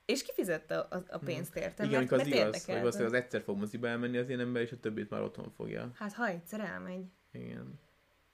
És 0.06 0.24
kifizette 0.24 0.78
a, 0.80 1.04
a 1.10 1.18
pénzt 1.18 1.56
érte, 1.56 1.84
igen, 1.84 2.00
mert, 2.00 2.12
az 2.12 2.18
mert 2.28 2.68
igaz, 2.68 2.96
hogy 2.96 3.06
az 3.06 3.14
egyszer 3.14 3.42
fog 3.42 3.58
moziba 3.58 3.88
elmenni 3.88 4.18
az 4.18 4.30
én 4.30 4.40
ember, 4.40 4.62
és 4.62 4.72
a 4.72 4.80
többit 4.80 5.10
már 5.10 5.22
otthon 5.22 5.52
fogja. 5.56 5.92
Hát 5.96 6.14
ha 6.14 6.28
egyszer 6.28 6.60
elmegy. 6.60 7.04
Igen. 7.32 7.80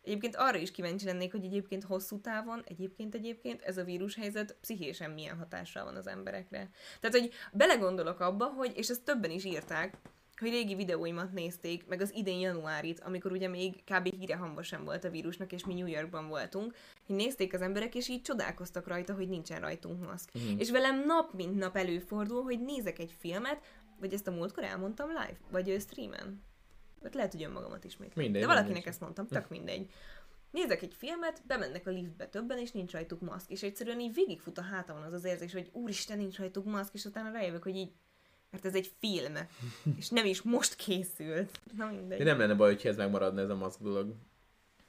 Egyébként 0.05 0.35
arra 0.35 0.57
is 0.57 0.71
kíváncsi 0.71 1.05
lennék, 1.05 1.31
hogy 1.31 1.45
egyébként 1.45 1.83
hosszú 1.83 2.19
távon, 2.21 2.63
egyébként 2.65 3.15
egyébként 3.15 3.61
ez 3.61 3.77
a 3.77 3.83
vírushelyzet 3.83 4.55
pszichésen 4.61 5.11
milyen 5.11 5.37
hatással 5.37 5.83
van 5.83 5.95
az 5.95 6.07
emberekre. 6.07 6.69
Tehát, 6.99 7.19
hogy 7.19 7.31
belegondolok 7.51 8.19
abba, 8.19 8.45
hogy, 8.45 8.71
és 8.75 8.89
ezt 8.89 9.03
többen 9.03 9.31
is 9.31 9.45
írták, 9.45 9.97
hogy 10.39 10.49
régi 10.49 10.75
videóimat 10.75 11.31
nézték, 11.31 11.87
meg 11.87 12.01
az 12.01 12.15
idén 12.15 12.39
januárit, 12.39 12.99
amikor 12.99 13.31
ugye 13.31 13.47
még 13.47 13.83
kb. 13.83 14.09
híre 14.19 14.35
hamba 14.35 14.63
sem 14.63 14.83
volt 14.83 15.03
a 15.03 15.09
vírusnak, 15.09 15.51
és 15.51 15.65
mi 15.65 15.73
New 15.73 15.87
Yorkban 15.87 16.27
voltunk, 16.27 16.75
hogy 17.05 17.15
nézték 17.15 17.53
az 17.53 17.61
emberek, 17.61 17.95
és 17.95 18.09
így 18.09 18.21
csodálkoztak 18.21 18.87
rajta, 18.87 19.13
hogy 19.13 19.29
nincsen 19.29 19.59
rajtunk 19.59 20.05
maszk. 20.05 20.29
Mhm. 20.33 20.59
És 20.59 20.71
velem 20.71 21.03
nap 21.05 21.33
mint 21.33 21.55
nap 21.55 21.77
előfordul, 21.77 22.43
hogy 22.43 22.59
nézek 22.59 22.99
egy 22.99 23.15
filmet, 23.19 23.61
vagy 23.99 24.13
ezt 24.13 24.27
a 24.27 24.31
múltkor 24.31 24.63
elmondtam 24.63 25.07
live, 25.07 25.37
vagy 25.51 25.75
streamen. 25.79 26.43
Vagy 27.01 27.13
lehet, 27.13 27.31
hogy 27.31 27.43
önmagamat 27.43 27.83
ismétlem. 27.83 28.23
Mindegy, 28.23 28.41
De 28.41 28.47
valakinek 28.47 28.73
mindegy. 28.73 28.91
ezt 28.91 29.01
mondtam, 29.01 29.27
tök 29.27 29.49
mindegy. 29.49 29.89
Nézek 30.51 30.81
egy 30.81 30.93
filmet, 30.93 31.41
bemennek 31.47 31.87
a 31.87 31.89
liftbe 31.89 32.27
többen, 32.27 32.57
és 32.57 32.71
nincs 32.71 32.91
rajtuk 32.91 33.21
maszk, 33.21 33.49
és 33.49 33.63
egyszerűen 33.63 33.99
így 33.99 34.13
végigfut 34.13 34.57
a 34.57 34.61
hátamon 34.61 35.01
az 35.03 35.13
az 35.13 35.23
érzés, 35.25 35.53
hogy 35.53 35.69
úristen, 35.73 36.17
nincs 36.17 36.37
rajtuk 36.37 36.65
maszk, 36.65 36.93
és 36.93 37.05
utána 37.05 37.31
rájövök, 37.31 37.63
hogy 37.63 37.75
így, 37.75 37.91
mert 38.51 38.65
ez 38.65 38.75
egy 38.75 38.91
film, 38.99 39.33
és 39.99 40.09
nem 40.09 40.25
is 40.25 40.41
most 40.41 40.75
készült. 40.75 41.59
Na 41.77 41.85
mindegy. 41.91 42.17
De 42.17 42.23
nem 42.23 42.39
lenne 42.39 42.53
baj, 42.53 42.73
hogyha 42.73 42.89
ez 42.89 42.95
megmaradna 42.97 43.41
ez 43.41 43.49
a 43.49 43.55
maszk 43.55 43.81
dolog. 43.81 44.13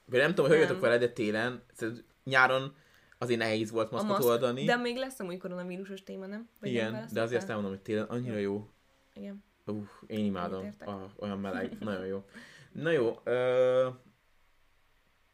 Akkor 0.06 0.18
nem 0.18 0.28
tudom, 0.28 0.46
hogy 0.46 0.58
Nem. 0.58 0.60
jöttök 0.66 0.80
vele, 0.80 0.98
de 0.98 1.08
télen, 1.08 1.62
szóval 1.74 1.96
nyáron 2.24 2.74
azért 3.18 3.38
nehéz 3.40 3.70
volt 3.70 3.90
maszkot 3.90 4.10
maszk, 4.10 4.24
oldani. 4.24 4.64
de 4.64 4.76
még 4.76 4.96
lesz 4.96 5.20
amúgy 5.20 5.38
koronavírusos 5.38 6.02
téma, 6.02 6.26
nem? 6.26 6.48
Vagy 6.60 6.72
nem 6.72 6.72
Igen, 6.72 6.86
de 6.86 6.92
választottál? 6.92 7.24
azért 7.24 7.40
azt 7.40 7.48
elmondom, 7.50 7.72
hogy 7.72 7.82
télen 7.82 8.04
annyira 8.04 8.36
jó. 8.36 8.68
Igen. 9.14 9.44
Uh, 9.66 9.86
én 10.06 10.24
imádom. 10.24 10.60
Egyetértek. 10.60 10.88
Ah, 10.88 11.10
olyan 11.18 11.38
meleg. 11.40 11.78
Nagyon 11.84 12.06
jó. 12.06 12.24
Na 12.72 12.90
jó. 12.90 13.18
Ö... 13.24 13.88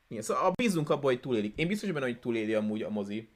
Igen, 0.09 0.23
szóval 0.23 0.45
a- 0.47 0.53
bízunk 0.55 0.91
abban, 0.91 1.05
hogy 1.05 1.21
túlélik. 1.21 1.59
Én 1.59 1.67
biztos 1.69 1.91
benne, 1.93 2.05
hogy 2.07 2.21
túléli 2.21 2.55
amúgy 2.55 2.83
a 2.83 2.91
mozi. 2.91 3.29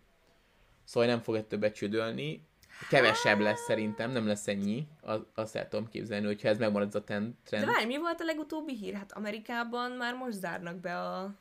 Szóval 0.85 1.09
nem 1.09 1.21
fog 1.21 1.35
egy 1.35 1.47
többet 1.47 1.75
csődölni. 1.75 2.47
Kevesebb 2.89 3.39
lesz 3.39 3.61
szerintem, 3.65 4.11
nem 4.11 4.27
lesz 4.27 4.49
ennyi. 4.49 4.87
Az- 5.01 5.27
Azt 5.35 5.57
el 5.57 5.69
tudom 5.69 5.89
képzelni, 5.89 6.27
hogyha 6.27 6.49
ez 6.49 6.59
megmarad 6.59 6.89
ez 6.89 6.95
a 6.95 7.05
ten- 7.05 7.29
De 7.31 7.37
trend. 7.45 7.67
várj, 7.67 7.87
mi 7.87 7.99
volt 7.99 8.21
a 8.21 8.25
legutóbbi 8.25 8.77
hír? 8.77 8.95
Hát 8.95 9.13
Amerikában 9.13 9.91
már 9.91 10.15
most 10.15 10.39
zárnak 10.39 10.77
be 10.81 11.01
a 11.01 11.35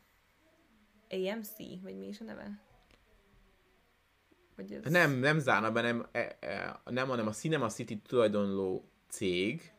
AMC, 1.10 1.56
vagy 1.82 1.96
mi 1.98 2.06
is 2.06 2.20
a 2.20 2.24
neve? 2.24 2.60
Vagy 4.56 4.72
ez... 4.72 4.84
Nem, 4.92 5.12
nem 5.12 5.38
zárna 5.38 5.72
be, 5.72 5.80
nem, 5.80 6.06
e, 6.12 6.36
e, 6.40 6.80
nem, 6.84 7.08
hanem 7.08 7.26
a 7.26 7.30
Cinema 7.32 7.68
City 7.68 7.98
tulajdonló 7.98 8.90
cég 9.08 9.72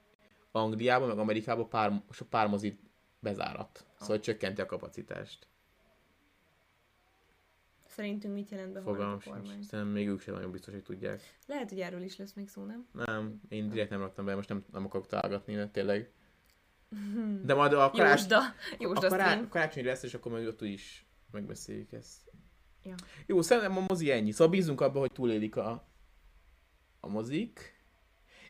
Angliában, 0.52 1.08
meg 1.08 1.18
Amerikában 1.18 1.70
pár, 1.70 2.04
so 2.12 2.26
pár 2.26 2.48
mozit 2.48 2.80
bezárat. 3.20 3.86
Szóval 4.00 4.20
csökkenti 4.20 4.62
a 4.62 4.66
kapacitást. 4.66 5.48
Szerintünk 7.86 8.34
mit 8.34 8.50
jelent 8.50 8.74
be 8.74 8.82
Fogalmam 8.82 9.20
a 9.26 9.30
kormány? 9.30 9.62
Szerintem 9.62 9.88
még 9.88 10.08
ők 10.08 10.22
sem 10.22 10.34
nagyon 10.34 10.52
biztos, 10.52 10.74
hogy 10.74 10.84
tudják. 10.84 11.38
Lehet, 11.46 11.70
hogy 11.70 11.80
erről 11.80 12.02
is 12.02 12.18
lesz 12.18 12.34
még 12.34 12.50
szó, 12.50 12.64
nem? 12.64 12.88
Nem, 12.92 13.42
én 13.50 13.70
direkt 13.70 13.90
nem 13.90 14.00
raktam 14.00 14.26
be, 14.26 14.36
most 14.36 14.50
nem, 14.50 14.66
nem 14.72 14.86
akarok 14.86 15.08
találgatni, 15.08 15.54
mert 15.56 15.72
tényleg. 15.72 16.12
De 17.46 17.54
majd 17.54 17.74
a, 17.74 17.90
karács, 17.90 18.20
Jósda, 18.20 18.38
a, 18.38 18.54
Jósda 18.80 19.08
kará, 19.08 19.30
stream. 19.30 19.50
karácsony 19.50 19.86
lesz, 19.86 20.04
és 20.04 20.14
akkor 20.14 20.32
majd 20.32 20.48
ott 20.48 20.62
is 20.62 21.06
megbeszéljük 21.32 21.92
ezt. 21.92 22.32
Ja. 22.84 22.96
Jó, 23.26 23.42
szerintem 23.42 23.78
a 23.78 23.86
mozi 23.88 24.12
ennyi. 24.12 24.32
Szóval 24.32 24.48
bízunk 24.48 24.82
abban, 24.82 25.00
hogy 25.00 25.12
túlélik 25.12 25.56
a, 25.56 25.88
a 27.00 27.08
mozik. 27.08 27.77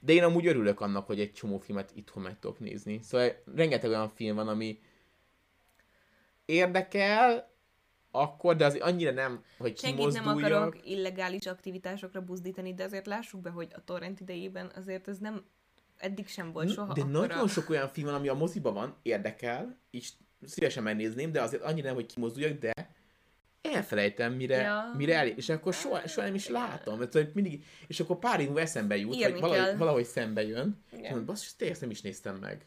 De 0.02 0.14
én 0.14 0.24
amúgy 0.24 0.48
örülök 0.48 0.82
annak, 0.82 1.06
hogy 1.06 1.20
egy 1.20 1.34
csomó 1.34 1.58
filmet 1.58 1.92
itthon 1.96 2.24
meg 2.24 2.40
tudok 2.40 2.60
nézni. 2.60 3.00
Szóval 3.04 3.32
rengeteg 3.56 3.90
olyan 3.90 4.10
film 4.10 4.36
van, 4.36 4.48
ami 4.48 4.80
érdekel, 6.46 7.56
akkor, 8.12 8.56
de 8.56 8.66
azért 8.66 8.84
annyira 8.84 9.12
nem, 9.12 9.44
hogy 9.58 9.78
Senkit 9.78 10.12
nem 10.12 10.28
akarok 10.28 10.78
illegális 10.84 11.46
aktivitásokra 11.46 12.22
buzdítani, 12.22 12.74
de 12.74 12.84
azért 12.84 13.08
lássuk 13.08 13.42
be, 13.42 13.50
hogy 13.50 13.68
a 13.76 13.84
torrent 13.84 14.20
idejében 14.20 14.72
azért 14.76 15.08
ez 15.08 15.18
nem 15.18 15.46
eddig 15.98 16.28
sem 16.28 16.52
volt 16.52 16.72
soha 16.72 16.94
de 16.94 17.02
akkora. 17.02 17.20
nagyon 17.20 17.48
sok 17.48 17.70
olyan 17.70 17.88
film 17.88 18.06
van, 18.06 18.16
ami 18.16 18.28
a 18.28 18.34
moziban 18.34 18.74
van, 18.74 18.96
érdekel, 19.02 19.78
és 19.90 20.12
szívesen 20.46 20.84
megnézném, 20.84 21.32
de 21.32 21.42
azért 21.42 21.64
annyira 21.64 21.88
nem, 21.88 21.96
hogy 21.96 22.06
kimozduljak, 22.06 22.60
de 22.60 22.87
elfelejtem, 23.78 24.34
mire, 24.34 24.58
Ja. 24.62 24.94
mire 24.98 25.16
el, 25.18 25.28
és 25.28 25.50
akkor 25.50 25.74
soha, 25.74 26.08
soha 26.08 26.26
nem 26.26 26.36
is 26.36 26.48
látom. 26.50 27.00
Mert 27.00 27.14
hogy 27.14 27.32
mindig, 27.34 27.66
és 27.88 28.00
akkor 28.00 28.20
pár 28.20 28.40
év 28.40 28.58
eszembe 28.58 28.98
jut, 28.98 29.16
Írni 29.16 29.32
vagy 29.32 29.42
valahogy, 29.42 29.64
kell. 29.66 29.76
valahogy 29.78 30.06
szembe 30.06 30.44
jön, 30.44 30.84
és 30.92 30.98
Igen. 30.98 31.10
mondom, 31.10 31.26
basszus, 31.26 31.56
tényleg 31.56 31.78
nem 31.80 31.90
is 31.90 32.02
néztem 32.02 32.36
meg. 32.36 32.66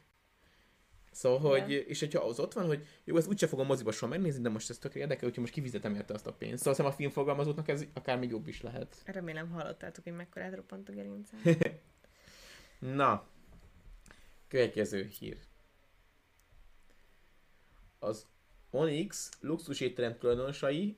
Szóval, 1.13 1.61
hogy, 1.61 1.71
és 1.89 2.01
hogyha 2.01 2.25
az 2.25 2.39
ott 2.41 2.53
van, 2.53 2.67
hogy 2.67 2.87
jó, 3.05 3.17
ezt 3.17 3.29
úgyse 3.29 3.47
fogom 3.47 3.67
moziba 3.67 3.93
soha 3.93 4.13
megnézni, 4.13 4.43
de 4.43 4.49
most 4.49 4.71
ez 4.71 4.79
tökre 4.79 5.01
érdekel, 5.01 5.25
úgyhogy 5.29 5.43
most 5.43 5.53
kifizetem 5.53 5.95
érte 5.95 6.15
azt 6.15 6.27
a 6.27 6.33
pénzt. 6.33 6.59
Szóval 6.59 6.75
szerintem 6.75 6.87
a 6.87 7.01
filmforgalmazóknak 7.01 7.69
ez 7.69 7.85
akár 7.95 8.19
még 8.19 8.31
jobb 8.31 8.49
is 8.49 8.63
lehet. 8.63 8.97
Remélem 9.05 9.51
hallottátok, 9.51 10.05
hogy 10.05 10.13
mekkorát 10.13 10.55
roppant 10.55 10.89
a 10.89 10.93
gerincem. 10.93 11.39
Na, 13.01 13.27
következő 14.49 15.11
hír. 15.19 15.37
Az 17.99 18.27
Onyx 18.71 19.31
luxus 19.41 19.81
étterem 19.81 20.19
tulajdonosai 20.19 20.97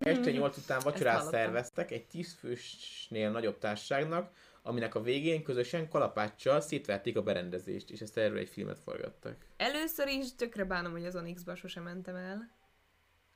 este 0.00 0.30
8 0.30 0.56
után 0.56 0.80
vacsorát 0.84 1.24
szerveztek 1.30 1.90
egy 1.90 2.06
10 2.06 2.32
fősnél 2.32 3.30
nagyobb 3.30 3.58
társaságnak, 3.58 4.32
aminek 4.62 4.94
a 4.94 5.02
végén 5.02 5.42
közösen 5.42 5.88
kalapáccsal 5.88 6.60
szétverték 6.60 7.16
a 7.16 7.22
berendezést, 7.22 7.90
és 7.90 8.00
ezt 8.00 8.16
erről 8.16 8.38
egy 8.38 8.48
filmet 8.48 8.78
forgattak. 8.78 9.36
Először 9.56 10.08
is 10.08 10.34
tökre 10.36 10.64
bánom, 10.64 10.92
hogy 10.92 11.04
az 11.06 11.16
Onyx-ba 11.16 11.54
sosem 11.56 11.82
mentem 11.82 12.16
el, 12.16 12.52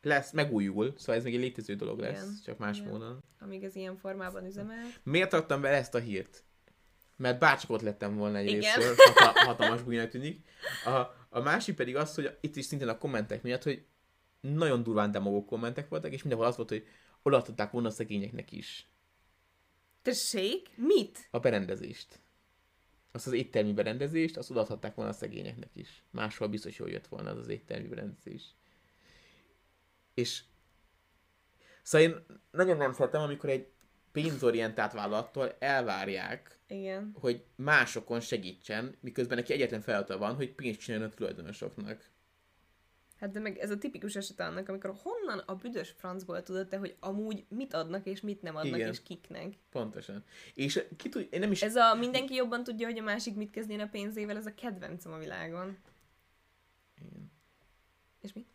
Lesz, 0.02 0.30
megújul, 0.32 0.94
szóval 0.96 1.14
ez 1.14 1.24
még 1.24 1.34
egy 1.34 1.40
létező 1.40 1.74
dolog 1.74 1.98
lesz, 1.98 2.22
Igen, 2.22 2.38
csak 2.44 2.58
más 2.58 2.78
igen. 2.78 2.90
módon. 2.90 3.22
amíg 3.40 3.64
ez 3.64 3.76
ilyen 3.76 3.96
formában 3.96 4.46
üzemel. 4.46 4.84
Miért 5.02 5.32
adtam 5.32 5.60
bele 5.60 5.76
ezt 5.76 5.94
a 5.94 5.98
hírt? 5.98 6.42
Mert 7.16 7.38
bárcsak 7.38 7.70
ott 7.70 7.80
lettem 7.80 8.16
volna 8.16 8.36
egy 8.38 8.46
Igen. 8.46 8.60
részről, 8.60 8.94
hata, 8.96 9.40
hatalmas 9.44 9.82
bújnak 9.82 10.08
tűnik. 10.08 10.44
A, 10.84 11.17
a 11.28 11.40
másik 11.40 11.74
pedig 11.74 11.96
az, 11.96 12.14
hogy 12.14 12.36
itt 12.40 12.56
is 12.56 12.64
szintén 12.64 12.88
a 12.88 12.98
kommentek 12.98 13.42
miatt, 13.42 13.62
hogy 13.62 13.84
nagyon 14.40 14.82
durván 14.82 15.10
demagóg 15.10 15.46
kommentek 15.46 15.88
voltak, 15.88 16.12
és 16.12 16.20
mindenhol 16.22 16.48
az 16.48 16.56
volt, 16.56 16.68
hogy 16.68 16.86
odaadták 17.22 17.70
volna 17.70 17.88
a 17.88 17.90
szegényeknek 17.90 18.52
is 18.52 18.88
Tessék? 20.02 20.68
Mit? 20.76 21.28
a 21.30 21.38
berendezést. 21.38 22.20
Azt 23.12 23.26
az 23.26 23.32
éttermi 23.32 23.72
berendezést, 23.72 24.36
azt 24.36 24.50
odaadhatták 24.50 24.94
volna 24.94 25.10
a 25.10 25.14
szegényeknek 25.14 25.70
is. 25.72 26.02
Máshol 26.10 26.48
biztos 26.48 26.78
jól 26.78 26.90
jött 26.90 27.06
volna 27.06 27.30
az 27.30 27.38
az 27.38 27.48
éttermi 27.48 27.88
berendezés. 27.88 28.54
És 30.14 30.42
szóval 31.82 32.08
én 32.08 32.24
nagyon 32.50 32.76
nem 32.76 32.92
szeretem, 32.92 33.20
amikor 33.20 33.50
egy 33.50 33.68
pénzorientált 34.12 34.92
vállalattól 34.92 35.56
elvárják, 35.58 36.58
Igen. 36.68 37.10
hogy 37.20 37.44
másokon 37.56 38.20
segítsen, 38.20 38.96
miközben 39.00 39.36
neki 39.36 39.52
egyetlen 39.52 39.80
feladata 39.80 40.18
van, 40.18 40.34
hogy 40.34 40.54
pénzt 40.54 40.80
csináljon 40.80 41.10
a 41.10 41.14
tulajdonosoknak. 41.14 42.08
Hát 43.20 43.30
de 43.30 43.40
meg 43.40 43.58
ez 43.58 43.70
a 43.70 43.78
tipikus 43.78 44.16
eset 44.16 44.40
annak, 44.40 44.68
amikor 44.68 44.94
honnan 45.02 45.38
a 45.46 45.54
büdös 45.54 45.94
francból 45.96 46.42
tudod 46.42 46.68
te, 46.68 46.76
hogy 46.76 46.96
amúgy 47.00 47.44
mit 47.48 47.74
adnak 47.74 48.06
és 48.06 48.20
mit 48.20 48.42
nem 48.42 48.56
adnak, 48.56 48.76
Igen. 48.76 48.90
és 48.90 49.02
kiknek. 49.02 49.52
Pontosan. 49.70 50.24
És 50.54 50.84
ki 50.96 51.08
tud, 51.08 51.28
én 51.30 51.40
nem 51.40 51.50
is... 51.50 51.62
Ez 51.62 51.76
a 51.76 51.94
mindenki 51.94 52.34
jobban 52.34 52.64
tudja, 52.64 52.86
hogy 52.86 52.98
a 52.98 53.02
másik 53.02 53.34
mit 53.34 53.50
kezdjen 53.50 53.80
a 53.80 53.88
pénzével, 53.88 54.36
ez 54.36 54.46
a 54.46 54.54
kedvencem 54.54 55.12
a 55.12 55.18
világon. 55.18 55.78
Igen. 57.00 57.32
És 58.20 58.32
mi? 58.32 58.46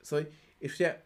Szóval, 0.00 0.28
és 0.58 0.74
ugye 0.74 1.04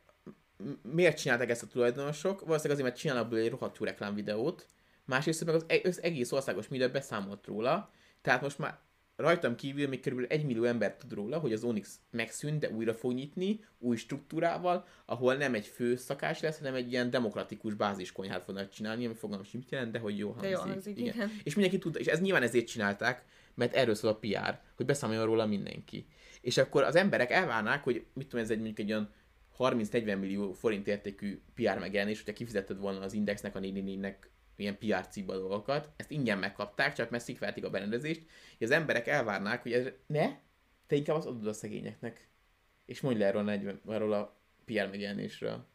miért 0.82 1.18
csinálták 1.18 1.50
ezt 1.50 1.62
a 1.62 1.66
tulajdonosok? 1.66 2.40
Valószínűleg 2.40 2.70
azért, 2.70 2.82
mert 2.82 2.96
csinálnak 2.96 3.28
belőle 3.28 3.44
egy 3.44 3.50
rohadt 3.50 3.78
jó 3.78 3.84
reklámvideót. 3.84 4.66
Másrészt 5.04 5.44
meg 5.44 5.54
az, 5.54 5.64
e- 5.68 5.80
az 5.84 6.02
egész 6.02 6.32
országos 6.32 6.68
média 6.68 6.90
beszámolt 6.90 7.46
róla. 7.46 7.90
Tehát 8.22 8.42
most 8.42 8.58
már 8.58 8.78
rajtam 9.16 9.54
kívül 9.54 9.88
még 9.88 10.00
körülbelül 10.00 10.32
egy 10.32 10.44
millió 10.44 10.64
ember 10.64 10.96
tud 10.96 11.12
róla, 11.12 11.38
hogy 11.38 11.52
az 11.52 11.64
Onyx 11.64 11.98
megszűnt, 12.10 12.58
de 12.58 12.70
újra 12.70 12.94
fog 12.94 13.12
nyitni, 13.12 13.64
új 13.78 13.96
struktúrával, 13.96 14.86
ahol 15.06 15.34
nem 15.34 15.54
egy 15.54 15.66
fő 15.66 15.96
szakás 15.96 16.40
lesz, 16.40 16.58
hanem 16.58 16.74
egy 16.74 16.92
ilyen 16.92 17.10
demokratikus 17.10 17.74
báziskonyhát 17.74 18.44
fognak 18.44 18.68
csinálni, 18.68 19.04
ami 19.04 19.14
fogalmam 19.14 19.46
sem 19.46 19.62
jelent, 19.68 19.92
de 19.92 19.98
hogy 19.98 20.18
jó 20.18 20.28
De 20.28 20.34
hangzik. 20.34 20.50
jó 20.52 20.70
hangzik, 20.70 20.98
igen. 20.98 21.14
igen. 21.14 21.30
És 21.42 21.54
mindenki 21.54 21.78
tudta, 21.78 21.98
és 21.98 22.06
ez 22.06 22.20
nyilván 22.20 22.42
ezért 22.42 22.66
csinálták, 22.66 23.24
mert 23.54 23.74
erről 23.74 23.94
szól 23.94 24.10
a 24.10 24.16
PR, 24.16 24.60
hogy 24.76 24.86
beszámoljon 24.86 25.26
róla 25.26 25.46
mindenki. 25.46 26.06
És 26.40 26.56
akkor 26.56 26.82
az 26.82 26.96
emberek 26.96 27.30
elvárnák, 27.30 27.84
hogy 27.84 28.04
mit 28.12 28.28
tudom, 28.28 28.44
ez 28.44 28.50
egy 28.50 28.56
mondjuk 28.56 28.78
egy 28.78 28.90
olyan 28.92 29.12
30-40 29.58 30.18
millió 30.18 30.52
forint 30.52 30.86
értékű 30.86 31.40
PR 31.54 31.78
megjelenés, 31.78 32.18
hogyha 32.18 32.32
kifizetted 32.32 32.78
volna 32.78 33.00
az 33.00 33.12
Indexnek, 33.12 33.56
a 33.56 33.60
444-nek 33.60 34.14
ilyen 34.56 34.78
PR 34.78 35.08
ciba 35.08 35.36
dolgokat, 35.36 35.92
ezt 35.96 36.10
ingyen 36.10 36.38
megkapták, 36.38 36.92
csak 36.92 37.10
mert 37.10 37.24
szikvelték 37.24 37.64
a 37.64 37.70
berendezést, 37.70 38.22
és 38.58 38.64
az 38.64 38.70
emberek 38.70 39.06
elvárnák, 39.06 39.62
hogy 39.62 39.72
ez 39.72 39.88
ne, 40.06 40.38
te 40.86 40.96
inkább 40.96 41.16
azt 41.16 41.26
adod 41.26 41.46
a 41.46 41.52
szegényeknek. 41.52 42.28
És 42.84 43.00
mondj 43.00 43.18
le 43.18 43.26
erről 43.26 43.40
a, 43.40 43.44
40, 43.44 43.80
erről 43.88 44.12
a 44.12 44.36
PR 44.64 44.88
megjelenésről. 44.90 45.66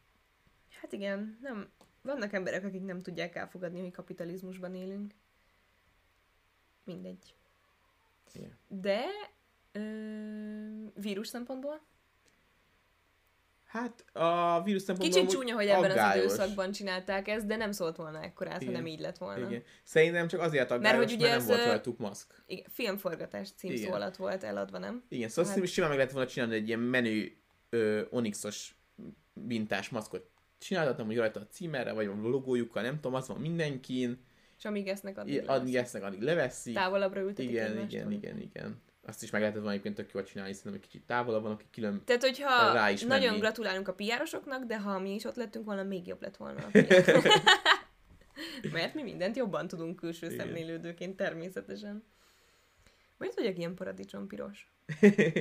Hát 0.80 0.92
igen, 0.92 1.38
nem. 1.42 1.70
Vannak 2.02 2.32
emberek, 2.32 2.64
akik 2.64 2.82
nem 2.82 3.00
tudják 3.00 3.34
elfogadni, 3.34 3.80
hogy 3.80 3.90
kapitalizmusban 3.90 4.74
élünk. 4.74 5.14
Mindegy. 6.84 7.34
Igen. 8.32 8.58
De 8.68 9.04
ö, 9.72 9.80
vírus 10.94 11.28
szempontból? 11.28 11.80
Hát 13.70 14.04
a 14.12 14.62
vírus 14.62 14.82
szempontból 14.82 15.20
Kicsit 15.22 15.36
csúnya, 15.36 15.54
hogy 15.54 15.66
ebben 15.66 15.90
aggályos. 15.90 16.24
az 16.24 16.32
időszakban 16.32 16.72
csinálták 16.72 17.28
ezt, 17.28 17.46
de 17.46 17.56
nem 17.56 17.72
szólt 17.72 17.96
volna 17.96 18.22
ekkorát, 18.22 18.64
ha 18.64 18.70
nem 18.70 18.86
így 18.86 19.00
lett 19.00 19.18
volna. 19.18 19.46
Igen. 19.48 19.62
Szerintem 19.82 20.28
csak 20.28 20.40
azért 20.40 20.70
aggályos, 20.70 20.98
hogy 20.98 21.06
mert, 21.06 21.20
ugye 21.20 21.28
nem 21.28 21.38
ez, 21.38 21.46
volt 21.46 21.64
rajtuk 21.64 21.98
maszk. 21.98 22.42
Igen, 22.46 22.64
filmforgatás 22.72 23.48
címszó 23.56 23.92
alatt 23.92 24.16
volt 24.16 24.44
eladva, 24.44 24.78
nem? 24.78 25.02
Igen, 25.08 25.28
szóval 25.28 25.52
Hát- 25.52 25.66
simán 25.68 25.88
meg 25.88 25.98
lehet 25.98 26.12
volna 26.12 26.28
csinálni 26.28 26.54
egy 26.54 26.66
ilyen 26.66 26.80
menő 26.80 27.32
ö, 27.68 28.02
Onyxos 28.10 28.74
bintás 29.32 29.88
maszkot. 29.88 30.30
Csináltattam, 30.58 31.06
hogy 31.06 31.16
rajta 31.16 31.40
a 31.40 31.46
címerre, 31.46 31.92
vagy 31.92 32.06
a 32.06 32.14
logójukkal, 32.28 32.82
nem 32.82 32.94
tudom, 32.94 33.14
az 33.14 33.28
van 33.28 33.40
mindenkin. 33.40 34.24
És 34.58 34.64
amíg 34.64 34.88
esznek, 34.88 35.18
addig, 35.18 35.34
I- 35.34 35.38
addig 35.38 35.76
esznek, 35.76 36.02
addig 36.02 36.20
leveszik. 36.20 36.74
Távolabbra 36.74 37.20
ültetik 37.20 37.50
Igen, 37.50 37.78
igen, 37.78 38.12
igen, 38.12 38.40
igen. 38.40 38.82
Azt 39.10 39.22
is 39.22 39.30
meg 39.30 39.40
lehetett 39.40 39.60
volna 39.60 39.78
egyébként 39.78 39.96
tök 39.96 40.12
jól 40.12 40.24
csinálni, 40.24 40.52
szerintem 40.52 40.80
egy 40.82 40.88
kicsit 40.88 41.06
távolabb 41.06 41.42
van, 41.42 41.52
aki 41.52 41.64
külön... 41.72 42.02
Tehát, 42.04 42.22
hogyha 42.22 42.72
Rá 42.72 42.90
is 42.90 43.02
nagyon 43.02 43.26
menni. 43.26 43.38
gratulálunk 43.38 43.88
a 43.88 43.94
PR-osoknak, 43.94 44.64
de 44.64 44.78
ha 44.78 44.98
mi 44.98 45.14
is 45.14 45.24
ott 45.24 45.36
lettünk 45.36 45.64
volna, 45.64 45.82
még 45.82 46.06
jobb 46.06 46.22
lett 46.22 46.36
volna 46.36 46.60
a. 46.64 46.70
Mert 48.72 48.94
mi 48.94 49.02
mindent 49.02 49.36
jobban 49.36 49.68
tudunk 49.68 49.96
külső 49.96 50.26
Igen. 50.26 50.38
szemlélődőként 50.38 51.16
természetesen. 51.16 52.04
Miért 53.16 53.34
vagyok 53.34 53.58
ilyen 53.58 53.74
paradicsom 53.74 54.26
piros? 54.26 54.70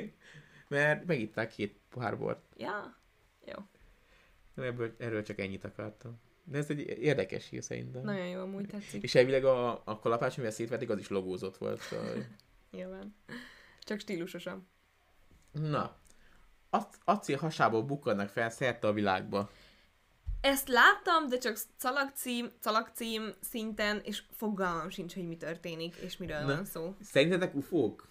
Mert 0.67 1.05
megitták 1.05 1.49
két 1.49 1.79
pohár 1.89 2.17
bort. 2.17 2.39
Ja, 2.57 2.97
jó. 3.45 3.55
Ebből, 4.63 4.95
erről 4.97 5.23
csak 5.23 5.39
ennyit 5.39 5.63
akartam. 5.63 6.19
De 6.43 6.57
ez 6.57 6.69
egy 6.69 6.79
érdekes 6.79 7.49
hír 7.49 7.63
szerintem. 7.63 8.03
Nagyon 8.03 8.27
jó, 8.27 8.41
amúgy 8.41 8.67
tetszik. 8.67 9.03
És 9.03 9.15
elvileg 9.15 9.45
a, 9.45 9.81
a 9.85 9.99
kalapács, 9.99 10.37
mivel 10.37 10.51
szétvetik, 10.51 10.89
az 10.89 10.99
is 10.99 11.09
logózott 11.09 11.57
volt. 11.57 11.81
Szóval... 11.81 12.25
Nyilván. 12.71 13.15
Csak 13.89 13.99
stílusosan. 13.99 14.67
Na, 15.51 15.97
ac- 16.69 16.99
acél 17.03 17.37
hasából 17.37 17.83
bukkannak 17.83 18.29
fel 18.29 18.49
szerte 18.49 18.87
a 18.87 18.93
világba. 18.93 19.49
Ezt 20.41 20.67
láttam, 20.67 21.27
de 21.27 21.37
csak 21.37 21.57
szalagcím, 21.77 22.51
szalagcím 22.59 23.33
szinten, 23.39 24.01
és 24.03 24.23
fogalmam 24.31 24.89
sincs, 24.89 25.13
hogy 25.13 25.27
mi 25.27 25.37
történik, 25.37 25.95
és 25.95 26.17
miről 26.17 26.39
Na. 26.39 26.45
van 26.45 26.65
szó. 26.65 26.95
Szerintetek 27.01 27.55
ufók? 27.55 28.07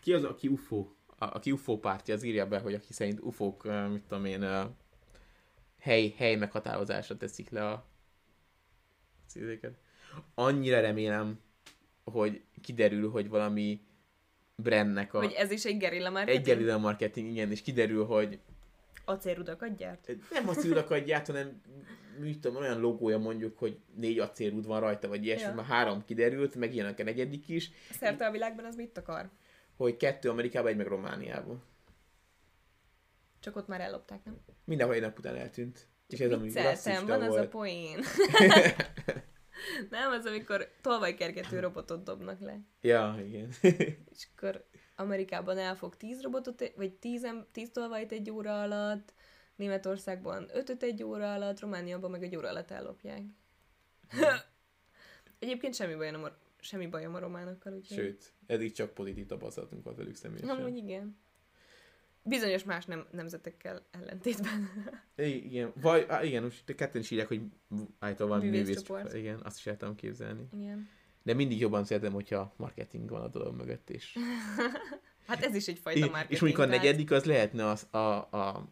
Ki 0.00 0.12
az, 0.12 0.24
aki 0.24 0.48
ufó? 0.48 0.96
A, 1.06 1.24
aki 1.24 1.52
ufó 1.52 1.78
párti, 1.78 2.12
az 2.12 2.22
írja 2.22 2.46
be, 2.46 2.58
hogy 2.58 2.74
aki 2.74 2.92
szerint 2.92 3.20
ufók, 3.20 3.62
mit 3.90 4.02
tudom 4.02 4.24
én, 4.24 4.74
hely, 5.78 6.14
hely 6.16 6.36
meghatározásra 6.36 7.16
teszik 7.16 7.50
le 7.50 7.68
a 7.68 7.86
cízéket. 9.26 9.78
Annyira 10.34 10.80
remélem, 10.80 11.40
hogy 12.04 12.44
kiderül, 12.62 13.10
hogy 13.10 13.28
valami 13.28 13.88
brandnek 14.62 15.14
a... 15.14 15.18
Hogy 15.18 15.32
ez 15.32 15.50
is 15.50 15.64
egy 15.64 15.76
gerilla 15.76 16.10
marketing? 16.10 16.38
egy 16.48 16.54
gerilla 16.54 16.78
marketing, 16.78 17.28
igen, 17.30 17.50
és 17.50 17.62
kiderül, 17.62 18.04
hogy 18.04 18.38
Acélrudakat 19.04 19.76
gyárt? 19.76 20.12
nem 20.30 20.48
acélrudakat 20.48 21.04
gyárt, 21.04 21.26
hanem 21.26 21.60
mit 22.20 22.38
tudom, 22.40 22.56
olyan 22.62 22.80
logója 22.80 23.18
mondjuk, 23.18 23.58
hogy 23.58 23.78
négy 23.94 24.18
acélrud 24.18 24.66
van 24.66 24.80
rajta, 24.80 25.08
vagy 25.08 25.24
ilyesmi, 25.24 25.46
Ja. 25.48 25.54
már 25.54 25.64
három 25.64 26.04
kiderült, 26.04 26.54
meg 26.54 26.74
ilyenek 26.74 26.98
a 26.98 27.02
negyedik 27.02 27.48
is, 27.48 27.70
Szerte 27.90 28.26
a 28.26 28.30
világban 28.30 28.64
az 28.64 28.76
mit 28.76 28.98
akar? 28.98 29.30
hogy 29.76 29.96
kettő 29.96 30.28
Amerikában, 30.28 30.70
egy 30.70 30.76
meg 30.76 30.86
Romániában. 30.86 31.62
Csak 33.40 33.56
ott 33.56 33.66
már 33.68 33.80
ellopták, 33.80 34.24
nem? 34.24 34.38
Mindenhol 34.64 34.94
egy 34.94 35.00
nap 35.00 35.18
után 35.18 35.36
eltűnt. 35.36 35.86
És 36.08 36.18
ez 36.20 36.40
Vicceltem, 36.40 37.06
van 37.06 37.22
az 37.22 37.28
a 37.34 37.36
volt. 37.36 37.48
poén. 37.48 37.98
nem, 39.90 40.10
az 40.10 40.26
amikor 40.26 40.70
tolvajkergető 40.80 41.60
robotot 41.60 42.04
dobnak 42.04 42.40
le. 42.40 42.60
Ja, 42.80 43.16
igen. 43.24 43.48
És 44.12 44.26
akkor 44.34 44.64
Amerikában 44.96 45.58
elfog 45.58 45.96
10 45.96 46.22
robotot, 46.22 46.72
vagy 46.76 46.94
10, 46.94 47.24
em- 47.24 47.46
10 47.52 47.70
tolvajt 47.70 48.12
egy 48.12 48.30
óra 48.30 48.62
alatt, 48.62 49.12
Németországban 49.56 50.48
5 50.52 50.82
egy 50.82 51.02
óra 51.02 51.34
alatt, 51.34 51.60
Romániában 51.60 52.10
meg 52.10 52.22
egy 52.22 52.36
óra 52.36 52.48
alatt 52.48 52.70
ellopják. 52.70 53.22
Egyébként 55.38 55.74
semmi 55.74 55.94
bajom 55.94 56.24
a, 56.24 56.30
semmi 56.60 56.86
bajom 56.86 57.14
a 57.14 57.18
románokkal, 57.18 57.72
úgyhogy... 57.72 57.96
Sőt, 57.96 58.32
eddig 58.46 58.72
csak 58.72 58.94
pozitív 58.94 59.26
tapasztalatunk 59.26 59.84
volt 59.84 59.96
velük 59.96 60.14
személyesen. 60.14 60.56
Amúgy 60.56 60.76
igen. 60.76 61.18
Bizonyos 62.22 62.64
más 62.64 62.84
nem, 62.84 63.06
nemzetekkel 63.10 63.82
ellentétben. 63.90 64.68
Igen, 65.16 65.72
vagy, 65.80 66.04
á, 66.08 66.22
igen, 66.24 66.42
most 66.42 66.74
ketten 66.74 67.00
is 67.00 67.10
írják, 67.10 67.28
hogy 67.28 67.40
általában 67.98 68.38
van 68.38 68.48
művész. 68.48 68.82
Igen, 69.12 69.40
azt 69.44 69.58
is 69.58 69.66
el 69.66 69.76
tudom 69.76 69.94
képzelni. 69.94 70.48
igen. 70.52 70.88
De 71.22 71.34
mindig 71.34 71.60
jobban 71.60 71.84
szeretem, 71.84 72.12
hogyha 72.12 72.54
marketing 72.56 73.10
van 73.10 73.22
a 73.22 73.28
dolog 73.28 73.54
mögött, 73.56 73.90
és 73.90 74.18
Hát 75.26 75.44
ez 75.44 75.54
is 75.54 75.68
egyfajta 75.68 75.98
I- 75.98 76.08
marketing. 76.08 76.32
És 76.32 76.40
mondjuk 76.40 76.62
a 76.62 76.66
negyedik 76.66 77.10
az 77.10 77.24
lehetne 77.24 77.66
az, 77.66 77.86
a, 77.90 77.98
a, 77.98 78.68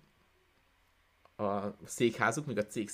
a 1.44 1.76
székházuk, 1.84 2.46
még 2.46 2.58
a 2.58 2.66
cég, 2.66 2.90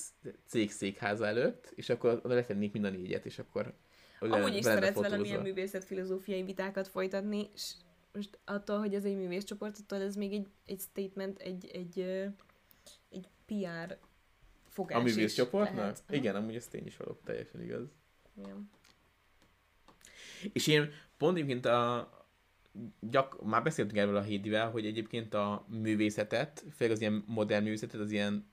cég 0.46 0.70
székháza 0.70 1.26
előtt, 1.26 1.72
és 1.74 1.88
akkor 1.88 2.20
oda 2.22 2.34
lefednék 2.34 2.72
mind 2.72 2.84
a 2.84 2.90
négyet, 2.90 3.26
és 3.26 3.38
akkor 3.38 3.74
le- 4.18 4.36
Amúgy 4.36 4.56
is 4.56 4.64
szeretsz 4.64 4.94
valamilyen 4.94 5.42
művészetfilozófiai 5.42 6.42
vitákat 6.42 6.88
folytatni, 6.88 7.50
és 7.54 7.72
most 8.14 8.38
attól, 8.44 8.78
hogy 8.78 8.94
ez 8.94 9.04
egy 9.04 9.16
művészcsoport, 9.16 9.78
attól 9.78 10.00
ez 10.00 10.16
még 10.16 10.32
egy, 10.32 10.46
egy 10.66 10.80
statement, 10.80 11.38
egy, 11.38 11.66
egy, 11.66 12.00
egy 13.10 13.28
PR 13.46 13.98
fogás 14.68 14.98
A 14.98 15.02
művészcsoportnak? 15.02 15.96
Igen, 16.10 16.36
amúgy 16.36 16.54
ez 16.54 16.66
tény 16.66 16.86
is 16.86 16.96
való, 16.96 17.18
teljesen 17.24 17.62
igaz. 17.62 17.88
Igen. 18.36 18.70
És 20.52 20.66
én 20.66 20.90
pont 21.16 21.36
egyébként 21.36 21.66
a, 21.66 22.10
gyak, 23.00 23.44
már 23.44 23.62
beszéltünk 23.62 23.98
erről 23.98 24.16
a 24.16 24.22
Hédivel, 24.22 24.70
hogy 24.70 24.86
egyébként 24.86 25.34
a 25.34 25.64
művészetet, 25.68 26.64
főleg 26.76 26.94
az 26.94 27.00
ilyen 27.00 27.24
modern 27.26 27.62
művészetet, 27.62 28.00
az 28.00 28.10
ilyen 28.10 28.52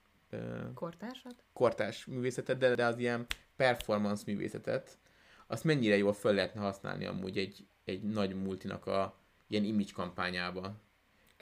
Kortársat? 0.74 1.44
kortás 1.52 2.06
művészetet, 2.06 2.58
de, 2.58 2.74
de 2.74 2.84
az 2.84 2.98
ilyen 2.98 3.26
performance 3.56 4.22
művészetet, 4.26 4.98
azt 5.46 5.64
mennyire 5.64 5.96
jól 5.96 6.12
föl 6.12 6.34
lehetne 6.34 6.60
használni 6.60 7.04
amúgy 7.04 7.38
egy, 7.38 7.66
egy 7.84 8.02
nagy 8.02 8.34
multinak 8.34 8.86
a 8.86 9.21
ilyen 9.52 9.64
image 9.64 9.92
kampányába. 9.94 10.62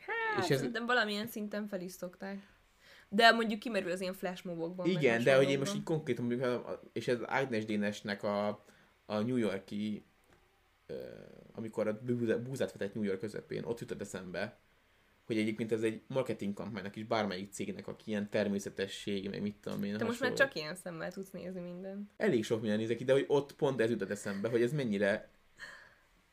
Hát, 0.06 0.44
És 0.44 0.50
ez- 0.50 0.56
szerintem 0.56 0.86
valamilyen 0.86 1.26
szinten 1.26 1.66
fel 1.68 1.80
is 1.80 1.92
szokták. 1.92 2.38
De 3.08 3.30
mondjuk 3.32 3.60
kimerül 3.60 3.90
az 3.90 4.00
ilyen 4.00 4.14
flash 4.14 4.44
mobokban. 4.44 4.86
meg 4.88 4.96
Igen, 4.96 5.22
de 5.22 5.36
hogy 5.36 5.50
én 5.50 5.58
most 5.58 5.74
így 5.74 5.82
konkrétan, 5.82 6.24
mondjuk, 6.24 6.46
ha- 6.48 6.80
és 6.92 7.08
ez 7.08 7.20
Agnes 7.20 7.64
Dénesnek 7.64 8.22
a, 8.22 8.48
a 9.06 9.18
New 9.20 9.36
Yorki, 9.36 10.04
amikor 11.52 11.88
a 11.88 12.00
búzát 12.42 12.72
vetett 12.72 12.94
New 12.94 13.04
York 13.04 13.18
közepén, 13.20 13.64
ott 13.64 13.80
jutott 13.80 14.00
eszembe, 14.00 14.58
hogy 15.26 15.38
egyébként 15.38 15.72
ez 15.72 15.82
egy 15.82 16.02
marketing 16.06 16.54
kampánynak 16.54 16.96
is 16.96 17.04
bármelyik 17.04 17.52
cégnek, 17.52 17.86
aki 17.86 18.02
ilyen 18.10 18.30
természetesség, 18.30 19.28
meg 19.28 19.42
mit 19.42 19.56
tudom 19.60 19.82
én. 19.82 19.96
Te 19.96 20.04
most 20.04 20.20
már 20.20 20.32
csak 20.32 20.54
ilyen 20.54 20.74
szemmel 20.74 21.12
tudsz 21.12 21.30
nézni 21.30 21.60
mindent. 21.60 22.10
Elég 22.16 22.44
sok 22.44 22.60
minden 22.60 22.78
nézek 22.78 22.96
ki, 22.96 23.04
de 23.04 23.12
hogy 23.12 23.24
ott 23.28 23.52
pont 23.52 23.80
ez 23.80 23.90
jutott 23.90 24.10
eszembe, 24.10 24.48
hogy 24.48 24.62
ez 24.62 24.72
mennyire 24.72 25.28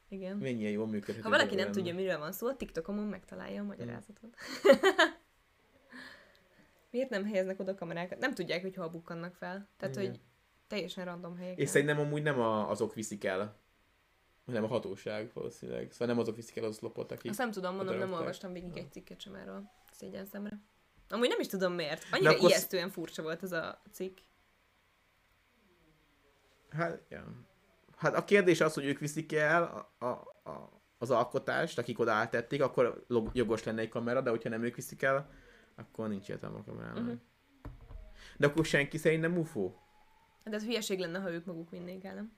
Igen. 0.09 0.37
Mennyire 0.37 0.69
jól 0.69 0.87
működhet. 0.87 1.23
Ha 1.23 1.29
valaki 1.29 1.55
nem 1.55 1.71
tudja, 1.71 1.93
miről 1.93 2.17
van 2.17 2.31
szó, 2.31 2.47
a 2.47 2.55
TikTokomon 2.55 3.05
megtalálja 3.05 3.61
a 3.61 3.65
magyarázatot. 3.65 4.35
Miért 6.91 7.09
nem 7.09 7.25
helyeznek 7.25 7.59
oda 7.59 7.75
kamerákat? 7.75 8.19
Nem 8.19 8.33
tudják, 8.33 8.61
hogy 8.61 8.75
hol 8.75 8.87
bukkannak 8.89 9.35
fel. 9.35 9.69
Tehát, 9.77 9.95
Igen. 9.95 10.09
hogy 10.09 10.19
teljesen 10.67 11.05
random 11.05 11.35
helyeken. 11.35 11.63
És 11.63 11.69
szerintem 11.69 11.99
amúgy 11.99 12.21
nem 12.23 12.39
a, 12.39 12.69
azok 12.69 12.93
viszik 12.93 13.23
el, 13.23 13.59
hanem 14.45 14.63
a 14.63 14.67
hatóság 14.67 15.31
valószínűleg. 15.33 15.91
Szóval 15.91 16.07
nem 16.07 16.19
azok 16.19 16.35
viszik 16.35 16.57
el 16.57 16.63
az 16.63 16.69
oszlopot, 16.69 17.11
akik... 17.11 17.29
Azt 17.29 17.39
nem 17.39 17.51
tudom, 17.51 17.75
mondom, 17.75 17.97
nem 17.97 18.13
olvastam 18.13 18.53
végig 18.53 18.75
Ja. 18.75 18.81
egy 18.81 18.91
cikket 18.91 19.21
sem 19.21 19.35
erről. 19.35 19.69
Szégyen 19.91 20.25
szemre. 20.25 20.59
Amúgy 21.09 21.27
nem 21.27 21.39
is 21.39 21.47
tudom 21.47 21.73
miért. 21.73 22.03
Annyira 22.11 22.29
akkor 22.29 22.43
sz- 22.43 22.49
ijesztően 22.49 22.89
furcsa 22.89 23.21
volt 23.21 23.43
ez 23.43 23.51
a 23.51 23.81
cikk. 23.91 24.17
Hát, 26.69 27.01
ja. 27.09 27.46
Hát 27.97 28.15
a 28.15 28.23
kérdés 28.23 28.61
az, 28.61 28.73
hogy 28.73 28.85
ők 28.85 28.99
viszik 28.99 29.33
el 29.33 29.63
a, 29.63 30.05
a, 30.05 30.09
a, 30.49 30.81
az 30.97 31.11
alkotást, 31.11 31.77
akik 31.77 31.99
oda 31.99 32.11
áttették, 32.11 32.61
akkor 32.61 33.05
jogos 33.33 33.63
lenne 33.63 33.81
egy 33.81 33.89
kamera, 33.89 34.21
de 34.21 34.29
hogyha 34.29 34.49
nem 34.49 34.63
ők 34.63 34.75
viszik 34.75 35.01
el, 35.01 35.29
akkor 35.75 36.07
nincs 36.07 36.29
értelme 36.29 36.57
a 36.57 36.63
kamerának. 36.63 37.03
Mhm. 37.03 37.13
De 38.37 38.47
akkor 38.47 38.65
senki 38.65 38.97
szerint 38.97 39.21
nem 39.21 39.37
UFO? 39.37 39.73
De 40.43 40.55
ez 40.55 40.63
hülyeség 40.63 40.99
lenne, 40.99 41.19
ha 41.19 41.31
ők 41.31 41.45
maguk 41.45 41.69
vinnék 41.69 42.03
el, 42.03 42.13
nem? 42.13 42.33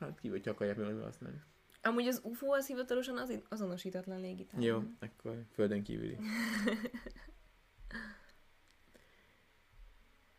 Hát 0.00 0.20
ki, 0.20 0.28
hogy 0.28 0.48
akarják 0.48 0.76
mi 0.76 1.00
használni. 1.02 1.40
Amúgy 1.82 2.06
az 2.06 2.20
UFO 2.24 2.52
az 2.52 2.66
hivatalosan 2.66 3.18
az 3.18 3.38
azonosítatlan 3.48 4.20
légitárgy. 4.20 4.64
Jó, 4.64 4.76
nem? 4.76 4.96
akkor 5.00 5.44
földön 5.52 5.82
kívüli. 5.82 6.16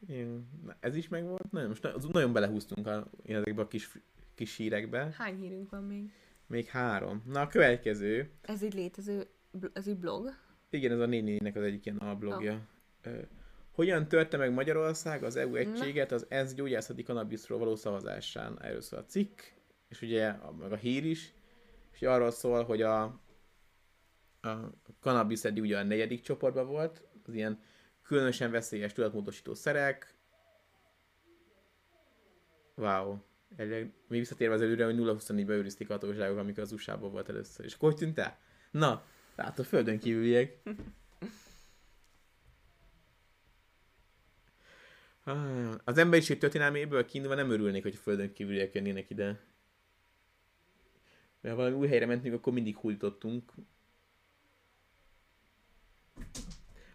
Jó. 0.07 0.39
Na, 0.63 0.75
ez 0.79 0.95
is 0.95 1.07
megvolt? 1.07 1.51
Nem, 1.51 1.67
most 1.67 2.11
nagyon 2.11 2.33
belehúztunk 2.33 2.87
a, 2.87 3.07
ezekbe 3.25 3.61
a 3.61 3.67
kis, 3.67 3.91
kis 4.41 4.55
hírekbe. 4.55 5.13
Hány 5.17 5.35
hírünk 5.35 5.69
van 5.69 5.83
még? 5.83 6.11
Még 6.47 6.67
három. 6.67 7.23
Na 7.25 7.41
a 7.41 7.47
következő. 7.47 8.31
Ez 8.41 8.63
egy 8.63 8.73
létező, 8.73 9.27
ez 9.73 9.87
egy 9.87 9.97
blog. 9.97 10.29
Igen, 10.69 10.91
ez 10.91 10.99
a 10.99 11.05
néninek 11.05 11.55
az 11.55 11.63
egyik 11.63 11.85
ilyen 11.85 11.97
alblogja. 11.97 12.67
Ö, 13.01 13.19
Hogyan 13.71 14.07
törte 14.07 14.37
meg 14.37 14.53
Magyarország 14.53 15.23
az 15.23 15.35
EU 15.35 15.55
egységet 15.55 16.11
az 16.11 16.25
ENSZ 16.29 16.53
gyógyászati 16.53 17.03
kanabiszról 17.03 17.59
való 17.59 17.75
szavazásán? 17.75 18.61
Erről 18.61 18.81
szól 18.81 18.99
a 18.99 19.05
cikk, 19.05 19.41
és 19.87 20.01
ugye 20.01 20.27
a, 20.27 20.51
meg 20.51 20.71
a 20.71 20.75
hír 20.75 21.05
is, 21.05 21.33
és 21.91 22.01
arról 22.01 22.31
szól, 22.31 22.63
hogy 22.63 22.81
a, 22.81 23.01
a 24.41 24.71
kanabisz 24.99 25.45
eddig 25.45 25.63
ugye 25.63 25.77
a 25.77 25.83
negyedik 25.83 26.21
csoportban 26.21 26.67
volt, 26.67 27.03
az 27.25 27.33
ilyen 27.33 27.61
különösen 28.03 28.51
veszélyes 28.51 28.93
tudatmódosító 28.93 29.53
szerek. 29.53 30.13
Wow. 32.75 33.17
Elég, 33.55 33.91
mi 34.07 34.17
visszatérve 34.17 34.53
az 34.53 34.61
előre, 34.61 34.85
hogy 34.85 34.95
0-24-ben 34.97 35.57
őrizték 35.57 35.89
a 35.89 35.93
hatóságok, 35.93 36.37
amikor 36.37 36.63
az 36.63 36.71
USA-ban 36.71 37.11
volt 37.11 37.29
először. 37.29 37.65
És 37.65 37.73
akkor 37.73 37.89
hogy 37.89 37.99
tűnt 37.99 38.17
el? 38.17 38.39
Na, 38.71 39.05
látod, 39.35 39.65
földön 39.65 39.99
kívüliek. 39.99 40.57
Az 45.83 45.97
emberiség 45.97 46.37
történelméből 46.37 47.05
kiindulva 47.05 47.35
nem 47.35 47.51
örülnék, 47.51 47.83
hogy 47.83 47.95
földön 47.95 48.33
kívüliek 48.33 48.73
jönnének 48.73 49.09
ide. 49.09 49.25
Mert 51.41 51.55
ha 51.55 51.61
valami 51.61 51.75
új 51.75 51.87
helyre 51.87 52.05
mentünk, 52.05 52.33
akkor 52.35 52.53
mindig 52.53 52.77
hújtottunk. 52.77 53.51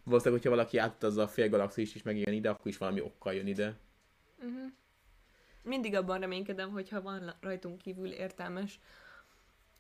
Valószínűleg, 0.02 0.42
hogyha 0.42 0.57
valaki 0.57 0.78
átutazza 0.78 1.22
a 1.22 1.28
fél 1.28 1.48
galaxist 1.48 1.94
is 1.94 2.02
meg 2.02 2.16
ilyen 2.16 2.32
ide, 2.32 2.50
akkor 2.50 2.66
is 2.66 2.76
valami 2.76 3.00
okkal 3.00 3.34
jön 3.34 3.46
ide. 3.46 3.76
Uh-huh. 4.38 4.72
Mindig 5.67 5.95
abban 5.95 6.21
reménykedem, 6.21 6.71
hogy 6.71 6.89
ha 6.89 7.03
van 7.03 7.35
rajtunk 7.41 7.79
kívül 7.79 8.11
értelmes 8.11 8.81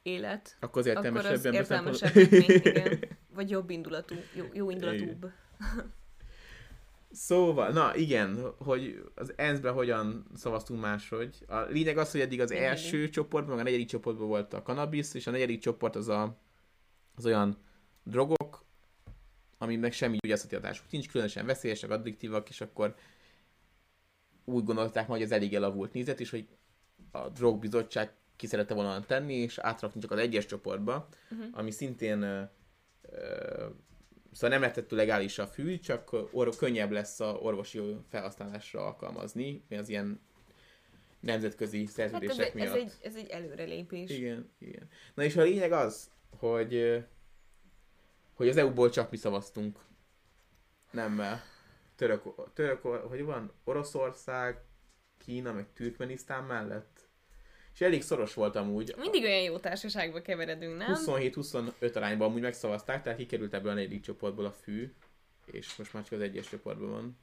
élet, 0.02 0.56
Akkor 0.60 0.80
az 0.80 0.86
értelmesebb 0.86 1.34
akkor 1.34 1.46
az 1.46 1.54
értelmesebb, 1.54 2.14
még, 2.14 2.48
igen. 2.48 2.98
Vagy 3.34 3.50
jobb 3.50 3.70
indulatú, 3.70 4.14
jó, 4.34 4.44
jó 4.52 4.70
indulatúbb. 4.70 5.30
Szóval, 7.10 7.70
na 7.70 7.96
igen, 7.96 8.54
hogy 8.58 9.02
az 9.14 9.32
ENSZ-ben 9.36 9.72
hogyan 9.72 10.26
szavaztunk 10.34 10.80
máshogy. 10.80 11.44
A 11.46 11.58
lényeg 11.60 11.98
az, 11.98 12.10
hogy 12.10 12.20
eddig 12.20 12.40
az 12.40 12.52
első 12.52 13.08
csoportban, 13.08 13.56
meg 13.56 13.64
a 13.64 13.68
negyedik 13.68 13.88
csoportban 13.88 14.26
volt 14.26 14.52
a 14.54 14.62
cannabis, 14.62 15.14
és 15.14 15.26
a 15.26 15.30
negyedik 15.30 15.60
csoport 15.60 15.96
az, 15.96 16.08
a, 16.08 16.38
az 17.16 17.26
olyan 17.26 17.58
drogok, 18.04 18.64
aminek 19.58 19.92
semmi 19.92 20.16
gyógyászati 20.16 20.54
hatásuk 20.54 20.90
nincs, 20.90 21.08
különösen 21.08 21.46
veszélyesek, 21.46 21.90
addiktívak, 21.90 22.48
és 22.48 22.60
akkor 22.60 22.94
úgy 24.48 24.64
gondolták 24.64 25.06
majd, 25.08 25.20
hogy 25.20 25.30
ez 25.30 25.36
elég 25.36 25.54
elavult 25.54 25.92
nézet, 25.92 26.20
és 26.20 26.30
hogy 26.30 26.48
a 27.10 27.28
drogbizottság 27.28 28.12
ki 28.36 28.46
szerette 28.46 28.74
volna 28.74 29.04
tenni, 29.04 29.34
és 29.34 29.58
átrakni 29.58 30.00
csak 30.00 30.10
az 30.10 30.18
egyes 30.18 30.46
csoportba, 30.46 31.08
Uh-huh. 31.30 31.46
ami 31.52 31.70
szintén 31.70 32.22
ö, 32.22 32.42
ö, 33.02 33.66
szóval 34.32 34.50
nem 34.50 34.60
lehetett 34.60 34.90
legális 34.90 35.38
a 35.38 35.46
fű, 35.46 35.78
csak 35.78 36.12
or- 36.32 36.56
könnyebb 36.56 36.90
lesz 36.90 37.20
a 37.20 37.24
orvosi 37.34 37.96
felhasználásra 38.08 38.84
alkalmazni, 38.84 39.64
az 39.70 39.88
ilyen 39.88 40.20
nemzetközi 41.20 41.78
Hát 41.78 41.86
ez, 41.88 41.92
szerződések 41.94 42.54
miatt. 42.54 42.66
ez, 42.66 42.74
egy, 42.74 42.92
ez 43.02 43.14
egy 43.16 43.28
előrelépés. 43.28 44.10
Igen, 44.10 44.50
igen. 44.58 44.88
Na 45.14 45.22
és 45.22 45.36
a 45.36 45.42
lényeg 45.42 45.72
az, 45.72 46.10
hogy, 46.38 47.04
hogy 48.34 48.48
az 48.48 48.56
EU-ból 48.56 48.90
csak 48.90 49.10
mi 49.10 49.16
szavaztunk. 49.16 49.78
Nem 50.90 51.18
ö, 51.18 51.24
török, 51.96 52.52
török, 52.52 52.82
hogy 52.82 53.22
van? 53.22 53.52
Oroszország, 53.64 54.60
Kína, 55.18 55.52
meg 55.52 55.66
Türkmenisztán 55.72 56.44
mellett. 56.44 57.08
És 57.74 57.80
elég 57.80 58.02
szoros 58.02 58.34
volt 58.34 58.56
amúgy. 58.56 58.94
Mindig 58.98 59.22
olyan 59.22 59.42
jó 59.42 59.58
társaságba 59.58 60.22
keveredünk, 60.22 60.76
nem? 60.76 60.94
27-25 60.94 61.96
arányban 61.96 62.28
amúgy 62.28 62.42
megszavazták, 62.42 63.02
tehát 63.02 63.18
kikerült 63.18 63.54
ebből 63.54 63.70
a 63.70 63.74
negyedik 63.74 64.02
csoportból 64.02 64.44
a 64.44 64.52
fű, 64.52 64.92
és 65.46 65.76
most 65.76 65.92
már 65.92 66.02
csak 66.02 66.12
az 66.12 66.20
egyes 66.20 66.48
csoportban 66.48 66.90
van. 66.90 67.18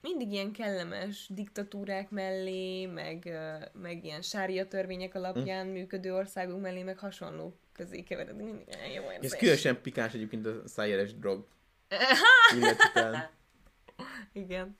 Mindig 0.00 0.32
ilyen 0.32 0.52
kellemes 0.52 1.26
diktatúrák 1.28 2.10
mellé, 2.10 2.86
meg, 2.86 3.38
meg 3.72 4.04
ilyen 4.04 4.22
sária 4.22 4.68
törvények 4.68 5.14
alapján 5.14 5.66
Hm. 5.66 5.72
működő 5.72 6.14
országok 6.14 6.60
mellé, 6.60 6.82
meg 6.82 6.98
hasonló 6.98 7.58
közé 7.72 8.02
keveredünk. 8.02 8.50
Mindig 8.50 8.74
olyan 8.76 8.90
jó 8.90 9.08
Ez 9.20 9.36
különösen 9.36 9.80
pikáns 9.80 10.14
egyébként 10.14 10.46
a 10.46 10.62
szájéres 10.68 11.14
drog. 11.14 11.46
illetve. 12.56 13.30
Igen. 14.38 14.76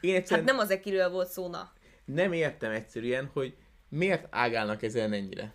Én 0.00 0.10
Hát 0.12 0.20
egyszerűen 0.20 0.46
nem 0.46 0.58
az 0.58 0.70
ekiről 0.70 1.10
volt 1.10 1.28
szó, 1.28 1.48
na. 1.48 1.72
nem 2.04 2.32
értem 2.32 2.70
egyszerűen, 2.70 3.30
hogy 3.32 3.56
miért 3.88 4.26
ágálnak 4.30 4.82
ezen 4.82 5.12
ennyire. 5.12 5.54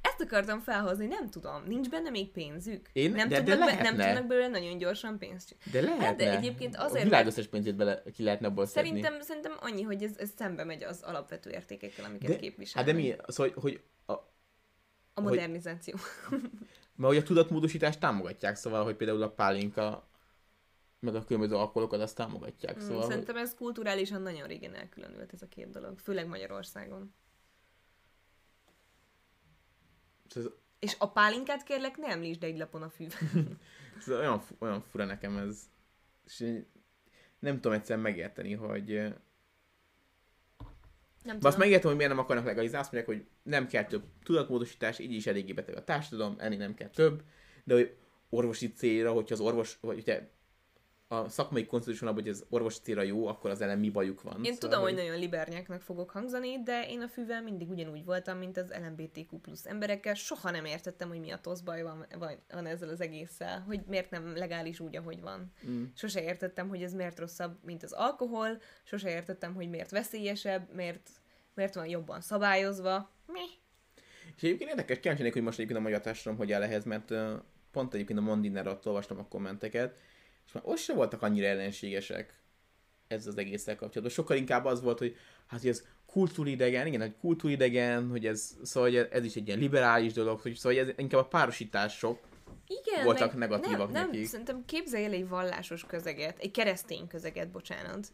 Ezt 0.00 0.20
akartam 0.20 0.60
felhozni, 0.60 1.06
nem 1.06 1.30
tudom. 1.30 1.62
Nincs 1.66 1.88
benne 1.88 2.10
még 2.10 2.30
pénzük? 2.30 2.88
Én- 2.92 3.10
nem, 3.12 3.28
de- 3.28 3.40
de 3.40 3.50
tudnak 3.50 3.68
nem 3.68 3.78
lehetne. 3.78 4.04
tudnak 4.06 4.26
belőle 4.26 4.48
nagyon 4.48 4.78
gyorsan 4.78 5.18
pénzt 5.18 5.48
csinálni. 5.48 5.70
De 5.72 5.80
lehetne. 5.80 6.04
Hát, 6.06 6.16
de 6.16 6.36
egyébként 6.38 6.76
azért, 6.76 7.00
A 7.00 7.04
világ 7.04 7.26
összes 7.26 7.46
pénzét 7.46 7.74
bele, 7.76 8.02
ki 8.14 8.22
lehetne 8.22 8.46
abból 8.46 8.66
szedni. 8.66 8.88
Szerintem, 8.88 9.20
szerintem 9.20 9.52
annyi, 9.60 9.82
hogy 9.82 10.02
ez, 10.02 10.16
ez 10.18 10.30
szembe 10.36 10.64
megy 10.64 10.82
az 10.82 11.02
alapvető 11.02 11.50
értékekkel, 11.50 12.04
amiket 12.04 12.28
de, 12.30 12.36
képvisel. 12.36 12.82
hát 12.84 12.92
de 12.94 12.98
mi? 13.00 13.14
Az, 13.22 13.36
hogy, 13.36 13.52
hogy 13.56 13.80
a, 14.06 14.12
A 15.14 15.20
modernizáció. 15.20 15.94
mert 16.96 17.12
hogy 17.12 17.16
a 17.16 17.22
tudatmódosítást 17.22 18.00
támogatják, 18.00 18.56
szóval, 18.56 18.84
hogy 18.84 18.94
például 18.96 19.22
a 19.22 19.30
pálinka 19.30 20.08
meg 21.04 21.14
a 21.14 21.24
különböző 21.24 21.54
alkoholokat 21.54 22.00
azt 22.00 22.16
támogatják. 22.16 22.76
Mm, 22.76 22.80
Szóval, 22.80 22.96
hogy, 22.96 23.08
Szerintem 23.08 23.36
ez 23.36 23.54
kulturálisan 23.54 24.22
nagyon 24.22 24.46
régen 24.46 24.74
elkülönült 24.74 25.32
ez 25.32 25.42
a 25.42 25.48
két 25.48 25.70
dolog, 25.70 25.98
főleg 25.98 26.26
Magyarországon. 26.26 27.14
ez, 30.34 30.44
És 30.78 30.96
a 30.98 31.10
pálinkát 31.10 31.62
kérlek, 31.62 31.96
ne 31.96 32.06
említsd 32.08 32.44
egy 32.44 32.58
lapon 32.58 32.82
a 32.82 32.88
fű. 32.88 33.06
ez 33.98 34.08
olyan, 34.08 34.42
olyan 34.58 34.80
fura 34.80 35.04
nekem 35.04 35.36
ez. 35.36 35.70
És 36.26 36.62
nem 37.38 37.54
tudom 37.54 37.72
egyszerűen 37.72 38.04
megérteni, 38.04 38.52
hogy 38.52 38.86
Nem 38.86 39.08
De 41.22 41.32
azt 41.32 41.40
tudom. 41.40 41.58
megértem, 41.58 41.88
hogy 41.88 41.96
miért 41.96 42.12
nem 42.12 42.20
akarnak 42.20 42.44
legalizálni, 42.44 42.86
azt 42.86 42.92
mondják, 42.92 43.16
hogy 43.16 43.26
nem 43.42 43.66
kell 43.66 43.84
több 43.84 44.04
tudatmódosítás, 44.22 44.98
így 44.98 45.12
is 45.12 45.26
eléggé 45.26 45.52
beteg 45.52 45.76
a 45.76 45.84
társadalom, 45.84 46.34
ennél 46.38 46.58
nem 46.58 46.74
kell 46.74 46.88
több, 46.88 47.22
de 47.64 47.74
hogy 47.74 47.96
orvosi 48.28 48.72
célra, 48.72 49.12
hogyha 49.12 49.34
az 49.34 49.40
orvos, 49.40 49.78
vagy 49.80 49.94
hogyha 50.04 50.20
a 51.08 51.28
szakmai 51.28 51.66
konszenzus 51.66 52.00
van 52.00 52.14
hogy 52.14 52.28
ez 52.28 52.44
orvosi 52.48 52.78
célra 52.82 53.02
jó, 53.02 53.26
akkor 53.26 53.50
az 53.50 53.60
ellen 53.60 53.78
mi 53.78 53.90
bajuk 53.90 54.22
van. 54.22 54.32
Szóval, 54.32 54.50
Én 54.50 54.58
tudom, 54.58 54.82
hogy 54.82 54.94
nagyon 54.94 55.18
libernyáknak 55.18 55.80
fogok 55.80 56.10
hangzani, 56.10 56.62
de 56.62 56.88
én 56.88 57.00
a 57.00 57.08
fűvel 57.08 57.42
mindig 57.42 57.70
ugyanúgy 57.70 58.04
voltam, 58.04 58.38
mint 58.38 58.56
az 58.56 58.74
LMBTQ 58.86 59.38
plusz 59.38 59.66
emberekkel. 59.66 60.14
Soha 60.14 60.50
nem 60.50 60.64
értettem, 60.64 61.08
hogy 61.08 61.20
mi 61.20 61.30
a 61.30 61.38
tosz 61.38 61.60
baj 61.60 61.82
van, 61.82 62.06
van, 62.18 62.30
van 62.48 62.66
ezzel 62.66 62.88
az 62.88 63.00
egésszel, 63.00 63.60
hogy 63.60 63.80
miért 63.86 64.10
nem 64.10 64.36
legális 64.36 64.80
úgy, 64.80 64.96
ahogy 64.96 65.20
van. 65.20 65.52
Mm. 65.66 65.84
Sose 65.94 66.22
értettem, 66.22 66.68
hogy 66.68 66.82
ez 66.82 66.92
miért 66.92 67.18
rosszabb, 67.18 67.58
mint 67.62 67.82
az 67.82 67.92
alkohol, 67.92 68.60
sose 68.84 69.10
értettem, 69.10 69.54
hogy 69.54 69.68
miért 69.68 69.90
veszélyesebb, 69.90 70.74
miért, 70.74 71.10
miért 71.54 71.74
van 71.74 71.86
jobban 71.86 72.20
szabályozva. 72.20 73.10
Mi? 73.26 73.44
És 74.36 74.42
egyébként 74.42 74.70
érdekes, 74.70 74.98
kíváncsi 74.98 75.30
hogy 75.30 75.42
most 75.42 75.56
egyébként 75.56 75.78
a 75.78 75.82
magyar 75.82 76.00
társadalom 76.00 76.38
hogy 76.38 76.52
áll 76.52 76.62
ehhez, 76.62 76.84
mert 76.84 77.10
uh, 77.10 77.32
pont 77.70 77.94
egyébként 77.94 78.18
a 78.18 78.22
Mondiner 78.22 78.66
alatt 78.66 78.86
olvastam 78.86 79.18
a 79.18 79.28
kommenteket, 79.28 79.96
és 80.46 80.52
már 80.52 80.62
ott 80.66 80.78
sem 80.78 80.96
voltak 80.96 81.22
annyira 81.22 81.46
ellenségesek. 81.46 82.42
ez 83.08 83.26
az 83.26 83.38
egésszel 83.38 83.76
kapcsolatban. 83.76 84.14
Sokkal 84.14 84.36
inkább 84.36 84.64
az 84.64 84.82
volt, 84.82 84.98
hogy 84.98 85.16
hát 85.46 85.60
hogy 85.60 85.68
ez 85.68 85.84
kultúridegen, 86.06 86.86
igen, 86.86 87.00
hogy 87.00 87.16
kultúridegen, 87.20 88.08
hogy 88.08 88.26
ez, 88.26 88.56
szóval 88.62 88.90
hogy 88.90 89.08
ez 89.10 89.24
is 89.24 89.36
egy 89.36 89.46
ilyen 89.46 89.58
liberális 89.58 90.12
dolog, 90.12 90.40
hogy 90.40 90.54
szóval 90.54 90.78
ez 90.78 90.88
inkább 90.96 91.20
a 91.20 91.28
párosítások 91.28 92.18
Igen, 92.66 93.04
voltak 93.04 93.30
meg 93.34 93.38
negatívak 93.38 93.92
nem, 93.92 94.04
nekik. 94.06 94.20
Nem, 94.20 94.28
szerintem 94.28 94.64
képzelj 94.64 95.04
el 95.04 95.12
egy 95.12 95.28
vallásos 95.28 95.84
közeget, 95.84 96.38
egy 96.38 96.50
keresztény 96.50 97.06
közeget, 97.06 97.50
bocsánat, 97.50 98.08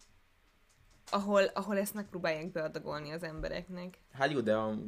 ahol, 1.10 1.44
ahol 1.44 1.78
ezt 1.78 1.94
megpróbálják 1.94 2.50
beadagolni 2.50 3.10
az 3.10 3.22
embereknek. 3.22 3.98
Hát 4.12 4.30
jó, 4.30 4.40
de 4.40 4.54
a, 4.54 4.78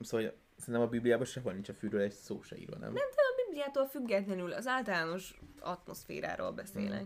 szóval 0.00 0.32
szerintem 0.62 0.88
a 0.88 0.90
Bibliában 0.90 1.26
sehol 1.26 1.52
nincs 1.52 1.68
a 1.68 1.74
fűről 1.74 2.00
egy 2.00 2.12
szó 2.12 2.42
se 2.42 2.56
írva, 2.56 2.76
nem? 2.76 2.92
Nem, 2.92 3.08
de 3.14 3.22
a 3.32 3.44
Bibliától 3.46 3.86
függetlenül 3.86 4.52
az 4.52 4.66
általános 4.66 5.40
atmoszféráról 5.60 6.52
beszélek. 6.52 7.04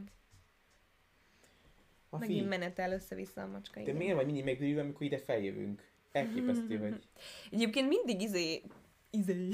A 2.10 2.18
Megint 2.18 2.42
fi, 2.42 2.48
menetel 2.48 2.92
össze-vissza 2.92 3.42
a 3.42 3.46
macska. 3.46 3.74
de 3.74 3.80
igen. 3.80 3.96
miért 3.96 4.14
vagy 4.16 4.26
mindig 4.26 4.44
megdőlve, 4.44 4.80
amikor 4.80 5.02
ide 5.02 5.18
feljövünk? 5.18 5.82
Elképesztő, 6.12 6.78
hogy... 6.78 7.08
Egyébként 7.50 7.88
mindig 7.88 8.20
izé, 8.20 8.62
izé, 9.10 9.48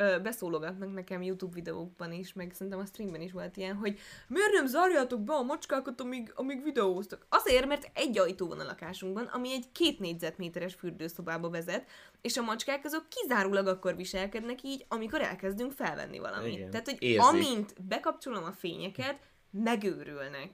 ö, 0.00 0.18
beszólogatnak 0.22 0.94
nekem 0.94 1.22
YouTube 1.22 1.54
videókban 1.54 2.12
is, 2.12 2.32
meg 2.32 2.52
szerintem 2.52 2.78
a 2.78 2.84
streamben 2.84 3.20
is 3.20 3.32
volt 3.32 3.56
ilyen, 3.56 3.76
hogy 3.76 3.98
miért 4.28 4.52
nem 4.52 4.66
zárjátok 4.66 5.20
be 5.20 5.32
a 5.32 5.42
macskákat, 5.42 6.00
amíg, 6.00 6.32
amíg 6.34 6.62
videóztak? 6.62 7.26
Azért, 7.28 7.66
mert 7.66 7.90
egy 7.94 8.18
ajtó 8.18 8.48
van 8.48 8.60
a 8.60 8.64
lakásunkban, 8.64 9.24
ami 9.24 9.52
egy 9.52 9.72
két 9.72 9.98
négyzetméteres 9.98 10.74
fürdőszobába 10.74 11.50
vezet, 11.50 11.88
és 12.20 12.36
a 12.36 12.42
macskák 12.42 12.84
azok 12.84 13.08
kizárólag 13.08 13.66
akkor 13.66 13.96
viselkednek 13.96 14.62
így, 14.62 14.84
amikor 14.88 15.20
elkezdünk 15.20 15.72
felvenni 15.72 16.18
valamit. 16.18 16.52
Igen. 16.52 16.70
Tehát, 16.70 16.88
hogy 16.88 17.02
Érzik. 17.02 17.22
amint 17.22 17.82
bekapcsolom 17.82 18.44
a 18.44 18.52
fényeket, 18.52 19.18
megőrülnek. 19.50 20.50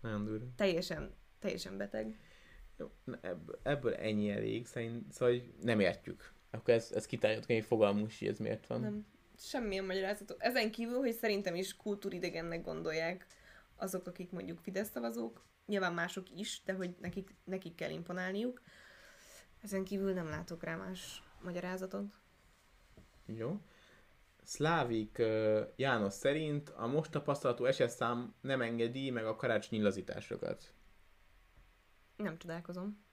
Nagyon 0.00 0.24
durva. 0.24 0.44
Teljesen, 0.56 1.14
teljesen 1.40 1.76
beteg. 1.76 2.18
Jó, 2.78 2.90
ebből, 3.20 3.58
ebből 3.62 3.94
ennyi 3.94 4.30
elég, 4.30 4.66
szerint, 4.66 5.12
szóval 5.12 5.34
nem 5.62 5.80
értjük. 5.80 6.34
Akkor 6.50 6.74
ez, 6.74 6.92
ez 6.92 7.06
kitárgyalt, 7.06 7.46
hogy 7.46 7.64
fogalmunk 7.64 8.10
hogy 8.18 8.28
ez 8.28 8.38
miért 8.38 8.66
van. 8.66 8.80
Nem. 8.80 9.06
Semmilyen 9.38 9.84
magyarázatot. 9.84 10.42
Ezen 10.42 10.70
kívül, 10.70 10.98
hogy 10.98 11.12
szerintem 11.12 11.54
is 11.54 11.76
kultúridegennek 11.76 12.62
gondolják 12.62 13.26
azok, 13.76 14.06
akik 14.06 14.30
mondjuk 14.30 14.58
Fidesz 14.58 14.90
szavazók, 14.90 15.44
nyilván 15.66 15.92
mások 15.92 16.30
is, 16.38 16.62
de 16.64 16.72
hogy 16.72 16.94
nekik, 17.00 17.34
nekik 17.44 17.74
kell 17.74 17.90
imponálniuk. 17.90 18.62
Ezen 19.62 19.84
kívül 19.84 20.12
nem 20.12 20.28
látok 20.28 20.62
rá 20.62 20.76
más 20.76 21.22
magyarázatot. 21.42 22.14
Jó. 23.26 23.60
Szlávik 24.42 25.22
János 25.76 26.12
szerint 26.12 26.68
a 26.68 26.86
most 26.86 27.10
tapasztalható 27.10 27.64
esetszám 27.64 28.34
nem 28.40 28.60
engedi 28.60 29.10
meg 29.10 29.26
a 29.26 29.36
karácsonyi 29.36 29.82
lazításokat. 29.82 30.74
Nem 32.16 32.38
csodálkozom. 32.38 33.05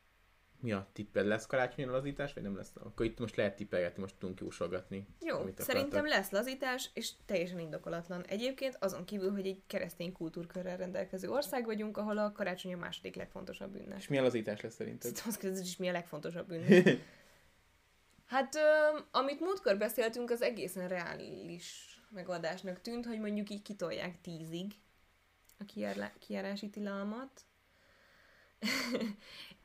Mi 0.63 0.71
a 0.71 0.87
tipped? 0.93 1.25
Lesz 1.25 1.45
karácsonyi 1.45 1.87
lazítás, 1.87 2.33
vagy 2.33 2.43
nem 2.43 2.55
lesz? 2.55 2.71
Akkor 2.75 3.05
itt 3.05 3.19
most 3.19 3.35
lehet 3.35 3.55
tippelgetni, 3.55 4.01
most 4.01 4.15
tudunk 4.19 4.39
jósolgatni. 4.39 5.07
Jó, 5.21 5.37
szerintem 5.57 6.07
lesz 6.07 6.29
lazítás, 6.29 6.89
és 6.93 7.11
teljesen 7.25 7.59
indokolatlan. 7.59 8.25
Egyébként 8.25 8.77
azon 8.79 9.05
kívül, 9.05 9.31
hogy 9.31 9.47
egy 9.47 9.61
keresztény 9.67 10.11
kultúrkörrel 10.11 10.77
rendelkező 10.77 11.29
ország 11.29 11.65
vagyunk, 11.65 11.97
ahol 11.97 12.17
a 12.17 12.31
karácsony 12.31 12.73
a 12.73 12.77
második 12.77 13.15
legfontosabb 13.15 13.75
ünnep. 13.75 13.97
És 13.97 14.07
milyen 14.07 14.23
lazítás 14.23 14.61
lesz 14.61 14.73
szerinted? 14.73 15.21
Azt 15.25 15.39
kérdezed 15.39 15.65
is, 15.65 15.77
mi 15.77 15.87
a 15.87 15.91
legfontosabb 15.91 16.51
ünnep. 16.51 16.87
Hát, 18.25 18.55
ö, 18.55 18.99
amit 19.11 19.39
múltkor 19.39 19.77
beszéltünk, 19.77 20.31
az 20.31 20.41
egészen 20.41 20.87
reális 20.87 21.99
megoldásnak 22.09 22.81
tűnt, 22.81 23.05
hogy 23.05 23.19
mondjuk 23.19 23.49
így 23.49 23.61
kitolják 23.61 24.21
tízig 24.21 24.71
a 25.59 25.65
kijárlá- 25.65 26.17
kijárási 26.19 26.69
tilalmat, 26.69 27.41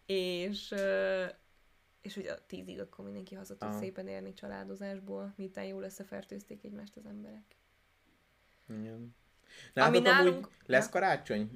és, 0.09 0.75
és 2.01 2.15
hogy 2.15 2.27
a 2.27 2.47
tízig 2.47 2.81
akkor 2.81 3.05
mindenki 3.05 3.35
haza 3.35 3.57
tud 3.57 3.69
Aha. 3.69 3.79
szépen 3.79 4.09
érni 4.09 4.33
családozásból, 4.35 5.33
miután 5.37 5.65
jól 5.65 5.83
összefertőzték 5.83 6.65
egymást 6.65 6.97
az 6.97 7.07
emberek. 7.07 7.57
Igen. 8.69 8.85
Ami 9.75 9.99
Nálatok 9.99 10.03
nálunk- 10.03 10.35
amúgy 10.47 10.49
lesz 10.67 10.89
karácsony? 10.89 11.51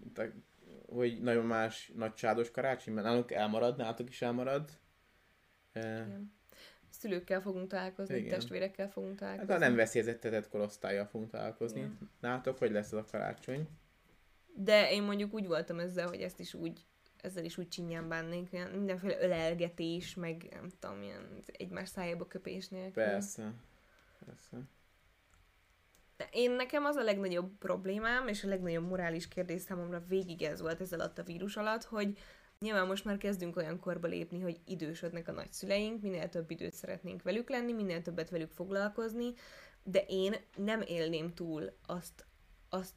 Hogy 0.88 1.20
nagyon 1.20 1.46
más 1.46 1.92
nagy 1.94 2.14
csádos 2.14 2.50
karácsony? 2.50 2.94
Mert 2.94 3.06
nálunk 3.06 3.30
elmarad, 3.30 3.76
nálatok 3.76 4.08
is 4.08 4.22
elmarad. 4.22 4.70
Eh, 5.72 5.82
Igen. 6.06 6.32
Szülőkkel 6.90 7.40
fogunk 7.40 7.68
találkozni, 7.68 8.16
Igen. 8.16 8.28
testvérekkel 8.28 8.90
fogunk 8.90 9.10
Hát 9.10 9.18
találkozni. 9.20 9.54
a 9.54 9.58
nem 9.58 9.74
veszélyeztetett 9.76 10.48
korosztályjal 10.48 11.06
fogunk 11.06 11.30
találkozni. 11.30 11.78
Igen. 11.78 12.10
Nálatok 12.20 12.58
hogy 12.58 12.70
lesz 12.70 12.86
ez 12.92 12.98
a 12.98 13.04
karácsony? 13.04 13.68
De 14.54 14.90
én 14.90 15.02
mondjuk 15.02 15.34
úgy 15.34 15.46
voltam 15.46 15.78
ezzel, 15.78 16.08
hogy 16.08 16.20
ezt 16.20 16.40
is 16.40 16.54
úgy, 16.54 16.84
ezzel 17.22 17.44
is 17.44 17.58
úgy 17.58 17.68
csinyán 17.68 18.08
bánnék, 18.08 18.52
olyan 18.52 18.70
mindenféle 18.70 19.20
ölelgetés, 19.20 20.14
meg 20.14 20.46
nem 20.50 20.68
tudom, 20.80 21.02
ilyen 21.02 21.42
egymás 21.46 21.88
szájába 21.88 22.26
köpés 22.26 22.68
nélkül. 22.68 23.04
Persze. 23.04 23.52
Persze. 24.26 24.56
Én 26.30 26.50
nekem 26.50 26.84
az 26.84 26.96
a 26.96 27.02
legnagyobb 27.02 27.58
problémám, 27.58 28.28
és 28.28 28.44
a 28.44 28.48
legnagyobb 28.48 28.88
morális 28.88 29.28
kérdés 29.28 29.60
számomra 29.60 30.04
végig 30.08 30.42
ez 30.42 30.60
volt 30.60 30.80
ez 30.80 30.92
alatt 30.92 31.18
a 31.18 31.22
vírus 31.22 31.56
alatt, 31.56 31.84
hogy 31.84 32.18
nyilván 32.60 32.86
most 32.86 33.04
már 33.04 33.16
kezdünk 33.16 33.56
olyan 33.56 33.80
korba 33.80 34.06
lépni, 34.06 34.40
hogy 34.40 34.60
idősödnek 34.64 35.28
a 35.28 35.32
nagyszüleink, 35.32 36.02
minél 36.02 36.28
több 36.28 36.50
időt 36.50 36.74
szeretnénk 36.74 37.22
velük 37.22 37.48
lenni, 37.48 37.72
minél 37.72 38.02
többet 38.02 38.30
velük 38.30 38.50
foglalkozni, 38.50 39.32
de 39.82 40.04
én 40.08 40.34
nem 40.56 40.80
élném 40.80 41.34
túl 41.34 41.72
azt, 41.86 42.26
azt, 42.68 42.94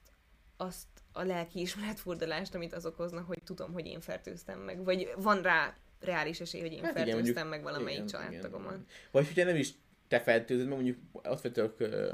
azt 0.58 0.95
a 1.16 1.24
lelkiismeretfordulást, 1.24 2.56
amit 2.56 2.74
az 2.74 2.86
okozna, 2.86 3.22
hogy 3.22 3.42
tudom, 3.46 3.74
hogy 3.74 3.86
én 3.86 4.02
fertőztem 4.02 4.60
meg, 4.60 4.84
vagy 4.84 5.14
van 5.18 5.42
rá 5.42 5.76
reális 6.00 6.40
esély, 6.40 6.62
hogy 6.62 6.72
én 6.72 6.84
Hát 6.84 6.94
hát 6.98 7.06
igen, 7.06 7.16
fertőztem 7.16 7.48
mondjuk- 7.48 7.64
meg 7.66 7.74
valamelyik 7.74 7.98
igen, 7.98 8.08
családtagomat. 8.22 8.72
igen. 8.72 8.86
Vagy 9.12 9.28
hogyha 9.28 9.44
nem 9.44 9.56
is 9.56 9.70
te 10.08 10.20
feltőzöd, 10.22 10.68
mert 10.68 10.82
mondjuk 10.82 10.98
ott 11.12 11.42
vagytok 11.42 11.80
uh, 11.80 12.14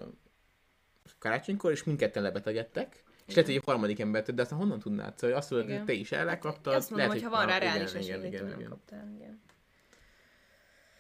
karácsonykor, 1.20 1.72
és 1.72 1.84
mindketten 1.84 2.24
lebetegedtek, 2.24 3.04
és 3.26 3.34
lehet, 3.34 3.50
hogy 3.50 3.56
egy 3.60 3.66
harmadik 3.66 4.00
embert, 4.00 4.34
de 4.34 4.42
aztán 4.42 4.60
honnan 4.60 4.80
tudnád? 4.80 5.18
Szóval 5.18 5.36
azt 5.38 5.50
tudod, 5.50 5.64
Igen. 5.64 5.78
hogy 5.78 5.86
te 5.86 5.94
is 5.94 6.12
elkaptad. 6.12 6.74
Azt 6.74 6.90
mondom, 6.90 7.08
lehet, 7.08 7.24
hogy 7.24 7.32
ha 7.32 7.38
van 7.38 7.48
rá 7.48 7.56
igen, 7.58 7.74
reális 7.74 7.90
igen, 7.90 8.02
esély, 8.20 8.28
igen, 8.28 8.46
nem 8.46 8.58
igen. 8.60 8.70
kaptál. 8.70 9.12
Igen. 9.16 9.42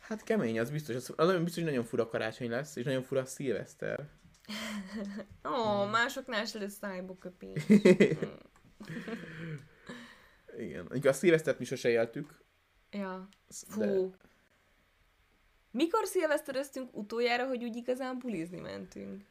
Hát 0.02 0.24
kemény, 0.24 0.60
az 0.60 0.70
biztos. 0.72 0.96
Az, 0.96 1.14
az 1.16 1.28
biztos, 1.38 1.56
hogy 1.56 1.64
nagyon 1.64 1.84
fura 1.84 2.08
karácsony 2.08 2.50
lesz, 2.50 2.76
és 2.76 2.84
nagyon 2.86 3.04
fura 3.04 3.26
szilveszter. 3.26 4.08
Ó, 5.44 5.86
másoknál 5.86 6.46
se 6.46 6.60
lesz 6.60 6.78
szájba 6.78 7.18
köpés. 7.18 7.64
Igen. 10.58 10.84
Mondjuk 10.84 11.06
a 11.06 11.14
szilvesztert 11.14 11.60
mi 11.60 11.66
sose 11.66 11.90
éltük. 11.90 12.44
ja, 12.92 13.30
fú. 13.50 13.80
De, 13.80 14.18
Mikor 15.72 16.06
szilveszteröztünk 16.06 16.98
utoljára, 16.98 17.48
hogy 17.48 17.64
úgy 17.64 17.76
igazán 17.76 18.20
bulizni 18.20 18.60
mentünk? 18.60 19.24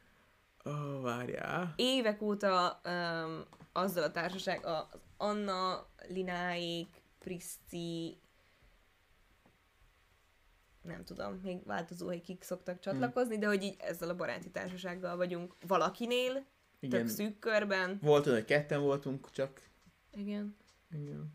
ó, 0.65 0.69
oh, 0.69 1.01
várjál. 1.01 1.73
Évek 1.75 2.21
óta 2.21 2.81
um, 2.85 3.43
azzal 3.73 4.03
a 4.03 4.11
társaság, 4.11 4.65
az 4.65 4.83
Anna, 5.17 5.87
Lináék, 6.07 6.87
Priszti, 7.19 8.20
nem 10.81 11.03
tudom, 11.03 11.39
még 11.43 11.65
változó, 11.65 12.07
hogy 12.07 12.21
kik 12.21 12.43
szoktak 12.43 12.79
csatlakozni, 12.79 13.37
de 13.37 13.47
hogy 13.47 13.63
így 13.63 13.75
ezzel 13.79 14.09
a 14.09 14.15
baráti 14.15 14.49
társasággal 14.49 15.17
vagyunk 15.17 15.55
valakinél, 15.67 16.45
Igen. 16.79 16.99
tök 16.99 17.09
szűk 17.09 17.39
körben. 17.39 17.99
Volt 18.01 18.25
olyan, 18.25 18.37
hogy 18.37 18.47
ketten 18.47 18.81
voltunk, 18.81 19.31
csak... 19.31 19.61
Igen. 20.13 20.55
Igen. 20.91 21.33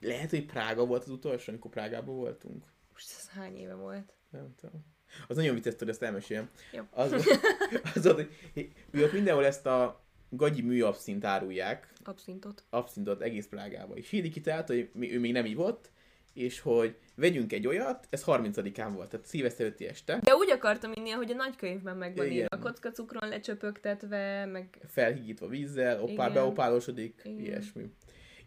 Lehet, 0.00 0.30
hogy 0.30 0.46
Prága 0.46 0.86
volt 0.86 1.02
az 1.02 1.10
utolsó, 1.10 1.52
amikor 1.52 1.70
Prágában 1.70 2.14
voltunk. 2.16 2.64
Most 2.92 3.14
ez 3.18 3.28
hány 3.28 3.56
éve 3.56 3.74
volt? 3.74 4.12
Nem 4.30 4.54
tudom. 4.60 4.84
Az 5.28 5.36
nagyon 5.36 5.54
vicces, 5.54 5.74
hogy 5.78 5.88
ezt 5.88 6.02
elmeséljem. 6.02 6.50
Jó. 6.72 6.82
Az, 6.90 7.12
az 7.94 8.04
volt, 8.04 8.28
hogy 8.54 8.72
ő 8.90 9.04
ott 9.04 9.12
mindenhol 9.12 9.44
ezt 9.44 9.66
a 9.66 10.04
gagyi 10.30 10.62
műabszint 10.62 11.24
árulják, 11.24 11.92
Abszintot. 12.04 12.64
abszintot 12.70 13.20
egész 13.20 13.46
Prágába. 13.46 13.96
És 13.96 14.08
Hídi 14.08 14.28
kitalálta, 14.28 14.72
hogy 14.72 14.90
ő 14.94 15.20
még 15.20 15.32
nem 15.32 15.44
ivott, 15.44 15.90
és 16.32 16.60
hogy 16.60 16.96
vegyünk 17.18 17.52
egy 17.52 17.66
olyat, 17.66 18.06
ez 18.10 18.22
30-án 18.26 18.90
volt, 18.94 19.10
tehát 19.10 19.26
szilveszter 19.26 19.66
előtti 19.66 19.86
este, 19.86 20.18
De 20.22 20.34
úgy 20.34 20.50
akartam 20.50 20.92
inni, 20.94 21.10
hogy 21.10 21.30
a 21.30 21.34
nagykönyvben 21.34 21.96
meg 21.96 22.16
van 22.16 22.26
írva, 22.26 22.56
a 22.56 22.58
kockacukron 22.58 23.28
lecsöpögtetve, 23.28 24.44
meg 24.44 24.78
felhigítva 24.88 25.48
vízzel, 25.48 26.02
opál, 26.02 26.14
Igen. 26.14 26.32
beopálósodik, 26.32 27.20
Igen. 27.24 27.38
ilyesmi. 27.38 27.92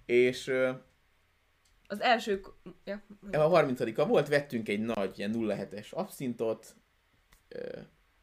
És 0.05 0.51
az 1.87 2.01
első... 2.01 2.41
Ja, 2.83 3.03
a 3.31 3.37
30 3.37 3.95
volt, 3.95 4.27
vettünk 4.27 4.69
egy 4.69 4.81
nagy, 4.81 5.19
ilyen 5.19 5.33
07-es 5.35 5.89
abszintot, 5.89 6.75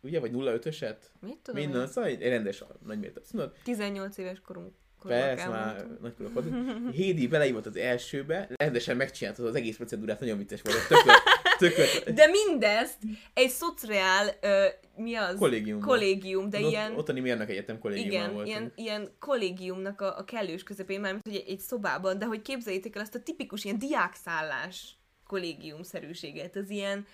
ugye, 0.01 0.21
vagy 0.21 0.31
05-öset? 0.35 0.97
mit 1.21 1.39
tudom 1.43 1.61
Minden, 1.61 1.81
én? 1.81 1.87
szóval 1.87 2.11
egy 2.11 2.23
rendes 2.23 2.65
nagymértékű 2.85 3.21
abszintot. 3.21 3.59
18 3.63 4.19
éves 4.19 4.41
korunk. 4.41 4.75
Persze, 5.03 5.49
már 5.49 5.87
nagykorúak 6.01 6.35
voltunk. 6.35 6.91
Hédi 6.93 7.27
beleívott 7.27 7.67
az 7.67 7.77
elsőbe, 7.77 8.49
rendesen 8.57 8.97
megcsinálta 8.97 9.45
az 9.45 9.55
egész 9.55 9.77
procedúrát, 9.77 10.21
nagyon 10.21 10.39
vicces 10.39 10.63
volt. 10.63 10.77
Ez 10.77 10.87
Tökre, 10.87 11.15
Tököt. 11.59 12.15
De 12.15 12.27
mindezt 12.27 12.97
egy 13.35 13.51
szociál, 13.51 14.37
ö, 14.41 14.65
mi 14.97 15.15
az? 15.15 15.39
Kollégium. 15.39 15.81
Kollégium, 15.81 16.51
de 16.51 16.61
Ott, 16.61 16.71
ilyen... 16.71 16.95
Ottani 16.97 17.21
mérnök 17.21 17.51
egyetem 17.51 17.79
kollégiumban 17.79 18.33
voltunk. 18.33 18.47
ilyen, 18.47 18.73
ilyen 18.75 19.09
kollégiumnak 19.19 20.01
a, 20.01 20.19
a 20.19 20.25
kellős 20.25 20.63
közepén, 20.63 21.01
mert 21.01 21.19
hogy 21.25 21.35
egy, 21.37 21.49
egy 21.49 21.61
szobában, 21.61 22.19
de 22.19 22.25
hogy 22.25 22.43
képzeljétek 22.43 22.97
el 22.97 23.03
azt 23.03 23.15
a 23.15 23.23
tipikus 23.23 23.65
ilyen 23.65 23.79
diákszállás 23.79 24.97
kollégiumszerűséget, 25.27 26.57
az 26.57 26.71
ilyen 26.71 27.07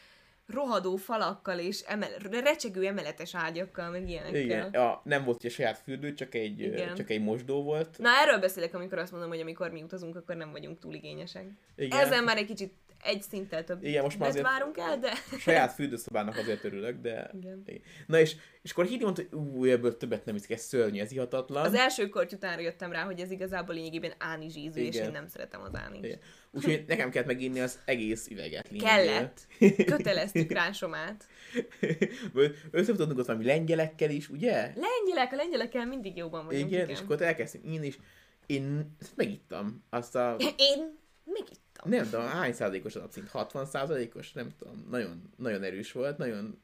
rohadó 0.47 0.97
falakkal 0.97 1.59
és 1.59 1.81
emel, 1.81 2.09
recsegő 2.31 2.87
emeletes 2.87 3.35
ágyakkal, 3.35 3.91
meg 3.91 4.09
ilyenekkel. 4.09 4.41
Igen, 4.41 4.69
ja, 4.73 5.01
nem 5.05 5.25
volt 5.25 5.37
ugye 5.37 5.49
saját 5.49 5.79
fürdő, 5.79 6.15
csak 6.15 6.35
egy, 6.35 6.61
Igen. 6.61 6.95
csak 6.95 7.11
egy 7.11 7.23
mosdó 7.23 7.63
volt. 7.63 7.99
Na 7.99 8.09
erről 8.09 8.39
beszélek, 8.39 8.75
amikor 8.75 8.99
azt 8.99 9.13
mondom, 9.13 9.31
hogy 9.31 9.41
amikor 9.41 9.71
mi 9.71 9.83
utazunk, 9.83 10.17
akkor 10.17 10.37
nem 10.37 10.51
vagyunk 10.51 10.79
túl 10.79 10.95
igényesek. 10.95 11.45
Igen. 11.77 11.99
Ezen 11.99 12.25
már 12.25 12.37
egy 12.37 12.47
kicsit 12.47 12.73
egy 13.05 13.23
szinttel 13.23 13.65
több 13.65 13.85
Igen, 13.85 14.03
most 14.03 14.19
már 14.19 14.29
azért- 14.29 14.45
várunk 14.45 14.79
el, 14.79 14.99
de... 14.99 15.13
Saját 15.39 15.73
fürdőszobának 15.73 16.37
azért 16.37 16.65
örülök, 16.65 17.01
de... 17.01 17.31
Igen. 17.35 17.63
Igen. 17.67 17.81
Na 18.07 18.19
és, 18.19 18.37
és 18.63 18.71
akkor 18.71 18.85
Hidi 18.85 19.05
mondta, 19.05 19.23
hogy 19.31 19.39
ú, 19.41 19.65
ebből 19.65 19.97
többet 19.97 20.25
nem 20.25 20.35
iszik, 20.35 20.51
ez 20.51 20.61
szörnyű, 20.61 21.01
ez 21.01 21.13
ihatatlan. 21.13 21.65
Az 21.65 21.75
első 21.75 22.09
korty 22.09 22.35
után 22.35 22.61
jöttem 22.61 22.93
rá, 22.93 23.05
hogy 23.05 23.21
ez 23.21 23.31
igazából 23.31 23.75
lényegében 23.75 24.13
ánizs 24.19 24.57
ízű, 24.57 24.81
és 24.81 24.95
Igen. 24.95 25.07
én 25.07 25.13
nem 25.13 25.27
szeretem 25.27 25.61
az. 25.61 25.71
Igen. 26.03 26.19
Úgyhogy 26.51 26.85
nekem 26.87 27.11
kellett 27.11 27.29
meginni 27.29 27.61
az 27.61 27.79
egész 27.85 28.29
üveget. 28.31 28.69
lényegében. 28.71 28.97
Kellett. 29.07 29.47
Köteleztük 29.97 30.53
rá 30.53 30.73
Somát. 30.73 31.27
Összefutottunk 32.71 33.19
ott 33.19 33.27
valami 33.27 33.45
lengyelekkel 33.45 34.11
is, 34.11 34.29
ugye? 34.29 34.53
Lengyelek, 34.53 35.33
a 35.33 35.37
lengyelekkel 35.37 35.87
mindig 35.87 36.17
jóban 36.17 36.45
vagyunk. 36.45 36.71
igen, 36.71 36.89
és 36.89 37.01
akkor 37.01 37.15
ott 37.15 37.21
elkezdtem 37.21 37.61
én 37.65 37.83
is. 37.83 37.99
Én 38.47 38.97
megittam. 39.15 39.85
Azt 39.91 40.15
a... 40.15 40.37
Én 40.57 40.99
megittam. 41.25 41.63
Nem 41.85 42.05
tudom, 42.05 42.27
hány 42.27 42.53
százalékos 42.53 42.97
az 42.97 43.03
abszint? 43.03 43.29
60 43.29 43.67
százalékos? 43.67 44.33
Nem 44.33 44.49
tudom. 44.59 44.87
Nagyon, 44.91 45.33
nagyon 45.37 45.63
erős 45.63 45.93
volt, 45.93 46.19
nagyon 46.19 46.61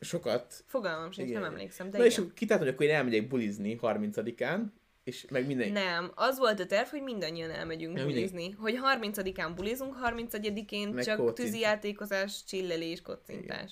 sokat. 0.00 0.64
Fogalmam 0.66 1.10
sincs, 1.10 1.32
nem 1.32 1.44
emlékszem, 1.44 1.90
de 1.90 1.98
Na 1.98 2.04
és 2.04 2.12
igen. 2.12 2.24
akkor 2.24 2.36
kitáltam, 2.36 2.66
hogy 2.66 2.74
akkor 2.74 2.86
én 2.86 2.94
elmegyek 2.94 3.28
bulizni 3.28 3.78
30-án, 3.82 4.62
és 5.04 5.26
meg 5.30 5.46
minden... 5.46 5.72
Nem, 5.72 6.12
az 6.14 6.38
volt 6.38 6.60
a 6.60 6.66
terv, 6.66 6.88
hogy 6.88 7.02
mindannyian 7.02 7.50
elmegyünk 7.50 7.94
mindig. 7.94 8.14
bulizni. 8.14 8.50
Hogy 8.50 8.78
30-án 9.00 9.50
bulizunk, 9.54 9.96
31-én 10.04 10.88
Meg 10.88 11.04
csak 11.04 11.16
kocint. 11.16 11.34
tűzijátékozás, 11.34 12.44
csillelés, 12.44 13.02
kocintás. 13.02 13.70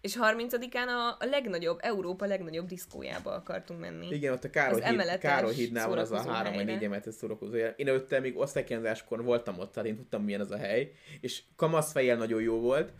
És 0.00 0.16
30-án 0.20 0.86
a, 0.86 1.16
a 1.18 1.24
legnagyobb, 1.30 1.78
Európa 1.82 2.26
legnagyobb 2.26 2.66
diszkójába 2.66 3.32
akartunk 3.32 3.80
menni. 3.80 4.08
Igen, 4.10 4.32
ott 4.32 4.44
a 4.44 4.50
Károly, 4.50 4.80
Az 4.80 4.88
híd, 4.88 5.18
Károly 5.18 5.54
hídnál 5.54 5.88
van 5.88 5.98
az 5.98 6.10
a 6.10 6.30
három 6.30 6.54
vagy 6.54 6.64
négy 6.64 6.84
emeletes 6.84 7.14
szórakozó 7.14 7.52
hely. 7.52 7.74
Én 7.76 7.88
előtte 7.88 8.20
még 8.20 8.36
osztálykínzáskor 8.36 9.22
voltam 9.24 9.58
ott, 9.58 9.72
tehát 9.72 9.88
én 9.88 9.96
tudtam 9.96 10.24
milyen 10.24 10.40
az 10.40 10.50
a 10.50 10.56
hely, 10.56 10.92
és 11.20 11.42
kamasz 11.56 11.92
fejjel 11.92 12.16
nagyon 12.16 12.42
jó 12.42 12.60
volt, 12.60 12.92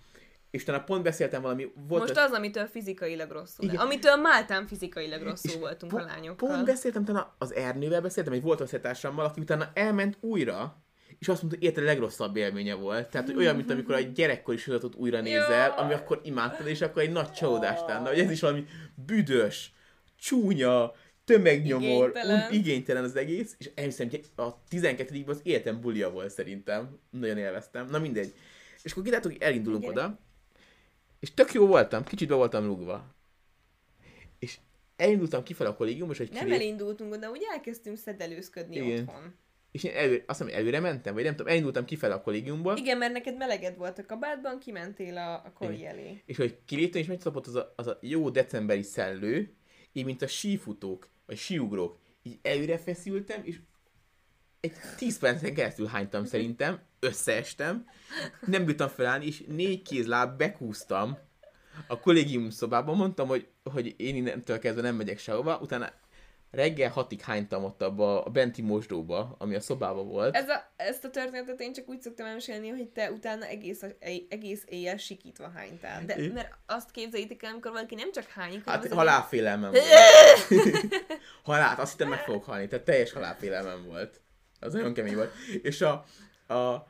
és 0.59 0.65
utána 0.65 0.85
pont 0.85 1.03
beszéltem 1.03 1.43
valami, 1.43 1.73
volt 1.89 2.03
Most 2.03 2.17
a- 2.17 2.23
az, 2.23 2.31
amitől 2.33 2.67
fizikailag 2.67 3.31
rosszul. 3.31 3.65
Igen. 3.65 3.77
Amitől 3.77 4.17
Máltán 4.17 4.67
fizikailag 4.67 5.23
rosszul 5.23 5.51
és 5.51 5.57
voltunk 5.57 5.93
po- 5.93 6.01
a 6.01 6.05
lányokkal. 6.05 6.49
Pont 6.49 6.65
beszéltem, 6.65 7.03
utána 7.03 7.35
az 7.39 7.55
Ernővel 7.55 8.01
beszéltem, 8.01 8.33
egy 8.33 8.43
volt 8.43 8.61
osztálytársammal, 8.61 9.25
aki 9.25 9.41
utána 9.41 9.71
elment 9.75 10.17
újra, 10.21 10.83
és 11.19 11.29
azt 11.29 11.41
mondta, 11.43 11.59
hogy 11.59 11.69
életed 11.69 11.85
legrosszabb 11.85 12.37
élménye 12.37 12.75
volt. 12.75 13.09
Tehát, 13.11 13.27
hogy 13.27 13.37
olyan, 13.37 13.57
mint 13.57 13.71
amikor 13.71 13.95
egy 13.95 14.13
gyerekkori 14.13 14.57
sorozatot 14.57 14.95
újra 14.95 15.21
nézel, 15.21 15.71
ami 15.71 15.93
akkor 15.93 16.21
imádtad, 16.23 16.67
és 16.67 16.81
akkor 16.81 17.03
egy 17.03 17.13
nagy 17.13 17.31
csalódás 17.33 17.81
lenne, 17.87 18.09
hogy 18.09 18.19
ez 18.19 18.31
is 18.31 18.41
valami 18.41 18.65
büdös, 19.07 19.73
csúnya, 20.17 20.93
tömegnyomor, 21.25 22.09
Igénytelen. 22.09 22.53
igénytelen, 22.53 23.05
az 23.05 23.17
egész, 23.17 23.55
és 23.59 23.71
elhiszem, 23.75 24.09
hogy 24.11 24.25
a 24.37 24.65
12 24.69 25.25
az 25.27 25.41
életem 25.43 25.81
bulia 25.81 26.11
volt 26.11 26.31
szerintem. 26.31 26.99
Nagyon 27.11 27.37
élveztem. 27.39 27.87
Na 27.91 27.99
mindegy. 27.99 28.33
És 28.83 28.91
akkor 28.91 29.03
kitaláltuk, 29.03 29.33
hogy 29.33 29.43
elindulunk 29.43 29.83
Igen. 29.83 29.95
oda, 29.95 30.19
és 31.21 31.35
tök 31.35 31.53
jó 31.53 31.67
voltam, 31.67 32.05
kicsit 32.05 32.29
be 32.29 32.35
voltam 32.35 32.65
rúgva. 32.67 33.15
És 34.39 34.59
elindultam 34.97 35.43
kifelé 35.43 35.69
a 35.69 35.75
kollégium, 35.75 36.11
és 36.11 36.19
Nem 36.19 36.29
kilép, 36.29 36.53
elindultunk 36.53 37.13
oda, 37.13 37.31
úgy 37.31 37.47
elkezdtünk 37.53 37.97
szedelőzködni 37.97 38.77
Igen. 38.77 39.01
otthon. 39.01 39.35
és 39.71 39.85
én 39.85 39.93
elő, 39.95 40.25
azt 40.27 40.43
hiszem, 40.43 40.59
előre 40.59 40.81
mentem, 40.81 41.15
vagy 41.15 41.25
nem 41.25 41.37
tudom, 41.37 41.53
elindultam 41.53 41.85
kifelé 41.85 42.13
a 42.13 42.23
kollégiumból, 42.23 42.77
Igen, 42.77 42.99
mert 42.99 43.13
neked 43.13 43.37
meleged 43.37 43.77
volt 43.77 43.99
a 43.99 44.07
kabátban, 44.07 44.59
kimentél 44.59 45.17
a, 45.17 45.35
a 45.35 45.53
kori 45.55 45.87
elé. 45.87 46.23
és 46.27 46.37
hogy 46.37 46.59
kiléptem, 46.65 47.01
és 47.01 47.07
megcsapott 47.07 47.47
az 47.47 47.55
a, 47.55 47.73
az 47.77 47.87
a 47.87 47.99
jó 48.03 48.31
decemberi 48.31 48.83
szellő, 48.83 49.55
így 49.93 50.05
mint 50.05 50.23
a 50.23 50.27
sífutók, 50.27 51.09
vagy 51.27 51.37
síugrók, 51.37 51.99
így 52.23 52.39
előre 52.43 52.79
feszültem, 52.79 53.41
és 53.45 53.61
egy 54.61 54.73
10 54.97 55.19
percen 55.19 55.55
keresztül 55.55 55.87
hánytam 55.87 56.25
szerintem, 56.25 56.81
összeestem, 57.01 57.87
nem 58.47 58.65
bírtam 58.65 58.89
felállni, 58.89 59.27
és 59.27 59.45
négy 59.47 59.83
kézláb 59.83 60.37
bekúztam 60.37 61.19
a 61.87 62.01
kollégium 62.01 62.51
szobában, 62.51 62.97
mondtam, 62.97 63.29
hogy, 63.29 63.49
hogy 63.63 63.95
én 63.97 64.17
innentől 64.17 64.59
kezdve 64.59 64.83
nem 64.83 64.95
megyek 64.95 65.19
sehova, 65.19 65.59
utána 65.59 65.93
reggel 66.51 66.91
hatig 66.91 67.21
hánytam 67.21 67.65
ott 67.65 67.83
abba 67.83 68.23
a 68.23 68.31
benti 68.31 68.63
mosdóba, 68.63 69.35
ami 69.39 69.55
a 69.55 69.61
szobában 69.61 70.09
volt. 70.09 70.37
Ez 70.37 70.49
a, 70.49 70.73
ezt 70.77 71.05
a 71.05 71.11
történetet 71.11 71.61
én 71.61 71.73
csak 71.73 71.89
úgy 71.89 72.01
szoktam 72.01 72.27
elmesélni, 72.27 72.69
hogy 72.69 72.89
te 72.89 73.11
utána 73.11 73.45
egész, 73.45 73.85
egész 74.29 74.63
éjjel 74.67 74.97
sikítva 74.97 75.51
hánytál. 75.55 76.05
De, 76.05 76.17
Igen. 76.19 76.31
mert 76.31 76.53
azt 76.67 76.91
képzeljétek 76.91 77.43
el, 77.43 77.51
amikor 77.51 77.71
valaki 77.71 77.95
nem 77.95 78.13
csak 78.13 78.25
hányik, 78.25 78.65
hanem 78.65 78.81
Hát 78.81 78.91
az 78.91 78.97
halálfélelmem 78.97 79.71
volt. 79.71 79.85
Halál, 81.45 81.81
azt 81.81 81.91
hittem 81.91 82.09
meg 82.09 82.19
fogok 82.19 82.45
halni, 82.45 82.67
tehát 82.69 82.85
teljes 82.85 83.13
halálfélelmem 83.13 83.85
volt. 83.85 84.21
Az 84.61 84.73
nagyon 84.73 84.95
kemény 84.95 85.15
volt. 85.15 85.33
És 85.63 85.81
a, 85.81 86.05
a 86.49 86.87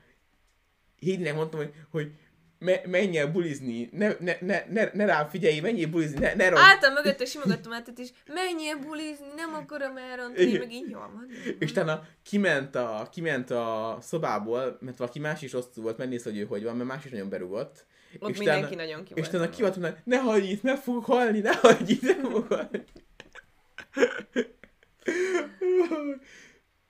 Hédinek 0.98 1.34
mondtam, 1.34 1.60
hogy, 1.60 1.72
hogy 1.90 2.12
me, 2.58 2.80
menj 2.86 3.18
el 3.18 3.26
bulizni, 3.26 3.88
ne, 3.92 4.12
ne, 4.20 4.36
ne, 4.40 4.64
ne, 4.68 4.90
ne 4.92 5.04
rám 5.04 5.28
figyelj, 5.28 5.60
menjél 5.60 5.88
bulizni, 5.88 6.18
ne, 6.18 6.34
ne 6.34 6.48
rossz. 6.48 6.60
Álltam 6.60 6.92
mögötte, 6.92 7.24
simogattam 7.24 7.72
át, 7.72 7.92
és 7.96 8.08
menjél 8.26 8.76
bulizni, 8.78 9.26
nem 9.36 9.54
akarom 9.54 9.96
elrontani, 9.96 10.58
meg 10.58 10.72
így 10.72 10.90
jól 10.90 11.10
van. 11.14 11.28
És 11.58 11.70
utána 11.70 12.02
kiment 12.22 12.74
a, 12.74 13.08
kiment 13.12 13.50
a 13.50 13.98
szobából, 14.00 14.78
mert 14.80 14.98
valaki 14.98 15.18
más 15.18 15.42
is 15.42 15.52
rosszul 15.52 15.82
volt, 15.82 15.98
mennész, 15.98 16.24
hogy 16.24 16.38
ő 16.38 16.44
hogy 16.44 16.64
van, 16.64 16.76
mert 16.76 16.88
más 16.88 17.04
is 17.04 17.10
nagyon 17.10 17.28
berugott. 17.28 17.86
Ott 18.18 18.30
és 18.30 18.38
mindenki 18.38 18.74
utána, 18.74 18.82
nagyon 18.82 19.04
ki 19.04 19.12
És 19.14 19.28
utána 19.28 19.50
kivattam, 19.50 19.82
hogy 19.82 19.96
ne 20.04 20.18
hagyj 20.18 20.46
itt, 20.46 20.62
meg 20.62 20.76
fogok 20.76 21.04
halni, 21.04 21.40
ne 21.40 21.54
hagyj 21.54 21.92
itt, 21.92 22.02
nem 22.02 22.20
fogok 22.20 22.48
halni. 22.48 22.84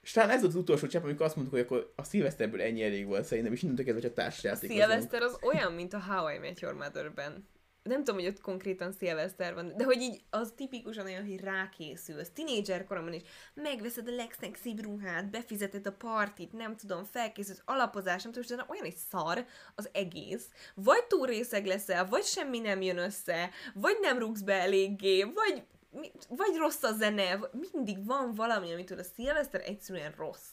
És 0.09 0.15
talán 0.15 0.31
ez 0.31 0.41
volt 0.41 0.53
az 0.53 0.59
utolsó 0.61 0.87
csepp, 0.87 1.03
amikor 1.05 1.27
azt 1.27 1.37
mondtuk, 1.37 1.57
hogy 1.57 1.65
akkor 1.65 1.93
a 1.97 2.05
szilveszterből 2.05 2.61
ennyi 2.61 2.83
elég 2.83 3.07
volt 3.07 3.25
szerintem, 3.25 3.53
és 3.53 3.63
innentől 3.63 3.85
kezdve 3.85 4.03
csak 4.03 4.15
társasjátékozunk. 4.15 4.81
Szilveszter 4.81 5.23
az 5.23 5.39
olyan, 5.43 5.73
mint 5.73 5.93
a 5.93 6.01
How 6.01 6.29
I 6.35 6.39
Met 6.39 6.61
Your 6.61 6.75
Mother-ben. 6.75 7.49
Nem 7.83 8.05
tudom, 8.05 8.21
hogy 8.21 8.29
ott 8.29 8.41
konkrétan 8.41 8.93
szilveszter 8.93 9.55
van, 9.55 9.73
de 9.77 9.85
hogy 9.85 10.01
így 10.01 10.21
az 10.31 10.53
tipikusan 10.57 11.05
olyan, 11.05 11.27
hogy 11.27 11.41
rákészülsz. 11.41 12.31
Tinédzser 12.31 12.85
koromban 12.85 13.13
is 13.13 13.23
megveszed 13.55 14.09
a 14.09 14.15
legszexibb 14.15 14.83
ruhát, 14.83 15.31
befizeted 15.31 15.87
a 15.87 15.93
partit, 15.93 16.53
nem 16.53 16.77
tudom, 16.77 17.05
felkészülsz, 17.05 17.63
alapozás, 17.65 18.23
nem 18.23 18.33
tudom, 18.33 18.67
olyan 18.69 18.85
egy 18.85 18.97
szar 19.11 19.45
az 19.75 19.89
egész. 19.93 20.49
Vagy 20.75 21.05
túl 21.05 21.27
részeg 21.27 21.67
leszel, 21.67 22.07
vagy 22.07 22.25
semmi 22.25 22.59
nem 22.59 22.83
jön 22.83 22.99
össze, 22.99 23.51
vagy 23.75 23.97
nem 24.01 24.19
rúgsz 24.19 24.43
be 24.43 24.55
eléggé, 24.55 25.23
vagy, 25.23 25.63
mi- 26.01 26.13
vagy 26.29 26.57
rossz 26.57 26.83
a 26.83 26.93
zene, 26.93 27.39
mindig 27.73 28.07
van 28.07 28.35
valami, 28.35 28.73
amitől 28.73 28.99
a 28.99 29.03
szilveszter 29.03 29.61
egyszerűen 29.65 30.15
rossz. 30.17 30.51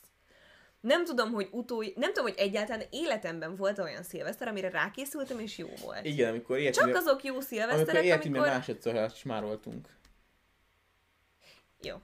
Nem 0.80 1.06
tudom, 1.06 1.32
hogy 1.32 1.48
utó... 1.52 1.82
Nem 1.96 2.14
tudom, 2.14 2.30
hogy 2.30 2.38
egyáltalán 2.38 2.86
életemben 2.90 3.56
volt 3.56 3.80
olyan 3.80 4.04
szilveszter, 4.04 4.48
amire 4.48 4.70
rákészültem, 4.70 5.40
és 5.40 5.58
jó 5.58 5.68
volt. 5.82 6.06
Igen, 6.06 6.30
amikor 6.30 6.56
Csak 6.56 6.66
életünkben, 6.66 7.02
azok 7.02 7.24
jó 7.24 7.32
amikor 7.32 7.48
szilveszterek, 7.48 8.04
életünkben 8.04 8.42
amikor... 8.42 8.58
másodszor 8.58 9.12
smároltunk. 9.12 9.90
Jó. 11.82 11.96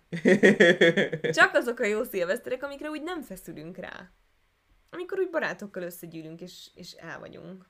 Csak 1.40 1.54
azok 1.54 1.80
a 1.80 1.86
jó 1.86 2.04
szilveszterek, 2.04 2.64
amikre 2.64 2.90
úgy 2.90 3.04
nem 3.04 3.22
feszülünk 3.22 3.78
rá. 3.78 4.12
Amikor 4.90 5.20
úgy 5.20 5.30
barátokkal 5.30 5.84
összegyűlünk, 5.84 6.42
és, 6.42 6.70
és 6.76 6.92
el 6.92 7.20
vagyunk. 7.20 7.70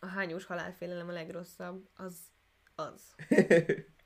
A 0.00 0.06
hányós 0.06 0.44
halálfélelem 0.44 1.08
a 1.08 1.12
legrosszabb, 1.12 1.88
az 1.96 2.14
az. 2.74 3.14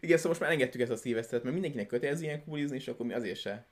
Igen, 0.00 0.16
szóval 0.16 0.30
most 0.32 0.40
már 0.40 0.50
engedtük 0.50 0.80
ezt 0.80 0.90
a 0.90 0.96
szilvesztert, 0.96 1.42
mert 1.42 1.54
mindenkinek 1.54 1.86
kötelező 1.86 2.24
ilyen 2.24 2.42
bulizni, 2.46 2.76
és 2.76 2.88
akkor 2.88 3.06
mi 3.06 3.12
azért 3.12 3.40
se. 3.40 3.66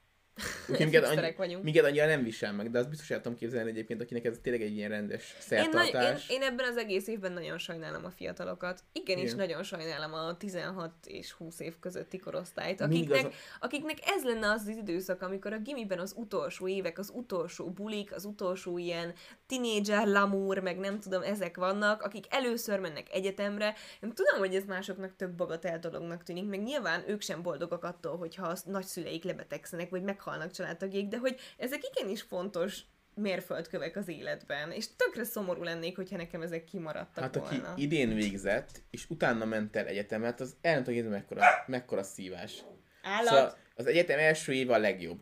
Minket, 0.79 1.05
annyi, 1.39 1.55
minket 1.63 1.85
annyira 1.85 2.07
nem 2.07 2.23
visel 2.23 2.53
meg, 2.53 2.71
de 2.71 2.79
azt 2.79 2.89
biztos 2.89 3.11
el 3.11 3.21
tudom 3.21 3.39
képzelni 3.39 3.71
egyébként, 3.71 4.01
akinek 4.01 4.25
ez 4.25 4.39
tényleg 4.43 4.63
egy 4.63 4.77
ilyen 4.77 4.89
rendes 4.91 5.37
Én, 5.51 5.59
nagy, 5.59 5.65
én, 5.65 5.71
szertartás. 5.73 6.29
én 6.29 6.43
ebben 6.43 6.67
az 6.67 6.77
egész 6.77 7.07
évben 7.07 7.33
nagyon 7.33 7.59
sajnálom 7.59 8.05
a 8.05 8.11
fiatalokat. 8.11 8.81
Igenis, 8.93 9.25
Igen. 9.25 9.37
nagyon 9.37 9.63
sajnálom 9.63 10.13
a 10.13 10.37
16 10.37 10.93
és 11.05 11.33
20 11.33 11.61
év 11.61 11.79
közötti 11.81 12.19
korosztályt, 12.19 12.81
akiknek, 12.81 13.27
az 13.27 13.33
akiknek 13.61 13.99
ez 14.05 14.25
lenne 14.25 14.51
az 14.51 14.61
az 14.61 14.77
időszak, 14.77 15.23
amikor 15.23 15.53
a 15.53 15.59
gimiben 15.59 15.99
az 15.99 16.15
utolsó 16.17 16.69
évek, 16.69 16.99
az 16.99 17.11
utolsó 17.15 17.71
bulik, 17.71 18.15
az 18.15 18.25
utolsó 18.25 18.79
ilyen 18.79 19.15
tinédzser, 19.47 20.07
lamúr, 20.07 20.59
meg 20.59 20.79
nem 20.79 21.01
tudom, 21.01 21.23
ezek 21.23 21.57
vannak, 21.57 22.03
akik 22.03 22.25
először 22.29 22.81
mennek 22.81 23.07
egyetemre. 23.13 23.75
Én 24.01 24.13
tudom, 24.15 24.39
hogy 24.39 24.55
ez 24.55 24.65
másoknak 24.65 25.17
tök 25.17 25.31
bagatel 25.31 25.79
dolognak 25.79 26.23
tűnik, 26.23 26.49
meg 26.49 26.63
nyilván 26.63 27.05
ők 27.07 27.21
sem 27.21 27.43
boldogak 27.43 27.85
attól, 27.85 28.17
hogyha 28.17 28.47
a 28.47 28.57
nagyszüleik 28.65 29.25
lebetegszenek, 29.25 29.91
vagy 29.91 30.03
meghalnak 30.25 30.51
családtagjaik, 30.51 31.09
de 31.09 31.19
hogy 31.19 31.37
ezek 31.57 31.81
igenis 31.95 32.23
fontos 32.23 32.81
mérföldkövek 33.15 33.97
az 33.97 34.09
életben, 34.09 34.71
és 34.71 34.87
tökre 34.97 35.25
szomorú 35.25 35.63
lennék, 35.63 35.97
hogyha 35.97 36.17
nekem 36.17 36.43
ezek 36.43 36.65
kimaradtak 36.65 37.25
Hát 37.25 37.37
aki 37.37 37.57
volna. 37.61 37.75
idén 37.77 38.15
végzett, 38.15 38.83
és 38.91 39.11
utána 39.11 39.45
ment 39.45 39.77
el 39.77 39.87
egyetemet, 39.87 40.41
az 40.41 40.57
el 40.61 40.75
nem 40.75 40.83
tudom 40.85 41.11
mekkora, 41.11 41.43
mekkora 41.67 42.03
szívás. 42.03 42.63
Állat? 43.03 43.27
Szóval 43.29 43.57
az 43.75 43.87
egyetem 43.87 44.19
első 44.19 44.53
éve 44.53 44.75
a 44.75 44.79
legjobb. 44.79 45.21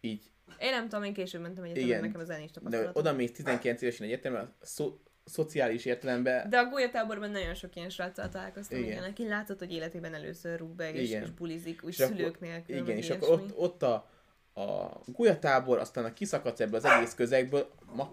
Így. 0.00 0.30
Én 0.58 0.70
nem 0.70 0.88
tudom, 0.88 1.04
én 1.04 1.12
később 1.12 1.40
mentem 1.40 1.64
egyetemre, 1.64 1.88
Igen. 1.88 2.00
nekem 2.00 2.20
az 2.20 2.26
zenés 2.26 2.50
De 2.50 2.52
tapasztalatom. 2.60 2.92
oda 3.02 3.12
mész 3.12 3.32
19 3.32 3.82
évesen 3.82 4.06
egyetemre, 4.06 4.38
a 4.40 4.54
szo- 4.60 5.00
szociális 5.24 5.84
értelemben 5.84 6.50
De 6.50 6.58
a 6.58 6.64
gólyatáborban 6.68 7.30
nagyon 7.30 7.54
sok 7.54 7.76
ilyen 7.76 7.88
sráccal 7.90 8.28
találkoztam, 8.28 8.78
Igen. 8.78 8.90
igen. 8.90 9.02
aki 9.04 9.28
látszott, 9.28 9.58
hogy 9.58 9.72
életében 9.72 10.14
először 10.14 10.58
rúg 10.58 10.74
be, 10.74 10.92
és, 10.92 11.08
Igen. 11.08 11.22
és 11.22 11.30
bulizik, 11.30 11.80
úgy 11.84 11.92
És 11.92 12.00
akkor- 12.00 12.16
szülők 12.16 12.40
nélkül. 12.40 12.76
Igen, 12.76 12.96
és 12.96 13.06
ilyesmi. 13.08 13.24
akkor 13.26 13.40
ott, 13.40 13.56
ott 13.56 13.82
a, 13.82 14.10
a 14.54 14.98
gulyatábor, 15.06 15.78
aztán 15.78 16.04
a 16.04 16.12
kiszakadsz 16.12 16.60
ebből 16.60 16.74
az 16.74 16.84
egész 16.84 17.14
közegből, 17.14 17.70
ma... 17.94 18.12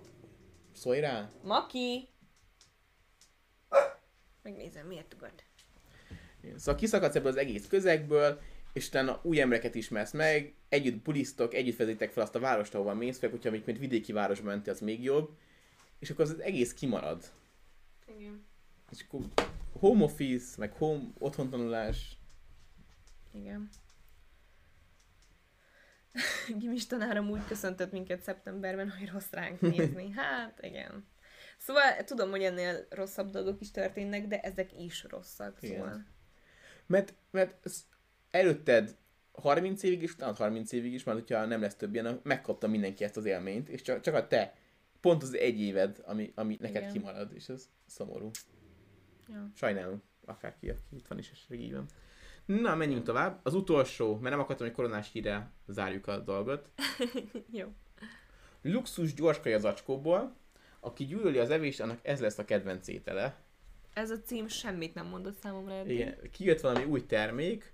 Szólj 0.73 0.99
rá? 0.99 1.29
Maki! 1.43 2.07
Megnézem, 4.41 4.87
miért 4.87 5.13
ugat. 5.13 5.43
Szóval 6.55 6.75
kiszakadsz 6.75 7.15
ebből 7.15 7.31
az 7.31 7.37
egész 7.37 7.67
közegből, 7.67 8.41
és 8.73 8.87
utána 8.87 9.19
új 9.23 9.41
embereket 9.41 9.75
ismersz 9.75 10.11
meg, 10.11 10.53
együtt 10.69 11.03
bulisztok, 11.03 11.53
együtt 11.53 11.77
vezitek 11.77 12.11
fel 12.11 12.23
azt 12.23 12.35
a 12.35 12.39
várost, 12.39 12.75
ahova 12.75 12.93
mész, 12.93 13.17
főleg, 13.17 13.35
hogyha 13.35 13.51
még 13.51 13.63
mint 13.65 13.79
vidéki 13.79 14.11
városba 14.11 14.47
mentél, 14.47 14.73
az 14.73 14.79
még 14.79 15.03
jobb, 15.03 15.37
és 15.99 16.09
akkor 16.09 16.25
az, 16.25 16.31
az 16.31 16.39
egész 16.39 16.73
kimarad. 16.73 17.31
Igen. 18.17 18.45
És 18.91 19.05
akkor 19.07 19.19
home 19.79 20.03
office, 20.03 20.55
meg 20.57 20.73
home, 20.73 21.03
otthontanulás, 21.17 22.17
Igen. 23.31 23.69
Gimis 26.59 26.87
tanárom 26.87 27.29
úgy 27.29 27.45
köszöntött 27.47 27.91
minket 27.91 28.21
szeptemberben, 28.21 28.89
hogy 28.89 29.09
rossz 29.09 29.31
ránk 29.31 29.61
nézni. 29.61 30.11
Hát, 30.15 30.59
igen. 30.61 31.07
Szóval 31.57 32.03
tudom, 32.05 32.29
hogy 32.29 32.43
ennél 32.43 32.85
rosszabb 32.89 33.29
dolgok 33.29 33.61
is 33.61 33.71
történnek, 33.71 34.27
de 34.27 34.39
ezek 34.39 34.79
is 34.79 35.05
rosszak, 35.09 35.57
Igen. 35.61 35.77
szóval. 35.77 36.05
Mert, 36.85 37.13
mert 37.31 37.69
előtted 38.31 38.95
30 39.31 39.83
évig 39.83 40.01
is, 40.01 40.13
utána 40.13 40.33
30 40.33 40.71
évig 40.71 40.93
is, 40.93 41.03
mert 41.03 41.19
hogyha 41.19 41.45
nem 41.45 41.61
lesz 41.61 41.75
több 41.75 41.93
ilyen, 41.93 42.19
megkapta 42.23 42.67
mindenki 42.67 43.03
ezt 43.03 43.17
az 43.17 43.25
élményt, 43.25 43.69
és 43.69 43.81
csak, 43.81 44.01
csak 44.01 44.15
a 44.15 44.27
te, 44.27 44.55
pont 45.01 45.23
az 45.23 45.35
egy 45.35 45.59
éved, 45.59 46.01
ami, 46.05 46.31
ami 46.35 46.57
neked 46.59 46.81
Igen. 46.81 46.93
kimarad, 46.93 47.31
és 47.33 47.49
ez 47.49 47.69
szomorú. 47.85 48.31
Ja. 49.27 49.51
Sajnálom, 49.55 50.01
akárki, 50.25 50.69
aki 50.69 50.95
itt 50.95 51.07
van 51.07 51.17
is 51.17 51.31
esetleg 51.31 51.59
így 51.59 51.73
van. 51.73 51.85
Na, 52.57 52.75
menjünk 52.75 53.03
tovább. 53.03 53.39
Az 53.43 53.53
utolsó, 53.53 54.13
mert 54.13 54.29
nem 54.29 54.39
akartam, 54.39 54.67
hogy 54.67 54.75
koronás 54.75 55.11
híre 55.11 55.51
zárjuk 55.67 56.07
a 56.07 56.17
dolgot. 56.19 56.69
Jó. 57.51 57.67
Luxus 58.61 59.13
gyorskaja 59.13 59.59
zacskóból, 59.59 60.35
aki 60.79 61.05
gyűlöli 61.05 61.37
az 61.37 61.49
evést, 61.49 61.81
annak 61.81 61.99
ez 62.01 62.19
lesz 62.21 62.37
a 62.37 62.45
kedvenc 62.45 62.87
étele. 62.87 63.35
Ez 63.93 64.09
a 64.09 64.19
cím 64.19 64.47
semmit 64.47 64.93
nem 64.93 65.05
mondott 65.05 65.37
számomra 65.39 65.73
eddig. 65.73 65.91
Igen, 65.91 66.15
kijött 66.31 66.61
valami 66.61 66.83
új 66.83 67.05
termék, 67.05 67.73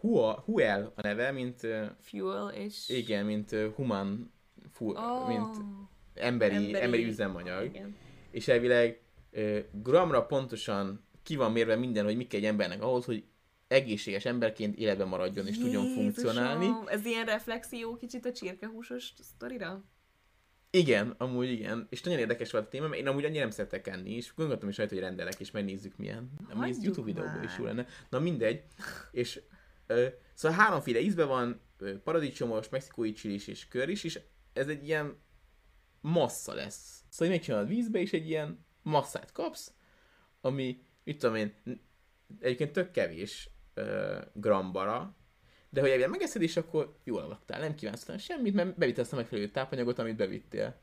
Hua, 0.00 0.42
Huel 0.46 0.92
a 0.94 1.02
neve, 1.02 1.30
mint 1.30 1.60
Fuel 2.00 2.48
és... 2.48 2.88
igen, 2.88 3.24
mint 3.24 3.56
human 3.74 4.32
fu- 4.72 4.96
Oh, 4.98 5.26
mint 5.28 5.56
emberi, 6.14 6.54
emberi, 6.54 6.84
emberi- 6.84 7.04
üzemanyag. 7.06 7.64
Igen. 7.64 7.96
És 8.30 8.48
elvileg 8.48 9.00
gramra 9.72 10.26
pontosan 10.26 11.04
ki 11.22 11.36
van 11.36 11.52
mérve 11.52 11.76
minden, 11.76 12.04
hogy 12.04 12.16
mi 12.16 12.26
kell 12.26 12.40
egy 12.40 12.46
embernek 12.46 12.82
ahhoz, 12.82 13.04
hogy 13.04 13.24
egészséges 13.74 14.24
emberként 14.24 14.76
életben 14.76 15.08
maradjon 15.08 15.46
és 15.46 15.58
tudjon 15.58 15.82
Jézusom, 15.82 16.02
funkcionálni. 16.02 16.70
Ez 16.86 17.04
ilyen 17.04 17.24
reflexió 17.24 17.96
kicsit 17.96 18.26
a 18.26 18.32
csirkehúsos 18.32 19.12
sztorira? 19.22 19.84
Igen, 20.70 21.14
amúgy 21.18 21.50
igen. 21.50 21.86
És 21.90 22.02
nagyon 22.02 22.18
érdekes 22.18 22.50
volt 22.50 22.64
a 22.64 22.68
téma, 22.68 22.88
mert 22.88 23.00
én 23.00 23.06
amúgy 23.06 23.24
annyira 23.24 23.40
nem 23.40 23.50
szeretek 23.50 23.86
enni, 23.86 24.10
és 24.10 24.34
gondoltam 24.34 24.68
is 24.68 24.76
rajta, 24.76 24.94
hogy 24.94 25.02
rendelek, 25.02 25.40
és 25.40 25.50
megnézzük 25.50 25.96
milyen. 25.96 26.30
Amúgy 26.50 26.68
ez 26.68 26.82
YouTube 26.82 27.06
videóból 27.06 27.42
is 27.42 27.50
már. 27.50 27.58
jó 27.58 27.64
lenne. 27.64 27.86
Na 28.10 28.18
mindegy. 28.18 28.62
És 29.10 29.40
ö, 29.86 30.06
szóval 30.34 30.58
háromféle 30.58 31.00
ízbe 31.00 31.24
van, 31.24 31.60
ö, 31.78 31.98
paradicsomos, 31.98 32.68
mexikói 32.68 33.12
csilis 33.12 33.46
és 33.46 33.68
kör 33.68 33.88
is, 33.88 34.04
és 34.04 34.20
ez 34.52 34.68
egy 34.68 34.86
ilyen 34.86 35.16
massza 36.00 36.54
lesz. 36.54 37.02
Szóval 37.08 37.34
megcsinálod 37.34 37.68
vízbe, 37.68 38.00
és 38.00 38.12
egy 38.12 38.28
ilyen 38.28 38.66
masszát 38.82 39.32
kapsz, 39.32 39.72
ami, 40.40 40.82
mit 41.04 41.18
tudom 41.18 41.36
én, 41.36 41.54
egyébként 42.40 42.72
tök 42.72 42.90
kevés 42.90 43.53
ö, 43.74 44.18
grambara, 44.32 45.14
de 45.70 45.80
hogy 45.80 45.90
ebben 45.90 46.10
megeszed, 46.10 46.42
és 46.42 46.56
akkor 46.56 46.96
jól 47.04 47.22
alaktál, 47.22 47.60
nem 47.60 47.74
kívánsz 47.74 48.18
semmit, 48.18 48.54
mert 48.54 48.78
bevitted 48.78 49.02
azt 49.02 49.12
a 49.12 49.16
megfelelő 49.16 49.48
tápanyagot, 49.48 49.98
amit 49.98 50.16
bevittél. 50.16 50.82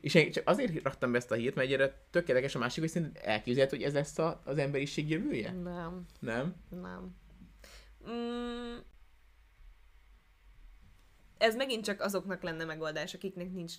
És 0.00 0.14
én 0.14 0.30
csak 0.30 0.48
azért 0.48 0.82
raktam 0.82 1.12
be 1.12 1.18
ezt 1.18 1.30
a 1.30 1.34
hírt, 1.34 1.54
mert 1.54 1.68
egyre 1.68 2.06
tök 2.10 2.28
érdekes 2.28 2.54
a 2.54 2.58
másik, 2.58 2.80
hogy 2.80 2.88
szerinted 2.90 3.22
elképzelhető, 3.24 3.76
hogy 3.76 3.84
ez 3.86 3.92
lesz 3.92 4.18
a, 4.18 4.42
az 4.44 4.58
emberiség 4.58 5.10
jövője? 5.10 5.52
Nem, 5.52 6.06
Nem? 6.20 6.54
nem. 6.70 7.16
Mm, 8.10 8.76
ez 11.38 11.56
megint 11.56 11.84
csak 11.84 12.00
azoknak 12.00 12.42
lenne 12.42 12.64
megoldás, 12.64 13.14
akiknek 13.14 13.52
nincs, 13.52 13.74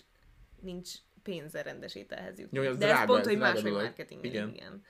nincs 0.62 0.92
pénze 1.24 1.62
rendes 1.62 1.96
ételhez 1.96 2.40
jutni. 2.40 2.58
Jó, 2.58 2.64
De 2.64 2.70
ez 2.70 2.78
drága, 2.78 3.14
pont, 3.14 3.26
hogy 3.26 3.38
máshogy 3.38 3.72
marketing. 3.72 4.26
Igen. 4.26 4.50
Igen. 4.54 4.84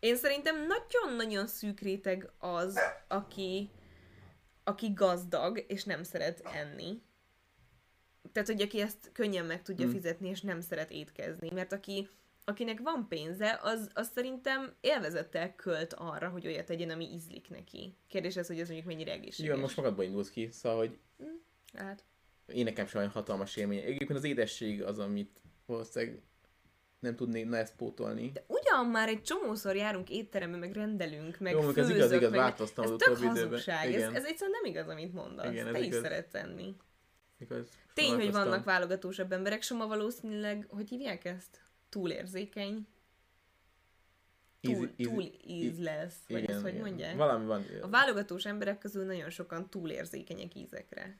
Én 0.00 0.16
szerintem 0.16 0.66
nagyon-nagyon 0.66 1.46
szűk 1.46 1.80
réteg 1.80 2.30
az, 2.38 2.78
aki, 3.08 3.70
aki 4.64 4.92
gazdag, 4.92 5.64
és 5.68 5.84
nem 5.84 6.02
szeret 6.02 6.40
enni. 6.40 7.02
Tehát, 8.32 8.48
hogy 8.48 8.60
aki 8.62 8.80
ezt 8.80 9.10
könnyen 9.12 9.44
meg 9.44 9.62
tudja 9.62 9.84
Hmm. 9.84 9.94
fizetni, 9.94 10.28
és 10.28 10.40
nem 10.40 10.60
szeret 10.60 10.90
étkezni. 10.90 11.50
Mert 11.54 11.72
aki, 11.72 12.08
akinek 12.44 12.80
van 12.80 13.06
pénze, 13.08 13.58
az, 13.62 13.90
az 13.94 14.10
szerintem 14.14 14.74
élvezettel 14.80 15.54
költ 15.54 15.92
arra, 15.94 16.28
hogy 16.28 16.46
olyat 16.46 16.64
tegyen, 16.66 16.90
ami 16.90 17.12
ízlik 17.12 17.48
neki. 17.50 17.96
Kérdés 18.08 18.36
az, 18.36 18.46
hogy 18.46 18.60
ez 18.60 18.66
mondjuk 18.66 18.88
mennyire 18.88 19.12
egészséges. 19.12 19.38
Igen, 19.50 19.58
most 19.58 19.76
magadból 19.76 20.04
indulsz 20.04 20.30
ki, 20.30 20.48
szóval, 20.52 20.78
hogy 20.78 20.98
Hát, 21.74 22.04
én 22.46 22.64
nekem 22.64 22.86
sem 22.86 23.00
olyan 23.00 23.12
hatalmas 23.12 23.56
élmény. 23.56 23.78
Egyébként 23.78 24.10
az 24.10 24.24
édesség 24.24 24.82
az, 24.82 24.98
amit 24.98 25.42
valószínűleg 25.66 26.22
nem 27.00 27.16
tudnék 27.16 27.48
na 27.48 27.56
ezt 27.56 27.76
pótolni. 27.76 28.30
de 28.32 28.44
ugyan 28.46 28.86
már 28.86 29.08
egy 29.08 29.22
csomószor 29.22 29.76
járunk 29.76 30.10
étterembe, 30.10 30.56
meg 30.56 30.72
rendelünk, 30.72 31.38
meg 31.38 31.52
Jó, 31.52 31.60
főzök, 31.60 31.94
igaz, 31.96 32.12
igaz, 32.12 32.30
meg... 32.30 32.40
változtam 32.40 32.84
Ez 32.84 32.90
az 32.90 32.96
tök 32.98 33.16
hazugság, 33.16 33.86
ez, 33.86 33.94
Igen. 33.94 34.14
ez 34.14 34.24
egyszerűen 34.24 34.58
nem 34.62 34.72
igaz, 34.72 34.88
amit 34.88 35.12
mondasz. 35.12 35.52
Igen, 35.52 35.72
Te 35.72 35.78
is 35.78 35.86
igaz. 35.86 36.00
szeretsz 36.00 36.34
enni. 36.34 36.74
Igaz, 37.38 37.68
Tény, 37.94 38.14
hogy 38.14 38.32
vannak 38.32 38.64
válogatósabb 38.64 39.32
emberek, 39.32 39.62
Soma 39.62 39.86
valószínűleg, 39.86 40.66
hogy 40.68 40.88
hívják 40.88 41.24
ezt? 41.24 41.60
Túlérzékeny. 41.88 42.86
Túl, 44.60 44.74
easy- 44.74 44.96
túl 44.96 45.22
íz 45.46 45.78
lesz, 45.78 46.16
vagy 46.28 46.44
ezt 46.50 46.60
hogy 46.60 46.74
mondják? 46.74 47.16
Valami 47.16 47.46
van. 47.46 47.64
A 47.82 47.88
válogatós 47.88 48.44
emberek 48.46 48.78
közül 48.78 49.04
nagyon 49.04 49.30
sokan 49.30 49.70
túlérzékenyek 49.70 50.54
ízekre. 50.54 51.18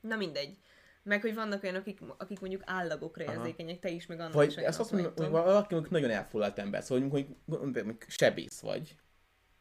Na 0.00 0.16
mindegy. 0.16 0.58
Meg, 1.02 1.20
hogy 1.20 1.34
vannak 1.34 1.62
olyanok, 1.62 1.80
akik, 1.80 2.00
akik 2.18 2.40
mondjuk 2.40 2.62
állagokra 2.64 3.32
érzékenyek, 3.32 3.78
te 3.78 3.90
is, 3.90 4.06
meg 4.06 4.20
annak 4.20 4.32
Vagy 4.32 4.48
is 4.48 4.56
ezt 4.56 4.80
azt 4.80 4.92
mondom, 4.92 5.12
hogy 5.16 5.28
vagy. 5.28 5.42
valaki 5.42 5.74
mondjuk 5.74 5.92
nagyon 5.92 6.10
elfoglalt 6.10 6.58
ember, 6.58 6.82
szóval 6.82 7.08
mondjuk, 7.08 7.28
mondjuk, 7.44 7.84
mondjuk 7.84 8.04
sebész 8.08 8.60
vagy, 8.60 8.96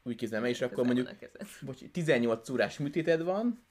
úgy 0.04 0.16
képzelem 0.16 0.44
el, 0.44 0.50
és 0.50 0.62
akkor 0.62 0.86
mondjuk 0.86 1.10
bocs, 1.66 1.82
18 1.92 2.50
órás 2.50 2.78
műtéted 2.78 3.24
van, 3.24 3.64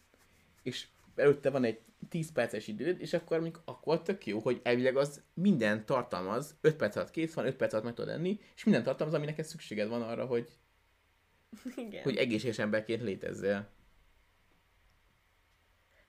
és 0.62 0.86
előtte 1.16 1.50
van 1.50 1.64
egy 1.64 1.80
10 2.08 2.32
perces 2.32 2.66
időd, 2.66 3.00
és 3.00 3.12
akkor 3.12 3.40
mondjuk 3.40 3.62
akkor 3.64 4.02
tök 4.02 4.26
jó, 4.26 4.38
hogy 4.38 4.60
elvileg 4.62 4.96
az 4.96 5.22
minden 5.34 5.86
tartalmaz, 5.86 6.56
5 6.60 6.76
perc 6.76 6.96
alatt 6.96 7.10
kész 7.10 7.34
van, 7.34 7.46
5 7.46 7.56
perc 7.56 7.72
alatt 7.72 7.84
meg 7.84 7.94
tudod 7.94 8.10
enni, 8.10 8.40
és 8.56 8.64
minden 8.64 8.82
tartalmaz, 8.82 9.16
ami 9.16 9.26
neked 9.26 9.44
szükséged 9.44 9.88
van 9.88 10.02
arra, 10.02 10.26
hogy, 10.26 10.46
Igen. 11.76 12.02
hogy 12.02 12.16
egészséges 12.16 12.58
emberként 12.58 13.02
létezzél. 13.02 13.68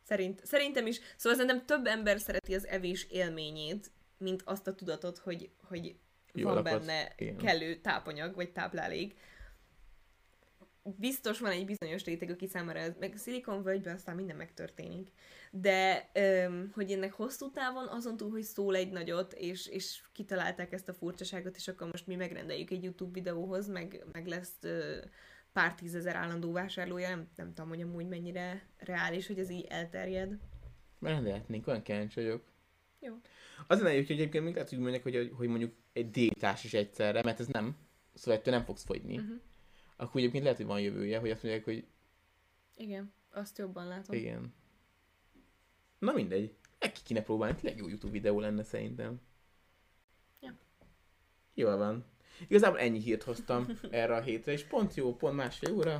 Szerint, 0.09 0.45
szerintem 0.45 0.87
is. 0.87 0.99
Szóval 1.15 1.39
szerintem 1.39 1.65
több 1.65 1.85
ember 1.85 2.19
szereti 2.19 2.55
az 2.55 2.67
evés 2.67 3.03
élményét, 3.09 3.91
mint 4.17 4.41
azt 4.45 4.67
a 4.67 4.75
tudatot, 4.75 5.17
hogy, 5.17 5.49
hogy 5.63 5.95
Jó 6.33 6.49
van 6.49 6.63
benne 6.63 7.13
Igen. 7.17 7.37
kellő 7.37 7.75
tápanyag, 7.75 8.35
vagy 8.35 8.51
táplálék. 8.51 9.17
Biztos 10.83 11.39
van 11.39 11.51
egy 11.51 11.65
bizonyos 11.65 12.03
réteg, 12.03 12.29
aki 12.29 12.47
számára 12.47 12.79
ez, 12.79 12.93
meg 12.99 13.17
szilikonvölgyben 13.17 13.95
aztán 13.95 14.15
minden 14.15 14.35
megtörténik. 14.35 15.11
De, 15.51 16.09
öm, 16.13 16.71
hogy 16.73 16.91
ennek 16.91 17.13
hosszú 17.13 17.51
távon, 17.51 17.87
azon 17.87 18.17
túl, 18.17 18.29
hogy 18.29 18.43
szól 18.43 18.75
egy 18.75 18.91
nagyot, 18.91 19.33
és, 19.33 19.67
és 19.67 20.01
kitalálták 20.13 20.71
ezt 20.71 20.89
a 20.89 20.93
furcsaságot, 20.93 21.55
és 21.55 21.67
akkor 21.67 21.87
most 21.87 22.07
mi 22.07 22.15
megrendeljük 22.15 22.69
egy 22.69 22.83
YouTube 22.83 23.11
videóhoz, 23.11 23.67
meg, 23.67 24.05
meg 24.11 24.27
lesz 24.27 24.57
ö, 24.61 24.97
pár 25.53 25.75
tízezer 25.75 26.15
állandó 26.15 26.51
vásárlója, 26.51 27.09
nem, 27.09 27.27
nem 27.35 27.53
tudom, 27.53 27.69
hogy 27.69 27.81
amúgy 27.81 28.07
mennyire 28.07 28.67
reális, 28.77 29.27
hogy 29.27 29.39
ez 29.39 29.49
így 29.49 29.65
elterjed. 29.65 30.37
Rendelhetnénk, 31.01 31.67
olyan 31.67 31.81
kíváncsi 31.81 32.21
vagyok. 32.21 32.43
Jó. 32.99 33.13
Azért 33.67 33.87
nem, 33.87 33.95
hogy 33.95 34.11
egyébként 34.11 34.43
még 34.43 34.53
lehet, 34.53 34.69
hogy 34.69 34.79
mondják, 34.79 35.03
hogy, 35.03 35.31
hogy 35.35 35.47
mondjuk 35.47 35.73
egy 35.93 36.11
diétás 36.11 36.63
is 36.63 36.73
egyszerre, 36.73 37.23
mert 37.23 37.39
ez 37.39 37.47
nem, 37.47 37.77
szóval 38.13 38.39
ettől 38.39 38.53
nem 38.53 38.63
fogsz 38.63 38.83
fogyni. 38.83 39.17
Uh-huh. 39.17 39.39
Akkor 39.95 40.19
egyébként 40.21 40.43
lehet, 40.43 40.57
hogy 40.57 40.67
van 40.67 40.81
jövője, 40.81 41.19
hogy 41.19 41.31
azt 41.31 41.43
mondják, 41.43 41.65
hogy 41.65 41.87
Igen, 42.75 43.13
azt 43.31 43.57
jobban 43.57 43.87
látom. 43.87 44.15
igen. 44.15 44.53
Na 45.99 46.11
mindegy. 46.11 46.53
Meg 46.79 46.91
ki 46.91 46.99
kéne 47.03 47.21
próbálni, 47.21 47.55
tényleg 47.55 47.79
jó 47.79 47.87
YouTube 47.87 48.11
videó 48.11 48.39
lenne 48.39 48.63
szerintem. 48.63 49.21
Ja. 50.41 50.57
Jól 51.53 51.77
van. 51.77 52.05
Igazából 52.47 52.79
ennyi 52.79 52.99
hírt 52.99 53.23
hoztam 53.23 53.67
erre 53.91 54.15
a 54.15 54.21
hétre, 54.21 54.51
és 54.51 54.63
pont 54.63 54.95
jó, 54.95 55.15
pont 55.15 55.35
másfél 55.35 55.73
óra. 55.73 55.97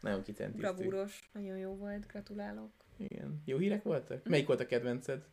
Nagyon 0.00 0.22
kicentíztük. 0.22 0.74
Bravúros, 0.74 1.30
nagyon 1.32 1.58
jó 1.58 1.76
volt, 1.76 2.06
gratulálok. 2.06 2.72
Igen. 2.96 3.42
Jó 3.44 3.58
hírek 3.58 3.82
voltak? 3.82 4.28
Melyik 4.28 4.46
volt 4.46 4.60
a 4.60 4.66
kedvenced? 4.66 5.26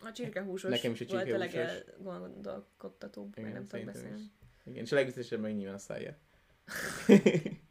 A 0.00 0.12
csirkehúsos 0.12 0.70
Nekem 0.70 0.92
is 0.92 1.00
a 1.00 1.04
volt 1.08 1.32
a 1.32 1.38
legelgondolkodtatóbb, 1.38 3.38
mert 3.38 3.52
nem 3.52 3.66
tudok 3.66 3.86
beszélni. 3.86 4.20
is. 4.20 4.24
Igen, 4.64 4.84
és 4.84 4.92
a 4.92 4.94
legviccesebb 4.94 5.40
meg 5.40 5.54
nyilván 5.54 5.74
a 5.74 5.78
szája. 5.78 6.16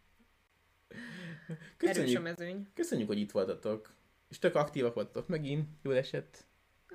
Erős 1.48 1.48
a 1.48 1.54
köszönjük, 1.78 2.22
mezőny. 2.22 2.68
köszönjük, 2.74 3.08
hogy 3.08 3.20
itt 3.20 3.32
voltatok. 3.32 3.94
És 4.30 4.40
tök 4.40 4.56
aktívak 4.56 4.94
voltatok 4.94 5.28
megint, 5.28 5.70
jól 5.82 5.96
esett. 5.96 6.46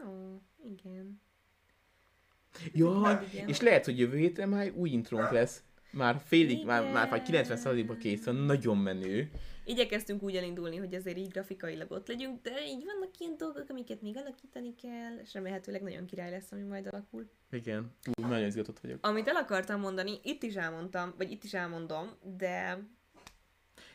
Ó, 0.06 0.36
igen. 0.64 1.20
Jaj, 2.72 3.18
Igen. 3.32 3.48
és 3.48 3.60
lehet, 3.60 3.84
hogy 3.84 3.98
jövő 3.98 4.16
héten 4.16 4.48
már 4.48 4.72
új 4.74 4.90
intrónk 4.90 5.30
lesz. 5.30 5.62
Már 5.92 6.20
félig, 6.24 6.64
már, 6.64 6.82
már, 6.92 7.10
már 7.10 7.22
Igen. 7.28 7.44
90%-ban 7.44 7.98
kész 7.98 8.24
van, 8.24 8.34
nagyon 8.34 8.76
menő. 8.76 9.30
Igyekeztünk 9.64 10.22
úgy 10.22 10.36
elindulni, 10.36 10.76
hogy 10.76 10.94
azért 10.94 11.16
így 11.16 11.28
grafikailag 11.28 11.90
ott 11.90 12.08
legyünk, 12.08 12.42
de 12.42 12.50
így 12.66 12.84
vannak 12.84 13.10
ilyen 13.18 13.36
dolgok, 13.36 13.64
amiket 13.68 14.02
még 14.02 14.16
alakítani 14.16 14.74
kell, 14.74 15.18
és 15.22 15.32
remélhetőleg 15.32 15.82
nagyon 15.82 16.06
király 16.06 16.30
lesz, 16.30 16.52
ami 16.52 16.62
majd 16.62 16.86
alakul. 16.86 17.30
Igen, 17.50 17.94
Ú, 18.06 18.26
nagyon 18.26 18.46
izgatott 18.46 18.78
vagyok. 18.80 19.06
Amit 19.06 19.28
el 19.28 19.36
akartam 19.36 19.80
mondani, 19.80 20.18
itt 20.22 20.42
is 20.42 20.54
elmondtam, 20.54 21.14
vagy 21.16 21.30
itt 21.30 21.44
is 21.44 21.54
elmondom, 21.54 22.10
de 22.36 22.78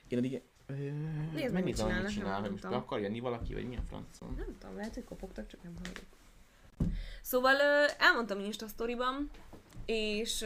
Én. 0.08 0.42
Ö, 0.68 0.74
meg, 0.74 1.52
megnézem, 1.52 1.64
mit 1.64 1.76
csinálnak, 1.76 2.04
mit 2.04 2.14
csinál, 2.14 2.32
nem 2.32 2.42
hogy 2.42 2.50
most 2.52 2.64
be 2.64 2.68
tudom. 2.70 2.84
akar 2.84 3.00
jönni 3.00 3.20
valaki, 3.20 3.54
vagy 3.54 3.68
milyen 3.68 3.86
francon. 3.86 4.34
nem 4.38 4.58
tudom, 4.60 4.76
lehet, 4.76 4.94
hogy 4.94 5.04
kopogtak, 5.04 5.48
csak 5.48 5.64
nem 5.64 5.74
halljuk. 5.76 6.06
Szóval 7.22 7.56
elmondtam 7.98 8.40
Insta 8.40 8.68
sztoriban, 8.68 9.30
és 9.86 10.46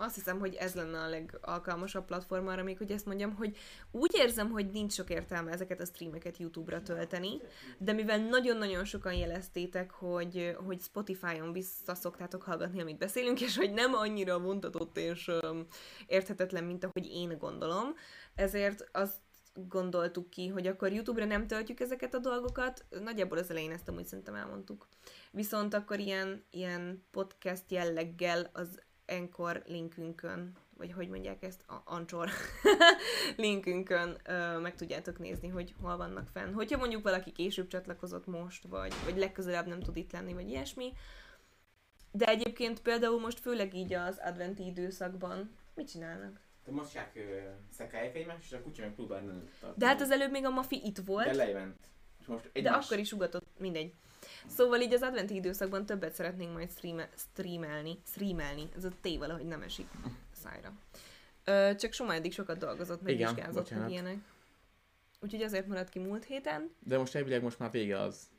azt 0.00 0.14
hiszem, 0.14 0.38
hogy 0.38 0.54
ez 0.54 0.74
lenne 0.74 0.98
a 0.98 1.08
legalkalmasabb 1.08 2.04
platform 2.04 2.46
arra 2.46 2.62
még, 2.62 2.78
hogy 2.78 2.90
ezt 2.90 3.06
mondjam, 3.06 3.34
hogy 3.34 3.56
úgy 3.90 4.10
érzem, 4.14 4.50
hogy 4.50 4.70
nincs 4.70 4.92
sok 4.92 5.10
értelme 5.10 5.50
ezeket 5.50 5.80
a 5.80 5.84
streameket 5.84 6.38
YouTube-ra 6.38 6.82
tölteni, 6.82 7.40
de 7.78 7.92
mivel 7.92 8.18
nagyon-nagyon 8.18 8.84
sokan 8.84 9.12
jeleztétek, 9.12 9.90
hogy, 9.90 10.56
hogy 10.66 10.80
Spotify-on 10.80 11.52
vissza 11.52 11.94
szoktátok 11.94 12.42
hallgatni, 12.42 12.80
amit 12.80 12.98
beszélünk, 12.98 13.40
és 13.40 13.56
hogy 13.56 13.72
nem 13.72 13.94
annyira 13.94 14.38
vontatott 14.38 14.96
és 14.96 15.28
öm, 15.28 15.66
érthetetlen, 16.06 16.64
mint 16.64 16.84
ahogy 16.84 17.06
én 17.06 17.38
gondolom, 17.38 17.94
ezért 18.34 18.88
azt 18.92 19.16
gondoltuk 19.68 20.30
ki, 20.30 20.48
hogy 20.48 20.66
akkor 20.66 20.92
YouTube-ra 20.92 21.24
nem 21.24 21.46
töltjük 21.46 21.80
ezeket 21.80 22.14
a 22.14 22.18
dolgokat. 22.18 22.84
Nagyjából 23.02 23.38
az 23.38 23.50
elején 23.50 23.70
ezt 23.70 23.88
amúgy 23.88 24.06
szerintem 24.06 24.34
elmondtuk. 24.34 24.88
Viszont 25.30 25.74
akkor 25.74 25.98
ilyen, 25.98 26.44
ilyen 26.50 27.04
podcast 27.10 27.70
jelleggel 27.70 28.50
az 28.52 28.80
Encore 29.04 29.62
linkünkön, 29.66 30.52
vagy 30.76 30.92
hogy 30.92 31.08
mondják 31.08 31.42
ezt, 31.42 31.64
a 31.66 31.82
Anchor 31.84 32.28
linkünkön 33.36 34.20
ö, 34.24 34.58
meg 34.58 34.74
tudjátok 34.74 35.18
nézni, 35.18 35.48
hogy 35.48 35.74
hol 35.80 35.96
vannak 35.96 36.28
fenn. 36.28 36.52
Hogyha 36.52 36.78
mondjuk 36.78 37.02
valaki 37.02 37.32
később 37.32 37.66
csatlakozott 37.66 38.26
most, 38.26 38.64
vagy, 38.68 38.92
vagy 39.04 39.18
legközelebb 39.18 39.66
nem 39.66 39.80
tud 39.80 39.96
itt 39.96 40.12
lenni, 40.12 40.32
vagy 40.32 40.48
ilyesmi. 40.48 40.92
De 42.12 42.26
egyébként 42.26 42.80
például 42.80 43.20
most 43.20 43.40
főleg 43.40 43.74
így 43.74 43.92
az 43.92 44.20
adventi 44.24 44.66
időszakban 44.66 45.50
mit 45.74 45.90
csinálnak? 45.90 46.40
De 46.70 46.76
most 46.76 46.92
csak 46.92 47.10
szekálják 47.72 48.16
egymást, 48.16 48.42
és 48.42 48.52
a 48.52 48.62
kutya 48.62 48.82
meg 48.82 48.94
próbál 48.94 49.20
nem 49.20 49.48
De 49.76 49.86
hát 49.86 50.00
az 50.00 50.10
előbb 50.10 50.30
még 50.30 50.44
a 50.44 50.50
Mafi 50.50 50.80
itt 50.84 50.98
volt. 50.98 51.26
De 51.26 51.34
lejment. 51.34 51.76
És 52.20 52.26
most 52.26 52.44
De 52.44 52.50
egymás... 52.52 52.84
akkor 52.84 52.98
is 52.98 53.12
ugatott, 53.12 53.46
mindegy. 53.58 53.92
Szóval 54.46 54.80
így 54.80 54.92
az 54.92 55.02
adventi 55.02 55.34
időszakban 55.34 55.86
többet 55.86 56.14
szeretnénk 56.14 56.52
majd 56.52 56.70
streame, 56.70 57.08
streamelni, 57.16 57.98
streamelni, 58.06 58.68
ez 58.76 58.84
a 58.84 58.88
T 59.00 59.16
valahogy 59.18 59.46
nem 59.46 59.62
esik 59.62 59.86
a 60.04 60.08
szájra. 60.32 60.72
Ö, 61.44 61.74
csak 61.76 61.92
Soma 61.92 62.14
eddig 62.14 62.32
sokat 62.32 62.58
dolgozott, 62.58 63.02
meg 63.02 63.14
Igen, 63.14 63.34
vizsgázott, 63.34 63.70
meg 63.70 63.90
ilyenek. 63.90 64.18
Úgyhogy 65.20 65.42
azért 65.42 65.66
maradt 65.66 65.88
ki 65.88 65.98
múlt 65.98 66.24
héten. 66.24 66.70
De 66.78 66.98
most 66.98 67.14
elvileg 67.14 67.42
most 67.42 67.58
már 67.58 67.70
vége 67.70 68.00
az 68.00 68.30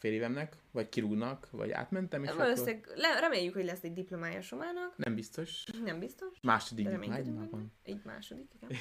fél 0.00 0.12
évemnek, 0.12 0.56
vagy 0.70 0.88
kirúgnak, 0.88 1.48
vagy 1.50 1.70
átmentem, 1.70 2.22
és 2.22 2.28
akkor 2.28 2.42
Valószínűleg 2.42 2.92
le, 2.94 3.20
reméljük, 3.20 3.54
hogy 3.54 3.64
lesz 3.64 3.82
egy 3.82 3.92
diplomája 3.92 4.40
Somának. 4.40 4.96
nem 4.96 5.14
biztos. 5.14 5.64
Nem 5.84 5.98
biztos. 5.98 6.38
Második 6.42 6.84
benne. 6.84 7.48
van. 7.50 7.72
Egy 7.82 8.00
második, 8.04 8.52
igen. 8.60 8.78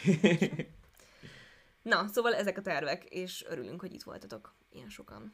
Na, 1.81 2.07
szóval 2.07 2.35
ezek 2.35 2.57
a 2.57 2.61
tervek, 2.61 3.03
és 3.03 3.45
örülünk, 3.49 3.81
hogy 3.81 3.93
itt 3.93 4.03
voltatok 4.03 4.55
ilyen 4.69 4.89
sokan. 4.89 5.33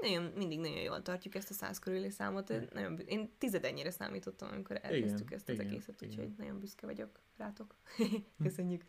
Nagyon, 0.00 0.22
mindig 0.22 0.58
nagyon 0.58 0.82
jól 0.82 1.02
tartjuk 1.02 1.34
ezt 1.34 1.50
a 1.50 1.54
száz 1.54 1.78
körüli 1.78 2.10
számot. 2.10 2.50
Én 2.50 2.68
Nagyon, 2.72 2.98
én 2.98 3.30
tizedennyire 3.38 3.90
számítottam, 3.90 4.48
amikor 4.52 4.78
elkezdtük 4.82 5.26
Igen, 5.26 5.38
ezt 5.38 5.48
az 5.48 5.54
igen, 5.54 5.66
egészet, 5.66 6.02
úgyhogy 6.02 6.24
igen. 6.24 6.34
nagyon 6.38 6.58
büszke 6.58 6.86
vagyok 6.86 7.20
rátok. 7.36 7.74
Köszönjük. 8.42 8.84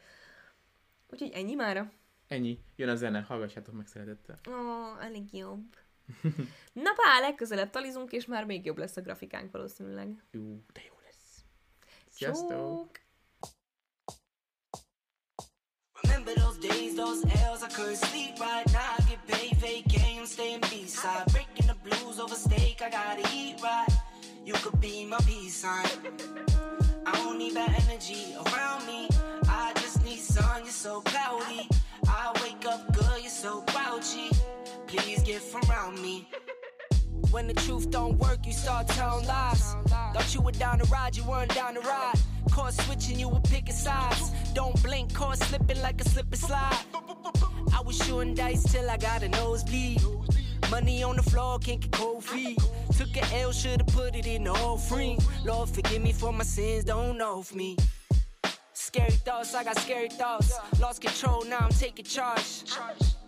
Úgyhogy 1.09 1.31
ennyi 1.33 1.55
mára. 1.55 1.91
Ennyi. 2.27 2.59
Jön 2.75 2.89
a 2.89 2.95
zene, 2.95 3.19
hallgassátok 3.21 3.73
meg 3.73 3.87
szeretettel. 3.87 4.39
Ó, 4.49 4.99
elég 4.99 5.33
jobb. 5.33 5.75
Na 6.73 6.93
pá, 6.93 7.19
legközelebb 7.19 7.69
talizunk, 7.69 8.11
és 8.11 8.25
már 8.25 8.45
még 8.45 8.65
jobb 8.65 8.77
lesz 8.77 8.97
a 8.97 9.01
grafikánk 9.01 9.51
valószínűleg. 9.51 10.23
Jú, 10.31 10.63
de 10.73 10.81
jó 10.87 10.93
lesz. 11.05 11.43
Sziasztok! 12.09 13.05
Remember 16.03 16.33
those 16.33 16.57
days, 16.59 16.95
those 16.95 17.23
L's, 17.23 17.63
I 17.63 17.67
couldn't 17.67 17.97
sleep 17.97 18.39
right 18.39 18.65
now. 18.71 18.95
I 18.97 19.01
get 19.09 19.25
paid, 19.27 19.57
fake 19.57 19.87
game, 19.87 20.25
staying 20.25 20.61
B-side. 20.61 21.25
Breaking 21.31 21.67
the 21.67 21.75
blues 21.83 22.19
over 22.19 22.35
steak, 22.35 22.81
I 22.81 22.89
gotta 22.89 23.27
eat 23.33 23.55
right. 23.61 24.07
You 24.47 24.53
could 24.53 24.79
be 24.79 25.03
my 25.05 25.17
peace 25.25 25.55
sign. 25.55 25.85
I 27.05 27.11
don't 27.11 27.37
need 27.37 27.53
bad 27.53 27.69
energy 27.83 28.33
around 28.45 28.87
me. 28.87 29.09
I 29.49 29.73
just 29.75 30.03
need 30.05 30.19
sun, 30.19 30.63
you're 30.63 30.71
so 30.71 31.01
cloudy. 31.01 31.67
I 32.07 32.31
wake 32.41 32.65
up 32.65 32.93
good, 32.93 33.21
you're 33.21 33.29
so 33.29 33.63
grouchy. 33.67 34.29
Please 34.97 35.23
get 35.23 35.41
from 35.41 35.61
around 35.69 36.01
me. 36.01 36.27
When 37.31 37.47
the 37.47 37.53
truth 37.53 37.89
don't 37.89 38.17
work, 38.17 38.45
you 38.45 38.53
start 38.53 38.87
telling 38.87 39.27
lies. 39.27 39.75
Thought 40.13 40.33
you 40.33 40.41
were 40.41 40.51
down 40.51 40.79
to 40.79 40.85
ride, 40.85 41.15
you 41.15 41.23
weren't 41.23 41.53
down 41.53 41.75
to 41.75 41.81
ride. 41.81 42.15
Caught 42.51 42.73
switching, 42.73 43.19
you 43.19 43.29
were 43.29 43.41
picking 43.41 43.75
sides. 43.75 44.31
Don't 44.53 44.81
blink, 44.81 45.13
caught 45.13 45.37
slipping 45.37 45.81
like 45.81 46.01
a 46.01 46.09
slip 46.09 46.27
and 46.27 46.37
slide. 46.37 46.77
I 47.73 47.81
was 47.81 47.97
shooting 47.97 48.33
dice 48.33 48.63
till 48.71 48.89
I 48.89 48.97
got 48.97 49.23
a 49.23 49.29
nosebleed. 49.29 50.01
Money 50.71 51.03
on 51.03 51.15
the 51.15 51.23
floor, 51.23 51.59
can't 51.59 51.79
get 51.79 51.91
cold 51.91 52.23
feet. 52.23 52.59
Took 52.97 53.15
a 53.17 53.41
L, 53.41 53.51
should've 53.51 53.87
put 53.87 54.15
it 54.15 54.25
in 54.25 54.45
the 54.45 54.53
free. 54.89 55.17
Lord, 55.45 55.69
forgive 55.69 56.01
me 56.01 56.11
for 56.11 56.33
my 56.33 56.43
sins, 56.43 56.83
don't 56.85 57.17
know 57.17 57.39
of 57.39 57.53
me. 57.55 57.77
Scary 58.73 59.11
thoughts, 59.11 59.53
I 59.53 59.63
got 59.63 59.77
scary 59.79 60.09
thoughts. 60.09 60.57
Lost 60.79 61.01
control, 61.01 61.45
now 61.45 61.59
I'm 61.59 61.69
taking 61.69 62.05
charge. 62.05 62.63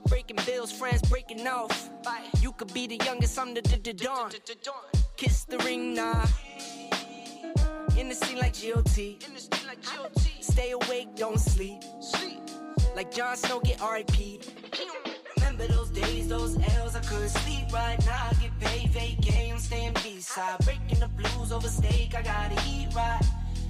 Breaking 0.10 0.38
bills, 0.45 0.72
friends 0.72 1.02
breaking 1.03 1.48
off. 1.48 1.90
You 2.41 2.52
could 2.53 2.73
be 2.73 2.88
the 2.88 2.99
youngest, 3.06 3.38
I'm 3.38 3.53
the, 3.53 3.61
the, 3.61 3.94
dawn. 3.94 4.31
Kiss 5.18 5.44
the 5.44 5.57
ring, 5.60 5.94
nah. 5.94 6.26
In 7.98 8.10
the 8.10 8.15
scene 8.15 8.40
like 8.40 8.56
GOT. 8.60 9.18
Stay 10.41 10.72
awake, 10.72 11.15
don't 11.15 11.40
sleep. 11.40 11.84
Like 12.95 13.14
Jon 13.14 13.38
Snow, 13.38 13.60
get 13.60 13.80
RIP. 13.81 14.44
Remember 15.38 15.68
those 15.68 15.90
days, 15.90 16.27
those 16.27 16.57
L's, 16.77 16.95
I 16.95 17.02
couldn't 17.02 17.30
sleep 17.30 17.72
right 17.72 18.03
now. 18.06 18.30
I 18.31 18.34
get 18.41 18.60
paid, 18.60 18.90
vacay, 18.91 19.52
I'm 19.52 19.60
staying 19.60 19.94
B-side. 20.03 20.60
Breaking 20.65 20.99
the 20.99 21.07
blues 21.10 21.52
over 21.52 21.68
steak, 21.68 22.15
I 22.15 22.22
gotta 22.23 22.56
eat 22.68 22.88
right. 22.95 23.22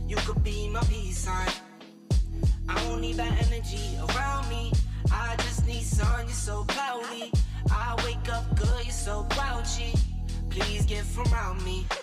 You 0.07 0.15
could 0.17 0.43
be 0.43 0.69
my 0.69 0.81
peace 0.83 1.19
sign. 1.19 1.51
I 2.67 2.81
don't 2.85 3.01
need 3.01 3.17
that 3.17 3.33
energy 3.45 3.97
around 4.09 4.49
me. 4.49 4.71
I 5.11 5.35
just 5.37 5.65
need 5.65 5.83
sun, 5.83 6.25
you're 6.25 6.29
so 6.33 6.63
cloudy. 6.65 7.31
I 7.71 7.95
wake 8.05 8.31
up 8.31 8.55
good, 8.55 8.83
you're 8.83 8.91
so 8.91 9.25
grouchy. 9.29 9.93
Please 10.49 10.85
get 10.85 11.05
from 11.05 11.31
around 11.33 11.63
me. 11.63 11.85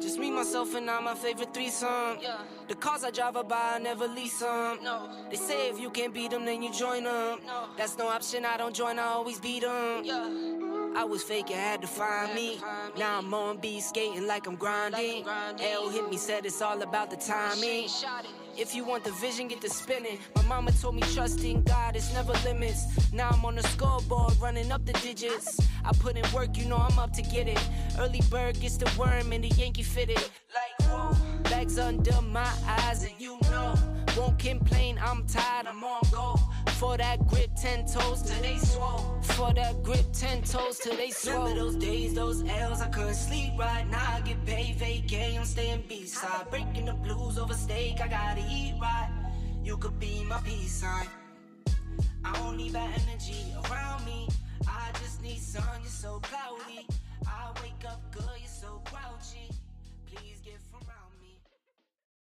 Just 0.00 0.18
me, 0.18 0.30
myself, 0.30 0.74
and 0.74 0.90
I, 0.90 1.00
my 1.00 1.14
favorite 1.14 1.54
threesome. 1.54 2.18
The 2.68 2.74
cars 2.74 3.04
I 3.04 3.10
drive 3.10 3.34
by, 3.48 3.76
I 3.76 3.78
never 3.78 4.06
lease 4.06 4.38
them. 4.40 4.78
No. 4.82 5.08
They 5.30 5.36
say 5.36 5.70
if 5.70 5.80
you 5.80 5.88
can't 5.88 6.12
beat 6.12 6.30
them, 6.30 6.44
then 6.44 6.62
you 6.62 6.70
join 6.70 7.04
them. 7.04 7.38
No. 7.46 7.68
That's 7.78 7.96
no 7.96 8.08
option, 8.08 8.44
I 8.44 8.58
don't 8.58 8.74
join, 8.74 8.98
I 8.98 9.04
always 9.04 9.40
beat 9.40 9.62
them. 9.62 10.04
Yeah. 10.04 10.92
I 10.96 11.04
was 11.04 11.22
fake, 11.22 11.50
it 11.50 11.56
had 11.56 11.80
to 11.80 11.88
find 11.88 12.34
me. 12.34 12.60
Now 12.98 13.18
I'm 13.18 13.32
on 13.32 13.56
B 13.56 13.80
skating 13.80 14.26
like 14.26 14.46
I'm 14.46 14.56
grinding. 14.56 15.26
L 15.26 15.88
hit 15.88 16.10
me, 16.10 16.18
said 16.18 16.44
it's 16.44 16.60
all 16.60 16.80
about 16.82 17.10
the 17.10 17.16
timing. 17.16 17.88
If 18.56 18.74
you 18.74 18.84
want 18.84 19.02
the 19.02 19.10
vision, 19.12 19.48
get 19.48 19.60
the 19.60 19.68
spinning. 19.68 20.18
My 20.36 20.42
mama 20.42 20.70
told 20.72 20.94
me 20.94 21.02
trust 21.12 21.42
in 21.42 21.62
God, 21.64 21.96
it's 21.96 22.12
never 22.14 22.32
limits. 22.44 23.12
Now 23.12 23.30
I'm 23.30 23.44
on 23.44 23.56
the 23.56 23.62
scoreboard, 23.64 24.34
running 24.40 24.70
up 24.70 24.84
the 24.86 24.92
digits. 24.94 25.58
I 25.84 25.92
put 25.92 26.16
in 26.16 26.24
work, 26.32 26.56
you 26.56 26.64
know 26.66 26.76
I'm 26.76 26.98
up 26.98 27.12
to 27.14 27.22
get 27.22 27.48
it. 27.48 27.60
Early 27.98 28.20
bird 28.30 28.60
gets 28.60 28.76
the 28.76 28.90
worm 28.98 29.32
and 29.32 29.42
the 29.42 29.48
Yankee 29.48 29.82
fitted. 29.82 30.18
Like 30.18 30.88
whoa, 30.88 31.16
bags 31.44 31.78
under 31.78 32.20
my 32.22 32.50
eyes, 32.66 33.04
and 33.04 33.14
you 33.18 33.38
know. 33.50 33.74
Won't 34.16 34.38
complain, 34.38 34.96
I'm 35.02 35.26
tired, 35.26 35.66
I'm 35.66 35.82
on 35.82 36.02
go. 36.12 36.38
For 36.78 36.96
that 36.96 37.26
grip, 37.26 37.50
ten 37.56 37.84
toes 37.84 38.22
till 38.22 38.40
they 38.42 38.58
swole. 38.58 39.18
For 39.22 39.52
that 39.52 39.82
grip, 39.82 40.06
ten 40.12 40.42
toes 40.42 40.78
till 40.78 40.96
they 40.96 41.10
swole. 41.10 41.48
Remember 41.48 41.62
those 41.64 41.76
days, 41.76 42.14
those 42.14 42.44
L's, 42.44 42.80
I 42.80 42.88
couldn't 42.88 43.14
sleep 43.14 43.58
right 43.58 43.84
now. 43.90 44.14
I 44.14 44.20
get 44.20 44.44
paid, 44.46 44.78
vacay, 44.78 45.36
I'm 45.36 45.44
staying 45.44 45.82
B-side. 45.88 46.48
Breaking 46.50 46.84
the 46.84 46.92
blues 46.94 47.38
over 47.38 47.54
steak, 47.54 48.00
I 48.00 48.06
gotta 48.06 48.44
eat 48.48 48.74
right. 48.80 49.10
You 49.64 49.78
could 49.78 49.98
be 49.98 50.22
my 50.28 50.40
peace 50.42 50.74
sign. 50.74 51.08
I 52.24 52.32
don't 52.34 52.56
need 52.56 52.72
that 52.74 52.90
energy 53.08 53.52
around 53.64 54.04
me. 54.04 54.28
I 54.68 54.92
just 55.00 55.22
need 55.22 55.38
sun, 55.38 55.64
you're 55.82 55.90
so 55.90 56.20
cloudy. 56.22 56.86